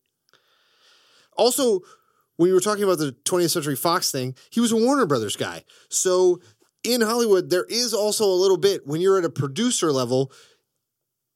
also 1.38 1.82
when 2.38 2.48
you 2.48 2.54
were 2.54 2.60
talking 2.60 2.84
about 2.84 2.98
the 2.98 3.16
20th 3.26 3.52
Century 3.52 3.76
Fox 3.76 4.12
thing, 4.12 4.36
he 4.50 4.60
was 4.60 4.72
a 4.72 4.78
Warner 4.78 5.06
Brothers 5.06 5.36
guy. 5.36 5.64
So 5.90 6.42
in 6.84 7.02
Hollywood, 7.02 7.50
there 7.50 7.66
is 7.66 7.94
also 7.94 8.26
a 8.26 8.34
little 8.36 8.58
bit 8.58 8.86
when 8.88 9.02
you're 9.02 9.18
at 9.18 9.26
a 9.26 9.30
producer 9.30 9.92
level, 9.92 10.32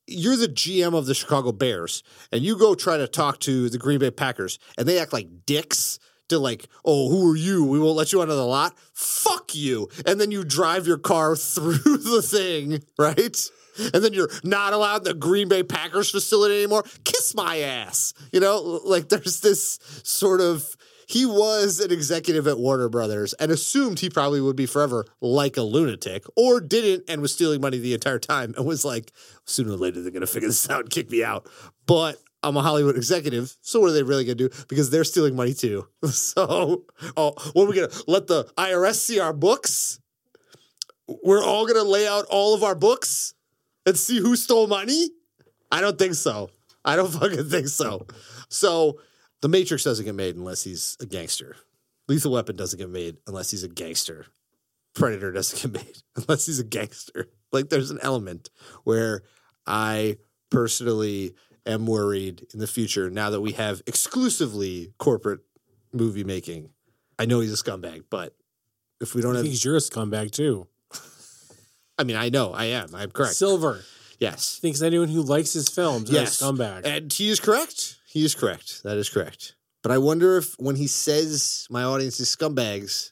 you're 0.08 0.38
the 0.38 0.48
GM 0.48 0.96
of 0.96 1.06
the 1.06 1.14
Chicago 1.14 1.52
Bears, 1.52 2.04
and 2.32 2.42
you 2.42 2.58
go 2.58 2.76
try 2.76 2.98
to 2.98 3.08
talk 3.08 3.40
to 3.42 3.70
the 3.70 3.78
Green 3.78 4.00
Bay 4.00 4.12
Packers, 4.12 4.60
and 4.78 4.88
they 4.88 5.00
act 5.00 5.14
like 5.14 5.46
dicks. 5.46 6.00
To 6.30 6.40
like, 6.40 6.68
oh, 6.84 7.08
who 7.08 7.32
are 7.32 7.38
you? 7.38 7.64
We 7.64 7.80
won't 7.80 7.96
let 7.96 8.12
you 8.12 8.20
onto 8.20 8.34
the 8.34 8.46
lot. 8.46 8.78
Fuck 8.92 9.56
you! 9.56 9.88
And 10.06 10.20
then 10.20 10.30
you 10.30 10.44
drive 10.44 10.86
your 10.86 10.98
car 10.98 11.36
through 11.38 11.78
the 11.78 12.22
thing, 12.22 12.84
right? 13.00 13.50
And 13.94 14.04
then 14.04 14.14
you're 14.14 14.30
not 14.44 14.74
allowed 14.74 15.04
the 15.06 15.14
Green 15.14 15.48
Bay 15.48 15.64
Packers 15.64 16.10
facility 16.10 16.58
anymore. 16.58 16.84
Kiss 17.06 17.34
my 17.34 17.60
ass, 17.60 18.14
you 18.34 18.42
know. 18.42 18.82
Like 18.84 19.10
there's 19.10 19.40
this 19.40 19.80
sort 20.04 20.42
of 20.42 20.77
he 21.08 21.26
was 21.26 21.80
an 21.80 21.90
executive 21.90 22.48
at 22.48 22.60
Warner 22.60 22.90
Brothers 22.90 23.32
and 23.34 23.50
assumed 23.50 24.00
he 24.00 24.10
probably 24.10 24.42
would 24.42 24.58
be 24.58 24.66
forever 24.66 25.06
like 25.22 25.56
a 25.56 25.62
lunatic, 25.62 26.26
or 26.36 26.60
didn't 26.60 27.06
and 27.10 27.22
was 27.22 27.34
stealing 27.34 27.62
money 27.62 27.78
the 27.78 27.94
entire 27.94 28.20
time 28.20 28.54
and 28.58 28.66
was 28.66 28.84
like, 28.84 29.14
sooner 29.46 29.72
or 29.72 29.78
later 29.78 30.02
they're 30.02 30.12
gonna 30.12 30.28
figure 30.28 30.50
this 30.50 30.70
out 30.70 30.82
and 30.82 30.90
kick 30.90 31.10
me 31.10 31.24
out. 31.24 31.48
But 31.86 32.18
I'm 32.44 32.58
a 32.58 32.62
Hollywood 32.62 32.98
executive, 32.98 33.56
so 33.62 33.80
what 33.80 33.92
are 33.92 33.94
they 33.94 34.04
really 34.04 34.26
gonna 34.26 34.36
do? 34.36 34.50
Because 34.68 34.90
they're 34.90 35.06
stealing 35.06 35.36
money 35.36 35.54
too. 35.54 35.88
So, 36.12 36.84
oh, 37.16 37.34
what 37.54 37.64
are 37.64 37.68
we 37.68 37.76
gonna 37.76 37.94
let 38.06 38.28
the 38.28 38.44
IRS 38.58 38.96
see 38.96 39.22
our 39.22 39.34
books? 39.34 40.02
We're 41.24 41.44
all 41.44 41.66
gonna 41.66 41.84
lay 41.84 42.06
out 42.06 42.26
all 42.30 42.54
of 42.54 42.64
our 42.64 42.76
books 42.76 43.34
and 43.86 43.98
see 43.98 44.20
who 44.20 44.36
stole 44.36 44.68
money? 44.68 45.10
I 45.72 45.80
don't 45.80 45.98
think 45.98 46.16
so. 46.16 46.50
I 46.84 46.98
don't 46.98 47.12
fucking 47.20 47.50
think 47.50 47.70
so. 47.70 48.08
So 48.50 49.00
the 49.42 49.50
Matrix 49.50 49.84
doesn't 49.84 50.06
get 50.06 50.16
made 50.16 50.36
unless 50.36 50.64
he's 50.64 50.98
a 51.00 51.06
gangster. 51.06 51.56
Lethal 52.08 52.32
Weapon 52.32 52.56
doesn't 52.56 52.80
get 52.80 52.90
made 52.90 53.18
unless 53.28 53.52
he's 53.52 53.64
a 53.64 53.68
gangster. 53.68 54.26
Predator 54.96 55.32
doesn't 55.32 55.62
get 55.74 55.84
made 55.84 55.98
unless 56.16 56.46
he's 56.46 56.60
a 56.60 56.64
gangster. 56.64 57.28
Like 57.52 57.70
there's 57.70 57.92
an 57.92 58.00
element 58.02 58.50
where 58.84 59.24
I 59.66 60.18
personally 60.50 61.34
am 61.66 61.86
worried 61.86 62.46
in 62.54 62.60
the 62.60 62.68
future 62.68 63.10
now 63.10 63.30
that 63.30 63.42
we 63.42 63.52
have 63.54 63.82
exclusively 63.86 64.94
corporate 64.98 65.42
movie 65.94 66.24
making. 66.24 66.70
I 67.20 67.26
know 67.26 67.40
he's 67.42 67.54
a 67.54 67.62
scumbag, 67.64 68.04
but 68.10 68.36
if 69.02 69.14
we 69.14 69.22
don't 69.22 69.34
I 69.36 69.40
have, 69.40 69.46
think 69.48 69.64
you're 69.64 69.76
a 69.76 69.80
scumbag 69.80 70.32
too. 70.32 70.68
I 72.00 72.04
mean, 72.04 72.16
I 72.16 72.30
know 72.30 72.54
I 72.54 72.66
am. 72.66 72.94
I'm 72.96 73.12
correct. 73.12 73.34
Silver 73.36 73.82
yes. 74.20 74.60
thinks 74.62 74.82
anyone 74.82 75.10
who 75.10 75.22
likes 75.22 75.54
his 75.54 75.68
films 75.68 76.10
Yes. 76.12 76.34
is 76.36 76.42
a 76.42 76.46
scumbag. 76.46 76.82
And 76.86 77.12
he 77.12 77.30
is 77.30 77.40
correct. 77.40 77.98
He 78.18 78.26
is 78.26 78.34
correct. 78.34 78.82
That 78.82 78.98
is 78.98 79.12
correct. 79.12 79.54
But 79.84 79.92
I 79.92 80.00
wonder 80.00 80.38
if 80.38 80.56
when 80.58 80.76
he 80.76 80.88
says 80.88 81.68
my 81.70 81.84
audience 81.84 82.20
is 82.20 82.36
scumbags, 82.36 83.12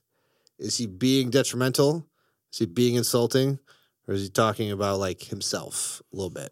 is 0.58 0.80
he 0.80 0.88
being 0.88 1.30
detrimental? 1.30 2.08
Is 2.52 2.58
he 2.58 2.66
being 2.66 2.96
insulting? 2.96 3.60
Or 4.08 4.16
is 4.16 4.24
he 4.24 4.30
talking 4.30 4.72
about 4.72 4.98
like 4.98 5.22
himself 5.22 6.02
a 6.12 6.16
little 6.16 6.32
bit? 6.32 6.52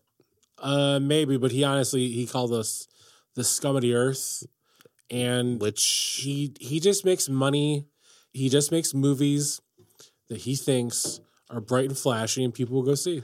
Uh, 0.60 1.00
maybe, 1.00 1.36
but 1.38 1.50
he 1.52 1.64
honestly 1.64 2.10
he 2.10 2.28
called 2.28 2.54
us 2.54 2.88
the 3.34 3.44
scum 3.44 3.76
of 3.76 3.82
the 3.82 3.96
earth, 3.96 4.44
and 5.10 5.60
Which 5.60 6.20
he 6.22 6.54
he 6.60 6.80
just 6.80 7.04
makes 7.04 7.28
money. 7.28 7.88
He 8.34 8.50
just 8.50 8.72
makes 8.72 8.94
movies 8.94 9.62
that 10.30 10.42
he 10.42 10.56
thinks 10.56 11.20
are 11.50 11.60
bright 11.60 11.90
and 11.90 11.98
flashy, 11.98 12.44
and 12.44 12.54
people 12.54 12.76
will 12.76 12.84
go 12.84 12.94
see. 12.94 13.24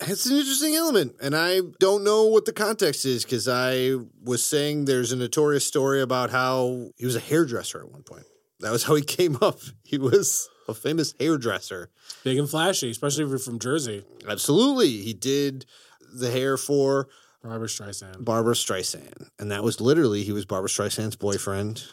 It's 0.00 0.26
an 0.26 0.36
interesting 0.36 0.74
element. 0.74 1.16
And 1.20 1.34
I 1.34 1.60
don't 1.80 2.04
know 2.04 2.26
what 2.26 2.44
the 2.44 2.52
context 2.52 3.04
is 3.04 3.24
because 3.24 3.48
I 3.48 3.96
was 4.22 4.44
saying 4.44 4.84
there's 4.84 5.12
a 5.12 5.16
notorious 5.16 5.66
story 5.66 6.00
about 6.00 6.30
how 6.30 6.90
he 6.96 7.04
was 7.04 7.16
a 7.16 7.20
hairdresser 7.20 7.80
at 7.80 7.90
one 7.90 8.02
point. 8.02 8.24
That 8.60 8.70
was 8.70 8.84
how 8.84 8.94
he 8.94 9.02
came 9.18 9.36
up. 9.42 9.58
He 9.84 9.98
was 9.98 10.48
a 10.68 10.74
famous 10.74 11.14
hairdresser. 11.18 11.90
Big 12.22 12.38
and 12.38 12.48
flashy, 12.48 12.90
especially 12.90 13.24
if 13.24 13.30
you're 13.30 13.38
from 13.38 13.58
Jersey. 13.58 14.04
Absolutely. 14.28 14.98
He 14.98 15.14
did 15.14 15.66
the 16.12 16.30
hair 16.30 16.56
for 16.56 17.08
Barbra 17.42 17.68
Streisand. 17.68 18.24
Barbra 18.24 18.54
Streisand. 18.54 19.28
And 19.38 19.50
that 19.50 19.62
was 19.64 19.80
literally, 19.80 20.22
he 20.22 20.32
was 20.32 20.44
Barbra 20.44 20.68
Streisand's 20.68 21.16
boyfriend. 21.16 21.84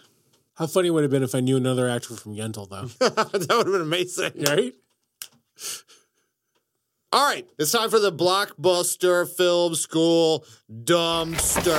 How 0.56 0.68
funny 0.68 0.90
would 0.90 1.00
it 1.00 1.06
have 1.06 1.12
been 1.12 1.24
if 1.24 1.36
I 1.36 1.40
knew 1.42 1.58
another 1.58 1.90
actor 1.90 2.16
from 2.16 2.36
Yentl, 2.36 2.70
though? 2.70 2.86
that 3.10 3.32
would 3.34 3.50
have 3.50 3.66
been 3.66 3.82
amazing. 3.82 4.44
right? 4.48 4.74
All 7.16 7.26
right, 7.26 7.48
it's 7.58 7.72
time 7.72 7.90
for 7.90 7.98
the 7.98 8.12
Blockbuster 8.12 9.26
Film 9.38 9.74
School 9.74 10.44
Dumpster. 10.70 11.72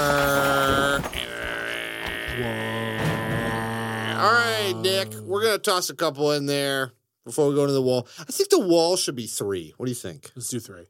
All 4.17 4.33
right, 4.33 4.73
Nick, 4.81 5.13
we're 5.27 5.43
to 5.43 5.59
toss 5.59 5.91
a 5.91 5.95
couple 5.95 6.33
in 6.33 6.47
there 6.47 6.95
before 7.27 7.51
we 7.51 7.55
go 7.55 7.67
to 7.67 7.73
the 7.73 7.83
wall. 7.83 8.09
I 8.19 8.33
think 8.33 8.49
the 8.49 8.61
wall 8.67 8.97
should 8.97 9.15
be 9.15 9.27
three. 9.27 9.75
What 9.77 9.85
do 9.85 9.91
you 9.91 9.95
think? 9.97 10.31
Let's 10.35 10.49
do 10.49 10.59
three. 10.59 10.87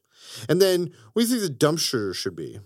And 0.49 0.63
then 0.63 0.93
what 1.13 1.25
do 1.25 1.29
you 1.29 1.41
think 1.41 1.59
the 1.59 1.67
dumpster 1.67 2.15
should 2.15 2.37
be? 2.37 2.61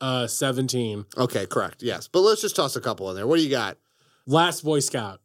Uh, 0.00 0.28
17. 0.28 1.04
Okay, 1.18 1.46
correct. 1.46 1.82
Yes. 1.82 2.06
But 2.06 2.20
let's 2.20 2.42
just 2.42 2.54
toss 2.54 2.76
a 2.76 2.80
couple 2.80 3.10
in 3.10 3.16
there. 3.16 3.26
What 3.26 3.38
do 3.38 3.42
you 3.42 3.50
got? 3.50 3.76
Last 4.24 4.62
Boy 4.62 4.78
Scout. 4.78 5.20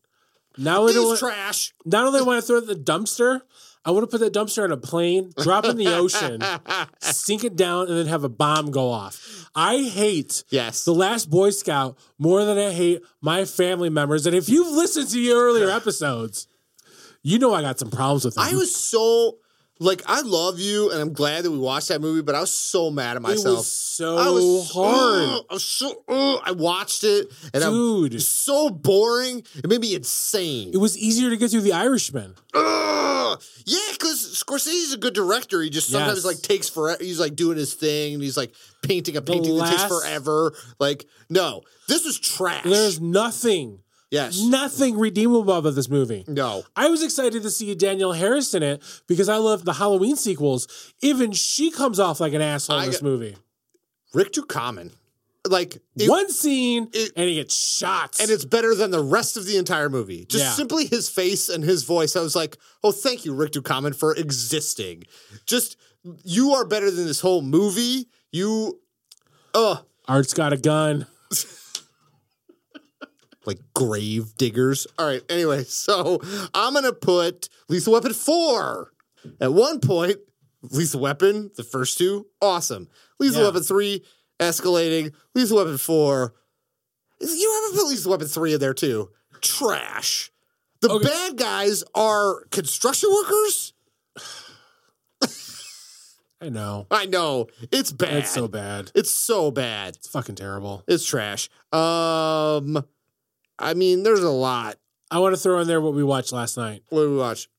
Now 0.58 0.82
we 0.82 0.88
This 0.88 0.96
don't 0.96 1.14
is 1.14 1.22
want, 1.22 1.36
trash. 1.36 1.74
not 1.86 2.08
only 2.08 2.24
want 2.24 2.42
to 2.42 2.48
throw 2.48 2.58
it 2.58 2.64
in 2.64 2.68
the 2.70 2.76
dumpster, 2.76 3.42
I 3.86 3.92
want 3.92 4.04
to 4.04 4.08
put 4.08 4.20
that 4.20 4.34
dumpster 4.38 4.64
on 4.64 4.72
a 4.72 4.78
plane, 4.78 5.32
drop 5.42 5.66
it 5.66 5.70
in 5.72 5.78
the 5.78 5.96
ocean, 5.96 6.42
sink 7.02 7.44
it 7.44 7.56
down, 7.56 7.88
and 7.88 7.98
then 7.98 8.08
have 8.08 8.24
a 8.24 8.30
bomb 8.30 8.72
go 8.72 8.90
off. 8.92 9.48
I 9.56 9.84
hate 9.84 10.44
Yes. 10.50 10.84
the 10.86 10.94
last 10.94 11.30
Boy 11.30 11.50
Scout 11.52 11.98
more 12.18 12.44
than 12.46 12.58
I 12.58 12.72
hate 12.72 13.02
my 13.22 13.46
family 13.46 13.90
members. 13.90 14.26
And 14.28 14.36
if 14.36 14.48
you've 14.50 14.68
listened 14.76 15.08
to 15.10 15.16
the 15.16 15.32
earlier 15.32 15.70
episodes, 15.70 16.48
you 17.24 17.40
know 17.40 17.54
I 17.54 17.62
got 17.62 17.80
some 17.80 17.90
problems 17.90 18.26
with 18.26 18.36
them. 18.36 18.44
I 18.48 18.54
was 18.54 18.76
so 18.76 19.39
like 19.80 20.02
I 20.06 20.22
love 20.22 20.60
you, 20.60 20.92
and 20.92 21.02
I'm 21.02 21.14
glad 21.14 21.44
that 21.46 21.52
we 21.52 21.58
watched 21.58 21.88
that 21.88 22.02
movie. 22.02 22.22
But 22.22 22.36
I 22.36 22.42
was 22.42 22.54
so 22.54 22.92
mad 22.92 23.12
at 23.12 23.18
it 23.18 23.20
myself. 23.22 23.58
was 23.60 23.72
so 23.72 24.18
I 24.18 24.30
was 24.30 24.70
uh, 24.70 24.74
hard. 24.74 25.30
ugh, 25.40 25.46
I 25.50 25.54
was 25.54 25.64
so. 25.64 26.04
ugh, 26.08 26.42
I 26.46 26.52
watched 26.52 27.04
it, 27.04 27.28
and 27.54 27.64
I'm 27.64 27.72
Dude. 28.10 28.22
so 28.22 28.70
boring. 28.70 29.44
It 29.56 29.68
made 29.70 29.82
me 29.82 29.96
insane. 29.96 30.72
It 30.74 30.78
was 30.78 30.98
easier 30.98 31.30
to 31.30 31.38
get 31.38 31.52
through 31.52 31.62
The 31.62 31.74
Irishman. 31.74 32.36
Ugh. 32.54 33.42
Yeah, 33.66 33.80
because 33.94 34.44
Scorsese's 34.44 34.94
a 34.94 34.98
good 34.98 35.14
director. 35.14 35.62
He 35.62 35.70
just 35.70 35.90
sometimes 35.90 36.20
Yes. 36.20 36.26
like 36.26 36.42
takes 36.42 36.68
forever. 36.68 37.02
He's 37.04 37.20
like 37.20 37.36
doing 37.36 37.58
his 37.58 37.74
thing, 37.74 38.16
and 38.16 38.24
he's 38.24 38.36
like 38.38 38.54
painting 38.82 39.16
a 39.18 39.22
painting 39.22 39.56
that 39.58 39.70
takes 39.70 39.84
forever. 39.86 40.54
Like, 40.80 41.06
no, 41.30 41.62
this 41.88 42.06
is 42.06 42.20
trash. 42.20 42.64
There's 42.64 43.00
nothing, 43.00 43.80
yes, 44.12 44.42
nothing 44.42 44.98
redeemable 44.98 45.54
about 45.58 45.76
this 45.76 45.90
movie. 45.90 46.24
no. 46.28 46.64
I 46.76 46.90
was 46.90 47.04
excited 47.04 47.44
to 47.44 47.50
see 47.50 47.74
Danielle 47.76 48.14
Harris 48.14 48.54
in 48.54 48.64
it 48.64 48.82
because 49.08 49.30
I 49.30 49.38
love 49.38 49.66
the 49.66 49.74
Halloween 49.74 50.16
sequels. 50.16 50.68
Even 51.02 51.32
she 51.32 51.72
comes 51.72 52.00
off 52.00 52.20
like 52.20 52.34
an 52.34 52.42
asshole 52.42 52.80
in 52.80 52.86
this 52.88 52.98
got- 52.98 53.04
movie. 53.04 53.36
Rick 54.14 54.36
common. 54.48 54.92
Like 55.48 55.82
it- 55.96 56.10
One 56.10 56.30
scene 56.32 56.90
it- 56.94 57.14
and 57.16 57.30
he 57.30 57.36
gets 57.36 57.56
shot. 57.56 58.20
and 58.20 58.30
it's 58.30 58.44
better 58.46 58.76
than 58.76 58.92
the 58.92 59.02
rest 59.04 59.38
of 59.38 59.46
the 59.46 59.56
entire 59.58 59.90
movie. 59.90 60.26
Just 60.26 60.44
Yeah. 60.44 60.52
simply 60.54 60.86
his 60.86 61.08
face 61.10 61.48
and 61.48 61.64
his 61.64 61.84
voice. 61.84 62.16
I 62.16 62.22
was 62.22 62.36
like, 62.36 62.58
oh, 62.84 62.92
thank 62.92 63.24
you, 63.24 63.34
Rick 63.34 63.54
Ducommun, 63.54 63.96
for 63.96 64.14
existing. 64.16 65.04
Just 65.46 65.78
you 66.24 66.52
are 66.54 66.66
better 66.66 66.92
than 66.92 67.06
this 67.06 67.22
whole 67.22 67.42
movie. 67.42 68.08
You, 68.32 68.80
uh, 69.54 69.78
Art's 70.08 70.34
got 70.34 70.52
a 70.54 70.58
gun. 70.58 71.06
Like 73.50 73.60
grave 73.74 74.36
diggers. 74.38 74.88
All 74.98 75.06
right. 75.08 75.22
Anyway, 75.30 75.64
so 75.66 76.20
I'm 76.54 76.74
gonna 76.74 76.94
put 76.94 77.50
Lethal 77.68 77.94
Weapon 77.94 78.14
four. 78.14 78.92
At 79.42 79.54
one 79.54 79.80
point, 79.82 80.18
Lethal 80.62 81.02
Weapon, 81.02 81.52
the 81.58 81.64
first 81.64 81.98
two, 81.98 82.28
awesome. 82.42 82.88
Lethal 83.20 83.42
Yeah. 83.42 83.48
Weapon 83.48 83.64
three, 83.64 84.06
escalating. 84.40 85.14
Lethal 85.36 85.58
Weapon 85.58 85.78
four. 85.78 86.36
You 87.20 87.62
haven't 87.64 87.78
put 87.82 87.90
Lethal 87.90 88.12
Weapon 88.12 88.28
three 88.28 88.54
in 88.54 88.60
there 88.60 88.74
too. 88.74 89.10
Trash. 89.42 90.32
The 90.82 90.90
Okay. 90.90 91.08
bad 91.08 91.36
guys 91.38 91.84
are 91.94 92.46
construction 92.52 93.10
workers. 93.12 93.74
I 96.42 96.48
know. 96.48 96.88
I 96.90 97.06
know 97.06 97.48
it's 97.70 97.92
bad. 97.92 98.14
It's 98.20 98.32
so 98.32 98.48
bad. 98.48 98.94
It's 98.96 99.12
so 99.12 99.52
bad. 99.52 99.98
It's 99.98 100.08
fucking 100.08 100.36
terrible. 100.36 100.84
It's 100.88 101.04
trash. 101.06 101.50
Um, 101.74 102.82
I 103.60 103.74
mean, 103.74 104.04
there's 104.04 104.24
a 104.24 104.30
lot. 104.30 104.78
I 105.12 105.20
want 105.20 105.36
to 105.36 105.42
throw 105.42 105.60
in 105.60 105.68
there 105.68 105.82
what 105.82 105.94
we 105.94 106.04
watched 106.04 106.32
last 106.32 106.58
night. 106.58 106.84
What 106.90 107.02
did 107.02 107.10
we 107.12 107.18
watch? 107.18 107.50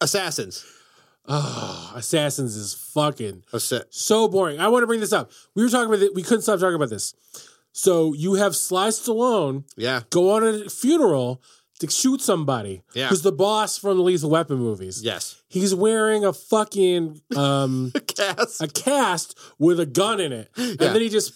Assassins. 0.00 0.64
Oh, 1.28 1.92
Assassins 1.94 2.56
is 2.56 2.74
fucking 2.74 3.44
Assa- 3.52 3.84
so 3.90 4.26
boring. 4.28 4.58
I 4.58 4.68
want 4.68 4.82
to 4.82 4.86
bring 4.86 5.00
this 5.00 5.12
up. 5.12 5.30
We 5.54 5.62
were 5.62 5.68
talking 5.68 5.88
about 5.92 6.02
it. 6.02 6.14
We 6.14 6.22
couldn't 6.22 6.42
stop 6.42 6.58
talking 6.60 6.74
about 6.74 6.88
this. 6.90 7.14
So 7.72 8.14
you 8.14 8.34
have 8.34 8.56
Sly 8.56 8.88
Stallone 8.88 9.64
yeah. 9.76 10.00
go 10.10 10.30
on 10.32 10.44
a 10.44 10.68
funeral 10.68 11.42
to 11.78 11.88
shoot 11.88 12.20
somebody 12.20 12.82
Yeah. 12.94 13.08
who's 13.08 13.22
the 13.22 13.32
boss 13.32 13.78
from 13.78 13.96
the 13.98 14.02
Lethal 14.02 14.30
Weapon 14.30 14.58
movies. 14.58 15.02
Yes. 15.02 15.40
He's 15.48 15.74
wearing 15.74 16.24
a 16.24 16.32
fucking 16.32 17.20
um 17.36 17.92
Cass. 18.06 18.60
a 18.60 18.68
cast 18.68 19.38
with 19.58 19.78
a 19.78 19.86
gun 19.86 20.20
in 20.20 20.32
it. 20.32 20.50
And 20.56 20.78
then 20.78 21.00
he 21.00 21.08
just 21.08 21.32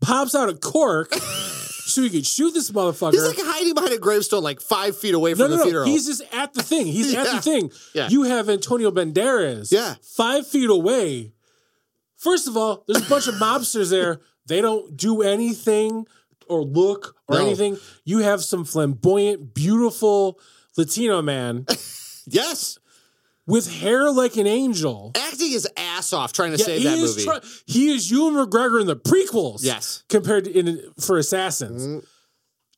pops 0.00 0.34
out 0.34 0.48
a 0.48 0.54
cork 0.54 1.12
so 1.88 2.02
he 2.02 2.10
can 2.10 2.22
shoot 2.22 2.52
this 2.52 2.70
motherfucker. 2.70 3.12
He's 3.12 3.26
like 3.26 3.36
hiding 3.38 3.74
behind 3.74 3.92
a 3.92 3.98
gravestone, 3.98 4.42
like 4.42 4.60
five 4.60 4.96
feet 4.96 5.14
away 5.14 5.34
from 5.34 5.42
no, 5.42 5.48
the 5.48 5.56
no. 5.56 5.62
funeral. 5.64 5.86
He's 5.86 6.06
just 6.06 6.22
at 6.32 6.54
the 6.54 6.62
thing. 6.62 6.86
He's 6.86 7.14
at 7.16 7.24
the 7.26 7.40
thing. 7.42 7.70
Yeah. 7.94 8.08
You 8.08 8.22
have 8.24 8.48
Antonio 8.48 8.90
Banderas. 8.90 9.72
Yeah. 9.72 9.94
Five 10.02 10.46
feet 10.46 10.70
away. 10.70 11.32
First 12.16 12.48
of 12.48 12.56
all, 12.56 12.84
there's 12.86 13.06
a 13.06 13.08
bunch 13.08 13.28
of 13.28 13.34
mobsters 13.34 13.90
there. 13.90 14.20
They 14.46 14.60
don't 14.60 14.96
do 14.96 15.22
anything 15.22 16.06
or 16.48 16.62
look 16.62 17.14
or 17.28 17.36
No. 17.36 17.46
anything. 17.46 17.78
You 18.04 18.18
have 18.18 18.42
some 18.42 18.64
flamboyant, 18.64 19.54
beautiful 19.54 20.40
Latino 20.76 21.22
man 21.22 21.66
yes. 22.26 22.78
With 23.48 23.72
hair 23.80 24.10
like 24.12 24.36
an 24.36 24.46
angel. 24.46 25.10
Acting 25.16 25.50
his 25.50 25.66
ass 25.76 26.12
off 26.12 26.32
trying 26.32 26.52
to 26.52 26.58
Yeah, 26.58 26.64
save 26.66 26.78
he 26.82 26.84
that 26.88 26.98
is 26.98 27.16
movie. 27.16 27.24
try- 27.24 27.40
he 27.66 27.88
is 27.90 28.08
Ewan 28.10 28.34
McGregor 28.34 28.80
in 28.80 28.86
the 28.86 28.94
prequels. 28.96 29.64
Yes. 29.64 30.04
compared 30.08 30.44
to 30.44 30.52
in 30.56 30.92
for 31.00 31.18
Assassins. 31.18 31.84
Mm. 31.86 32.04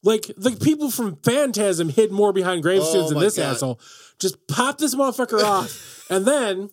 Like 0.02 0.30
the 0.38 0.52
people 0.52 0.90
from 0.90 1.16
Phantasm 1.16 1.90
hid 1.90 2.10
more 2.10 2.32
behind 2.32 2.62
gravestones 2.62 3.10
Oh 3.10 3.14
than 3.14 3.18
this 3.18 3.36
God. 3.36 3.54
asshole. 3.56 3.80
Just 4.18 4.46
pop 4.46 4.78
this 4.78 4.94
motherfucker 4.94 5.42
off, 5.42 6.06
and 6.10 6.24
then 6.24 6.70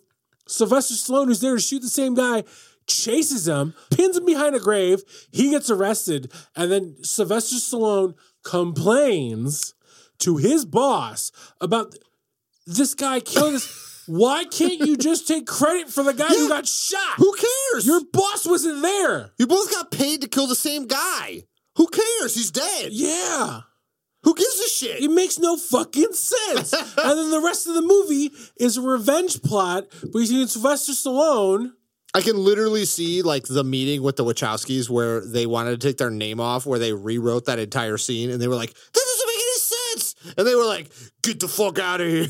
Sylvester 0.48 0.94
Stallone, 0.94 1.26
who's 1.26 1.41
there 1.41 1.56
to 1.56 1.61
shoot 1.61 1.82
the 1.82 1.90
same 1.90 2.14
guy, 2.14 2.44
chases 2.88 3.48
him, 3.49 3.74
pins 3.91 4.15
him 4.15 4.26
behind 4.26 4.56
a 4.56 4.60
grave. 4.60 5.02
He 5.32 5.49
gets 5.49 5.69
arrested, 5.69 6.32
and 6.56 6.72
then 6.72 6.95
Sylvester 7.03 7.56
Stallone 7.57 8.14
complains 8.44 9.74
to 10.19 10.38
his 10.38 10.65
boss 10.65 11.32
about 11.60 11.95
this 12.65 12.94
guy 12.94 13.19
killing 13.19 13.53
this. 13.53 13.86
Why 14.08 14.46
can't 14.46 14.80
you 14.80 14.96
just 14.96 15.28
take 15.28 15.46
credit 15.46 15.90
for 15.90 16.02
the 16.02 16.14
guy 16.14 16.28
who 16.30 16.48
got 16.48 16.66
shot? 16.66 17.18
Who 17.18 17.34
cares? 17.34 17.86
Your 17.86 18.02
boss 18.12 18.46
wasn't 18.46 18.82
there. 18.82 19.32
you 19.38 19.48
both 19.48 19.70
got 19.70 19.92
paid 19.92 20.22
to 20.22 20.30
kill 20.30 20.48
the 20.48 20.56
same 20.56 20.88
guy. 20.88 21.44
Who 21.76 21.88
cares? 21.88 22.34
He's 22.34 22.50
dead. 22.50 22.92
Yeah. 22.92 23.62
Who 24.24 24.34
gives 24.34 24.60
a 24.60 24.70
shit? 24.70 25.04
It 25.04 25.12
makes 25.12 25.40
no 25.40 25.58
fucking 25.58 26.14
sense. 26.14 26.74
and 26.98 27.18
then 27.20 27.32
the 27.32 27.42
rest 27.44 27.68
of 27.68 27.76
the 27.76 27.82
movie 27.82 28.32
is 28.58 28.78
a 28.78 28.82
revenge 28.82 29.42
plot 29.42 29.90
between 30.02 30.48
Sylvester 30.48 30.94
Stallone. 30.94 31.72
I 32.14 32.22
can 32.22 32.38
literally 32.38 32.86
see 32.86 33.22
like 33.22 33.44
the 33.44 33.64
meeting 33.64 34.02
with 34.02 34.16
the 34.16 34.24
Wachowskis 34.24 34.90
where 34.90 35.22
they 35.26 35.46
wanted 35.46 35.80
to 35.80 35.88
take 35.88 35.98
their 35.98 36.10
name 36.10 36.40
off, 36.40 36.66
where 36.66 36.80
they 36.80 36.94
rewrote 36.94 37.46
that 37.46 37.60
entire 37.60 37.98
scene, 37.98 38.32
and 38.32 38.42
they 38.42 38.48
were 38.48 38.56
like, 38.56 38.74
"This 38.74 39.04
doesn't 39.04 39.28
make 39.28 39.42
any 39.42 39.60
sense," 39.60 40.16
and 40.38 40.48
they 40.48 40.56
were 40.56 40.66
like, 40.66 40.90
"Get 41.22 41.40
the 41.42 41.48
fuck 41.48 41.78
out 41.78 42.02
of 42.02 42.08
here." 42.08 42.28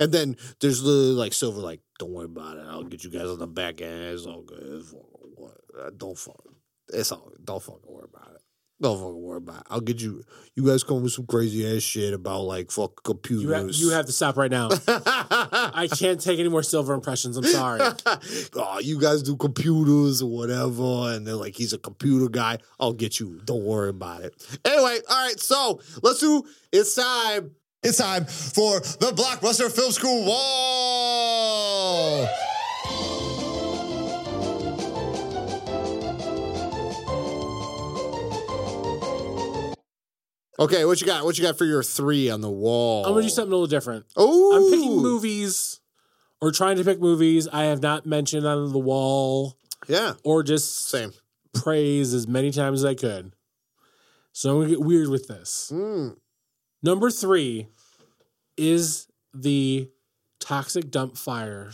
And 0.00 0.12
then 0.12 0.36
there's 0.60 0.82
literally 0.82 1.12
like 1.14 1.32
Silver, 1.32 1.60
like, 1.60 1.80
"Don't 1.98 2.10
worry 2.12 2.26
about 2.26 2.56
it. 2.58 2.64
I'll 2.68 2.84
get 2.84 3.04
you 3.04 3.10
guys 3.10 3.28
on 3.28 3.38
the 3.38 3.46
back 3.46 3.80
end. 3.80 4.02
It's 4.02 4.26
all 4.26 4.42
good. 4.42 4.62
It's 4.62 4.92
all, 4.92 5.08
what- 5.36 5.58
uh, 5.78 5.90
don't 5.96 6.18
fuck. 6.18 6.42
It's 6.92 7.12
all. 7.12 7.32
Don't 7.44 7.62
fucking 7.62 7.80
worry 7.88 8.08
about 8.12 8.34
it. 8.34 8.40
Don't 8.80 8.98
fucking 8.98 9.22
worry 9.22 9.36
about 9.38 9.60
it. 9.60 9.66
I'll 9.70 9.80
get 9.80 10.02
you. 10.02 10.24
You 10.56 10.66
guys 10.66 10.82
come 10.82 11.02
with 11.02 11.12
some 11.12 11.26
crazy 11.26 11.64
ass 11.76 11.82
shit 11.82 12.12
about 12.12 12.40
like 12.42 12.72
fuck 12.72 13.02
computers. 13.04 13.80
You, 13.80 13.86
ha- 13.88 13.90
you 13.90 13.96
have 13.96 14.06
to 14.06 14.12
stop 14.12 14.36
right 14.36 14.50
now. 14.50 14.70
I 14.88 15.88
can't 15.96 16.20
take 16.20 16.40
any 16.40 16.48
more 16.48 16.64
silver 16.64 16.92
impressions. 16.92 17.36
I'm 17.36 17.44
sorry. 17.44 17.80
oh, 18.56 18.78
you 18.80 19.00
guys 19.00 19.22
do 19.22 19.36
computers 19.36 20.20
or 20.20 20.30
whatever. 20.30 21.14
And 21.14 21.24
they're 21.24 21.36
like, 21.36 21.54
he's 21.54 21.72
a 21.72 21.78
computer 21.78 22.28
guy. 22.28 22.58
I'll 22.80 22.92
get 22.92 23.20
you. 23.20 23.40
Don't 23.44 23.62
worry 23.64 23.90
about 23.90 24.22
it. 24.22 24.34
Anyway, 24.64 24.98
all 25.08 25.26
right. 25.28 25.38
So 25.38 25.80
let's 26.02 26.18
do 26.18 26.42
it's 26.72 26.94
time. 26.96 27.52
It's 27.82 27.98
time 27.98 28.26
for 28.26 28.78
the 28.80 29.12
Blockbuster 29.12 29.70
Film 29.74 29.90
School 29.90 30.24
Wall. 30.24 32.28
Okay, 40.58 40.84
what 40.84 41.00
you 41.00 41.06
got? 41.06 41.24
What 41.24 41.38
you 41.38 41.44
got 41.44 41.58
for 41.58 41.64
your 41.64 41.82
three 41.82 42.30
on 42.30 42.40
the 42.40 42.50
wall? 42.50 43.04
I'm 43.06 43.12
gonna 43.12 43.22
do 43.22 43.28
something 43.30 43.52
a 43.52 43.56
little 43.56 43.66
different. 43.66 44.04
Oh, 44.16 44.54
I'm 44.54 44.70
picking 44.70 45.02
movies 45.02 45.80
or 46.40 46.52
trying 46.52 46.76
to 46.76 46.84
pick 46.84 47.00
movies 47.00 47.48
I 47.48 47.64
have 47.64 47.82
not 47.82 48.06
mentioned 48.06 48.46
on 48.46 48.72
the 48.72 48.78
wall 48.78 49.56
Yeah, 49.88 50.14
or 50.24 50.42
just 50.42 50.88
same. 50.88 51.12
praise 51.54 52.12
as 52.14 52.28
many 52.28 52.50
times 52.52 52.80
as 52.80 52.84
I 52.84 52.94
could. 52.94 53.32
So 54.32 54.50
I'm 54.50 54.56
gonna 54.58 54.68
get 54.70 54.80
weird 54.82 55.08
with 55.08 55.26
this. 55.26 55.70
Mm. 55.74 56.16
Number 56.82 57.10
three 57.10 57.68
is 58.56 59.06
the 59.34 59.88
toxic 60.40 60.90
dump 60.90 61.16
fire 61.16 61.70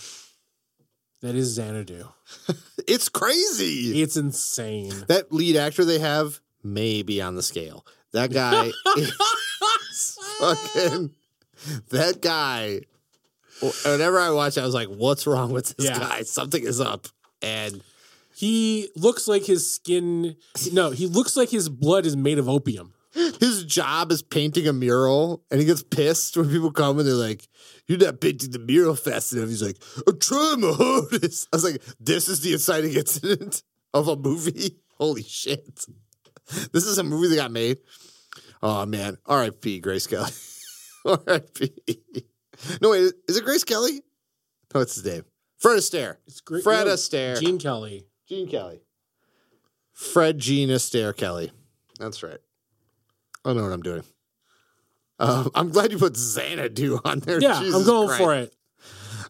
that 1.22 1.34
is 1.34 1.48
Xanadu. 1.48 2.08
It's 2.86 3.10
crazy. 3.10 4.00
It's 4.00 4.16
insane. 4.16 4.94
that 5.08 5.30
lead 5.30 5.56
actor 5.56 5.84
they 5.84 5.98
have 5.98 6.40
may 6.62 7.02
be 7.02 7.20
on 7.20 7.34
the 7.34 7.42
scale. 7.42 7.84
That 8.12 8.32
guy 8.32 8.70
is 8.96 10.18
fucking. 10.38 11.10
That 11.90 12.22
guy. 12.22 12.80
Whenever 13.84 14.18
I 14.18 14.30
watch, 14.30 14.56
it, 14.56 14.60
I 14.62 14.64
was 14.64 14.72
like, 14.74 14.88
"What's 14.88 15.26
wrong 15.26 15.52
with 15.52 15.76
this 15.76 15.86
Yeah. 15.86 15.98
guy? 15.98 16.22
Something 16.22 16.62
is 16.64 16.80
up." 16.80 17.08
And 17.42 17.82
He 18.34 18.88
looks 18.96 19.28
like 19.28 19.44
his 19.44 19.70
skin. 19.70 20.36
No, 20.72 20.90
he 20.90 21.06
looks 21.06 21.36
like 21.36 21.50
his 21.50 21.68
blood 21.68 22.06
is 22.06 22.16
made 22.16 22.38
of 22.38 22.48
opium. 22.48 22.94
His 23.12 23.64
job 23.64 24.12
is 24.12 24.22
painting 24.22 24.66
a 24.68 24.72
mural, 24.72 25.42
and 25.50 25.60
he 25.60 25.66
gets 25.66 25.82
pissed 25.82 26.36
when 26.36 26.50
people 26.50 26.70
come 26.70 26.98
and 26.98 27.08
they're 27.08 27.14
like, 27.14 27.48
"You're 27.86 27.98
not 27.98 28.20
painting 28.20 28.50
the 28.50 28.58
mural 28.58 28.94
fast 28.94 29.32
enough." 29.32 29.48
He's 29.48 29.62
like, 29.62 29.82
"I'm 30.06 30.18
trying 30.18 30.60
my 30.60 30.72
hardest." 30.72 31.48
I 31.52 31.56
was 31.56 31.64
like, 31.64 31.82
"This 31.98 32.28
is 32.28 32.40
the 32.40 32.52
inciting 32.52 32.94
incident 32.94 33.62
of 33.94 34.08
a 34.08 34.16
movie." 34.16 34.78
Holy 34.98 35.22
shit! 35.22 35.86
This 36.72 36.84
is 36.86 36.98
a 36.98 37.04
movie 37.04 37.28
that 37.28 37.36
got 37.36 37.52
made. 37.52 37.78
Oh 38.62 38.84
man, 38.86 39.18
R.I.P. 39.26 39.80
Grace 39.80 40.06
Kelly. 40.06 40.30
R.I.P. 41.04 41.72
No 42.82 42.90
wait, 42.90 43.12
is 43.28 43.36
it 43.36 43.44
Grace 43.44 43.64
Kelly? 43.64 44.02
No, 44.74 44.80
it's 44.80 44.96
his 44.96 45.04
name. 45.04 45.24
Fred 45.58 45.78
Astaire. 45.78 46.16
It's 46.26 46.40
great. 46.40 46.62
Fred 46.62 46.86
no, 46.86 46.94
Astaire. 46.94 47.40
Gene 47.40 47.58
Kelly. 47.58 48.06
Gene 48.28 48.48
Kelly. 48.48 48.82
Fred 49.92 50.38
Gene 50.38 50.68
Astaire 50.68 51.16
Kelly. 51.16 51.50
That's 51.98 52.22
right. 52.22 52.38
I 53.44 53.52
know 53.52 53.62
what 53.62 53.72
I'm 53.72 53.82
doing. 53.82 54.04
Um, 55.18 55.50
I'm 55.54 55.70
glad 55.70 55.92
you 55.92 55.98
put 55.98 56.16
Xanadu 56.16 57.00
on 57.04 57.20
there. 57.20 57.40
Yeah, 57.40 57.58
Jesus 57.60 57.74
I'm 57.74 57.86
going 57.86 58.08
Christ. 58.08 58.22
for 58.22 58.34
it. 58.34 58.54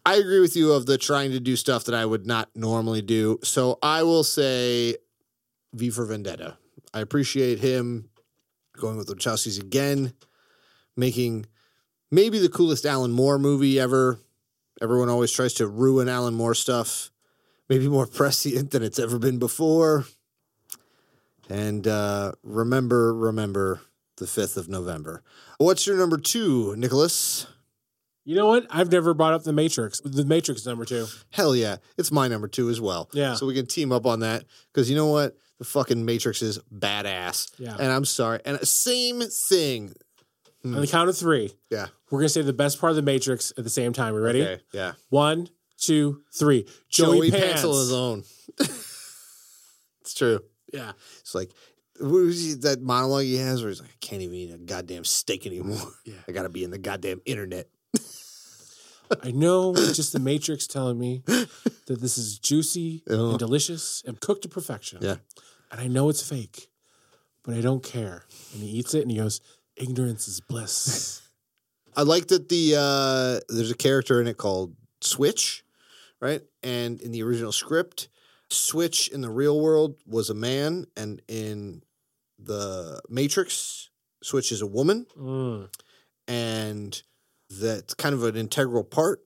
I 0.06 0.16
agree 0.16 0.40
with 0.40 0.56
you 0.56 0.72
of 0.72 0.86
the 0.86 0.96
trying 0.96 1.32
to 1.32 1.40
do 1.40 1.56
stuff 1.56 1.84
that 1.84 1.94
I 1.94 2.04
would 2.06 2.26
not 2.26 2.48
normally 2.54 3.02
do. 3.02 3.38
So 3.42 3.78
I 3.82 4.04
will 4.04 4.24
say 4.24 4.96
V 5.74 5.90
for 5.90 6.06
Vendetta. 6.06 6.56
I 6.94 7.00
appreciate 7.00 7.58
him 7.58 8.08
going 8.76 8.96
with 8.96 9.08
the 9.08 9.14
Wachowskis 9.16 9.60
again, 9.60 10.14
making 10.96 11.46
maybe 12.10 12.38
the 12.38 12.48
coolest 12.48 12.86
Alan 12.86 13.10
Moore 13.12 13.38
movie 13.38 13.78
ever. 13.78 14.18
Everyone 14.80 15.08
always 15.08 15.32
tries 15.32 15.54
to 15.54 15.66
ruin 15.66 16.08
Alan 16.08 16.34
Moore 16.34 16.54
stuff. 16.54 17.10
Maybe 17.68 17.88
more 17.88 18.06
prescient 18.20 18.70
than 18.70 18.82
it's 18.82 18.98
ever 18.98 19.18
been 19.18 19.38
before. 19.38 20.06
And 21.50 21.86
uh, 21.86 22.32
remember, 22.42 23.14
remember 23.14 23.80
the 24.18 24.26
5th 24.26 24.56
of 24.56 24.68
November. 24.68 25.22
What's 25.58 25.86
your 25.86 25.96
number 25.96 26.18
two, 26.18 26.74
Nicholas? 26.76 27.46
You 28.28 28.34
know 28.34 28.46
what? 28.46 28.66
I've 28.68 28.92
never 28.92 29.14
brought 29.14 29.32
up 29.32 29.44
the 29.44 29.54
Matrix. 29.54 30.00
The 30.04 30.24
Matrix 30.24 30.60
is 30.60 30.66
number 30.66 30.84
two. 30.84 31.06
Hell 31.30 31.56
yeah. 31.56 31.76
It's 31.96 32.12
my 32.12 32.28
number 32.28 32.46
two 32.46 32.68
as 32.68 32.78
well. 32.78 33.08
Yeah. 33.14 33.32
So 33.32 33.46
we 33.46 33.54
can 33.54 33.64
team 33.64 33.90
up 33.90 34.04
on 34.04 34.20
that. 34.20 34.44
Because 34.70 34.90
you 34.90 34.96
know 34.96 35.06
what? 35.06 35.34
The 35.58 35.64
fucking 35.64 36.04
Matrix 36.04 36.42
is 36.42 36.58
badass. 36.70 37.50
Yeah. 37.58 37.74
And 37.80 37.90
I'm 37.90 38.04
sorry. 38.04 38.40
And 38.44 38.60
same 38.68 39.22
thing. 39.22 39.94
On 40.62 40.74
hmm. 40.74 40.80
the 40.80 40.86
count 40.86 41.08
of 41.08 41.16
three, 41.16 41.54
Yeah. 41.70 41.86
we're 42.10 42.20
gonna 42.20 42.28
say 42.28 42.42
the 42.42 42.52
best 42.52 42.78
part 42.78 42.90
of 42.90 42.96
the 42.96 43.02
Matrix 43.02 43.50
at 43.56 43.64
the 43.64 43.70
same 43.70 43.94
time. 43.94 44.12
We 44.12 44.20
ready? 44.20 44.42
Okay. 44.42 44.62
Yeah. 44.72 44.92
One, 45.08 45.48
two, 45.78 46.22
three. 46.34 46.66
Joey, 46.90 47.16
Joey 47.16 47.30
Pants. 47.30 47.62
Pants 47.62 47.64
alone. 47.64 48.24
it's 48.58 50.14
true. 50.14 50.40
Yeah. 50.72 50.92
It's 51.20 51.34
like 51.34 51.48
what 51.48 51.54
was 51.54 51.54
he- 51.54 51.67
that 52.00 52.78
monologue 52.80 53.24
he 53.24 53.36
has 53.36 53.60
where 53.62 53.70
he's 53.70 53.80
like, 53.80 53.90
I 53.90 53.96
can't 54.00 54.22
even 54.22 54.34
eat 54.34 54.52
a 54.52 54.58
goddamn 54.58 55.04
steak 55.04 55.46
anymore. 55.46 55.78
Yeah. 56.04 56.14
I 56.26 56.32
gotta 56.32 56.48
be 56.48 56.64
in 56.64 56.70
the 56.70 56.78
goddamn 56.78 57.20
internet. 57.24 57.68
I 59.22 59.30
know 59.30 59.72
it's 59.74 59.96
just 59.96 60.12
the 60.12 60.18
Matrix 60.20 60.66
telling 60.66 60.98
me 60.98 61.22
that 61.26 62.00
this 62.00 62.18
is 62.18 62.38
juicy 62.38 63.02
Oh. 63.08 63.30
and 63.30 63.38
delicious 63.38 64.02
and 64.06 64.20
cooked 64.20 64.42
to 64.42 64.48
perfection. 64.48 64.98
Yeah. 65.00 65.16
And 65.72 65.80
I 65.80 65.86
know 65.86 66.08
it's 66.08 66.26
fake, 66.26 66.68
but 67.42 67.54
I 67.54 67.60
don't 67.60 67.82
care. 67.82 68.24
And 68.52 68.62
he 68.62 68.68
eats 68.68 68.94
it 68.94 69.02
and 69.02 69.10
he 69.10 69.16
goes, 69.18 69.40
Ignorance 69.76 70.28
is 70.28 70.40
bliss. 70.40 71.22
I 71.96 72.02
like 72.02 72.28
that 72.28 72.48
the 72.48 72.74
uh 72.76 73.40
there's 73.52 73.70
a 73.70 73.76
character 73.76 74.20
in 74.20 74.26
it 74.26 74.36
called 74.36 74.74
Switch, 75.00 75.64
right? 76.20 76.42
And 76.62 77.00
in 77.00 77.10
the 77.12 77.22
original 77.22 77.52
script, 77.52 78.08
Switch 78.50 79.08
in 79.08 79.20
the 79.20 79.30
real 79.30 79.60
world 79.60 79.96
was 80.06 80.30
a 80.30 80.34
man, 80.34 80.86
and 80.96 81.20
in 81.28 81.82
the 82.38 83.00
Matrix, 83.08 83.90
Switch 84.22 84.52
is 84.52 84.62
a 84.62 84.66
woman, 84.66 85.06
Mm. 85.16 85.68
and 86.26 87.02
that's 87.50 87.94
kind 87.94 88.14
of 88.14 88.22
an 88.24 88.36
integral 88.36 88.84
part. 88.84 89.20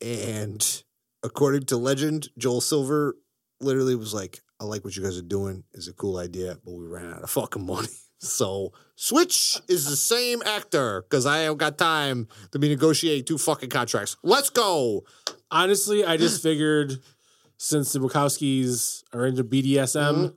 And 0.00 0.82
according 1.22 1.64
to 1.66 1.76
legend, 1.76 2.28
Joel 2.38 2.60
Silver 2.60 3.16
literally 3.60 3.94
was 3.94 4.12
like, 4.14 4.40
I 4.60 4.64
like 4.64 4.84
what 4.84 4.96
you 4.96 5.02
guys 5.02 5.18
are 5.18 5.22
doing. 5.22 5.64
It's 5.72 5.88
a 5.88 5.92
cool 5.92 6.18
idea, 6.18 6.58
but 6.64 6.72
we 6.72 6.86
ran 6.86 7.12
out 7.12 7.22
of 7.22 7.30
fucking 7.30 7.64
money. 7.66 7.88
So 8.20 8.72
Switch 8.96 9.60
is 9.68 9.84
the 9.84 9.96
same 9.96 10.40
actor 10.46 11.02
because 11.02 11.26
I 11.26 11.38
haven't 11.40 11.58
got 11.58 11.76
time 11.76 12.26
to 12.52 12.58
be 12.58 12.70
negotiating 12.70 13.26
two 13.26 13.36
fucking 13.36 13.68
contracts. 13.68 14.16
Let's 14.22 14.48
go. 14.48 15.04
Honestly, 15.50 16.06
I 16.06 16.16
just 16.16 16.42
figured 16.48 17.00
since 17.58 17.92
the 17.92 17.98
Wachowskis 17.98 19.02
are 19.12 19.26
into 19.26 19.44
BDSM, 19.44 20.36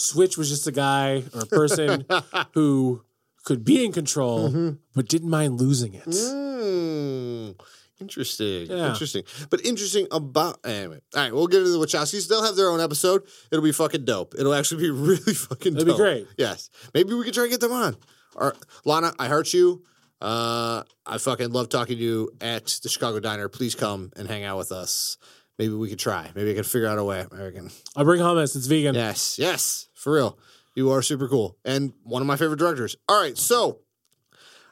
Switch 0.00 0.36
was 0.38 0.48
just 0.48 0.66
a 0.66 0.72
guy 0.72 1.24
or 1.34 1.40
a 1.42 1.46
person 1.46 2.06
who 2.54 3.02
could 3.44 3.64
be 3.64 3.84
in 3.84 3.92
control 3.92 4.76
but 4.94 5.08
didn't 5.08 5.30
mind 5.30 5.60
losing 5.60 5.94
it. 5.94 6.04
Mm. 6.06 7.58
Interesting. 8.00 8.66
Yeah. 8.70 8.88
Interesting. 8.90 9.24
But 9.50 9.64
interesting 9.64 10.06
about 10.10 10.58
anyway. 10.64 11.00
All 11.14 11.22
right, 11.22 11.32
we'll 11.34 11.46
get 11.48 11.58
into 11.58 11.70
the 11.70 11.78
Wachowskis. 11.78 12.28
They'll 12.28 12.42
have 12.44 12.56
their 12.56 12.70
own 12.70 12.80
episode. 12.80 13.22
It'll 13.50 13.64
be 13.64 13.72
fucking 13.72 14.04
dope. 14.06 14.34
It'll 14.38 14.54
actually 14.54 14.82
be 14.84 14.90
really 15.10 15.34
fucking 15.34 15.74
That'd 15.74 15.86
be 15.86 15.92
dope. 15.92 15.98
great. 16.00 16.26
Yes. 16.38 16.70
Maybe 16.94 17.12
we 17.14 17.24
could 17.24 17.34
try 17.34 17.44
to 17.44 17.50
get 17.50 17.60
them 17.60 17.72
on. 17.72 17.96
Or 18.34 18.54
Lana, 18.84 19.12
I 19.18 19.28
heart 19.28 19.52
you. 19.52 19.82
Uh 20.20 20.82
I 21.06 21.18
fucking 21.18 21.50
love 21.52 21.68
talking 21.70 21.96
to 21.96 22.02
you 22.02 22.30
at 22.40 22.66
the 22.82 22.88
Chicago 22.88 23.20
Diner. 23.20 23.48
Please 23.48 23.74
come 23.74 24.10
and 24.16 24.28
hang 24.28 24.44
out 24.44 24.58
with 24.58 24.70
us. 24.72 25.16
Maybe 25.58 25.74
we 25.74 25.88
could 25.90 25.98
try. 25.98 26.30
Maybe 26.34 26.52
I 26.52 26.54
can 26.54 26.64
figure 26.64 26.88
out 26.88 26.98
a 26.98 27.04
way. 27.04 27.26
Maybe 27.30 27.44
I 27.46 27.50
can. 27.50 27.70
I'll 27.96 28.04
bring 28.04 28.20
hummus. 28.22 28.56
It's 28.56 28.66
vegan. 28.66 28.94
Yes, 28.94 29.38
yes, 29.38 29.88
for 30.00 30.14
real. 30.14 30.38
You 30.74 30.90
are 30.90 31.02
super 31.02 31.28
cool 31.28 31.58
and 31.64 31.92
one 32.02 32.22
of 32.22 32.26
my 32.26 32.36
favorite 32.36 32.58
directors. 32.58 32.96
All 33.08 33.20
right, 33.20 33.36
so 33.36 33.80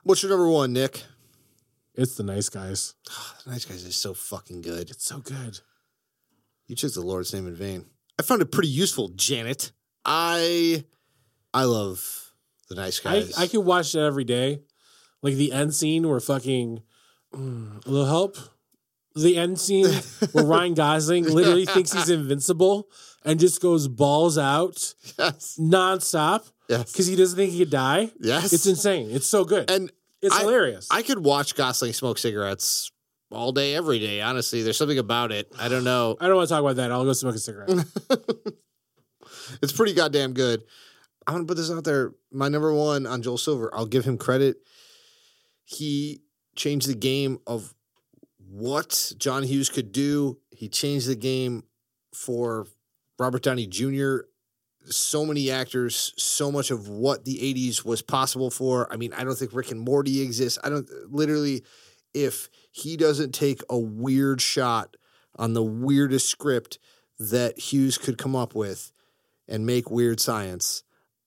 what's 0.02 0.22
your 0.22 0.30
number 0.30 0.48
one, 0.48 0.72
Nick? 0.72 1.04
It's 1.94 2.16
the 2.16 2.22
nice 2.22 2.48
guys. 2.48 2.94
Nice 3.46 3.64
guys 3.64 3.82
is 3.84 3.96
so 3.96 4.12
fucking 4.12 4.60
good. 4.60 4.90
It's 4.90 5.06
so 5.06 5.20
good. 5.20 5.60
You 6.66 6.76
took 6.76 6.92
the 6.92 7.00
Lord's 7.00 7.32
name 7.32 7.46
in 7.46 7.54
vain. 7.54 7.86
I 8.18 8.22
found 8.22 8.42
it 8.42 8.52
pretty 8.52 8.68
useful, 8.68 9.08
Janet. 9.08 9.72
I 10.04 10.84
I 11.54 11.64
love 11.64 12.32
the 12.68 12.74
nice 12.74 13.00
guys. 13.00 13.36
I 13.38 13.46
could 13.46 13.64
watch 13.64 13.92
that 13.92 14.02
every 14.02 14.24
day. 14.24 14.60
Like 15.22 15.34
the 15.34 15.50
end 15.52 15.74
scene 15.74 16.06
where 16.06 16.20
fucking 16.20 16.82
mm, 17.34 17.86
a 17.86 17.90
little 17.90 18.06
help. 18.06 18.36
The 19.14 19.38
end 19.38 19.58
scene 19.58 19.86
where 20.32 20.44
Ryan 20.44 20.74
Gosling 20.74 21.24
literally 21.24 21.64
thinks 21.64 21.92
he's 21.92 22.10
invincible 22.10 22.90
and 23.24 23.38
just 23.40 23.60
goes 23.60 23.88
balls 23.88 24.38
out 24.38 24.94
yes, 25.18 25.56
nonstop 25.60 26.50
yes, 26.68 26.92
because 26.92 27.06
he 27.06 27.16
doesn't 27.16 27.36
think 27.36 27.52
he 27.52 27.58
could 27.60 27.70
die. 27.70 28.10
yes. 28.20 28.52
It's 28.52 28.66
insane. 28.66 29.10
It's 29.10 29.26
so 29.26 29.44
good. 29.44 29.70
and 29.70 29.90
it's 30.22 30.34
I- 30.34 30.40
hilarious. 30.40 30.88
I 30.90 31.02
could 31.02 31.18
watch 31.18 31.54
Gosling 31.54 31.92
smoke 31.92 32.18
cigarettes 32.18 32.90
all 33.30 33.52
day, 33.52 33.74
every 33.74 33.98
day. 33.98 34.20
Honestly, 34.20 34.62
there's 34.62 34.76
something 34.78 34.98
about 34.98 35.32
it. 35.32 35.52
I 35.58 35.68
don't 35.68 35.84
know. 35.84 36.16
I 36.20 36.26
don't 36.26 36.36
want 36.36 36.48
to 36.48 36.54
talk 36.54 36.62
about 36.62 36.76
that. 36.76 36.90
I'll 36.92 37.04
go 37.04 37.12
smoke 37.12 37.34
a 37.34 37.38
cigarette. 37.38 37.70
It's 39.62 39.72
pretty 39.72 39.94
goddamn 39.94 40.34
good. 40.34 40.62
I'm 41.26 41.34
gonna 41.34 41.46
put 41.46 41.56
this 41.56 41.70
out 41.70 41.84
there. 41.84 42.12
My 42.30 42.48
number 42.48 42.72
one 42.72 43.06
on 43.06 43.22
Joel 43.22 43.38
Silver. 43.38 43.74
I'll 43.74 43.86
give 43.86 44.04
him 44.04 44.18
credit. 44.18 44.58
He 45.64 46.20
changed 46.54 46.86
the 46.88 46.94
game 46.94 47.38
of 47.46 47.74
what 48.50 49.12
John 49.18 49.42
Hughes 49.42 49.68
could 49.70 49.92
do. 49.92 50.38
He 50.50 50.68
changed 50.68 51.06
the 51.08 51.16
game 51.16 51.64
for 52.14 52.66
Robert 53.18 53.42
Downey 53.42 53.66
Jr. 53.66 54.18
So 54.90 55.26
many 55.26 55.50
actors, 55.50 56.14
so 56.16 56.50
much 56.50 56.70
of 56.70 56.88
what 56.88 57.24
the 57.24 57.38
80s 57.38 57.84
was 57.84 58.00
possible 58.00 58.50
for. 58.50 58.90
I 58.92 58.96
mean, 58.96 59.12
I 59.12 59.24
don't 59.24 59.36
think 59.36 59.52
Rick 59.52 59.70
and 59.70 59.80
Morty 59.80 60.22
exists. 60.22 60.58
I 60.62 60.70
don't 60.70 60.88
literally, 61.10 61.64
if 62.14 62.48
he 62.70 62.96
doesn't 62.96 63.32
take 63.32 63.60
a 63.68 63.78
weird 63.78 64.40
shot 64.40 64.96
on 65.36 65.52
the 65.52 65.62
weirdest 65.62 66.28
script 66.28 66.78
that 67.18 67.58
Hughes 67.58 67.98
could 67.98 68.16
come 68.16 68.34
up 68.34 68.54
with 68.54 68.92
and 69.46 69.66
make 69.66 69.90
weird 69.90 70.20
science, 70.20 70.84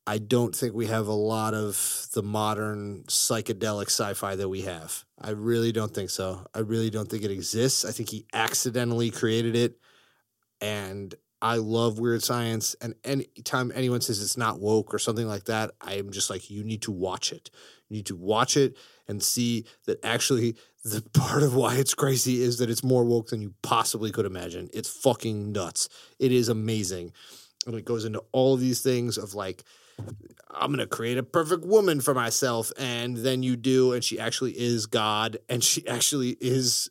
I 0.07 0.17
don't 0.17 0.55
think 0.55 0.73
we 0.73 0.87
have 0.87 1.07
a 1.07 1.13
lot 1.13 1.53
of 1.53 2.07
the 2.13 2.23
modern 2.23 3.03
psychedelic 3.07 3.87
sci-fi 3.87 4.35
that 4.35 4.49
we 4.49 4.61
have. 4.61 5.05
I 5.19 5.31
really 5.31 5.71
don't 5.71 5.93
think 5.93 6.09
so. 6.09 6.47
I 6.55 6.59
really 6.59 6.89
don't 6.89 7.07
think 7.07 7.23
it 7.23 7.31
exists. 7.31 7.85
I 7.85 7.91
think 7.91 8.09
he 8.09 8.25
accidentally 8.33 9.11
created 9.11 9.55
it 9.55 9.77
and 10.59 11.13
I 11.41 11.55
love 11.55 11.99
weird 11.99 12.23
science 12.23 12.75
and 12.81 12.95
anytime 13.03 13.71
anyone 13.73 14.01
says 14.01 14.21
it's 14.21 14.37
not 14.37 14.59
woke 14.59 14.93
or 14.93 14.99
something 14.99 15.27
like 15.27 15.45
that, 15.45 15.71
I'm 15.81 16.11
just 16.11 16.29
like 16.29 16.49
you 16.49 16.63
need 16.63 16.83
to 16.83 16.91
watch 16.91 17.31
it. 17.31 17.49
You 17.89 17.97
need 17.97 18.05
to 18.07 18.15
watch 18.15 18.57
it 18.57 18.77
and 19.07 19.21
see 19.21 19.65
that 19.85 20.03
actually 20.03 20.55
the 20.83 21.01
part 21.13 21.43
of 21.43 21.55
why 21.55 21.75
it's 21.75 21.93
crazy 21.93 22.41
is 22.41 22.57
that 22.57 22.69
it's 22.69 22.83
more 22.83 23.03
woke 23.03 23.29
than 23.29 23.41
you 23.41 23.53
possibly 23.61 24.11
could 24.11 24.25
imagine. 24.25 24.69
It's 24.73 24.89
fucking 24.89 25.51
nuts. 25.51 25.89
It 26.19 26.31
is 26.31 26.49
amazing. 26.49 27.13
And 27.65 27.75
it 27.75 27.85
goes 27.85 28.05
into 28.05 28.23
all 28.31 28.57
these 28.57 28.81
things 28.81 29.17
of 29.17 29.35
like 29.35 29.63
I'm 30.49 30.71
gonna 30.71 30.87
create 30.87 31.17
a 31.17 31.23
perfect 31.23 31.65
woman 31.65 32.01
for 32.01 32.13
myself, 32.13 32.71
and 32.77 33.17
then 33.17 33.43
you 33.43 33.55
do, 33.55 33.93
and 33.93 34.03
she 34.03 34.19
actually 34.19 34.51
is 34.51 34.85
God, 34.85 35.37
and 35.49 35.63
she 35.63 35.87
actually 35.87 36.37
is 36.41 36.89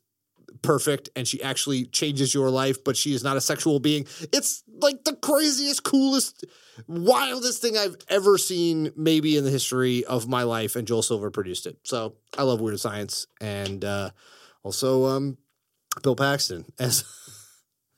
perfect, 0.63 1.11
and 1.17 1.27
she 1.27 1.43
actually 1.43 1.87
changes 1.87 2.35
your 2.35 2.51
life, 2.51 2.83
but 2.85 2.97
she 2.97 3.15
is 3.15 3.25
not 3.25 3.37
a 3.37 3.41
sexual 3.41 3.81
being. 3.81 4.07
It's 4.33 4.63
like 4.79 5.05
the 5.05 5.15
craziest, 5.15 5.83
coolest, 5.85 6.45
wildest 6.87 7.61
thing 7.63 7.77
I've 7.77 7.97
ever 8.09 8.39
seen, 8.39 8.93
maybe 8.97 9.37
in 9.37 9.45
the 9.45 9.51
history 9.51 10.05
of 10.05 10.29
my 10.29 10.43
life. 10.43 10.77
And 10.77 10.87
Joel 10.87 11.03
Silver 11.03 11.31
produced 11.31 11.67
it, 11.67 11.79
so 11.85 12.17
I 12.37 12.43
love 12.43 12.61
weird 12.61 12.81
science, 12.81 13.27
and 13.41 13.85
uh, 13.85 14.11
also 14.63 15.07
um, 15.07 15.39
Bill 16.03 16.17
Paxton 16.17 16.65
as 16.79 17.05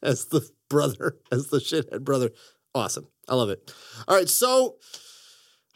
as 0.03 0.27
the 0.27 0.49
brother, 0.69 1.17
as 1.31 1.49
the 1.49 1.59
shithead 1.59 2.03
brother. 2.03 2.31
Awesome. 2.75 3.07
I 3.29 3.35
love 3.35 3.51
it. 3.51 3.73
All 4.09 4.17
right, 4.17 4.29
so 4.29 4.77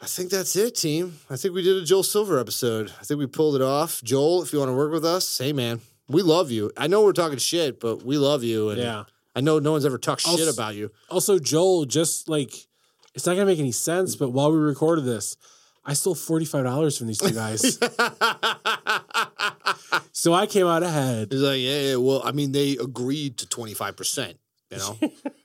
I 0.01 0.05
think 0.05 0.29
that's 0.29 0.55
it, 0.55 0.75
team. 0.75 1.19
I 1.29 1.37
think 1.37 1.55
we 1.55 1.63
did 1.63 1.77
a 1.77 1.85
Joel 1.85 2.03
Silver 2.03 2.39
episode. 2.39 2.91
I 2.99 3.03
think 3.03 3.19
we 3.19 3.27
pulled 3.27 3.55
it 3.55 3.61
off. 3.61 4.01
Joel, 4.03 4.43
if 4.43 4.53
you 4.53 4.59
want 4.59 4.69
to 4.69 4.75
work 4.75 4.91
with 4.91 5.05
us, 5.05 5.37
hey 5.37 5.53
man, 5.53 5.81
we 6.09 6.21
love 6.21 6.51
you. 6.51 6.71
I 6.77 6.87
know 6.87 7.03
we're 7.03 7.13
talking 7.13 7.37
shit, 7.37 7.79
but 7.79 8.03
we 8.03 8.17
love 8.17 8.43
you. 8.43 8.69
And 8.69 8.81
Yeah. 8.81 9.03
I 9.35 9.41
know 9.41 9.59
no 9.59 9.73
one's 9.73 9.85
ever 9.85 9.99
talked 9.99 10.21
shit 10.21 10.51
about 10.51 10.75
you. 10.75 10.91
Also, 11.09 11.37
Joel, 11.37 11.85
just 11.85 12.27
like 12.27 12.67
it's 13.13 13.25
not 13.25 13.33
gonna 13.33 13.45
make 13.45 13.59
any 13.59 13.71
sense, 13.71 14.15
but 14.15 14.29
while 14.29 14.51
we 14.51 14.57
recorded 14.57 15.05
this, 15.05 15.37
I 15.85 15.93
stole 15.93 16.15
forty 16.15 16.45
five 16.45 16.63
dollars 16.63 16.97
from 16.97 17.07
these 17.07 17.19
two 17.19 17.31
guys, 17.31 17.77
so 20.11 20.33
I 20.33 20.45
came 20.47 20.65
out 20.67 20.83
ahead. 20.83 21.29
He's 21.31 21.41
like, 21.41 21.59
yeah, 21.59 21.79
yeah, 21.81 21.95
well, 21.97 22.21
I 22.25 22.31
mean, 22.31 22.51
they 22.51 22.73
agreed 22.77 23.37
to 23.39 23.47
25%, 23.47 24.35
you 24.71 24.77
know? 24.77 24.97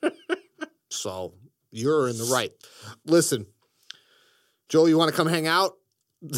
so 0.90 1.34
you're 1.70 2.08
in 2.08 2.18
the 2.18 2.24
right. 2.24 2.52
Listen, 3.06 3.46
Joel, 4.68 4.88
you 4.88 4.98
want 4.98 5.10
to 5.10 5.16
come 5.16 5.28
hang 5.28 5.46
out? 5.46 5.76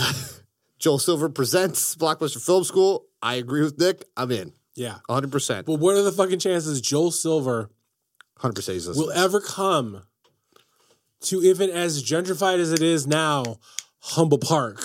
Joel 0.84 0.98
Silver 0.98 1.30
presents 1.30 1.96
Blockbuster 1.96 2.44
Film 2.44 2.62
School. 2.62 3.06
I 3.22 3.36
agree 3.36 3.62
with 3.62 3.78
Nick. 3.78 4.04
I'm 4.18 4.30
in. 4.30 4.52
Yeah, 4.74 4.98
100%. 5.08 5.64
but 5.64 5.78
what 5.78 5.96
are 5.96 6.02
the 6.02 6.12
fucking 6.12 6.40
chances 6.40 6.82
Joel 6.82 7.10
Silver 7.10 7.70
100% 8.40 8.54
he's 8.54 8.86
listening. 8.86 9.06
will 9.06 9.12
ever 9.14 9.40
come 9.40 10.02
to 11.22 11.42
even 11.42 11.70
as 11.70 12.04
gentrified 12.04 12.58
as 12.58 12.70
it 12.70 12.82
is 12.82 13.06
now, 13.06 13.60
Humboldt 14.00 14.42
Park? 14.42 14.82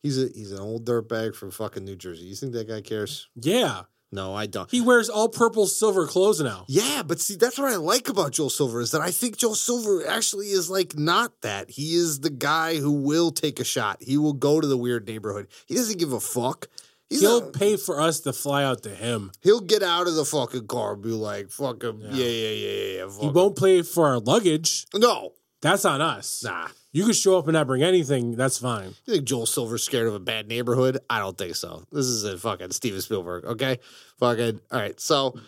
He's 0.00 0.22
a 0.22 0.28
he's 0.28 0.52
an 0.52 0.60
old 0.60 0.86
dirtbag 0.86 1.34
from 1.34 1.50
fucking 1.50 1.84
New 1.84 1.96
Jersey. 1.96 2.26
You 2.26 2.36
think 2.36 2.52
that 2.52 2.68
guy 2.68 2.80
cares? 2.80 3.26
Yeah, 3.34 3.82
No, 4.10 4.34
I 4.34 4.46
don't. 4.46 4.70
he 4.70 4.80
wears 4.80 5.10
all 5.10 5.28
purple 5.28 5.66
silver 5.66 6.06
clothes 6.06 6.40
now. 6.40 6.64
Yeah, 6.66 7.02
but 7.06 7.20
see, 7.20 7.36
that's 7.36 7.58
what 7.58 7.70
I 7.70 7.76
like 7.76 8.08
about 8.08 8.32
Joel 8.32 8.48
Silver 8.48 8.80
is 8.80 8.92
that 8.92 9.02
I 9.02 9.10
think 9.10 9.36
Joel 9.36 9.54
Silver 9.54 10.06
actually 10.06 10.46
is 10.48 10.70
like 10.70 10.96
not 10.98 11.42
that. 11.42 11.68
He 11.70 11.94
is 11.94 12.20
the 12.20 12.30
guy 12.30 12.76
who 12.76 12.92
will 12.92 13.30
take 13.32 13.60
a 13.60 13.64
shot. 13.64 13.98
He 14.00 14.16
will 14.16 14.32
go 14.32 14.60
to 14.62 14.66
the 14.66 14.78
weird 14.78 15.06
neighborhood. 15.06 15.48
He 15.66 15.74
doesn't 15.74 15.98
give 15.98 16.12
a 16.14 16.20
fuck. 16.20 16.68
He's 17.10 17.20
He'll 17.20 17.40
not- 17.42 17.52
pay 17.52 17.76
for 17.76 18.00
us 18.00 18.20
to 18.20 18.32
fly 18.32 18.64
out 18.64 18.82
to 18.84 18.90
him. 18.94 19.30
he'll 19.42 19.60
get 19.60 19.82
out 19.82 20.06
of 20.06 20.14
the 20.14 20.24
fucking 20.24 20.66
car 20.68 20.94
and 20.94 21.02
be 21.02 21.10
like, 21.10 21.50
"Fuck 21.50 21.82
him, 21.82 22.00
yeah, 22.02 22.10
Yeah. 22.12 22.24
yeah, 22.26 22.50
yeah, 22.50 23.04
yeah." 23.06 23.20
He 23.20 23.28
won't 23.28 23.56
pay 23.56 23.82
for 23.82 24.06
our 24.08 24.20
luggage. 24.20 24.86
No, 24.94 25.32
That's 25.60 25.84
on 25.84 26.00
us. 26.00 26.42
nah. 26.44 26.68
You 26.98 27.06
could 27.06 27.14
show 27.14 27.38
up 27.38 27.46
and 27.46 27.52
not 27.52 27.68
bring 27.68 27.84
anything. 27.84 28.34
That's 28.34 28.58
fine. 28.58 28.88
You 29.06 29.14
think 29.14 29.24
Joel 29.24 29.46
Silver's 29.46 29.84
scared 29.84 30.08
of 30.08 30.14
a 30.14 30.18
bad 30.18 30.48
neighborhood? 30.48 30.98
I 31.08 31.20
don't 31.20 31.38
think 31.38 31.54
so. 31.54 31.84
This 31.92 32.06
is 32.06 32.24
a 32.24 32.36
fucking 32.36 32.72
Steven 32.72 33.00
Spielberg. 33.00 33.44
Okay, 33.44 33.78
fucking 34.18 34.60
all 34.72 34.80
right. 34.80 34.98
So. 34.98 35.38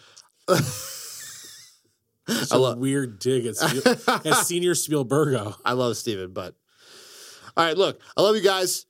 It's 0.48 0.92
I 2.52 2.56
love- 2.56 2.78
weird 2.78 3.18
dig 3.18 3.46
at, 3.46 3.56
Spiel- 3.56 3.82
at 4.06 4.34
Senior 4.46 4.74
Spielbergo. 4.74 5.56
I 5.64 5.72
love 5.72 5.96
Steven, 5.96 6.32
but 6.32 6.54
all 7.56 7.64
right, 7.64 7.76
look, 7.76 8.00
I 8.16 8.22
love 8.22 8.36
you 8.36 8.42
guys. 8.42 8.86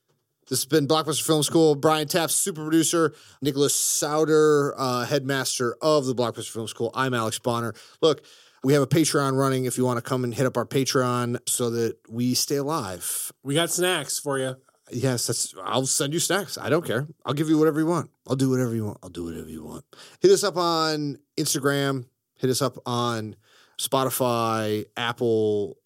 This 0.51 0.59
has 0.59 0.67
been 0.67 0.87
Blockbuster 0.87 1.25
Film 1.25 1.43
School. 1.43 1.75
Brian 1.77 2.09
Taft, 2.09 2.31
super 2.35 2.63
producer. 2.63 3.15
Nicholas 3.41 3.75
Souter, 3.75 4.75
uh, 4.77 5.07
headmaster 5.07 5.77
of 5.81 6.05
the 6.05 6.15
Blockbuster 6.15 6.51
Film 6.51 6.69
School. 6.69 6.91
I'm 6.93 7.15
Alex 7.15 7.39
Bonner. 7.39 7.73
Look, 8.03 8.23
we 8.63 8.73
have 8.75 8.83
a 8.83 8.87
Patreon 8.87 9.37
running 9.37 9.65
if 9.65 9.79
you 9.79 9.85
want 9.85 9.99
to 9.99 10.03
come 10.03 10.25
and 10.25 10.35
hit 10.35 10.47
up 10.47 10.57
our 10.57 10.67
Patreon 10.67 11.39
so 11.49 11.71
that 11.71 11.97
we 12.09 12.35
stay 12.35 12.57
alive. 12.57 13.33
We 13.43 13.55
got 13.55 13.71
snacks 13.71 14.19
for 14.19 14.39
you. 14.39 14.57
Yes, 14.93 15.27
that's. 15.27 15.55
I'll 15.63 15.87
send 15.87 16.13
you 16.13 16.19
snacks. 16.19 16.59
I 16.59 16.69
don't 16.69 16.85
care. 16.85 17.07
I'll 17.25 17.35
give 17.35 17.49
you 17.49 17.59
whatever 17.59 17.81
you 17.81 17.87
want. 17.87 18.11
I'll 18.27 18.37
do 18.37 18.51
whatever 18.51 18.75
you 18.75 18.87
want. 18.87 18.99
I'll 19.03 19.11
do 19.11 19.25
whatever 19.25 19.49
you 19.49 19.65
want. 19.65 19.85
Hit 20.21 20.31
us 20.31 20.43
up 20.43 20.57
on 20.57 21.19
Instagram. 21.39 22.07
Hit 22.37 22.51
us 22.51 22.61
up 22.61 22.77
on 22.87 23.37
Spotify, 23.79 24.85
Apple 24.97 25.77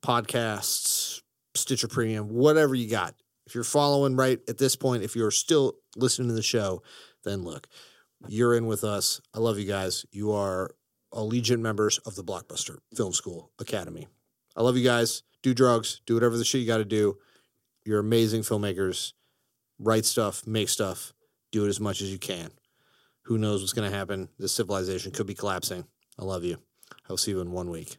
Podcasts, 0.00 1.22
Stitcher 1.54 1.88
Premium, 1.88 2.28
whatever 2.28 2.74
you 2.74 2.88
got. 2.88 3.14
If 3.46 3.54
you're 3.54 3.64
following 3.64 4.16
right 4.16 4.38
at 4.48 4.58
this 4.58 4.76
point, 4.76 5.02
if 5.02 5.16
you're 5.16 5.30
still 5.30 5.74
listening 5.96 6.28
to 6.28 6.34
the 6.34 6.42
show, 6.42 6.82
then 7.24 7.42
look, 7.42 7.66
you're 8.28 8.54
in 8.54 8.66
with 8.66 8.84
us. 8.84 9.20
I 9.34 9.40
love 9.40 9.58
you 9.58 9.66
guys. 9.66 10.06
You 10.12 10.32
are 10.32 10.70
Allegiant 11.12 11.60
members 11.60 11.98
of 11.98 12.14
the 12.14 12.24
Blockbuster 12.24 12.78
Film 12.94 13.12
School 13.12 13.50
Academy. 13.58 14.08
I 14.56 14.62
love 14.62 14.76
you 14.76 14.84
guys. 14.84 15.22
Do 15.42 15.54
drugs. 15.54 16.00
Do 16.06 16.14
whatever 16.14 16.36
the 16.36 16.44
shit 16.44 16.60
you 16.60 16.66
got 16.66 16.78
to 16.78 16.84
do. 16.84 17.18
You're 17.84 18.00
amazing 18.00 18.42
filmmakers. 18.42 19.12
Write 19.78 20.04
stuff, 20.04 20.46
make 20.46 20.68
stuff, 20.68 21.12
do 21.50 21.64
it 21.64 21.68
as 21.68 21.80
much 21.80 22.00
as 22.00 22.12
you 22.12 22.18
can. 22.18 22.50
Who 23.22 23.38
knows 23.38 23.60
what's 23.60 23.72
going 23.72 23.90
to 23.90 23.96
happen? 23.96 24.28
This 24.38 24.52
civilization 24.52 25.10
could 25.10 25.26
be 25.26 25.34
collapsing. 25.34 25.84
I 26.18 26.24
love 26.24 26.44
you. 26.44 26.58
I'll 27.08 27.16
see 27.16 27.32
you 27.32 27.40
in 27.40 27.50
one 27.50 27.70
week. 27.70 27.98